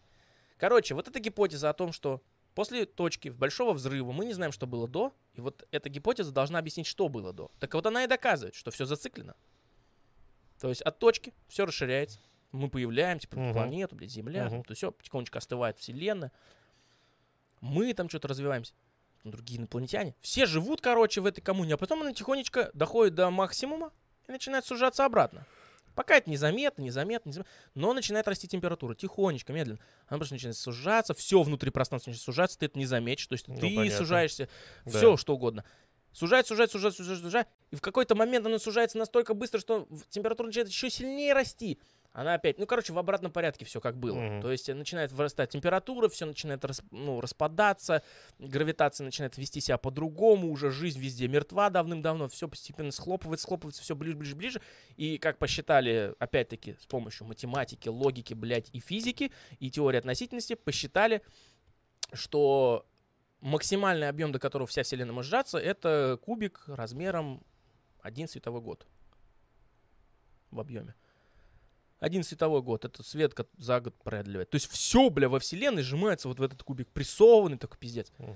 Короче, 0.57 0.93
вот 0.95 1.07
эта 1.07 1.19
гипотеза 1.19 1.69
о 1.69 1.73
том, 1.73 1.91
что 1.91 2.21
после 2.53 2.85
точки 2.85 3.29
большого 3.29 3.73
взрыва 3.73 4.11
мы 4.11 4.25
не 4.25 4.33
знаем, 4.33 4.51
что 4.51 4.67
было 4.67 4.87
до, 4.87 5.13
и 5.33 5.41
вот 5.41 5.67
эта 5.71 5.89
гипотеза 5.89 6.31
должна 6.31 6.59
объяснить, 6.59 6.87
что 6.87 7.09
было 7.09 7.33
до. 7.33 7.51
Так 7.59 7.73
вот 7.73 7.85
она 7.85 8.03
и 8.03 8.07
доказывает, 8.07 8.55
что 8.55 8.71
все 8.71 8.85
зациклено. 8.85 9.33
То 10.59 10.69
есть 10.69 10.81
от 10.81 10.99
точки 10.99 11.33
все 11.47 11.65
расширяется, 11.65 12.19
мы 12.53 12.69
появляемся, 12.69 13.27
Мгм. 13.31 13.51
планету, 13.51 13.95
блядь, 13.95 14.11
Земля, 14.11 14.45
Мгм. 14.45 14.63
то 14.63 14.73
все 14.73 14.91
потихонечку 14.91 15.37
остывает 15.37 15.77
Вселенная. 15.77 16.31
Мы 17.59 17.93
там 17.93 18.07
что-то 18.07 18.29
развиваемся 18.29 18.73
другие 19.31 19.59
инопланетяне. 19.59 20.15
Все 20.21 20.45
живут, 20.45 20.81
короче, 20.81 21.21
в 21.21 21.25
этой 21.25 21.41
коммуне, 21.41 21.73
а 21.73 21.77
потом 21.77 22.01
она 22.01 22.13
тихонечко 22.13 22.69
доходит 22.73 23.15
до 23.15 23.29
максимума 23.29 23.91
и 24.27 24.31
начинает 24.31 24.65
сужаться 24.65 25.05
обратно. 25.05 25.45
Пока 25.95 26.17
это 26.17 26.29
незаметно, 26.29 26.81
незаметно, 26.81 27.29
незаметно, 27.29 27.51
но 27.73 27.93
начинает 27.93 28.27
расти 28.27 28.47
температура, 28.49 28.95
тихонечко, 28.95 29.53
медленно. 29.53 29.79
Она 30.07 30.17
просто 30.17 30.35
начинает 30.35 30.57
сужаться, 30.57 31.13
все 31.13 31.41
внутри 31.41 31.69
пространства 31.71 32.09
начинает 32.09 32.23
сужаться, 32.25 32.59
ты 32.59 32.65
это 32.65 32.77
не 32.77 32.85
заметишь, 32.85 33.27
то 33.27 33.33
есть 33.33 33.47
Ну, 33.47 33.55
ты 33.55 33.73
понятно. 33.73 33.97
сужаешься, 33.97 34.49
Да. 34.83 34.91
все 34.97 35.15
что 35.17 35.35
угодно. 35.35 35.63
Сужается, 36.11 36.49
сужается, 36.53 36.77
сужается, 36.77 36.97
сужается, 37.03 37.25
сужается, 37.25 37.53
и 37.71 37.75
в 37.75 37.81
какой-то 37.81 38.15
момент 38.15 38.45
она 38.45 38.59
сужается 38.59 38.97
настолько 38.97 39.33
быстро, 39.33 39.59
что 39.59 39.87
температура 40.09 40.47
начинает 40.47 40.69
еще 40.69 40.89
сильнее 40.89 41.33
расти. 41.33 41.79
Она 42.15 42.35
опять, 42.35 42.57
ну, 42.57 42.65
короче, 42.65 42.93
в 42.93 42.97
обратном 42.97 43.29
порядке 43.29 43.65
все 43.65 43.81
как 43.81 43.97
было. 43.97 44.17
Мгм. 44.17 44.41
То 44.41 44.49
есть 44.49 44.69
э, 44.69 44.73
начинает 44.73 45.11
вырастать 45.11 45.49
температура, 45.49 46.07
все 46.07 46.25
начинает 46.25 46.63
рас- 46.63 46.81
ну, 46.91 47.19
распадаться, 47.19 48.03
гравитация 48.39 49.03
начинает 49.03 49.37
вести 49.37 49.59
себя 49.59 49.77
по-другому, 49.77 50.49
уже 50.49 50.71
жизнь 50.71 50.97
везде 50.97 51.27
мертва 51.27 51.69
давным-давно, 51.69 52.29
все 52.29 52.47
постепенно 52.47 52.91
схлопывается, 52.91 53.43
схлопывается, 53.43 53.81
все 53.81 53.97
ближе, 53.97 54.15
ближе, 54.15 54.35
ближе. 54.37 54.61
И 54.95 55.17
как 55.17 55.37
посчитали, 55.37 56.15
опять-таки, 56.17 56.77
с 56.79 56.85
помощью 56.85 57.27
математики, 57.27 57.89
логики, 57.89 58.33
блядь, 58.33 58.69
и 58.71 58.79
физики, 58.79 59.33
и 59.59 59.69
теории 59.69 59.97
относительности, 59.97 60.53
посчитали, 60.53 61.21
что 62.13 62.85
максимальный 63.41 64.07
объем, 64.07 64.31
до 64.31 64.39
которого 64.39 64.67
вся 64.67 64.83
Вселенная 64.83 65.13
может 65.13 65.29
сжаться, 65.31 65.57
это 65.57 66.17
кубик 66.23 66.63
размером 66.67 67.43
один 67.99 68.29
световой 68.29 68.61
год 68.61 68.87
в 70.51 70.61
объеме. 70.61 70.95
Один 72.05 72.23
световой 72.23 72.61
год, 72.61 72.85
это 72.85 73.01
свет 73.01 73.33
за 73.57 73.81
год 73.81 73.95
преодолевает. 74.03 74.51
То 74.51 74.55
есть 74.57 74.69
все, 74.69 75.09
бля, 75.09 75.27
во 75.27 75.39
Вселенной 75.39 75.81
сжимается 75.81 76.27
вот 76.27 76.37
в 76.37 76.43
этот 76.43 76.61
кубик, 76.61 76.87
прессованный 76.89 77.57
такой 77.57 77.79
пиздец. 77.79 78.11
Мгм. 78.19 78.35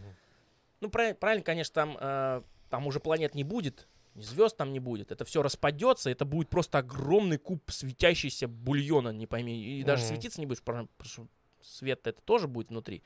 Ну, 0.81 0.89
правильно, 0.89 1.15
правильно 1.15 1.43
конечно, 1.43 1.73
там, 1.75 1.95
э, 2.01 2.41
там 2.71 2.87
уже 2.87 2.99
планет 2.99 3.35
не 3.35 3.43
будет, 3.43 3.87
звезд 4.15 4.57
там 4.57 4.73
не 4.73 4.79
будет. 4.79 5.11
Это 5.11 5.23
все 5.23 5.43
распадется, 5.43 6.09
это 6.09 6.25
будет 6.25 6.49
просто 6.49 6.79
огромный 6.79 7.37
куб 7.37 7.61
светящийся 7.69 8.47
бульона, 8.47 9.09
не 9.09 9.27
пойми. 9.27 9.61
И 9.79 9.83
даже 9.83 10.03
светиться 10.03 10.39
не 10.39 10.47
будешь, 10.47 10.63
потому 10.63 10.87
что 11.03 11.27
свет 11.61 12.07
это 12.07 12.19
тоже 12.23 12.47
будет 12.47 12.69
внутри. 12.69 13.03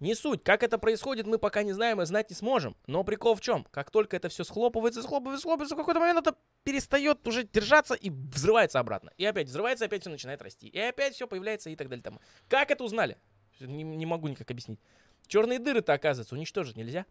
Не 0.00 0.14
суть. 0.14 0.42
Как 0.42 0.62
это 0.62 0.78
происходит, 0.78 1.26
мы 1.26 1.38
пока 1.38 1.62
не 1.62 1.72
знаем 1.72 2.00
и 2.02 2.06
знать 2.06 2.30
не 2.30 2.36
сможем. 2.36 2.76
Но 2.86 3.04
прикол 3.04 3.34
в 3.34 3.40
чем? 3.40 3.64
Как 3.70 3.90
только 3.90 4.16
это 4.16 4.28
все 4.28 4.44
схлопывается, 4.44 5.02
схлопывается, 5.02 5.42
схлопывается, 5.42 5.74
в 5.74 5.78
какой-то 5.78 6.00
момент 6.00 6.18
это 6.26 6.36
перестает 6.64 7.26
уже 7.26 7.44
держаться 7.44 7.94
и 7.94 8.10
взрывается 8.10 8.80
обратно. 8.80 9.12
И 9.16 9.24
опять 9.24 9.48
взрывается, 9.48 9.84
опять 9.84 10.02
все 10.02 10.10
начинает 10.10 10.42
расти. 10.42 10.68
И 10.68 10.78
опять 10.78 11.14
все 11.14 11.26
появляется 11.26 11.70
и 11.70 11.76
так 11.76 11.88
далее. 11.88 12.02
Там. 12.02 12.20
Как 12.48 12.70
это 12.70 12.84
узнали? 12.84 13.18
Не, 13.60 13.82
не 13.82 14.06
могу 14.06 14.28
никак 14.28 14.50
объяснить. 14.50 14.80
Черные 15.26 15.58
дыры-то, 15.58 15.92
оказывается, 15.92 16.34
уничтожить 16.34 16.76
нельзя. 16.76 17.04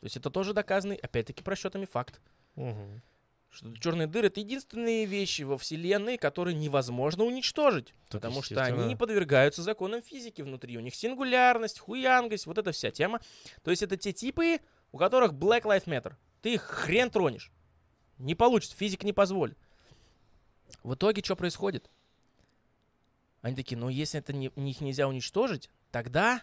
То 0.00 0.06
есть 0.06 0.16
это 0.16 0.30
тоже 0.30 0.52
доказанный, 0.52 0.96
опять-таки, 0.96 1.42
просчетами 1.42 1.86
факт. 1.86 2.20
Мгм. 2.56 3.00
Что 3.54 3.72
черные 3.76 4.08
дыры 4.08 4.26
это 4.26 4.40
единственные 4.40 5.04
вещи 5.04 5.42
во 5.42 5.56
Вселенной, 5.56 6.18
которые 6.18 6.56
невозможно 6.56 7.22
уничтожить. 7.22 7.94
Так, 8.08 8.20
потому 8.20 8.42
что 8.42 8.60
они 8.64 8.84
не 8.86 8.96
подвергаются 8.96 9.62
законам 9.62 10.02
физики 10.02 10.42
внутри. 10.42 10.76
У 10.76 10.80
них 10.80 10.96
сингулярность, 10.96 11.78
хуянгость, 11.78 12.46
вот 12.46 12.58
эта 12.58 12.72
вся 12.72 12.90
тема. 12.90 13.20
То 13.62 13.70
есть 13.70 13.84
это 13.84 13.96
те 13.96 14.12
типы, 14.12 14.58
у 14.90 14.98
которых 14.98 15.34
Black 15.34 15.62
Lives 15.62 15.84
Matter. 15.84 16.16
Ты 16.42 16.54
их 16.54 16.62
хрен 16.62 17.10
тронешь. 17.10 17.52
Не 18.18 18.34
получится, 18.34 18.76
физика 18.76 19.06
не 19.06 19.12
позволит. 19.12 19.56
В 20.82 20.94
итоге 20.94 21.22
что 21.22 21.36
происходит? 21.36 21.88
Они 23.40 23.54
такие, 23.54 23.76
ну 23.76 23.88
если 23.88 24.18
это 24.18 24.32
не, 24.32 24.46
их 24.48 24.80
нельзя 24.80 25.06
уничтожить, 25.06 25.70
тогда, 25.92 26.42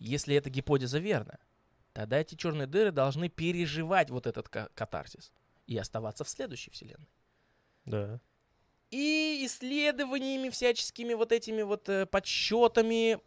если 0.00 0.34
эта 0.34 0.50
гипотеза 0.50 0.98
верна, 0.98 1.38
тогда 1.92 2.18
эти 2.18 2.34
черные 2.34 2.66
дыры 2.66 2.90
должны 2.90 3.28
переживать 3.28 4.10
вот 4.10 4.26
этот 4.26 4.48
ка- 4.48 4.70
катарсис 4.74 5.30
и 5.70 5.78
оставаться 5.78 6.24
в 6.24 6.28
следующей 6.28 6.70
вселенной. 6.72 7.08
Да. 7.84 8.20
И 8.90 9.42
исследованиями 9.46 10.48
всяческими 10.50 11.14
вот 11.14 11.30
этими 11.30 11.62
вот 11.62 11.88
э, 11.88 12.06
подсчетами, 12.06 13.20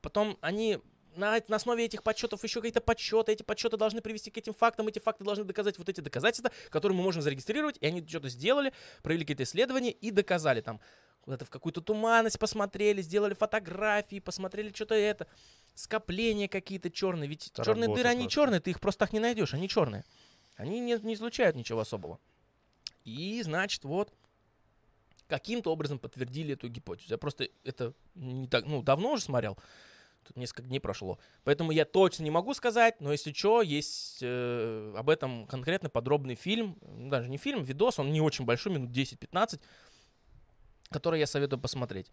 потом 0.00 0.36
они 0.40 0.80
на, 1.14 1.40
на 1.46 1.56
основе 1.56 1.84
этих 1.84 2.02
подсчетов 2.02 2.42
еще 2.42 2.60
какие-то 2.60 2.80
подсчеты, 2.80 3.30
эти 3.30 3.44
подсчеты 3.44 3.76
должны 3.76 4.00
привести 4.00 4.32
к 4.32 4.36
этим 4.36 4.52
фактам, 4.52 4.88
эти 4.88 4.98
факты 4.98 5.22
должны 5.22 5.44
доказать 5.44 5.78
вот 5.78 5.88
эти 5.88 6.00
доказательства, 6.00 6.50
которые 6.70 6.98
мы 6.98 7.04
можем 7.04 7.22
зарегистрировать, 7.22 7.76
и 7.80 7.86
они 7.86 8.04
что-то 8.04 8.28
сделали, 8.30 8.72
провели 9.04 9.22
какие-то 9.22 9.44
исследования 9.44 9.92
и 9.92 10.10
доказали 10.10 10.62
там, 10.62 10.80
куда-то 11.20 11.44
в 11.44 11.50
какую-то 11.50 11.80
туманность 11.82 12.40
посмотрели, 12.40 13.00
сделали 13.00 13.34
фотографии, 13.34 14.18
посмотрели 14.18 14.72
что-то 14.74 14.96
это, 14.96 15.28
скопления 15.76 16.48
какие-то 16.48 16.90
черные, 16.90 17.28
ведь 17.28 17.46
Это 17.46 17.64
черные 17.64 17.94
дыры, 17.94 18.08
они 18.08 18.28
черные, 18.28 18.58
ты 18.58 18.70
их 18.70 18.80
просто 18.80 18.98
так 18.98 19.12
не 19.12 19.20
найдешь, 19.20 19.54
они 19.54 19.68
черные. 19.68 20.04
Они 20.56 20.80
не, 20.80 20.98
не 21.02 21.14
излучают 21.14 21.56
ничего 21.56 21.80
особого. 21.80 22.18
И, 23.04 23.40
значит, 23.42 23.84
вот, 23.84 24.12
каким-то 25.28 25.72
образом 25.72 25.98
подтвердили 25.98 26.54
эту 26.54 26.68
гипотезу. 26.68 27.10
Я 27.10 27.18
просто 27.18 27.48
это 27.64 27.92
не 28.14 28.48
так, 28.48 28.66
ну, 28.66 28.82
давно 28.82 29.12
уже 29.12 29.22
смотрел. 29.22 29.58
Тут 30.24 30.36
несколько 30.36 30.62
дней 30.62 30.80
прошло. 30.80 31.18
Поэтому 31.44 31.70
я 31.70 31.84
точно 31.84 32.24
не 32.24 32.30
могу 32.30 32.52
сказать, 32.54 33.00
но 33.00 33.12
если 33.12 33.32
что, 33.32 33.62
есть 33.62 34.18
э, 34.22 34.94
об 34.96 35.08
этом 35.08 35.46
конкретно 35.46 35.88
подробный 35.88 36.34
фильм. 36.34 36.76
Даже 36.82 37.28
не 37.28 37.38
фильм, 37.38 37.62
видос, 37.62 38.00
он 38.00 38.12
не 38.12 38.20
очень 38.20 38.44
большой, 38.44 38.72
минут 38.72 38.90
10-15, 38.90 39.60
который 40.90 41.20
я 41.20 41.26
советую 41.28 41.60
посмотреть. 41.60 42.10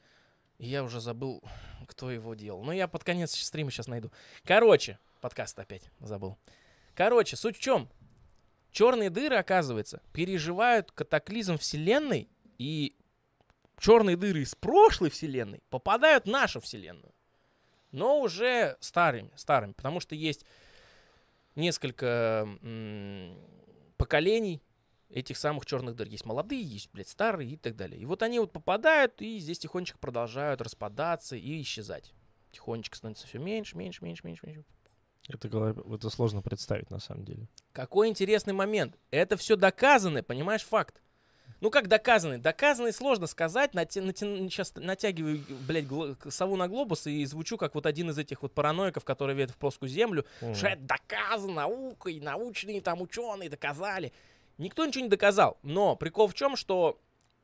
Я 0.60 0.84
уже 0.84 1.00
забыл, 1.02 1.41
кто 1.88 2.12
его 2.12 2.36
делал. 2.36 2.64
Но 2.64 2.72
я 2.72 2.88
под 2.88 3.04
конец 3.04 3.36
стрима 3.36 3.72
сейчас 3.72 3.88
найду. 3.88 4.12
Короче, 4.44 5.00
подкаст 5.22 5.58
опять 5.58 5.89
забыл. 6.00 6.38
Короче, 6.94 7.36
суть 7.36 7.58
в 7.58 7.60
чем? 7.60 7.89
Черные 8.74 9.11
дыры, 9.11 9.38
оказывается, 9.38 10.01
переживают 10.13 10.91
катаклизм 10.91 11.59
Вселенной, 11.59 12.28
и 12.57 12.95
черные 13.78 14.17
дыры 14.17 14.41
из 14.41 14.55
прошлой 14.55 15.11
Вселенной 15.11 15.61
попадают 15.69 16.26
в 16.26 16.30
нашу 16.30 16.60
Вселенную. 16.60 17.14
Но 17.91 18.19
уже 18.19 18.76
старыми, 18.80 19.31
старыми, 19.35 19.73
потому 19.73 19.99
что 19.99 20.15
есть 20.15 20.43
несколько 21.56 22.48
поколений 23.98 24.64
этих 25.07 25.38
самых 25.38 25.68
черных 25.68 25.95
дыр. 25.95 26.07
Есть 26.07 26.26
молодые, 26.26 26.64
есть, 26.64 26.89
блядь, 26.91 27.10
старые 27.10 27.52
и 27.52 27.57
так 27.57 27.76
далее. 27.76 28.02
И 28.02 28.06
вот 28.06 28.23
они 28.23 28.39
вот 28.39 28.52
попадают, 28.52 29.22
и 29.22 29.38
здесь 29.38 29.60
тихонечко 29.60 29.99
продолжают 29.99 30.61
распадаться 30.61 31.35
и 31.35 31.61
исчезать. 31.61 32.11
Тихонечко 32.52 32.98
становится 32.98 33.27
все 33.27 33.38
меньше, 33.38 33.77
меньше, 33.77 34.03
меньше, 34.03 34.26
меньше, 34.26 34.48
меньше. 34.48 34.65
Это, 35.30 35.48
это 35.94 36.10
сложно 36.10 36.41
представить 36.41 36.90
на 36.91 37.00
самом 37.00 37.24
деле. 37.26 37.48
Какой 37.72 38.10
интересный 38.10 38.54
момент. 38.54 38.98
Это 39.12 39.38
все 39.38 39.56
доказанный, 39.56 40.22
понимаешь, 40.24 40.64
факт. 40.64 41.02
Ну 41.62 41.72
как 41.72 41.88
доказанный? 41.88 42.40
Доказанный 42.40 42.91
сложно 42.91 43.26
сказать. 43.26 43.74
Нати- 43.74 44.02
нати- 44.02 44.50
сейчас 44.50 44.74
натягиваю, 44.76 45.41
блядь, 45.66 45.86
гло- 45.86 46.18
сову 46.30 46.58
на 46.58 46.68
глобус 46.68 47.08
и 47.08 47.24
звучу 47.26 47.58
как 47.58 47.74
вот 47.74 47.86
один 47.86 48.10
из 48.10 48.18
этих 48.18 48.41
вот 48.41 48.54
параноиков, 48.54 49.06
которые 49.06 49.38
верят 49.38 49.52
в 49.52 49.58
плоскую 49.58 49.88
землю. 49.88 50.26
Мгм. 50.41 50.56
Что 50.56 50.68
это 50.68 50.82
доказано 50.82 51.54
наукой, 51.54 52.20
научные 52.20 52.82
там 52.82 53.02
ученые 53.02 53.50
доказали. 53.50 54.12
Никто 54.58 54.86
ничего 54.86 55.06
не 55.06 55.10
доказал. 55.10 55.58
Но 55.64 55.95
прикол 55.95 56.28
в 56.28 56.34
чем, 56.34 56.58
что 56.58 57.00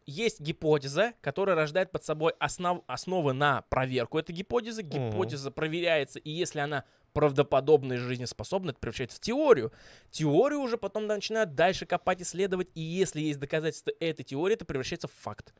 есть 0.05 0.41
гипотеза, 0.41 1.13
которая 1.21 1.55
рождает 1.55 1.91
под 1.91 2.03
собой 2.03 2.33
основ, 2.39 2.83
основы 2.87 3.31
на 3.31 3.61
проверку 3.69 4.17
этой 4.19 4.33
гипотезы. 4.33 4.81
Гипотеза 4.81 5.49
проверяется, 5.49 6.19
и 6.19 6.29
если 6.29 6.59
она 6.59 6.83
правдоподобна 7.13 7.93
и 7.93 7.97
жизнеспособна, 7.97 8.71
это 8.71 8.79
превращается 8.79 9.17
в 9.17 9.19
теорию. 9.21 9.71
Теорию 10.11 10.59
уже 10.59 10.77
потом 10.77 11.07
начинают 11.07 11.55
дальше 11.55 11.85
копать, 11.85 12.21
исследовать, 12.21 12.69
и 12.75 12.81
если 12.81 13.21
есть 13.21 13.39
доказательства 13.39 13.91
этой 13.99 14.23
теории, 14.23 14.53
это 14.53 14.65
превращается 14.65 15.07
в 15.07 15.13
факт 15.13 15.53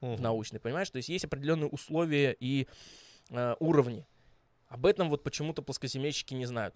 в 0.00 0.20
научный, 0.20 0.60
понимаешь? 0.60 0.90
То 0.90 0.96
есть 0.96 1.08
есть 1.08 1.24
определенные 1.24 1.68
условия 1.68 2.36
и 2.38 2.68
э, 3.30 3.54
уровни. 3.58 4.06
Об 4.68 4.86
этом 4.86 5.08
вот 5.08 5.22
почему-то 5.22 5.62
плоскоземельщики 5.62 6.34
не 6.34 6.46
знают. 6.46 6.74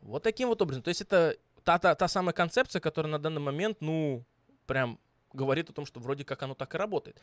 Вот 0.00 0.22
таким 0.22 0.48
вот 0.48 0.62
образом. 0.62 0.82
То 0.82 0.88
есть 0.88 1.02
это 1.02 1.36
та, 1.64 1.78
та, 1.78 1.94
та 1.94 2.08
самая 2.08 2.32
концепция, 2.32 2.80
которая 2.80 3.10
на 3.10 3.18
данный 3.18 3.40
момент, 3.40 3.78
ну, 3.80 4.24
прям 4.66 4.98
говорит 5.36 5.70
о 5.70 5.72
том, 5.72 5.86
что 5.86 6.00
вроде 6.00 6.24
как 6.24 6.42
оно 6.42 6.54
так 6.54 6.74
и 6.74 6.78
работает. 6.78 7.20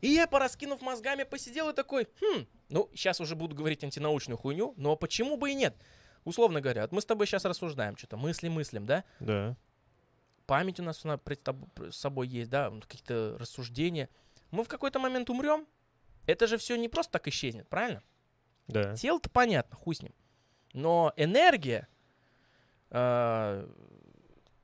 И 0.00 0.08
я, 0.08 0.26
пораскинув 0.26 0.80
мозгами, 0.82 1.24
посидел 1.24 1.70
и 1.70 1.74
такой, 1.74 2.06
хм, 2.20 2.46
ну, 2.68 2.88
сейчас 2.94 3.20
уже 3.20 3.34
буду 3.34 3.56
говорить 3.56 3.82
антинаучную 3.82 4.38
хуйню, 4.38 4.74
но 4.76 4.94
почему 4.96 5.36
бы 5.36 5.50
и 5.50 5.54
нет? 5.54 5.74
Условно 6.24 6.60
говоря, 6.60 6.82
вот 6.82 6.92
мы 6.92 7.00
с 7.00 7.04
тобой 7.04 7.26
сейчас 7.26 7.44
рассуждаем, 7.44 7.96
что-то 7.96 8.16
мысли 8.16 8.48
мыслим, 8.48 8.86
да? 8.86 9.04
Да. 9.20 9.56
Память 10.46 10.78
у 10.78 10.82
нас 10.82 11.02
на, 11.04 11.18
пред 11.18 11.46
собой 11.90 12.28
есть, 12.28 12.50
да, 12.50 12.72
какие-то 12.86 13.36
рассуждения. 13.38 14.08
Мы 14.50 14.62
в 14.62 14.68
какой-то 14.68 14.98
момент 14.98 15.30
умрем, 15.30 15.66
это 16.26 16.46
же 16.46 16.58
все 16.58 16.76
не 16.76 16.88
просто 16.88 17.12
так 17.12 17.28
исчезнет, 17.28 17.68
правильно? 17.68 18.02
Да. 18.68 18.94
Тело-то 18.94 19.30
понятно, 19.30 19.76
хуй 19.76 19.94
с 19.94 20.02
ним. 20.02 20.14
Но 20.72 21.12
энергия 21.16 21.88
э, 22.90 23.68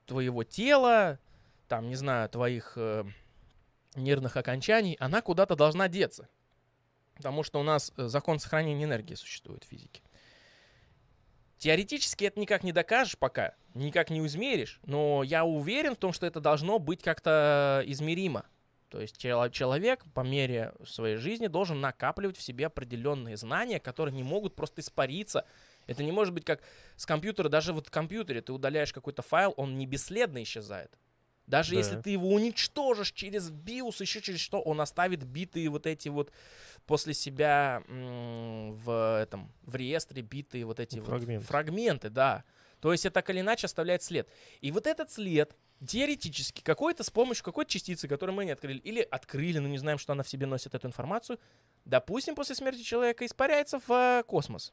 твоего 0.07 0.45
тела, 0.45 1.19
там, 1.71 1.89
не 1.89 1.95
знаю, 1.95 2.29
твоих 2.29 2.73
э, 2.75 3.05
нервных 3.95 4.37
окончаний, 4.37 4.97
она 4.99 5.23
куда-то 5.23 5.55
должна 5.55 5.87
деться. 5.89 6.29
Потому 7.15 7.45
что 7.45 7.61
у 7.61 7.63
нас 7.63 7.93
э, 7.97 8.09
закон 8.09 8.41
сохранения 8.41 8.85
энергии 8.85 9.15
существует 9.15 9.63
в 9.63 9.69
физике. 9.69 10.03
Теоретически 11.59 12.25
это 12.25 12.41
никак 12.41 12.65
не 12.65 12.73
докажешь 12.73 13.17
пока, 13.17 13.55
никак 13.75 14.11
не 14.11 14.19
измеришь, 14.27 14.81
но 14.83 15.23
я 15.23 15.45
уверен 15.45 15.95
в 15.95 15.99
том, 15.99 16.13
что 16.13 16.27
это 16.27 16.41
должно 16.41 16.81
быть 16.81 17.05
как-то 17.05 17.85
измеримо. 17.87 18.47
То 18.89 19.01
есть 19.01 19.17
чело- 19.17 19.49
человек 19.51 20.05
по 20.13 20.23
мере 20.23 20.73
своей 20.85 21.19
жизни 21.19 21.47
должен 21.47 21.81
накапливать 21.81 22.37
в 22.37 22.43
себе 22.43 22.67
определенные 22.67 23.37
знания, 23.37 23.79
которые 23.79 24.13
не 24.13 24.25
могут 24.25 24.57
просто 24.57 24.81
испариться. 24.81 25.47
Это 25.87 26.03
не 26.03 26.11
может 26.11 26.35
быть 26.35 26.45
как 26.45 26.63
с 26.97 27.07
компьютера, 27.07 27.49
даже 27.49 27.73
вот 27.73 27.87
в 27.87 27.91
компьютере 27.93 28.43
ты 28.43 28.53
удаляешь 28.53 28.93
какой-то 28.93 29.23
файл, 29.23 29.55
он 29.57 29.79
не 29.79 29.87
бесследно 29.87 30.43
исчезает. 30.43 30.91
Даже 31.51 31.73
Да. 31.73 31.79
если 31.79 32.01
ты 32.01 32.11
его 32.11 32.29
уничтожишь 32.33 33.13
через 33.13 33.51
BIOS, 33.51 33.97
еще 34.01 34.21
через 34.21 34.41
что, 34.41 34.61
он 34.61 34.81
оставит 34.81 35.25
битые 35.25 35.69
вот 35.69 35.87
эти 35.87 36.09
вот 36.09 36.31
после 36.87 37.13
себя 37.13 37.83
в 37.89 39.19
этом 39.21 39.53
в 39.63 39.75
реестре 39.75 40.23
битые 40.23 40.65
вот 40.65 40.81
эти 40.81 40.99
вот 40.99 41.07
Фрагменты. 41.07 41.47
фрагменты, 41.47 42.09
да. 42.11 42.45
То 42.81 42.93
есть 42.93 43.05
это 43.05 43.15
так 43.15 43.29
или 43.31 43.41
иначе 43.41 43.67
оставляет 43.67 44.03
след. 44.03 44.29
И 44.61 44.71
вот 44.71 44.87
этот 44.87 45.11
след 45.11 45.55
теоретически 45.87 46.63
какой-то 46.63 47.03
с 47.05 47.11
помощью 47.11 47.45
какой-то 47.45 47.71
частицы, 47.71 48.07
которую 48.09 48.37
мы 48.37 48.45
не 48.45 48.53
открыли, 48.53 48.79
или 48.79 49.01
открыли, 49.01 49.59
но 49.59 49.69
не 49.69 49.79
знаем, 49.79 49.99
что 49.99 50.13
она 50.13 50.23
в 50.23 50.29
себе 50.29 50.47
носит 50.47 50.75
эту 50.75 50.87
информацию, 50.87 51.39
допустим, 51.85 52.35
после 52.35 52.55
смерти 52.55 52.83
человека 52.83 53.27
испаряется 53.27 53.79
в 53.87 53.91
э, 53.91 54.23
космос. 54.27 54.73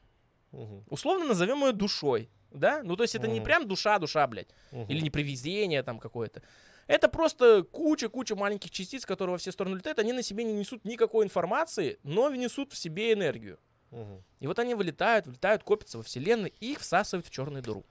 Мгм. 0.52 0.84
Условно 0.88 1.26
назовем 1.26 1.64
ее 1.64 1.72
душой, 1.72 2.30
да? 2.50 2.82
Ну, 2.82 2.96
то 2.96 3.02
есть 3.02 3.14
это 3.14 3.26
не 3.28 3.40
прям 3.40 3.66
душа-душа, 3.66 4.26
блядь, 4.26 4.48
или 4.72 5.00
не 5.00 5.10
привидение 5.10 5.82
там 5.82 5.98
какое-то. 5.98 6.42
Это 6.86 7.08
просто 7.08 7.64
куча-куча 7.64 8.34
маленьких 8.34 8.70
частиц, 8.70 9.04
которые 9.04 9.34
во 9.34 9.38
все 9.38 9.52
стороны 9.52 9.76
летают, 9.76 9.98
они 9.98 10.14
на 10.14 10.22
себе 10.22 10.44
не 10.44 10.54
несут 10.54 10.86
никакой 10.86 11.26
информации, 11.26 11.98
но 12.02 12.30
несут 12.34 12.72
в 12.72 12.78
себе 12.78 13.12
энергию. 13.12 13.58
Мгм. 13.90 14.24
И 14.40 14.46
вот 14.46 14.58
они 14.58 14.74
вылетают, 14.74 15.26
вылетают, 15.26 15.64
копятся 15.64 15.98
во 15.98 16.04
Вселенной, 16.04 16.52
и 16.60 16.72
их 16.72 16.80
всасывают 16.80 17.26
в 17.26 17.30
черную 17.30 17.62
дыру. 17.62 17.84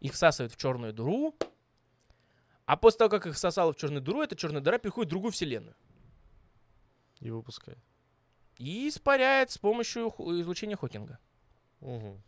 Их 0.00 0.12
всасывают 0.12 0.52
в 0.52 0.56
черную 0.56 0.92
дыру, 0.92 1.34
а 2.66 2.76
после 2.76 2.98
того, 2.98 3.10
как 3.10 3.26
их 3.26 3.34
всосало 3.34 3.72
в 3.72 3.76
черную 3.76 4.02
дыру, 4.02 4.22
эта 4.22 4.36
черная 4.36 4.60
дыра 4.60 4.78
переходит 4.78 5.08
в 5.08 5.10
другую 5.10 5.32
Вселенную. 5.32 5.76
И 7.20 7.30
выпускает. 7.30 7.78
И 8.58 8.88
испаряет 8.88 9.50
с 9.50 9.58
помощью 9.58 10.08
излучения 10.40 10.76
Хокинга. 10.76 11.18
Мгм. 11.80 12.22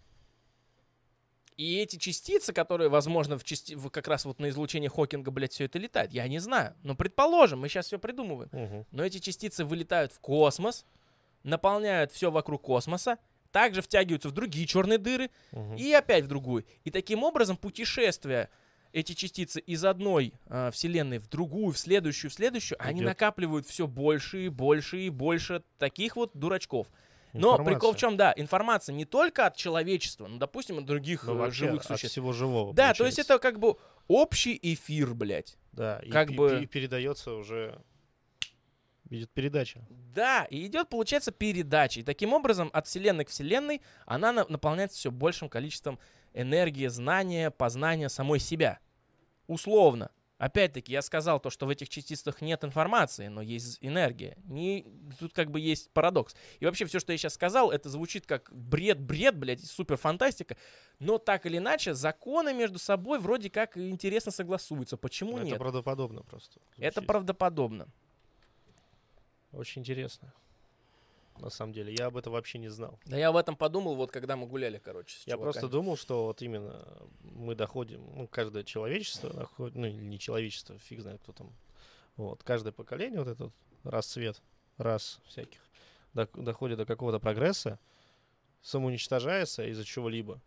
И 1.57 1.77
эти 1.79 1.97
частицы, 1.97 2.53
которые, 2.53 2.89
возможно, 2.89 3.39
в 3.39 3.45
части... 3.45 3.77
как 3.91 4.09
раз 4.09 4.25
вот 4.25 4.41
на 4.41 4.49
излучение 4.49 4.91
Хокинга, 4.91 5.31
блядь, 5.31 5.53
все 5.53 5.65
это 5.65 5.79
летает, 5.79 6.13
я 6.13 6.27
не 6.27 6.41
знаю. 6.41 6.75
Но 6.83 6.95
предположим, 6.97 7.61
мы 7.61 7.69
сейчас 7.69 7.87
все 7.87 7.99
придумываем. 7.99 8.51
Мгм. 8.53 8.87
Но 8.91 9.05
эти 9.05 9.19
частицы 9.19 9.65
вылетают 9.65 10.13
в 10.13 10.19
космос, 10.21 10.85
наполняют 11.45 12.11
все 12.11 12.31
вокруг 12.33 12.63
космоса, 12.63 13.19
также 13.53 13.83
втягиваются 13.83 14.29
в 14.29 14.33
другие 14.33 14.67
черные 14.67 14.99
дыры 14.99 15.31
Мгм. 15.53 15.77
и 15.77 15.93
опять 15.93 16.25
в 16.25 16.29
другую. 16.29 16.65
И 16.83 16.91
таким 16.91 17.23
образом 17.23 17.57
путешествия 17.57 18.51
эти 18.93 19.13
частицы 19.13 19.61
из 19.61 19.85
одной 19.85 20.35
а, 20.47 20.71
вселенной 20.71 21.19
в 21.19 21.29
другую, 21.29 21.73
в 21.73 21.79
следующую, 21.79 22.31
в 22.31 22.35
следующую, 22.35 22.79
они 22.81 23.01
Идёт. 23.01 23.09
накапливают 23.11 23.67
все 23.67 23.87
больше 23.87 24.47
и 24.47 24.49
больше 24.49 25.01
и 25.03 25.09
больше 25.09 25.63
таких 25.79 26.17
вот 26.17 26.31
дурачков. 26.35 26.89
Но 27.35 27.49
Информация. 27.55 27.75
прикол 27.75 27.93
в 27.93 27.97
чем, 27.97 28.17
да, 28.17 28.33
информация 28.37 28.95
не 28.95 29.05
только 29.05 29.47
от 29.47 29.57
человечества, 29.57 30.29
ну, 30.29 30.39
допустим, 30.39 30.79
от 30.79 30.85
других 30.87 31.25
Ну, 31.25 31.45
э, 31.45 31.51
живых 31.51 31.81
от 31.83 31.87
существ. 31.89 32.13
всего 32.13 32.33
живого. 32.33 32.73
Да, 32.73 32.95
то 32.95 33.05
есть 33.05 33.17
получается. 33.17 33.33
это 33.35 33.39
как 33.43 33.59
бы 33.59 33.77
общий 34.07 34.59
эфир, 34.63 35.15
блядь. 35.15 35.57
Да, 35.73 35.99
и 36.05 36.11
как 36.11 36.29
пе- 36.29 36.35
бы- 36.35 36.61
пе- 36.61 36.67
передается 36.67 37.33
уже... 37.33 37.79
Видит 39.11 39.31
передача. 39.33 39.85
Да, 39.91 40.45
и 40.45 40.65
идет, 40.67 40.89
получается, 40.89 41.31
передача. 41.33 42.01
И 42.01 42.03
таким 42.05 42.33
образом 42.33 42.71
от 42.73 42.87
вселенной 42.87 43.25
к 43.25 43.29
вселенной 43.29 43.83
она 44.07 44.33
на- 44.33 44.47
наполняется 44.49 44.97
все 44.97 45.11
большим 45.11 45.49
количеством 45.49 45.99
энергии, 46.33 46.87
знания, 46.87 47.51
познания 47.51 48.09
самой 48.09 48.39
себя. 48.39 48.79
Условно. 49.47 50.11
Опять-таки, 50.39 50.93
я 50.93 51.01
сказал 51.01 51.39
то, 51.39 51.49
что 51.49 51.67
в 51.67 51.71
этих 51.71 51.89
частицах 51.89 52.41
нет 52.41 52.65
информации, 52.65 53.29
но 53.29 53.41
есть 53.41 53.79
энергия. 53.81 54.37
Не, 54.45 54.85
тут 55.21 55.33
как 55.33 55.51
бы 55.51 55.61
есть 55.61 55.93
парадокс. 55.93 56.35
И 56.59 56.65
вообще 56.65 56.87
все, 56.87 56.99
что 56.99 57.13
я 57.13 57.19
сейчас 57.19 57.35
сказал, 57.35 57.71
это 57.71 57.89
звучит 57.89 58.27
как 58.27 58.51
бред-бред, 58.53 59.37
блядь, 59.37 59.65
супер 59.65 59.97
фантастика. 59.97 60.57
Но 60.99 61.19
так 61.19 61.47
или 61.47 61.59
иначе, 61.59 61.95
законы 61.95 62.53
между 62.53 62.81
собой 62.81 63.21
вроде 63.21 63.49
как 63.49 63.77
интересно 63.79 64.33
согласуются. 64.33 64.97
Почему 64.97 65.39
это 65.39 65.47
нет? 65.47 65.59
правдоподобно 65.59 66.23
просто. 66.23 66.61
Это 66.79 66.95
звучит. 66.95 67.07
правдоподобно. 67.07 67.89
Очень 69.53 69.83
интересно. 69.83 70.33
На 71.39 71.51
самом 71.51 71.73
деле, 71.73 71.93
я 71.93 72.07
об 72.07 72.17
этом 72.17 72.33
вообще 72.33 72.59
не 72.59 72.69
знал. 72.69 72.99
Да 73.07 73.17
я 73.17 73.29
об 73.29 73.37
этом 73.37 73.57
подумал, 73.57 73.97
вот 73.97 74.11
когда 74.11 74.37
мы 74.37 74.47
гуляли, 74.47 74.79
короче, 74.79 75.19
Я 75.27 75.37
просто 75.37 75.69
думал, 75.69 75.97
что 75.97 76.27
вот 76.27 76.41
именно 76.43 76.85
мы 77.21 77.55
доходим, 77.55 78.03
ну, 78.15 78.29
каждое 78.29 78.63
человечество 78.65 79.31
доходит, 79.31 79.77
ну, 79.77 79.87
не 79.89 80.19
человечество, 80.19 80.79
фиг 80.79 81.01
знает 81.01 81.21
кто 81.23 81.33
там. 81.33 81.53
Вот, 82.17 82.43
каждое 82.45 82.73
поколение, 82.73 83.19
вот 83.21 83.29
этот 83.29 83.53
расцвет, 83.83 84.41
рас 84.79 85.19
всяких, 85.27 85.61
доходит 86.15 86.79
до 86.79 86.87
какого-то 86.87 87.19
прогресса, 87.19 87.79
самоуничтожается 88.63 89.67
из-за 89.67 89.85
чего-либо, 89.85 90.41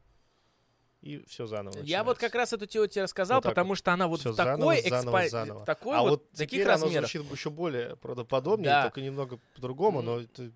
и 1.02 1.24
все 1.28 1.46
заново 1.46 1.78
Я 1.84 2.04
вот 2.04 2.18
как 2.18 2.34
начинается. 2.34 2.38
раз 2.38 2.54
эту 2.54 2.66
теорию 2.66 2.90
тебе 2.90 3.04
рассказал, 3.04 3.38
Вот 3.38 3.44
потому 3.50 3.76
что 3.76 3.94
она 3.94 4.08
вот 4.08 4.22
в 4.26 4.36
такой 4.36 4.82
заново, 4.82 5.26
экспа- 5.26 5.30
заново. 5.30 5.60
в 5.60 5.66
такой 5.66 5.98
а 5.98 6.02
вот, 6.02 6.10
вот 6.10 6.32
таких 6.32 6.66
размерах. 6.66 7.10
звучит 7.10 7.32
еще 7.32 7.50
более 7.50 7.96
правдоподобнее, 7.98 8.70
Да. 8.70 8.84
только 8.84 9.02
немного 9.02 9.40
по-другому, 9.56 10.00
М. 10.00 10.06
но 10.06 10.20
это... 10.22 10.52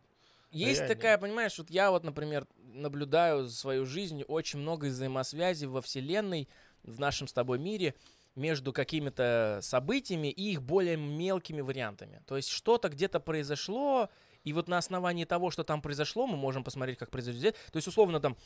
Есть 0.52 0.82
реально. 0.82 0.96
такая, 0.96 1.18
понимаешь, 1.18 1.58
вот 1.58 1.70
я 1.70 1.92
вот, 1.92 2.04
например, 2.04 2.46
наблюдаю 2.58 3.46
за 3.46 3.56
свою 3.56 3.86
жизнь 3.86 4.24
очень 4.24 4.60
много 4.60 4.86
взаимосвязи 4.86 5.66
во 5.66 5.82
Вселенной, 5.82 6.50
в 6.84 7.00
нашем 7.00 7.28
с 7.28 7.34
тобой 7.34 7.58
мире, 7.58 7.96
между 8.36 8.74
какими-то 8.74 9.60
событиями 9.62 10.28
и 10.30 10.52
их 10.52 10.62
более 10.62 10.98
мелкими 10.98 11.62
вариантами. 11.62 12.22
То 12.28 12.38
есть 12.38 12.50
что-то 12.50 12.90
где-то 12.90 13.20
произошло, 13.20 14.10
и 14.44 14.54
вот 14.54 14.68
на 14.68 14.78
основании 14.78 15.26
того, 15.26 15.52
что 15.52 15.64
там 15.64 15.82
произошло, 15.82 16.28
мы 16.28 16.38
можем 16.38 16.64
посмотреть, 16.64 16.98
как 16.98 17.12
произойдет. 17.12 17.56
То 17.72 17.78
есть, 17.78 17.88
условно, 17.88 18.20
там 18.20 18.38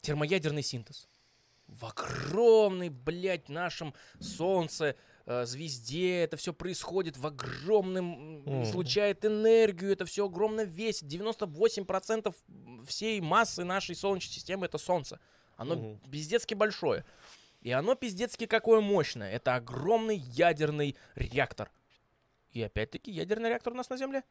термоядерный 0.00 0.62
синтез. 0.62 1.08
В 1.66 1.84
огромной, 1.86 2.88
блядь, 2.90 3.48
нашем 3.48 3.92
Солнце, 4.20 4.94
звезде 5.26 6.20
это 6.20 6.36
все 6.36 6.52
происходит 6.52 7.16
в 7.16 7.26
огромном, 7.26 8.62
излучает 8.62 9.24
энергию, 9.24 9.92
это 9.92 10.04
все 10.04 10.26
огромно 10.26 10.62
весит. 10.64 11.04
98% 11.08 12.34
всей 12.86 13.20
массы 13.20 13.64
нашей 13.64 13.96
Солнечной 13.96 14.32
системы 14.32 14.66
это 14.66 14.78
Солнце. 14.78 15.18
Оно 15.56 15.74
Мгм. 15.74 16.10
пиздецки 16.10 16.54
большое. 16.54 17.04
И 17.60 17.72
оно 17.72 17.94
пиздецки 17.96 18.46
какое 18.46 18.80
мощное. 18.80 19.30
Это 19.32 19.56
огромный 19.56 20.16
ядерный 20.16 20.96
реактор. 21.16 21.70
И 22.52 22.62
опять-таки 22.62 23.10
ядерный 23.10 23.48
реактор 23.48 23.72
у 23.72 23.76
нас 23.76 23.90
на 23.90 23.96
Земле 23.96 24.22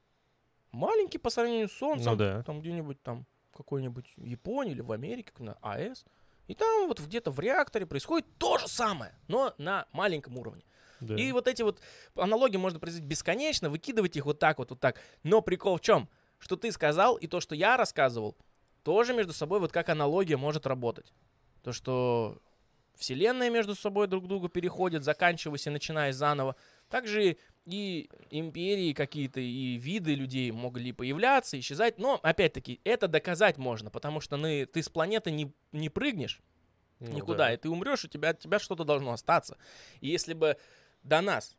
маленький 0.71 1.17
по 1.17 1.29
сравнению 1.29 1.67
с 1.67 1.73
Солнцем. 1.73 2.13
Ну 2.13 2.17
да. 2.17 2.43
Там 2.43 2.61
где-нибудь 2.61 3.01
там 3.01 3.25
какой-нибудь 3.53 4.13
Японии 4.17 4.71
или 4.73 4.81
в 4.81 4.91
Америке, 4.91 5.31
на 5.39 5.53
АЭС. 5.61 6.05
И 6.47 6.53
там 6.55 6.87
вот 6.87 6.99
где-то 6.99 7.31
в 7.31 7.39
реакторе 7.39 7.85
происходит 7.85 8.27
то 8.37 8.57
же 8.57 8.67
самое, 8.67 9.13
но 9.27 9.53
на 9.57 9.87
маленьком 9.91 10.37
уровне. 10.37 10.63
Да. 10.99 11.15
И 11.15 11.31
вот 11.31 11.47
эти 11.47 11.61
вот 11.61 11.81
аналогии 12.15 12.57
можно 12.57 12.79
производить 12.79 13.07
бесконечно, 13.07 13.69
выкидывать 13.69 14.15
их 14.17 14.25
вот 14.25 14.39
так 14.39 14.59
вот, 14.59 14.71
вот 14.71 14.79
так. 14.79 14.99
Но 15.23 15.41
прикол 15.41 15.77
в 15.77 15.81
чем? 15.81 16.09
Что 16.39 16.55
ты 16.55 16.71
сказал 16.71 17.15
и 17.15 17.27
то, 17.27 17.39
что 17.39 17.55
я 17.55 17.77
рассказывал, 17.77 18.35
тоже 18.83 19.13
между 19.13 19.33
собой 19.33 19.59
вот 19.59 19.71
как 19.71 19.89
аналогия 19.89 20.37
может 20.37 20.67
работать. 20.67 21.13
То, 21.63 21.71
что 21.71 22.41
вселенная 22.97 23.49
между 23.49 23.75
собой 23.75 24.07
друг 24.07 24.25
к 24.25 24.27
другу 24.27 24.49
переходит, 24.49 25.03
заканчиваясь 25.03 25.67
и 25.67 25.69
начиная 25.69 26.13
заново. 26.13 26.55
Также 26.89 27.37
и 27.65 28.09
империи 28.29 28.93
какие-то, 28.93 29.39
и 29.39 29.77
виды 29.77 30.13
людей 30.13 30.51
могли 30.51 30.91
появляться, 30.91 31.59
исчезать. 31.59 31.97
Но, 31.97 32.19
опять-таки, 32.21 32.79
это 32.83 33.07
доказать 33.07 33.57
можно, 33.57 33.89
потому 33.89 34.21
что 34.21 34.37
ты, 34.37 34.65
ты 34.65 34.83
с 34.83 34.89
планеты 34.89 35.31
не, 35.31 35.51
не 35.71 35.89
прыгнешь 35.89 36.41
Ну 36.99 37.11
никуда, 37.11 37.47
да. 37.47 37.53
и 37.53 37.57
ты 37.57 37.69
умрешь, 37.69 38.05
у 38.05 38.07
тебя, 38.07 38.29
от 38.29 38.39
тебя 38.39 38.59
что-то 38.59 38.83
должно 38.83 39.13
остаться. 39.13 39.57
И 39.99 40.07
если 40.09 40.33
бы 40.33 40.57
до 41.05 41.21
нас 41.21 41.55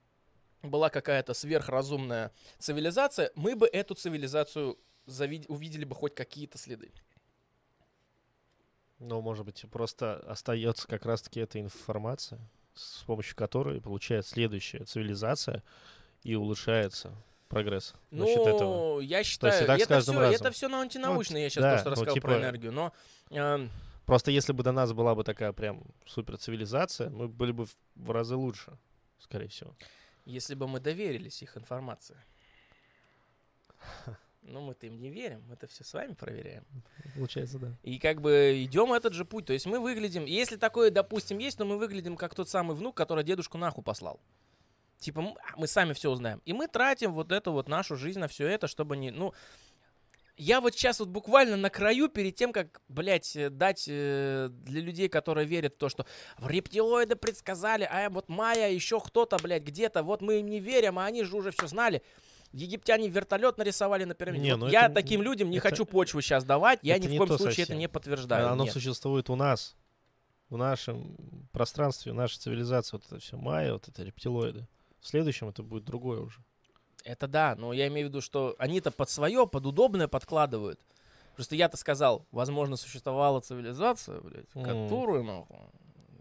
была 0.62 0.90
какая-то 0.90 1.32
сверхразумная 1.32 2.32
цивилизация, 2.58 3.30
мы 3.34 3.56
бы 3.56 3.66
эту 3.66 3.94
цивилизацию 3.94 4.78
завид- 5.06 5.46
увидели 5.48 5.84
бы 5.84 5.94
хоть 5.94 6.14
какие-то 6.14 6.58
следы. 6.58 6.92
Но, 8.98 9.20
может 9.20 9.44
быть, 9.44 9.64
просто 9.70 10.16
остается 10.26 10.88
как 10.88 11.04
раз-таки 11.06 11.40
эта 11.40 11.60
информация, 11.60 12.40
с 12.74 13.02
помощью 13.04 13.36
которой 13.36 13.80
получает 13.80 14.26
следующая 14.26 14.84
цивилизация 14.84 15.62
и 16.22 16.34
улучшается 16.34 17.14
прогресс 17.48 17.94
этого. 18.10 18.74
Ну, 18.74 19.00
я 19.00 19.22
считаю, 19.22 19.52
с 19.52 19.56
это, 19.56 20.00
все, 20.00 20.12
разом. 20.12 20.34
это 20.34 20.50
все 20.50 20.68
на 20.68 20.80
антинаучное, 20.80 21.42
я 21.42 21.50
сейчас 21.50 21.62
да, 21.62 21.70
просто 21.72 21.90
ну, 21.90 21.92
рассказал 21.92 22.14
типа- 22.14 22.28
про 22.28 22.38
энергию, 22.38 22.72
но 22.72 22.92
эм, 23.30 23.70
Просто 24.06 24.30
если 24.30 24.52
бы 24.52 24.62
до 24.62 24.70
нас 24.72 24.92
была 24.92 25.14
бы 25.14 25.24
такая 25.24 25.52
прям 25.52 25.82
супер 26.06 26.38
цивилизация, 26.38 27.10
мы 27.10 27.28
были 27.28 27.50
бы 27.52 27.66
в, 27.66 27.76
в 27.96 28.10
разы 28.12 28.36
лучше, 28.36 28.78
скорее 29.18 29.48
всего. 29.48 29.74
если 30.26 30.54
бы 30.54 30.66
мы 30.66 30.80
доверились 30.80 31.42
их 31.42 31.56
информации. 31.56 32.16
Ну, 34.48 34.60
мы-то 34.60 34.86
им 34.86 35.00
не 35.00 35.10
верим, 35.10 35.42
мы 35.48 35.54
это 35.54 35.66
все 35.66 35.82
с 35.82 35.92
вами 35.92 36.14
проверяем. 36.14 36.64
Получается, 37.16 37.58
да. 37.58 37.72
И 37.82 37.98
как 37.98 38.20
бы 38.20 38.62
идем 38.62 38.92
этот 38.92 39.12
же 39.12 39.24
путь. 39.24 39.46
То 39.46 39.52
есть 39.52 39.66
мы 39.66 39.80
выглядим, 39.80 40.24
если 40.24 40.56
такое, 40.56 40.92
допустим, 40.92 41.38
есть, 41.38 41.58
то 41.58 41.64
мы 41.64 41.78
выглядим 41.78 42.16
как 42.16 42.32
тот 42.32 42.48
самый 42.48 42.76
внук, 42.76 42.96
который 42.96 43.24
дедушку 43.24 43.58
нахуй 43.58 43.82
послал. 43.82 44.20
Типа 44.98 45.20
а, 45.20 45.56
мы 45.56 45.66
сами 45.66 45.94
все 45.94 46.10
узнаем. 46.10 46.40
И 46.44 46.52
мы 46.52 46.68
тратим 46.68 47.12
вот 47.12 47.32
эту 47.32 47.50
вот 47.50 47.68
нашу 47.68 47.96
жизнь 47.96 48.20
на 48.20 48.28
все 48.28 48.46
это, 48.46 48.68
чтобы 48.68 48.96
не... 48.96 49.10
Ну, 49.10 49.34
я 50.36 50.60
вот 50.60 50.74
сейчас 50.74 51.00
вот 51.00 51.08
буквально 51.08 51.56
на 51.56 51.70
краю 51.70 52.08
перед 52.08 52.34
тем, 52.36 52.52
как, 52.52 52.80
блядь, 52.88 53.34
э, 53.36 53.50
дать 53.50 53.86
э, 53.88 54.48
для 54.50 54.80
людей, 54.80 55.08
которые 55.08 55.46
верят 55.46 55.74
в 55.74 55.78
то, 55.78 55.88
что 55.88 56.06
в 56.38 56.48
рептилоиды 56.48 57.16
предсказали, 57.16 57.88
а 57.90 58.10
вот 58.10 58.28
Майя, 58.28 58.70
еще 58.70 59.00
кто-то, 59.00 59.38
блядь, 59.42 59.62
где-то, 59.62 60.02
вот 60.02 60.20
мы 60.20 60.40
им 60.40 60.48
не 60.48 60.60
верим, 60.60 60.98
а 60.98 61.06
они 61.06 61.24
же 61.24 61.36
уже 61.36 61.50
все 61.52 61.66
знали. 61.66 62.02
Египтяне 62.52 63.08
вертолет 63.08 63.58
нарисовали 63.58 64.04
на 64.04 64.14
пирамиде. 64.14 64.44
Не, 64.44 64.52
Вот 64.52 64.60
ну 64.60 64.68
я 64.68 64.86
это- 64.86 64.94
таким 64.94 65.22
людям 65.22 65.50
не 65.50 65.58
это- 65.58 65.68
хочу 65.70 65.84
почву 65.84 66.20
сейчас 66.20 66.44
давать, 66.44 66.78
я 66.82 66.96
это 66.96 67.08
ни 67.08 67.16
в 67.16 67.18
коем 67.18 67.28
случае 67.28 67.46
это 67.48 67.56
совсем. 67.62 67.78
не 67.78 67.88
подтверждаю. 67.88 68.48
Оно 68.50 68.64
нет. 68.64 68.72
существует 68.72 69.30
у 69.30 69.36
нас, 69.36 69.74
в 70.48 70.56
нашем 70.56 71.16
пространстве, 71.52 72.12
в 72.12 72.14
нашей 72.14 72.38
цивилизации. 72.38 72.96
Вот 72.96 73.04
это 73.06 73.18
все 73.18 73.36
майя, 73.36 73.72
вот 73.72 73.88
это 73.88 74.02
рептилоиды. 74.04 74.68
В 75.00 75.08
следующем 75.08 75.48
это 75.48 75.62
будет 75.62 75.84
другое 75.84 76.20
уже. 76.20 76.40
Это 77.06 77.28
да, 77.28 77.54
но 77.56 77.72
я 77.72 77.86
имею 77.86 78.08
в 78.08 78.10
виду, 78.10 78.20
что 78.20 78.56
они-то 78.58 78.90
под 78.90 79.08
свое, 79.08 79.46
под 79.46 79.64
удобное 79.64 80.08
подкладывают. 80.08 80.80
Просто 81.36 81.54
я-то 81.54 81.76
сказал, 81.76 82.26
возможно, 82.32 82.76
существовала 82.76 83.40
цивилизация, 83.40 84.20
блядь, 84.20 84.50
которую, 84.50 85.22
нахуй, 85.22 85.56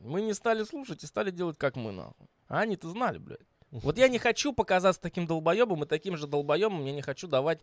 мы 0.02 0.22
не 0.22 0.36
стали 0.36 0.64
слушать 0.64 1.04
и 1.04 1.08
стали 1.08 1.32
делать 1.32 1.58
как 1.58 1.76
мы, 1.76 1.92
нахуй. 1.92 2.28
А 2.48 2.60
они-то 2.60 2.88
знали, 2.90 3.18
блядь. 3.18 3.40
Вот 3.72 3.98
я 3.98 4.08
не 4.08 4.20
хочу 4.20 4.54
показаться 4.54 5.02
таким 5.02 5.26
долбоебом, 5.26 5.84
и 5.84 5.88
таким 5.88 6.18
же 6.18 6.28
долбоебом 6.28 6.86
я 6.86 6.92
не 6.92 7.02
хочу 7.02 7.28
давать 7.28 7.62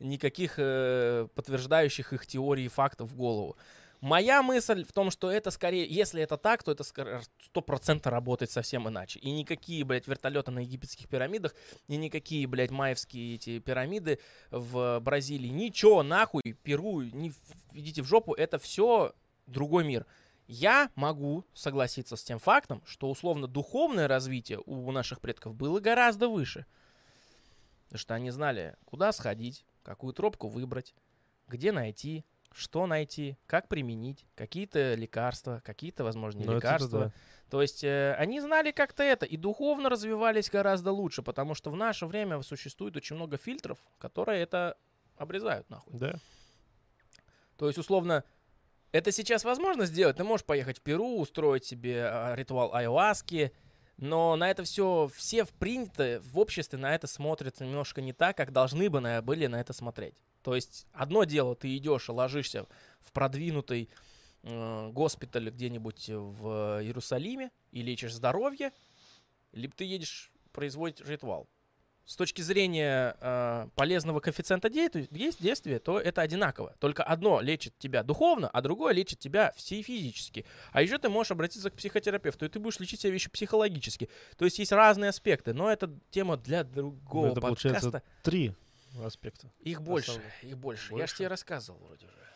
никаких 0.00 0.54
э, 0.58 1.28
подтверждающих 1.36 2.12
их 2.12 2.26
теорий 2.26 2.64
и 2.64 2.68
фактов 2.68 3.10
в 3.10 3.16
голову. 3.16 3.56
Моя 4.06 4.40
мысль 4.40 4.84
в 4.84 4.92
том, 4.92 5.10
что 5.10 5.32
это 5.32 5.50
скорее, 5.50 5.84
если 5.84 6.22
это 6.22 6.36
так, 6.36 6.62
то 6.62 6.70
это 6.70 6.84
сто 6.84 7.60
процентов 7.60 8.12
работает 8.12 8.52
совсем 8.52 8.88
иначе. 8.88 9.18
И 9.18 9.32
никакие, 9.32 9.82
блядь, 9.82 10.06
вертолеты 10.06 10.52
на 10.52 10.60
египетских 10.60 11.08
пирамидах, 11.08 11.56
и 11.88 11.96
никакие, 11.96 12.46
блядь, 12.46 12.70
маевские 12.70 13.34
эти 13.34 13.58
пирамиды 13.58 14.20
в 14.52 15.00
Бразилии, 15.00 15.48
ничего, 15.48 16.04
нахуй, 16.04 16.42
Перу, 16.62 17.00
не 17.02 17.32
идите 17.72 18.00
в 18.02 18.06
жопу, 18.06 18.32
это 18.32 18.60
все 18.60 19.12
другой 19.48 19.84
мир. 19.84 20.06
Я 20.46 20.92
могу 20.94 21.44
согласиться 21.52 22.14
с 22.14 22.22
тем 22.22 22.38
фактом, 22.38 22.84
что 22.86 23.10
условно 23.10 23.48
духовное 23.48 24.06
развитие 24.06 24.60
у 24.66 24.92
наших 24.92 25.20
предков 25.20 25.56
было 25.56 25.80
гораздо 25.80 26.28
выше. 26.28 26.64
Потому 27.86 27.98
что 27.98 28.14
они 28.14 28.30
знали, 28.30 28.76
куда 28.84 29.10
сходить, 29.10 29.64
какую 29.82 30.12
тропку 30.12 30.46
выбрать, 30.46 30.94
где 31.48 31.72
найти, 31.72 32.24
что 32.56 32.86
найти, 32.86 33.36
как 33.46 33.68
применить, 33.68 34.26
какие-то 34.34 34.94
лекарства, 34.94 35.60
какие-то, 35.64 36.04
возможно, 36.04 36.38
не 36.38 36.46
Ну, 36.46 36.52
это 36.52 36.66
лекарства. 36.66 37.00
да. 37.00 37.12
То 37.50 37.62
есть 37.62 37.84
э, 37.84 38.14
они 38.18 38.40
знали 38.40 38.70
как-то 38.70 39.02
это 39.02 39.26
и 39.26 39.36
духовно 39.36 39.88
развивались 39.88 40.50
гораздо 40.50 40.90
лучше, 40.90 41.22
потому 41.22 41.54
что 41.54 41.70
в 41.70 41.76
наше 41.76 42.06
время 42.06 42.42
существует 42.42 42.96
очень 42.96 43.16
много 43.16 43.36
фильтров, 43.36 43.78
которые 43.98 44.42
это 44.42 44.76
обрезают 45.16 45.68
нахуй. 45.70 45.92
Да. 45.98 46.14
То 47.56 47.66
есть, 47.66 47.78
условно, 47.78 48.24
это 48.90 49.12
сейчас 49.12 49.44
возможно 49.44 49.86
сделать. 49.86 50.16
Ты 50.16 50.24
можешь 50.24 50.44
поехать 50.44 50.78
в 50.78 50.82
Перу, 50.82 51.18
устроить 51.18 51.64
себе 51.64 52.06
а, 52.06 52.34
ритуал 52.34 52.74
айуаски, 52.74 53.52
но 53.96 54.34
на 54.36 54.50
это 54.50 54.64
все, 54.64 55.08
все 55.14 55.44
в 55.44 55.52
принято, 55.52 56.20
в 56.24 56.38
обществе 56.38 56.78
на 56.78 56.94
это 56.94 57.06
смотрят 57.06 57.60
немножко 57.60 58.00
не 58.00 58.12
так, 58.12 58.36
как 58.36 58.52
должны 58.52 58.90
бы 58.90 59.00
на, 59.00 59.22
были 59.22 59.46
на 59.46 59.60
это 59.60 59.72
смотреть. 59.72 60.14
То 60.46 60.54
есть, 60.54 60.86
одно 60.92 61.24
дело, 61.24 61.56
ты 61.56 61.76
идешь 61.76 62.08
и 62.08 62.12
ложишься 62.12 62.68
в 63.00 63.10
продвинутый 63.10 63.90
э, 64.44 64.90
госпиталь 64.92 65.50
где-нибудь 65.50 66.08
в 66.08 66.80
Иерусалиме 66.84 67.50
и 67.72 67.82
лечишь 67.82 68.14
здоровье, 68.14 68.70
либо 69.50 69.74
ты 69.74 69.82
едешь, 69.82 70.30
производить 70.52 71.00
ритуал. 71.04 71.48
С 72.04 72.14
точки 72.14 72.42
зрения 72.42 73.16
э, 73.20 73.68
полезного 73.74 74.20
коэффициента 74.20 74.70
действия, 74.70 75.80
то 75.80 75.98
это 75.98 76.20
одинаково. 76.20 76.76
Только 76.78 77.02
одно 77.02 77.40
лечит 77.40 77.76
тебя 77.76 78.04
духовно, 78.04 78.48
а 78.48 78.62
другое 78.62 78.94
лечит 78.94 79.18
тебя 79.18 79.52
все 79.56 79.82
физически. 79.82 80.46
А 80.70 80.80
еще 80.80 80.98
ты 80.98 81.08
можешь 81.08 81.32
обратиться 81.32 81.70
к 81.70 81.74
психотерапевту, 81.74 82.44
и 82.44 82.48
ты 82.48 82.60
будешь 82.60 82.78
лечить 82.78 83.00
себя 83.00 83.14
еще 83.14 83.30
психологически. 83.30 84.08
То 84.38 84.44
есть 84.44 84.60
есть 84.60 84.70
разные 84.70 85.08
аспекты, 85.08 85.54
но 85.54 85.72
это 85.72 85.90
тема 86.10 86.36
для 86.36 86.62
другого 86.62 87.32
это 87.32 87.40
подкаста. 87.40 87.68
получается 87.68 88.02
три 88.22 88.54
аспекта. 89.04 89.50
Их 89.60 89.82
больше, 89.82 90.10
основных. 90.12 90.44
их 90.44 90.58
больше. 90.58 90.84
Я 90.84 90.88
же 90.88 91.02
Больше? 91.02 91.16
тебе 91.16 91.28
рассказывал 91.28 91.78
вроде 91.80 92.06
уже. 92.06 92.26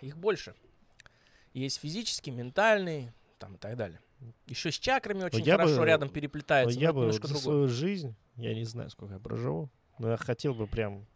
Их 0.00 0.16
больше. 0.16 0.54
Есть 1.52 1.78
физический, 1.80 2.30
ментальный, 2.30 3.12
там 3.38 3.54
и 3.54 3.58
так 3.58 3.76
далее. 3.76 4.00
Еще 4.46 4.70
с 4.72 4.78
чакрами 4.78 5.22
очень 5.22 5.42
я 5.44 5.56
бы- 5.56 5.64
хорошо 5.64 5.84
рядом 5.84 6.08
переплетается. 6.08 6.76
но 6.78 6.82
я 6.82 6.92
бы 6.92 7.12
за 7.12 7.20
другое. 7.20 7.40
свою 7.40 7.68
жизнь, 7.68 8.14
я 8.36 8.54
не 8.54 8.64
знаю, 8.64 8.90
сколько 8.90 9.14
я 9.14 9.20
проживу, 9.20 9.70
но 9.98 10.10
я 10.10 10.16
хотел 10.16 10.54
бы 10.54 10.66
прям 10.66 11.06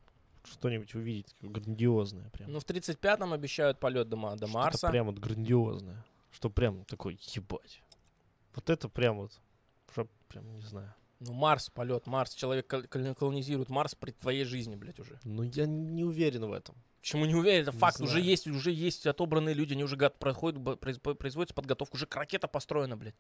что-нибудь 0.44 0.94
увидеть 0.94 1.34
грандиозное. 1.40 2.30
Прям. 2.30 2.52
Ну, 2.52 2.60
в 2.60 2.64
35-м 2.64 3.32
обещают 3.32 3.78
полет 3.80 4.08
до, 4.08 4.36
до 4.36 4.46
Марса. 4.46 4.88
прям 4.88 5.06
вот 5.06 5.18
грандиозное. 5.18 6.04
Что 6.30 6.50
прям 6.50 6.84
такой, 6.84 7.18
ебать. 7.34 7.82
Вот 8.54 8.70
это 8.70 8.88
прям 8.88 9.16
вот, 9.18 9.38
прям, 10.28 10.54
не 10.54 10.62
знаю. 10.62 10.94
Ну, 11.20 11.32
Марс, 11.32 11.68
полет, 11.70 12.06
Марс. 12.06 12.34
Человек 12.34 12.68
кол- 12.68 12.84
кол- 12.84 13.14
колонизирует 13.14 13.68
Марс 13.70 13.94
при 13.94 14.12
твоей 14.12 14.44
жизни, 14.44 14.76
блядь, 14.76 15.00
уже. 15.00 15.18
Ну, 15.24 15.42
я 15.42 15.66
не 15.66 16.04
уверен 16.04 16.46
в 16.46 16.52
этом. 16.52 16.76
Почему 17.00 17.24
не 17.24 17.34
уверен? 17.34 17.62
Это 17.62 17.72
Не 17.72 17.78
факт. 17.78 18.00
Уже 18.00 18.10
знаю. 18.12 18.24
есть, 18.24 18.46
уже 18.46 18.70
есть 18.70 19.06
отобранные 19.06 19.54
люди, 19.54 19.72
они 19.72 19.82
уже 19.84 19.96
проходят, 19.96 20.62
производится 21.18 21.54
подготовка. 21.54 21.96
Уже 21.96 22.06
ракета 22.10 22.46
построена, 22.46 22.96
блядь. 22.96 23.16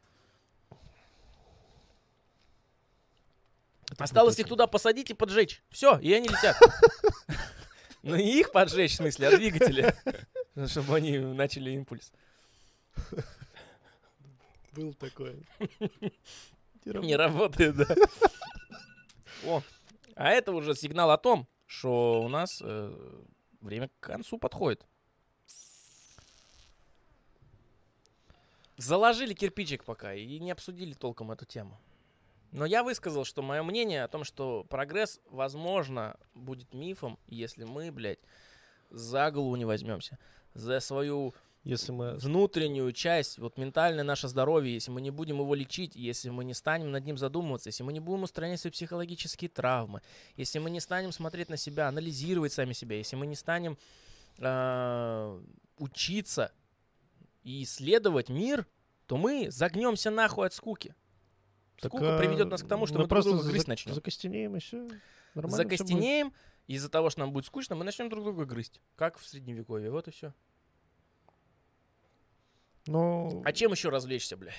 Это 3.90 4.04
Осталось 4.04 4.34
круто 4.34 4.42
их 4.46 4.48
туда 4.48 4.66
посадить 4.66 5.10
и 5.10 5.14
поджечь. 5.14 5.62
Все, 5.70 5.98
и 5.98 6.12
они 6.12 6.28
летят. 6.28 6.56
Ну 8.04 8.14
не 8.14 8.38
их 8.40 8.52
поджечь, 8.52 8.92
в 8.92 8.96
смысле, 8.96 9.26
а 9.28 9.36
двигатели. 9.36 9.92
Чтобы 10.68 10.94
они 10.96 11.18
начали 11.18 11.72
импульс. 11.72 12.12
Был 14.72 14.94
такой. 14.94 15.44
Не 16.84 17.16
работает, 17.16 17.76
да. 17.76 17.86
О, 19.44 19.62
а 20.14 20.30
это 20.30 20.52
уже 20.52 20.74
сигнал 20.74 21.10
о 21.10 21.18
том, 21.18 21.46
что 21.66 22.22
у 22.22 22.28
нас 22.28 22.60
э, 22.64 23.22
время 23.60 23.88
к 23.88 24.00
концу 24.00 24.38
подходит. 24.38 24.86
Заложили 28.76 29.34
кирпичик 29.34 29.84
пока 29.84 30.14
и 30.14 30.38
не 30.38 30.50
обсудили 30.50 30.92
толком 30.92 31.30
эту 31.32 31.44
тему. 31.44 31.80
Но 32.52 32.64
я 32.64 32.82
высказал, 32.82 33.24
что 33.24 33.42
мое 33.42 33.62
мнение 33.62 34.04
о 34.04 34.08
том, 34.08 34.24
что 34.24 34.64
прогресс, 34.64 35.20
возможно, 35.30 36.16
будет 36.34 36.72
мифом, 36.72 37.18
если 37.26 37.64
мы, 37.64 37.92
блядь, 37.92 38.20
за 38.90 39.30
голову 39.30 39.56
не 39.56 39.64
возьмемся. 39.64 40.18
За 40.54 40.80
свою 40.80 41.34
Если 41.64 41.92
мы... 41.92 42.14
внутреннюю 42.14 42.92
часть, 42.92 43.38
вот 43.38 43.58
ментальное 43.58 44.04
наше 44.04 44.28
здоровье, 44.28 44.74
если 44.74 44.90
мы 44.90 45.00
не 45.00 45.10
будем 45.10 45.38
его 45.40 45.54
лечить, 45.54 45.96
если 45.96 46.30
мы 46.30 46.44
не 46.44 46.54
станем 46.54 46.90
над 46.90 47.04
ним 47.04 47.18
задумываться, 47.18 47.68
если 47.68 47.82
мы 47.82 47.92
не 47.92 48.00
будем 48.00 48.22
устранять 48.22 48.60
свои 48.60 48.70
психологические 48.70 49.50
травмы, 49.50 50.00
если 50.36 50.58
мы 50.58 50.70
не 50.70 50.80
станем 50.80 51.12
смотреть 51.12 51.48
на 51.48 51.56
себя, 51.56 51.88
анализировать 51.88 52.52
сами 52.52 52.72
себя, 52.72 52.96
если 52.96 53.16
мы 53.16 53.26
не 53.26 53.34
станем 53.34 53.76
э, 54.38 55.40
учиться 55.78 56.52
и 57.42 57.64
исследовать 57.64 58.28
мир, 58.28 58.66
то 59.06 59.16
мы 59.16 59.50
загнемся 59.50 60.10
нахуй 60.10 60.46
от 60.46 60.54
скуки. 60.54 60.94
Так, 61.80 61.92
Скука 61.92 62.16
а, 62.16 62.18
приведет 62.18 62.48
нас 62.48 62.62
к 62.62 62.68
тому, 62.68 62.86
что 62.86 62.94
мы 62.94 62.98
мы, 62.98 63.02
друг 63.04 63.10
просто 63.10 63.30
друга 63.30 63.48
грызть 63.48 63.66
за- 63.66 63.70
начнем. 63.70 63.94
Закостенеем 63.94 64.56
и 64.56 64.58
все. 64.58 64.88
Закостенеем, 65.34 66.32
и 66.66 66.74
из-за 66.74 66.88
того, 66.88 67.08
что 67.08 67.20
нам 67.20 67.32
будет 67.32 67.46
скучно, 67.46 67.76
мы 67.76 67.84
начнем 67.84 68.08
друг 68.08 68.24
друга 68.24 68.44
грызть. 68.44 68.80
Как 68.96 69.18
в 69.18 69.26
средневековье, 69.26 69.90
вот 69.90 70.08
и 70.08 70.10
все. 70.10 70.34
Но... 72.88 73.42
А 73.44 73.52
чем 73.52 73.72
еще 73.72 73.90
развлечься, 73.90 74.36
бля? 74.38 74.52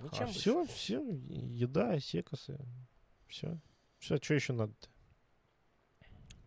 Ничем 0.00 0.24
больше. 0.24 0.40
все, 0.40 0.64
все, 0.66 1.02
еда, 1.28 2.00
секосы, 2.00 2.58
все. 3.28 3.58
Все, 3.98 4.16
что 4.16 4.34
еще 4.34 4.52
надо? 4.54 4.72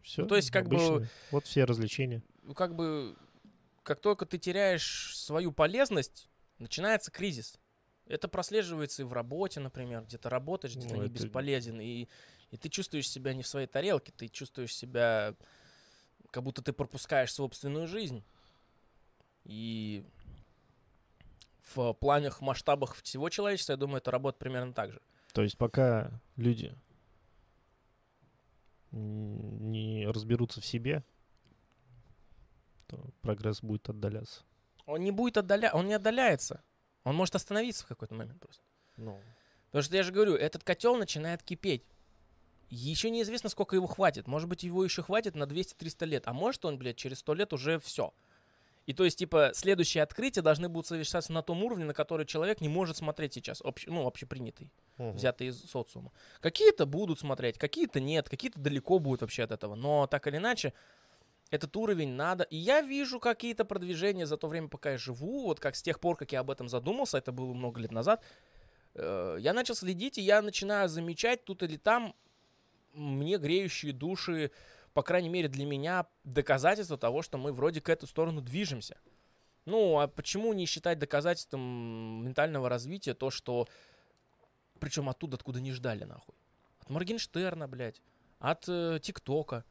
Все. 0.01 0.23
Ну, 0.23 0.27
то 0.27 0.35
есть, 0.35 0.49
как 0.51 0.67
бы- 0.67 1.07
Вот 1.31 1.45
все 1.45 1.63
развлечения. 1.63 2.23
ну, 2.41 2.53
как 2.55 2.75
бы, 2.75 3.15
как 3.83 3.99
только 4.01 4.25
ты 4.25 4.37
теряешь 4.39 5.15
свою 5.15 5.51
полезность, 5.51 6.27
начинается 6.57 7.11
кризис. 7.11 7.59
Это 8.07 8.27
прослеживается 8.27 9.03
и 9.03 9.05
в 9.05 9.13
работе, 9.13 9.59
например, 9.59 10.03
где 10.03 10.17
ты 10.17 10.27
работаешь, 10.29 10.75
где 10.75 10.87
ты 10.87 10.95
Ну, 10.95 11.01
не 11.01 11.05
это- 11.07 11.13
бесполезен, 11.13 11.79
и, 11.79 12.07
и 12.51 12.57
ты 12.57 12.69
чувствуешь 12.69 13.09
себя 13.09 13.33
не 13.33 13.43
в 13.43 13.47
своей 13.47 13.67
тарелке, 13.67 14.11
ты 14.11 14.27
чувствуешь 14.27 14.75
себя, 14.75 15.35
как 16.31 16.43
будто 16.43 16.61
ты 16.63 16.73
пропускаешь 16.73 17.31
собственную 17.31 17.87
жизнь. 17.87 18.23
И 19.43 20.03
в 21.73 21.93
планах, 21.93 22.41
масштабах 22.41 22.95
всего 22.95 23.29
человечества, 23.29 23.73
я 23.73 23.77
думаю, 23.77 23.97
это 23.97 24.11
работает 24.11 24.39
примерно 24.39 24.73
так 24.73 24.91
же. 24.91 25.01
То 25.33 25.41
есть 25.41 25.57
пока 25.57 26.11
люди 26.35 26.75
не 28.91 30.07
разберутся 30.07 30.61
в 30.61 30.65
себе, 30.65 31.03
то 32.87 33.09
прогресс 33.21 33.61
будет 33.61 33.89
отдаляться. 33.89 34.43
Он 34.85 35.01
не 35.01 35.11
будет 35.11 35.37
отдаля... 35.37 35.71
он 35.73 35.87
не 35.87 35.93
отдаляется. 35.93 36.63
Он 37.03 37.15
может 37.15 37.35
остановиться 37.35 37.83
в 37.83 37.87
какой-то 37.87 38.13
момент 38.15 38.39
просто. 38.39 38.63
Ну, 38.97 39.19
Потому 39.75 39.83
что 39.83 39.95
я 39.97 40.03
же 40.03 40.13
говорю, 40.13 40.35
этот 40.35 40.63
котел 40.63 40.95
начинает 40.95 41.43
кипеть. 41.43 41.83
Еще 42.69 43.09
неизвестно, 43.09 43.49
сколько 43.49 43.75
его 43.75 43.87
хватит. 43.87 44.25
Может 44.25 44.47
быть, 44.47 44.63
его 44.63 44.83
еще 44.83 45.03
хватит 45.03 45.35
на 45.35 45.43
200-300 45.43 46.05
лет. 46.05 46.23
А 46.27 46.33
может 46.33 46.63
он, 46.63 46.77
блядь, 46.77 46.95
через 46.95 47.19
100 47.19 47.33
лет 47.33 47.51
уже 47.51 47.79
все. 47.79 48.13
И 48.85 48.93
то 48.93 49.03
есть, 49.03 49.17
типа, 49.17 49.51
следующие 49.53 50.03
открытия 50.03 50.41
должны 50.41 50.69
будут 50.69 50.87
совершаться 50.87 51.33
на 51.33 51.41
том 51.41 51.63
уровне, 51.63 51.85
на 51.85 51.93
который 51.93 52.25
человек 52.25 52.61
не 52.61 52.69
может 52.69 52.97
смотреть 52.97 53.33
сейчас. 53.33 53.61
Общ... 53.61 53.87
Ну, 53.87 54.05
общепринятый, 54.05 54.69
взятый 54.97 55.47
из 55.47 55.59
социума. 55.63 56.11
Какие-то 56.39 56.85
будут 56.85 57.19
смотреть, 57.19 57.57
какие-то 57.57 57.99
нет, 57.99 58.29
какие-то 58.29 58.59
далеко 58.59 58.99
будут 58.99 59.21
вообще 59.21 59.43
от 59.43 59.51
этого. 59.51 59.75
Но 59.75 60.05
так 60.05 60.27
или 60.27 60.37
иначе, 60.37 60.73
этот 61.49 61.75
уровень 61.77 62.11
надо. 62.11 62.43
И 62.43 62.57
я 62.57 62.81
вижу 62.81 63.19
какие-то 63.19 63.65
продвижения 63.65 64.25
за 64.25 64.37
то 64.37 64.47
время, 64.47 64.67
пока 64.67 64.91
я 64.91 64.97
живу. 64.97 65.45
Вот 65.45 65.59
как 65.59 65.75
с 65.75 65.81
тех 65.81 65.99
пор, 65.99 66.15
как 66.15 66.31
я 66.31 66.41
об 66.41 66.51
этом 66.51 66.69
задумался, 66.69 67.17
это 67.17 67.31
было 67.31 67.53
много 67.53 67.79
лет 67.79 67.91
назад. 67.91 68.23
э, 68.93 69.37
Я 69.39 69.53
начал 69.53 69.75
следить, 69.75 70.17
и 70.17 70.21
я 70.21 70.41
начинаю 70.41 70.89
замечать 70.89 71.43
тут 71.43 71.63
или 71.63 71.77
там 71.77 72.15
мне 72.93 73.37
греющие 73.37 73.93
души, 73.93 74.51
по 74.95 75.03
крайней 75.03 75.27
мере 75.27 75.49
для 75.49 75.65
меня, 75.65 76.07
доказательства 76.23 76.97
того, 76.97 77.21
что 77.21 77.37
мы 77.37 77.51
вроде 77.51 77.81
к 77.81 77.89
эту 77.89 78.07
сторону 78.07 78.39
движемся. 78.39 78.97
Ну, 79.65 79.99
а 79.99 80.07
почему 80.07 80.53
не 80.53 80.65
считать 80.65 80.99
доказательством 80.99 82.23
ментального 82.23 82.69
развития 82.69 83.13
то, 83.13 83.29
что... 83.29 83.67
Причем 84.79 85.09
оттуда, 85.09 85.35
откуда 85.35 85.59
не 85.59 85.73
ждали, 85.73 86.05
нахуй. 86.05 86.35
От 86.79 86.89
Моргенштерна, 86.89 87.67
блядь. 87.67 88.01
От 88.39 88.69
э, 88.69 88.99
ТикТока. 89.01 89.65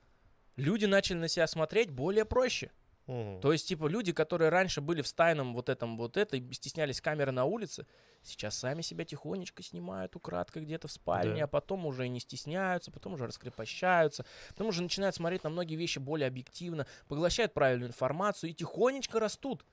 Люди 0.56 0.84
начали 0.84 1.16
на 1.16 1.28
себя 1.28 1.46
смотреть 1.46 1.90
более 1.90 2.26
проще. 2.26 2.70
То 3.06 3.52
есть, 3.52 3.68
типа, 3.68 3.86
люди, 3.86 4.12
которые 4.12 4.48
раньше 4.48 4.81
были 4.81 5.02
в 5.02 5.06
стайном 5.06 5.52
вот 5.55 5.68
этом 5.68 5.98
вот 5.98 6.16
это, 6.16 6.39
и 6.39 6.52
стеснялись 6.52 7.02
камеры 7.02 7.32
на 7.32 7.44
улице, 7.44 7.86
сейчас 8.22 8.56
сами 8.56 8.81
себя 8.81 9.05
тихонечко 9.05 9.62
снимают 9.62 10.16
украдкой 10.16 10.62
где-то 10.62 10.89
в 10.89 10.93
спальне, 10.93 11.40
Да. 11.40 11.44
а 11.44 11.47
потом 11.47 11.85
уже 11.85 12.06
и 12.06 12.09
не 12.09 12.20
стесняются, 12.20 12.90
потом 12.90 13.12
уже 13.12 13.26
раскрепощаются, 13.26 14.24
потом 14.48 14.68
уже 14.68 14.82
начинают 14.82 15.14
смотреть 15.14 15.44
на 15.44 15.51
многие 15.51 15.76
вещи 15.76 15.98
более 15.98 16.28
объективно, 16.28 16.86
поглощают 17.06 17.52
правильную 17.52 17.90
информацию 17.90 18.51
и 18.51 18.55
тихонечко 18.55 19.20
растут. 19.20 19.66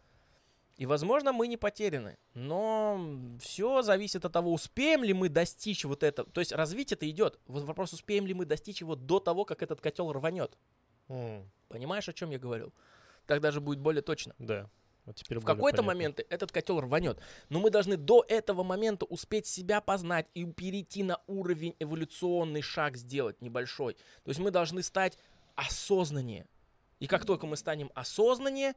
И, 0.75 0.85
возможно, 0.85 1.31
мы 1.31 1.47
не 1.47 1.57
потеряны, 1.57 2.17
но 2.33 2.99
все 3.39 3.81
зависит 3.81 4.25
от 4.25 4.33
того, 4.33 4.51
успеем 4.51 5.03
ли 5.03 5.13
мы 5.13 5.29
достичь 5.29 5.85
вот 5.85 6.03
этого. 6.03 6.29
То 6.31 6.41
есть 6.41 6.51
развитие-то 6.51 7.09
идет. 7.09 7.39
Вот 7.45 7.63
вопрос, 7.63 7.93
успеем 7.93 8.25
ли 8.25 8.33
мы 8.33 8.45
достичь 8.45 8.81
его 8.81 8.95
до 8.95 9.19
того, 9.19 9.45
как 9.45 9.61
этот 9.61 9.79
котел 9.79 10.11
рванет. 10.11 10.57
Понимаешь, 11.69 12.09
о 12.09 12.13
чем 12.13 12.31
я 12.31 12.39
говорил? 12.39 12.73
Так 13.31 13.39
даже 13.39 13.61
будет 13.61 13.79
более 13.79 14.01
точно. 14.01 14.35
Да. 14.39 14.69
Вот 15.05 15.15
теперь 15.15 15.39
В 15.39 15.45
какой-то 15.45 15.83
момент 15.83 16.19
этот 16.27 16.51
котел 16.51 16.81
рванет. 16.81 17.17
Но 17.47 17.61
мы 17.61 17.69
должны 17.69 17.95
до 17.95 18.25
этого 18.27 18.61
момента 18.61 19.05
успеть 19.05 19.47
себя 19.47 19.79
познать 19.79 20.27
и 20.33 20.43
перейти 20.43 21.01
на 21.03 21.21
уровень 21.27 21.73
эволюционный 21.79 22.61
шаг 22.61 22.97
сделать 22.97 23.41
небольшой. 23.41 23.93
То 23.93 24.31
есть 24.31 24.41
мы 24.41 24.51
должны 24.51 24.83
стать 24.83 25.17
осознаннее. 25.55 26.45
И 26.99 27.07
как 27.07 27.23
только 27.23 27.47
мы 27.47 27.55
станем 27.55 27.89
осознаннее, 27.95 28.73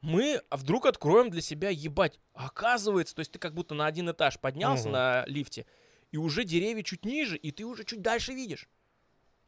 мы 0.00 0.42
а 0.48 0.56
вдруг 0.58 0.86
откроем 0.86 1.28
для 1.28 1.40
себя, 1.40 1.70
ебать, 1.70 2.20
оказывается, 2.34 3.16
то 3.16 3.18
есть 3.18 3.32
ты 3.32 3.40
как 3.40 3.52
будто 3.52 3.74
на 3.74 3.86
один 3.86 4.08
этаж 4.12 4.38
поднялся 4.38 4.84
Мгм. 4.84 4.92
на 4.92 5.24
лифте, 5.26 5.66
и 6.12 6.18
уже 6.18 6.44
деревья 6.44 6.84
чуть 6.84 7.04
ниже, 7.04 7.36
и 7.36 7.50
ты 7.50 7.64
уже 7.64 7.82
чуть 7.82 8.00
дальше 8.00 8.32
видишь. 8.32 8.68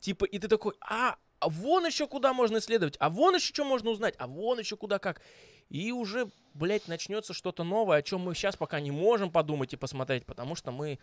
Типа, 0.00 0.24
и 0.24 0.40
ты 0.40 0.48
такой, 0.48 0.74
а, 0.80 1.18
а 1.40 1.48
вон 1.48 1.86
еще 1.86 2.06
куда 2.06 2.32
можно 2.32 2.58
исследовать, 2.58 2.96
а 3.00 3.10
вон 3.10 3.34
еще 3.34 3.52
что 3.52 3.64
можно 3.64 3.90
узнать, 3.90 4.14
а 4.18 4.26
вон 4.26 4.58
еще 4.58 4.76
куда 4.76 4.98
как. 4.98 5.20
И 5.68 5.92
уже, 5.92 6.30
блядь, 6.54 6.88
начнется 6.88 7.32
что-то 7.32 7.64
новое, 7.64 7.98
о 7.98 8.02
чем 8.02 8.20
мы 8.20 8.34
сейчас 8.34 8.56
пока 8.56 8.80
не 8.80 8.90
можем 8.90 9.30
подумать 9.30 9.72
и 9.72 9.76
посмотреть, 9.76 10.26
потому 10.26 10.54
что 10.54 10.72
мы 10.72 10.98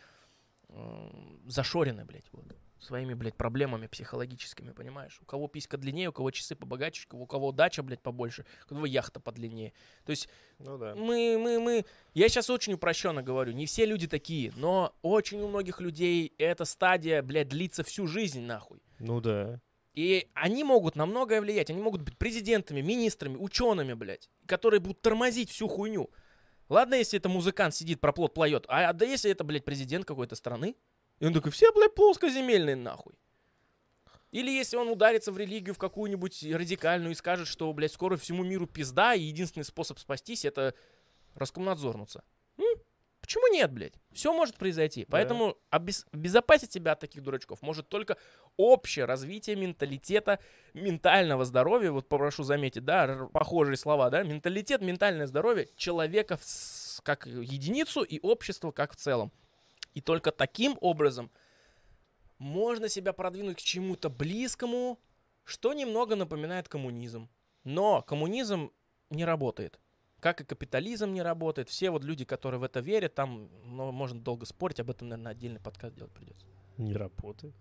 э, 0.70 1.10
зашорены, 1.48 2.06
блядь, 2.06 2.26
вот, 2.32 2.46
своими, 2.80 3.14
блядь, 3.14 3.36
проблемами 3.36 3.88
психологическими, 3.88 4.72
понимаешь? 4.72 5.20
У 5.22 5.26
кого 5.26 5.48
писька 5.48 5.78
длиннее, 5.78 6.10
у 6.10 6.14
кого 6.14 6.32
часы 6.32 6.56
побогаче, 6.56 7.08
у 7.12 7.26
кого 7.26 7.52
дача, 7.52 7.84
блядь, 7.84 8.02
побольше, 8.02 8.46
у 8.66 8.70
кого 8.70 8.86
яхта 8.86 9.20
подлиннее. 9.20 9.74
То 10.06 10.12
есть 10.12 10.30
Ну 10.60 10.78
да. 10.78 10.96
мы, 10.96 11.38
мы, 11.40 11.60
мы... 11.60 11.86
Я 12.14 12.30
сейчас 12.30 12.50
очень 12.50 12.74
упрощенно 12.74 13.24
говорю, 13.24 13.54
не 13.54 13.66
все 13.66 13.86
люди 13.86 14.08
такие, 14.08 14.54
но 14.56 14.94
очень 15.02 15.42
у 15.42 15.48
многих 15.48 15.82
людей 15.82 16.34
эта 16.38 16.66
стадия, 16.66 17.22
блядь, 17.22 17.50
длится 17.50 17.84
всю 17.84 18.08
жизнь, 18.08 18.42
нахуй. 18.42 18.82
Ну 19.00 19.22
да. 19.22 19.60
И 19.98 20.30
они 20.36 20.64
могут 20.64 20.96
на 20.96 21.08
многое 21.08 21.42
влиять. 21.42 21.72
Они 21.72 21.82
могут 21.82 22.04
быть 22.04 22.20
президентами, 22.20 22.82
министрами, 22.82 23.36
учеными, 23.36 23.94
блядь, 23.94 24.30
которые 24.46 24.80
будут 24.80 25.02
тормозить 25.02 25.50
всю 25.50 25.68
хуйню. 25.68 26.12
Ладно, 26.70 26.94
если 26.94 27.18
это 27.18 27.30
музыкант 27.30 27.74
сидит, 27.74 28.00
про 28.00 28.14
плод 28.14 28.36
плоет, 28.36 28.68
а 28.68 28.94
да 28.94 29.08
если 29.08 29.32
это, 29.32 29.44
блядь, 29.44 29.66
президент 29.66 30.06
какой-то 30.06 30.36
страны, 30.36 30.76
и 31.18 31.26
он 31.26 31.34
такой, 31.34 31.52
все, 31.52 31.74
блядь, 31.74 31.96
плоскоземельные 31.96 32.76
нахуй. 32.76 33.16
Или 34.30 34.52
если 34.52 34.78
он 34.78 34.88
ударится 34.90 35.32
в 35.32 35.38
религию 35.40 35.74
в 35.74 35.80
какую-нибудь 35.80 36.44
радикальную 36.44 37.14
и 37.14 37.16
скажет, 37.16 37.48
что, 37.48 37.74
блядь, 37.74 37.92
скоро 37.92 38.18
всему 38.18 38.44
миру 38.44 38.68
пизда, 38.68 39.16
и 39.16 39.24
единственный 39.24 39.64
способ 39.64 39.98
спастись 39.98 40.46
это 40.46 40.76
раскомнадзорнуться. 41.34 42.24
М? 42.60 42.66
Почему 43.28 43.48
нет, 43.52 43.74
блядь? 43.74 43.92
Все 44.14 44.32
может 44.32 44.56
произойти. 44.56 45.04
Поэтому 45.04 45.58
обез- 45.70 46.08
обезопасить 46.14 46.72
себя 46.72 46.94
от 46.94 47.02
таких 47.02 47.22
дурачков 47.24 47.62
может 47.62 47.90
только 47.90 48.16
общее 48.56 49.04
развитие 49.04 49.58
менталитета, 49.58 50.40
ментального 50.74 51.44
здоровья. 51.44 51.92
Вот 51.92 52.08
попрошу 52.08 52.44
заметить, 52.44 52.86
да, 52.86 53.28
похожие 53.34 53.76
слова, 53.76 54.10
да. 54.10 54.24
Менталитет, 54.24 54.82
ментальное 54.82 55.28
здоровье 55.28 55.68
человека 55.76 56.38
в 56.38 57.02
как 57.04 57.26
единицу 57.26 58.02
и 58.02 58.18
общество 58.22 58.72
как 58.72 58.94
в 58.94 58.96
целом. 58.96 59.34
И 59.94 60.00
только 60.00 60.32
таким 60.32 60.78
образом 60.80 61.30
можно 62.38 62.88
себя 62.88 63.12
продвинуть 63.12 63.58
к 63.58 63.62
чему-то 63.62 64.10
близкому, 64.10 65.02
что 65.44 65.74
немного 65.74 66.16
напоминает 66.16 66.70
коммунизм. 66.70 67.28
Но 67.66 68.02
коммунизм 68.04 68.72
не 69.10 69.26
работает. 69.26 69.82
Как 70.20 70.42
и 70.42 70.44
капитализм 70.44 71.14
не 71.14 71.22
работает. 71.22 71.70
Все 71.70 71.92
вот 71.92 72.04
люди, 72.04 72.26
которые 72.26 72.60
в 72.60 72.64
это 72.64 72.80
верят, 72.80 73.14
там 73.14 73.50
ну, 73.66 73.92
можно 73.92 74.20
долго 74.20 74.46
спорить, 74.46 74.80
об 74.80 74.90
этом, 74.90 75.10
наверное, 75.10 75.32
отдельный 75.32 75.60
подкаст 75.60 75.96
делать 75.96 76.12
придется. 76.14 76.46
Не 76.78 76.94
работает. 76.96 77.56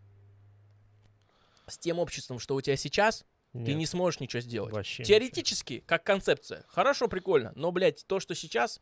С 1.66 1.78
тем 1.78 1.98
обществом, 1.98 2.38
что 2.38 2.54
у 2.54 2.60
тебя 2.60 2.76
сейчас, 2.76 3.24
ты 3.52 3.58
Нет, 3.58 3.76
не 3.76 3.86
сможешь 3.86 4.20
ничего 4.20 4.40
сделать. 4.40 4.72
вообще 4.72 5.02
Теоретически, 5.04 5.82
как 5.86 6.04
концепция, 6.04 6.64
хорошо, 6.68 7.08
прикольно, 7.08 7.52
но, 7.56 7.72
блядь, 7.72 8.06
то, 8.06 8.20
что 8.20 8.34
сейчас, 8.34 8.80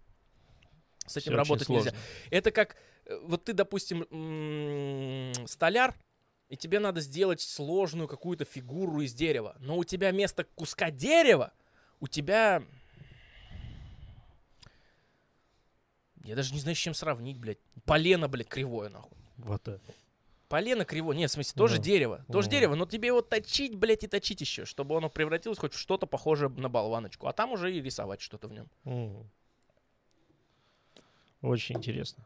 с 1.07 1.17
ничего. 1.17 1.21
этим 1.21 1.33
очень 1.33 1.37
работать 1.37 1.69
нельзя. 1.69 1.95
Это 2.31 2.51
как, 2.51 2.77
э, 3.07 3.17
вот 3.23 3.45
ты, 3.45 3.53
допустим, 3.55 4.03
м, 4.11 5.47
столяр, 5.47 5.95
и 6.49 6.57
тебе 6.57 6.79
надо 6.79 7.01
сделать 7.01 7.41
сложную 7.41 8.07
какую-то 8.07 8.45
фигуру 8.45 9.01
из 9.01 9.15
дерева, 9.15 9.57
но 9.61 9.79
у 9.79 9.85
тебя 9.85 10.11
вместо 10.11 10.45
куска 10.45 10.91
дерева, 10.91 11.53
у 12.01 12.07
тебя 12.09 12.63
Я 16.25 16.35
даже 16.37 16.55
не 16.55 16.61
знаю, 16.61 16.75
с 16.75 16.79
чем 16.79 16.95
сравнить, 16.95 17.39
блядь. 17.39 17.59
Полено, 17.85 18.29
блядь, 18.29 18.49
кривое, 18.49 18.89
нахуй. 18.89 19.17
Вот 19.37 19.69
это. 19.69 19.95
Полено 20.49 20.85
кривое. 20.85 21.17
Нет, 21.17 21.31
в 21.31 21.35
смысле, 21.35 21.53
тоже 21.57 21.77
Ну, 21.77 21.83
дерево. 21.83 22.25
Тоже 22.33 22.49
ну. 22.49 22.53
дерево, 22.53 22.75
но 22.75 22.87
тебе 22.87 23.09
его 23.09 23.21
точить, 23.21 23.75
блядь, 23.77 24.05
и 24.05 24.07
точить 24.07 24.41
еще, 24.41 24.65
чтобы 24.65 24.97
оно 24.97 25.11
превратилось 25.11 25.59
хоть 25.59 25.75
в 25.75 25.79
что-то 25.79 26.07
похожее 26.07 26.49
на 26.49 26.69
болваночку. 26.69 27.27
А 27.27 27.33
там 27.33 27.53
уже 27.53 27.75
и 27.75 27.81
рисовать 27.83 28.21
что-то 28.21 28.49
в 28.49 28.53
нем. 28.53 29.31
Очень 31.43 31.77
интересно. 31.77 32.25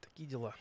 Такие 0.00 0.28
дела. 0.28 0.54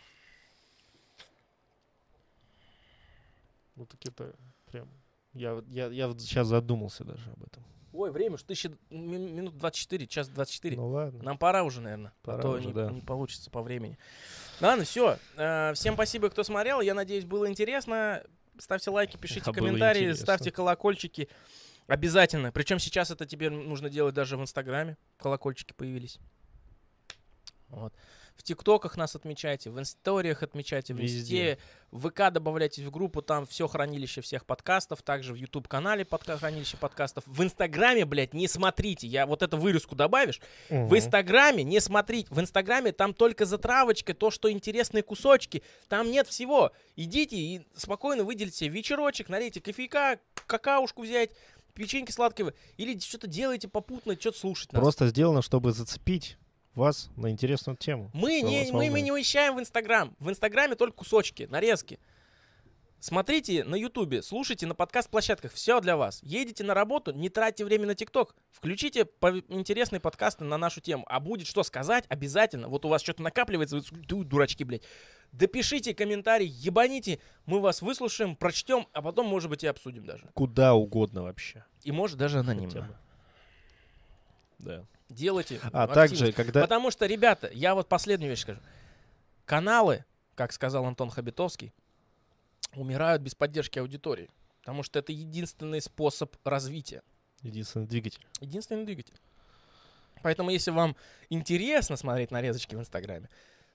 Ну 3.75 3.85
так 3.85 3.99
это 4.05 4.33
прям... 4.71 4.87
Я, 5.33 5.55
вот- 5.55 5.67
я, 5.67 5.87
я 5.87 6.07
вот 6.07 6.21
сейчас 6.21 6.47
задумался 6.47 7.03
даже 7.03 7.29
об 7.31 7.43
этом. 7.43 7.63
Ой, 7.93 8.11
время 8.11 8.35
уж 8.35 8.43
тысяча, 8.43 8.71
ми- 8.89 9.17
минут 9.17 9.57
24, 9.57 10.07
час 10.07 10.29
24. 10.29 10.77
Ну 10.77 10.87
ладно. 10.87 11.23
Нам 11.23 11.37
пора 11.37 11.63
уже, 11.63 11.81
наверное. 11.81 12.13
Пора 12.21 12.39
а 12.39 12.41
то 12.41 12.49
уже, 12.51 12.67
не, 12.67 12.73
да. 12.73 12.89
не 12.89 13.01
получится 13.01 13.49
по 13.51 13.61
времени. 13.61 13.97
Ладно, 14.61 14.85
все. 14.85 15.17
Всем 15.75 15.95
спасибо, 15.95 16.29
кто 16.29 16.43
смотрел. 16.43 16.81
Я 16.81 16.93
надеюсь, 16.93 17.25
было 17.25 17.49
интересно. 17.49 18.23
Ставьте 18.57 18.91
лайки, 18.91 19.17
пишите 19.17 19.49
А 19.49 19.53
комментарии, 19.53 20.11
ставьте 20.13 20.51
колокольчики. 20.51 21.27
Обязательно. 21.87 22.51
Причем 22.51 22.79
сейчас 22.79 23.11
это 23.11 23.25
теперь 23.25 23.49
нужно 23.49 23.89
делать 23.89 24.15
даже 24.15 24.37
в 24.37 24.41
Инстаграме. 24.41 24.97
Колокольчики 25.17 25.73
появились. 25.73 26.19
Вот. 27.67 27.93
В 28.41 28.43
ТикТоках 28.43 28.97
нас 28.97 29.15
отмечайте, 29.15 29.69
в 29.69 29.79
историях 29.83 30.41
отмечайте, 30.41 30.95
в 30.95 30.97
Везде. 30.97 31.51
Инсте, 31.51 31.57
в 31.91 32.09
ВК 32.09 32.31
добавляйтесь 32.31 32.83
в 32.83 32.89
группу, 32.89 33.21
там 33.21 33.45
все 33.45 33.67
хранилище 33.67 34.21
всех 34.21 34.47
подкастов, 34.47 35.03
также 35.03 35.33
в 35.33 35.35
YouTube-канале 35.35 36.05
подка- 36.05 36.39
хранилище 36.39 36.75
подкастов. 36.77 37.23
В 37.27 37.43
Инстаграме, 37.43 38.03
блядь, 38.03 38.33
не 38.33 38.47
смотрите, 38.47 39.05
я 39.05 39.27
вот 39.27 39.43
эту 39.43 39.57
вырезку 39.57 39.93
добавишь, 39.93 40.41
в 40.69 40.73
Мгм. 40.73 40.97
Инстаграме 40.97 41.63
не 41.63 41.79
смотрите. 41.79 42.33
В 42.33 42.39
Инстаграме 42.39 42.91
там 42.93 43.13
только 43.13 43.45
затравочка, 43.45 44.15
то, 44.15 44.31
что 44.31 44.51
интересные 44.51 45.03
кусочки. 45.03 45.61
Там 45.87 46.09
нет 46.09 46.27
всего. 46.27 46.71
Идите 46.95 47.35
и 47.37 47.61
спокойно 47.75 48.23
выделите 48.23 48.67
вечерочек, 48.69 49.29
налейте 49.29 49.61
кофейка, 49.61 50.19
какаушку 50.47 51.03
взять, 51.03 51.29
печеньки 51.75 52.09
сладкие. 52.11 52.55
Или 52.77 52.97
что-то 52.97 53.27
делайте 53.27 53.67
попутно, 53.67 54.15
что-то 54.19 54.39
слушать 54.39 54.73
нас. 54.73 54.81
Просто 54.81 55.07
сделано, 55.09 55.43
чтобы 55.43 55.73
зацепить 55.73 56.37
вас 56.75 57.09
на 57.17 57.29
интересную 57.29 57.77
тему. 57.77 58.09
Мы 58.13 58.41
не, 58.41 58.71
мы, 58.71 58.89
мы 58.89 59.01
не 59.01 59.11
уезжаем 59.11 59.55
в 59.55 59.59
Инстаграм. 59.59 60.15
В 60.19 60.29
Инстаграме 60.29 60.75
только 60.75 60.97
кусочки, 60.97 61.47
нарезки. 61.49 61.99
Смотрите 62.99 63.63
на 63.63 63.73
Ютубе, 63.73 64.21
слушайте 64.21 64.67
на 64.67 64.75
подкаст-площадках, 64.75 65.51
все 65.53 65.81
для 65.81 65.97
вас. 65.97 66.19
Едете 66.21 66.63
на 66.63 66.75
работу, 66.75 67.11
не 67.11 67.29
тратьте 67.29 67.65
время 67.65 67.87
на 67.87 67.95
ТикТок. 67.95 68.35
Включите 68.51 69.07
интересные 69.49 69.99
подкасты 69.99 70.43
на 70.43 70.55
нашу 70.59 70.81
тему. 70.81 71.03
А 71.07 71.19
будет 71.19 71.47
что 71.47 71.63
сказать, 71.63 72.05
обязательно. 72.09 72.67
Вот 72.67 72.85
у 72.85 72.89
вас 72.89 73.01
что-то 73.01 73.23
накапливается, 73.23 73.77
вы 73.77 73.81
ду- 73.81 74.23
дурачки, 74.23 74.63
блядь. 74.63 74.83
Допишите 75.31 75.95
комментарий, 75.95 76.45
ебаните, 76.45 77.17
мы 77.47 77.59
вас 77.59 77.81
выслушаем, 77.81 78.35
прочтем, 78.35 78.85
а 78.93 79.01
потом, 79.01 79.25
может 79.25 79.49
быть, 79.49 79.63
и 79.63 79.67
обсудим 79.67 80.05
даже. 80.05 80.29
Куда 80.35 80.75
угодно 80.75 81.23
вообще. 81.23 81.65
И 81.83 81.91
может 81.91 82.19
даже 82.19 82.37
анонимно. 82.37 82.99
Да. 84.59 84.85
Делайте. 85.11 85.59
А 85.73 85.83
активность. 85.83 85.93
также, 85.93 86.31
когда... 86.31 86.61
Потому 86.61 86.89
что, 86.89 87.05
ребята, 87.05 87.49
я 87.53 87.75
вот 87.75 87.87
последнюю 87.89 88.29
вещь 88.31 88.41
скажу. 88.41 88.59
Каналы, 89.45 90.05
как 90.35 90.53
сказал 90.53 90.85
Антон 90.85 91.09
Хабитовский, 91.09 91.73
умирают 92.73 93.21
без 93.21 93.35
поддержки 93.35 93.79
аудитории. 93.79 94.29
Потому 94.61 94.83
что 94.83 94.99
это 94.99 95.11
единственный 95.11 95.81
способ 95.81 96.35
развития. 96.45 97.03
Единственный 97.41 97.87
двигатель. 97.87 98.25
Единственный 98.39 98.85
двигатель. 98.85 99.15
Поэтому, 100.21 100.51
если 100.51 100.71
вам 100.71 100.95
интересно 101.29 101.97
смотреть 101.97 102.31
нарезочки 102.31 102.75
в 102.75 102.79
Инстаграме, 102.79 103.29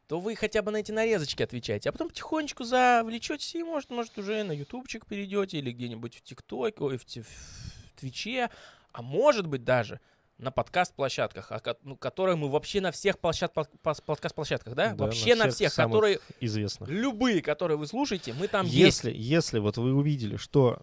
то 0.06 0.20
вы 0.20 0.36
хотя 0.36 0.62
бы 0.62 0.70
на 0.70 0.76
эти 0.76 0.92
нарезочки 0.92 1.42
отвечаете, 1.42 1.88
а 1.88 1.92
потом 1.92 2.08
потихонечку 2.08 2.62
завлечетесь 2.62 3.56
и, 3.56 3.62
может, 3.64 3.90
может 3.90 4.16
уже 4.16 4.44
на 4.44 4.52
ютубчик 4.52 5.04
перейдете 5.04 5.58
или 5.58 5.72
где-нибудь 5.72 6.14
в 6.14 6.22
ТикТоке, 6.22 6.76
ой, 6.78 6.98
в, 6.98 7.04
в 7.04 7.96
Твиче, 7.96 8.50
а 8.92 9.02
может 9.02 9.48
быть 9.48 9.64
даже 9.64 10.00
на 10.38 10.50
подкаст-площадках, 10.50 11.50
а 11.50 11.76
ну, 11.82 11.96
которые 11.96 12.36
мы 12.36 12.50
вообще 12.50 12.80
на 12.80 12.92
всех 12.92 13.18
площад, 13.18 13.54
подкаст-площадках, 13.54 14.74
да? 14.74 14.94
Да, 14.94 15.04
вообще 15.06 15.34
на 15.34 15.50
всех, 15.50 15.72
самых 15.72 15.92
которые, 15.92 16.20
известных. 16.40 16.88
любые, 16.88 17.40
которые 17.40 17.78
вы 17.78 17.86
слушаете, 17.86 18.34
мы 18.34 18.46
там 18.48 18.66
есть. 18.66 19.04
Если, 19.04 19.12
если 19.12 19.58
вот 19.58 19.78
вы 19.78 19.94
увидели, 19.94 20.36
что 20.36 20.82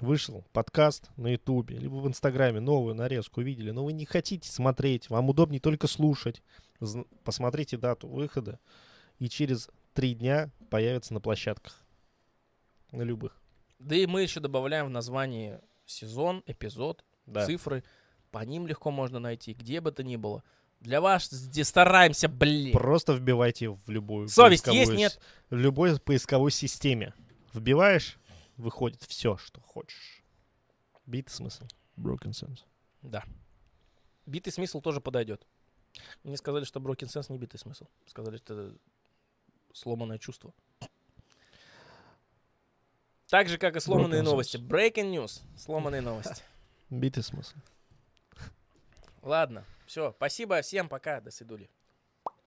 вышел 0.00 0.44
подкаст 0.52 1.10
на 1.16 1.28
Ютубе, 1.28 1.78
либо 1.78 1.94
в 1.94 2.08
Инстаграме 2.08 2.60
новую 2.60 2.94
нарезку 2.96 3.40
увидели, 3.40 3.70
но 3.70 3.84
вы 3.84 3.92
не 3.92 4.06
хотите 4.06 4.50
смотреть, 4.50 5.08
вам 5.08 5.28
удобнее 5.28 5.60
только 5.60 5.86
слушать, 5.86 6.42
посмотрите 7.22 7.76
дату 7.76 8.08
выхода, 8.08 8.58
и 9.20 9.28
через 9.28 9.68
три 9.92 10.14
дня 10.14 10.50
появится 10.70 11.14
на 11.14 11.20
площадках. 11.20 11.80
На 12.90 13.02
любых. 13.02 13.40
Да 13.78 13.94
и 13.94 14.06
мы 14.06 14.22
еще 14.22 14.40
добавляем 14.40 14.86
в 14.86 14.90
названии 14.90 15.60
сезон, 15.86 16.42
эпизод, 16.46 17.04
Да. 17.26 17.46
цифры. 17.46 17.84
По 18.34 18.44
ним 18.44 18.66
легко 18.66 18.90
можно 18.90 19.20
найти, 19.20 19.54
где 19.54 19.80
бы 19.80 19.92
то 19.92 20.02
ни 20.02 20.16
было. 20.16 20.42
Для 20.80 21.00
вас 21.00 21.30
здесь 21.30 21.68
стараемся, 21.68 22.28
блин. 22.28 22.72
Просто 22.72 23.12
вбивайте 23.12 23.70
в 23.70 23.88
любую 23.88 24.26
Совесть 24.26 24.64
поисковую 24.64 24.80
есть, 24.80 24.98
нет? 24.98 25.20
В 25.50 25.54
любой 25.54 26.00
поисковой 26.00 26.50
системе. 26.50 27.14
Вбиваешь, 27.52 28.18
выходит 28.56 29.04
все, 29.04 29.36
что 29.36 29.60
хочешь. 29.60 30.24
Бит 31.06 31.30
смысл. 31.30 31.64
Broken 31.96 32.32
sense. 32.32 32.64
Да. 33.02 33.22
Битый 34.26 34.52
смысл 34.52 34.80
тоже 34.80 35.00
подойдет. 35.00 35.46
Мне 36.24 36.36
сказали, 36.36 36.64
что 36.64 36.80
Broken 36.80 37.06
Sense 37.06 37.26
не 37.30 37.38
битый 37.38 37.58
смысл. 37.58 37.86
Сказали, 38.06 38.38
что 38.38 38.54
это 38.54 38.76
сломанное 39.72 40.18
чувство. 40.18 40.52
Так 43.28 43.48
же, 43.48 43.58
как 43.58 43.76
и 43.76 43.80
сломанные 43.80 44.22
Broken 44.22 44.24
новости. 44.24 44.56
sense. 44.56 44.66
Breaking 44.66 45.12
news. 45.12 45.40
Сломанные 45.56 46.00
новости. 46.00 46.42
Битый 46.90 47.22
смысл. 47.22 47.54
Ладно, 49.24 49.64
все. 49.86 50.12
Спасибо 50.12 50.60
всем. 50.60 50.88
Пока. 50.88 51.20
До 51.20 51.30
свидули. 51.30 51.70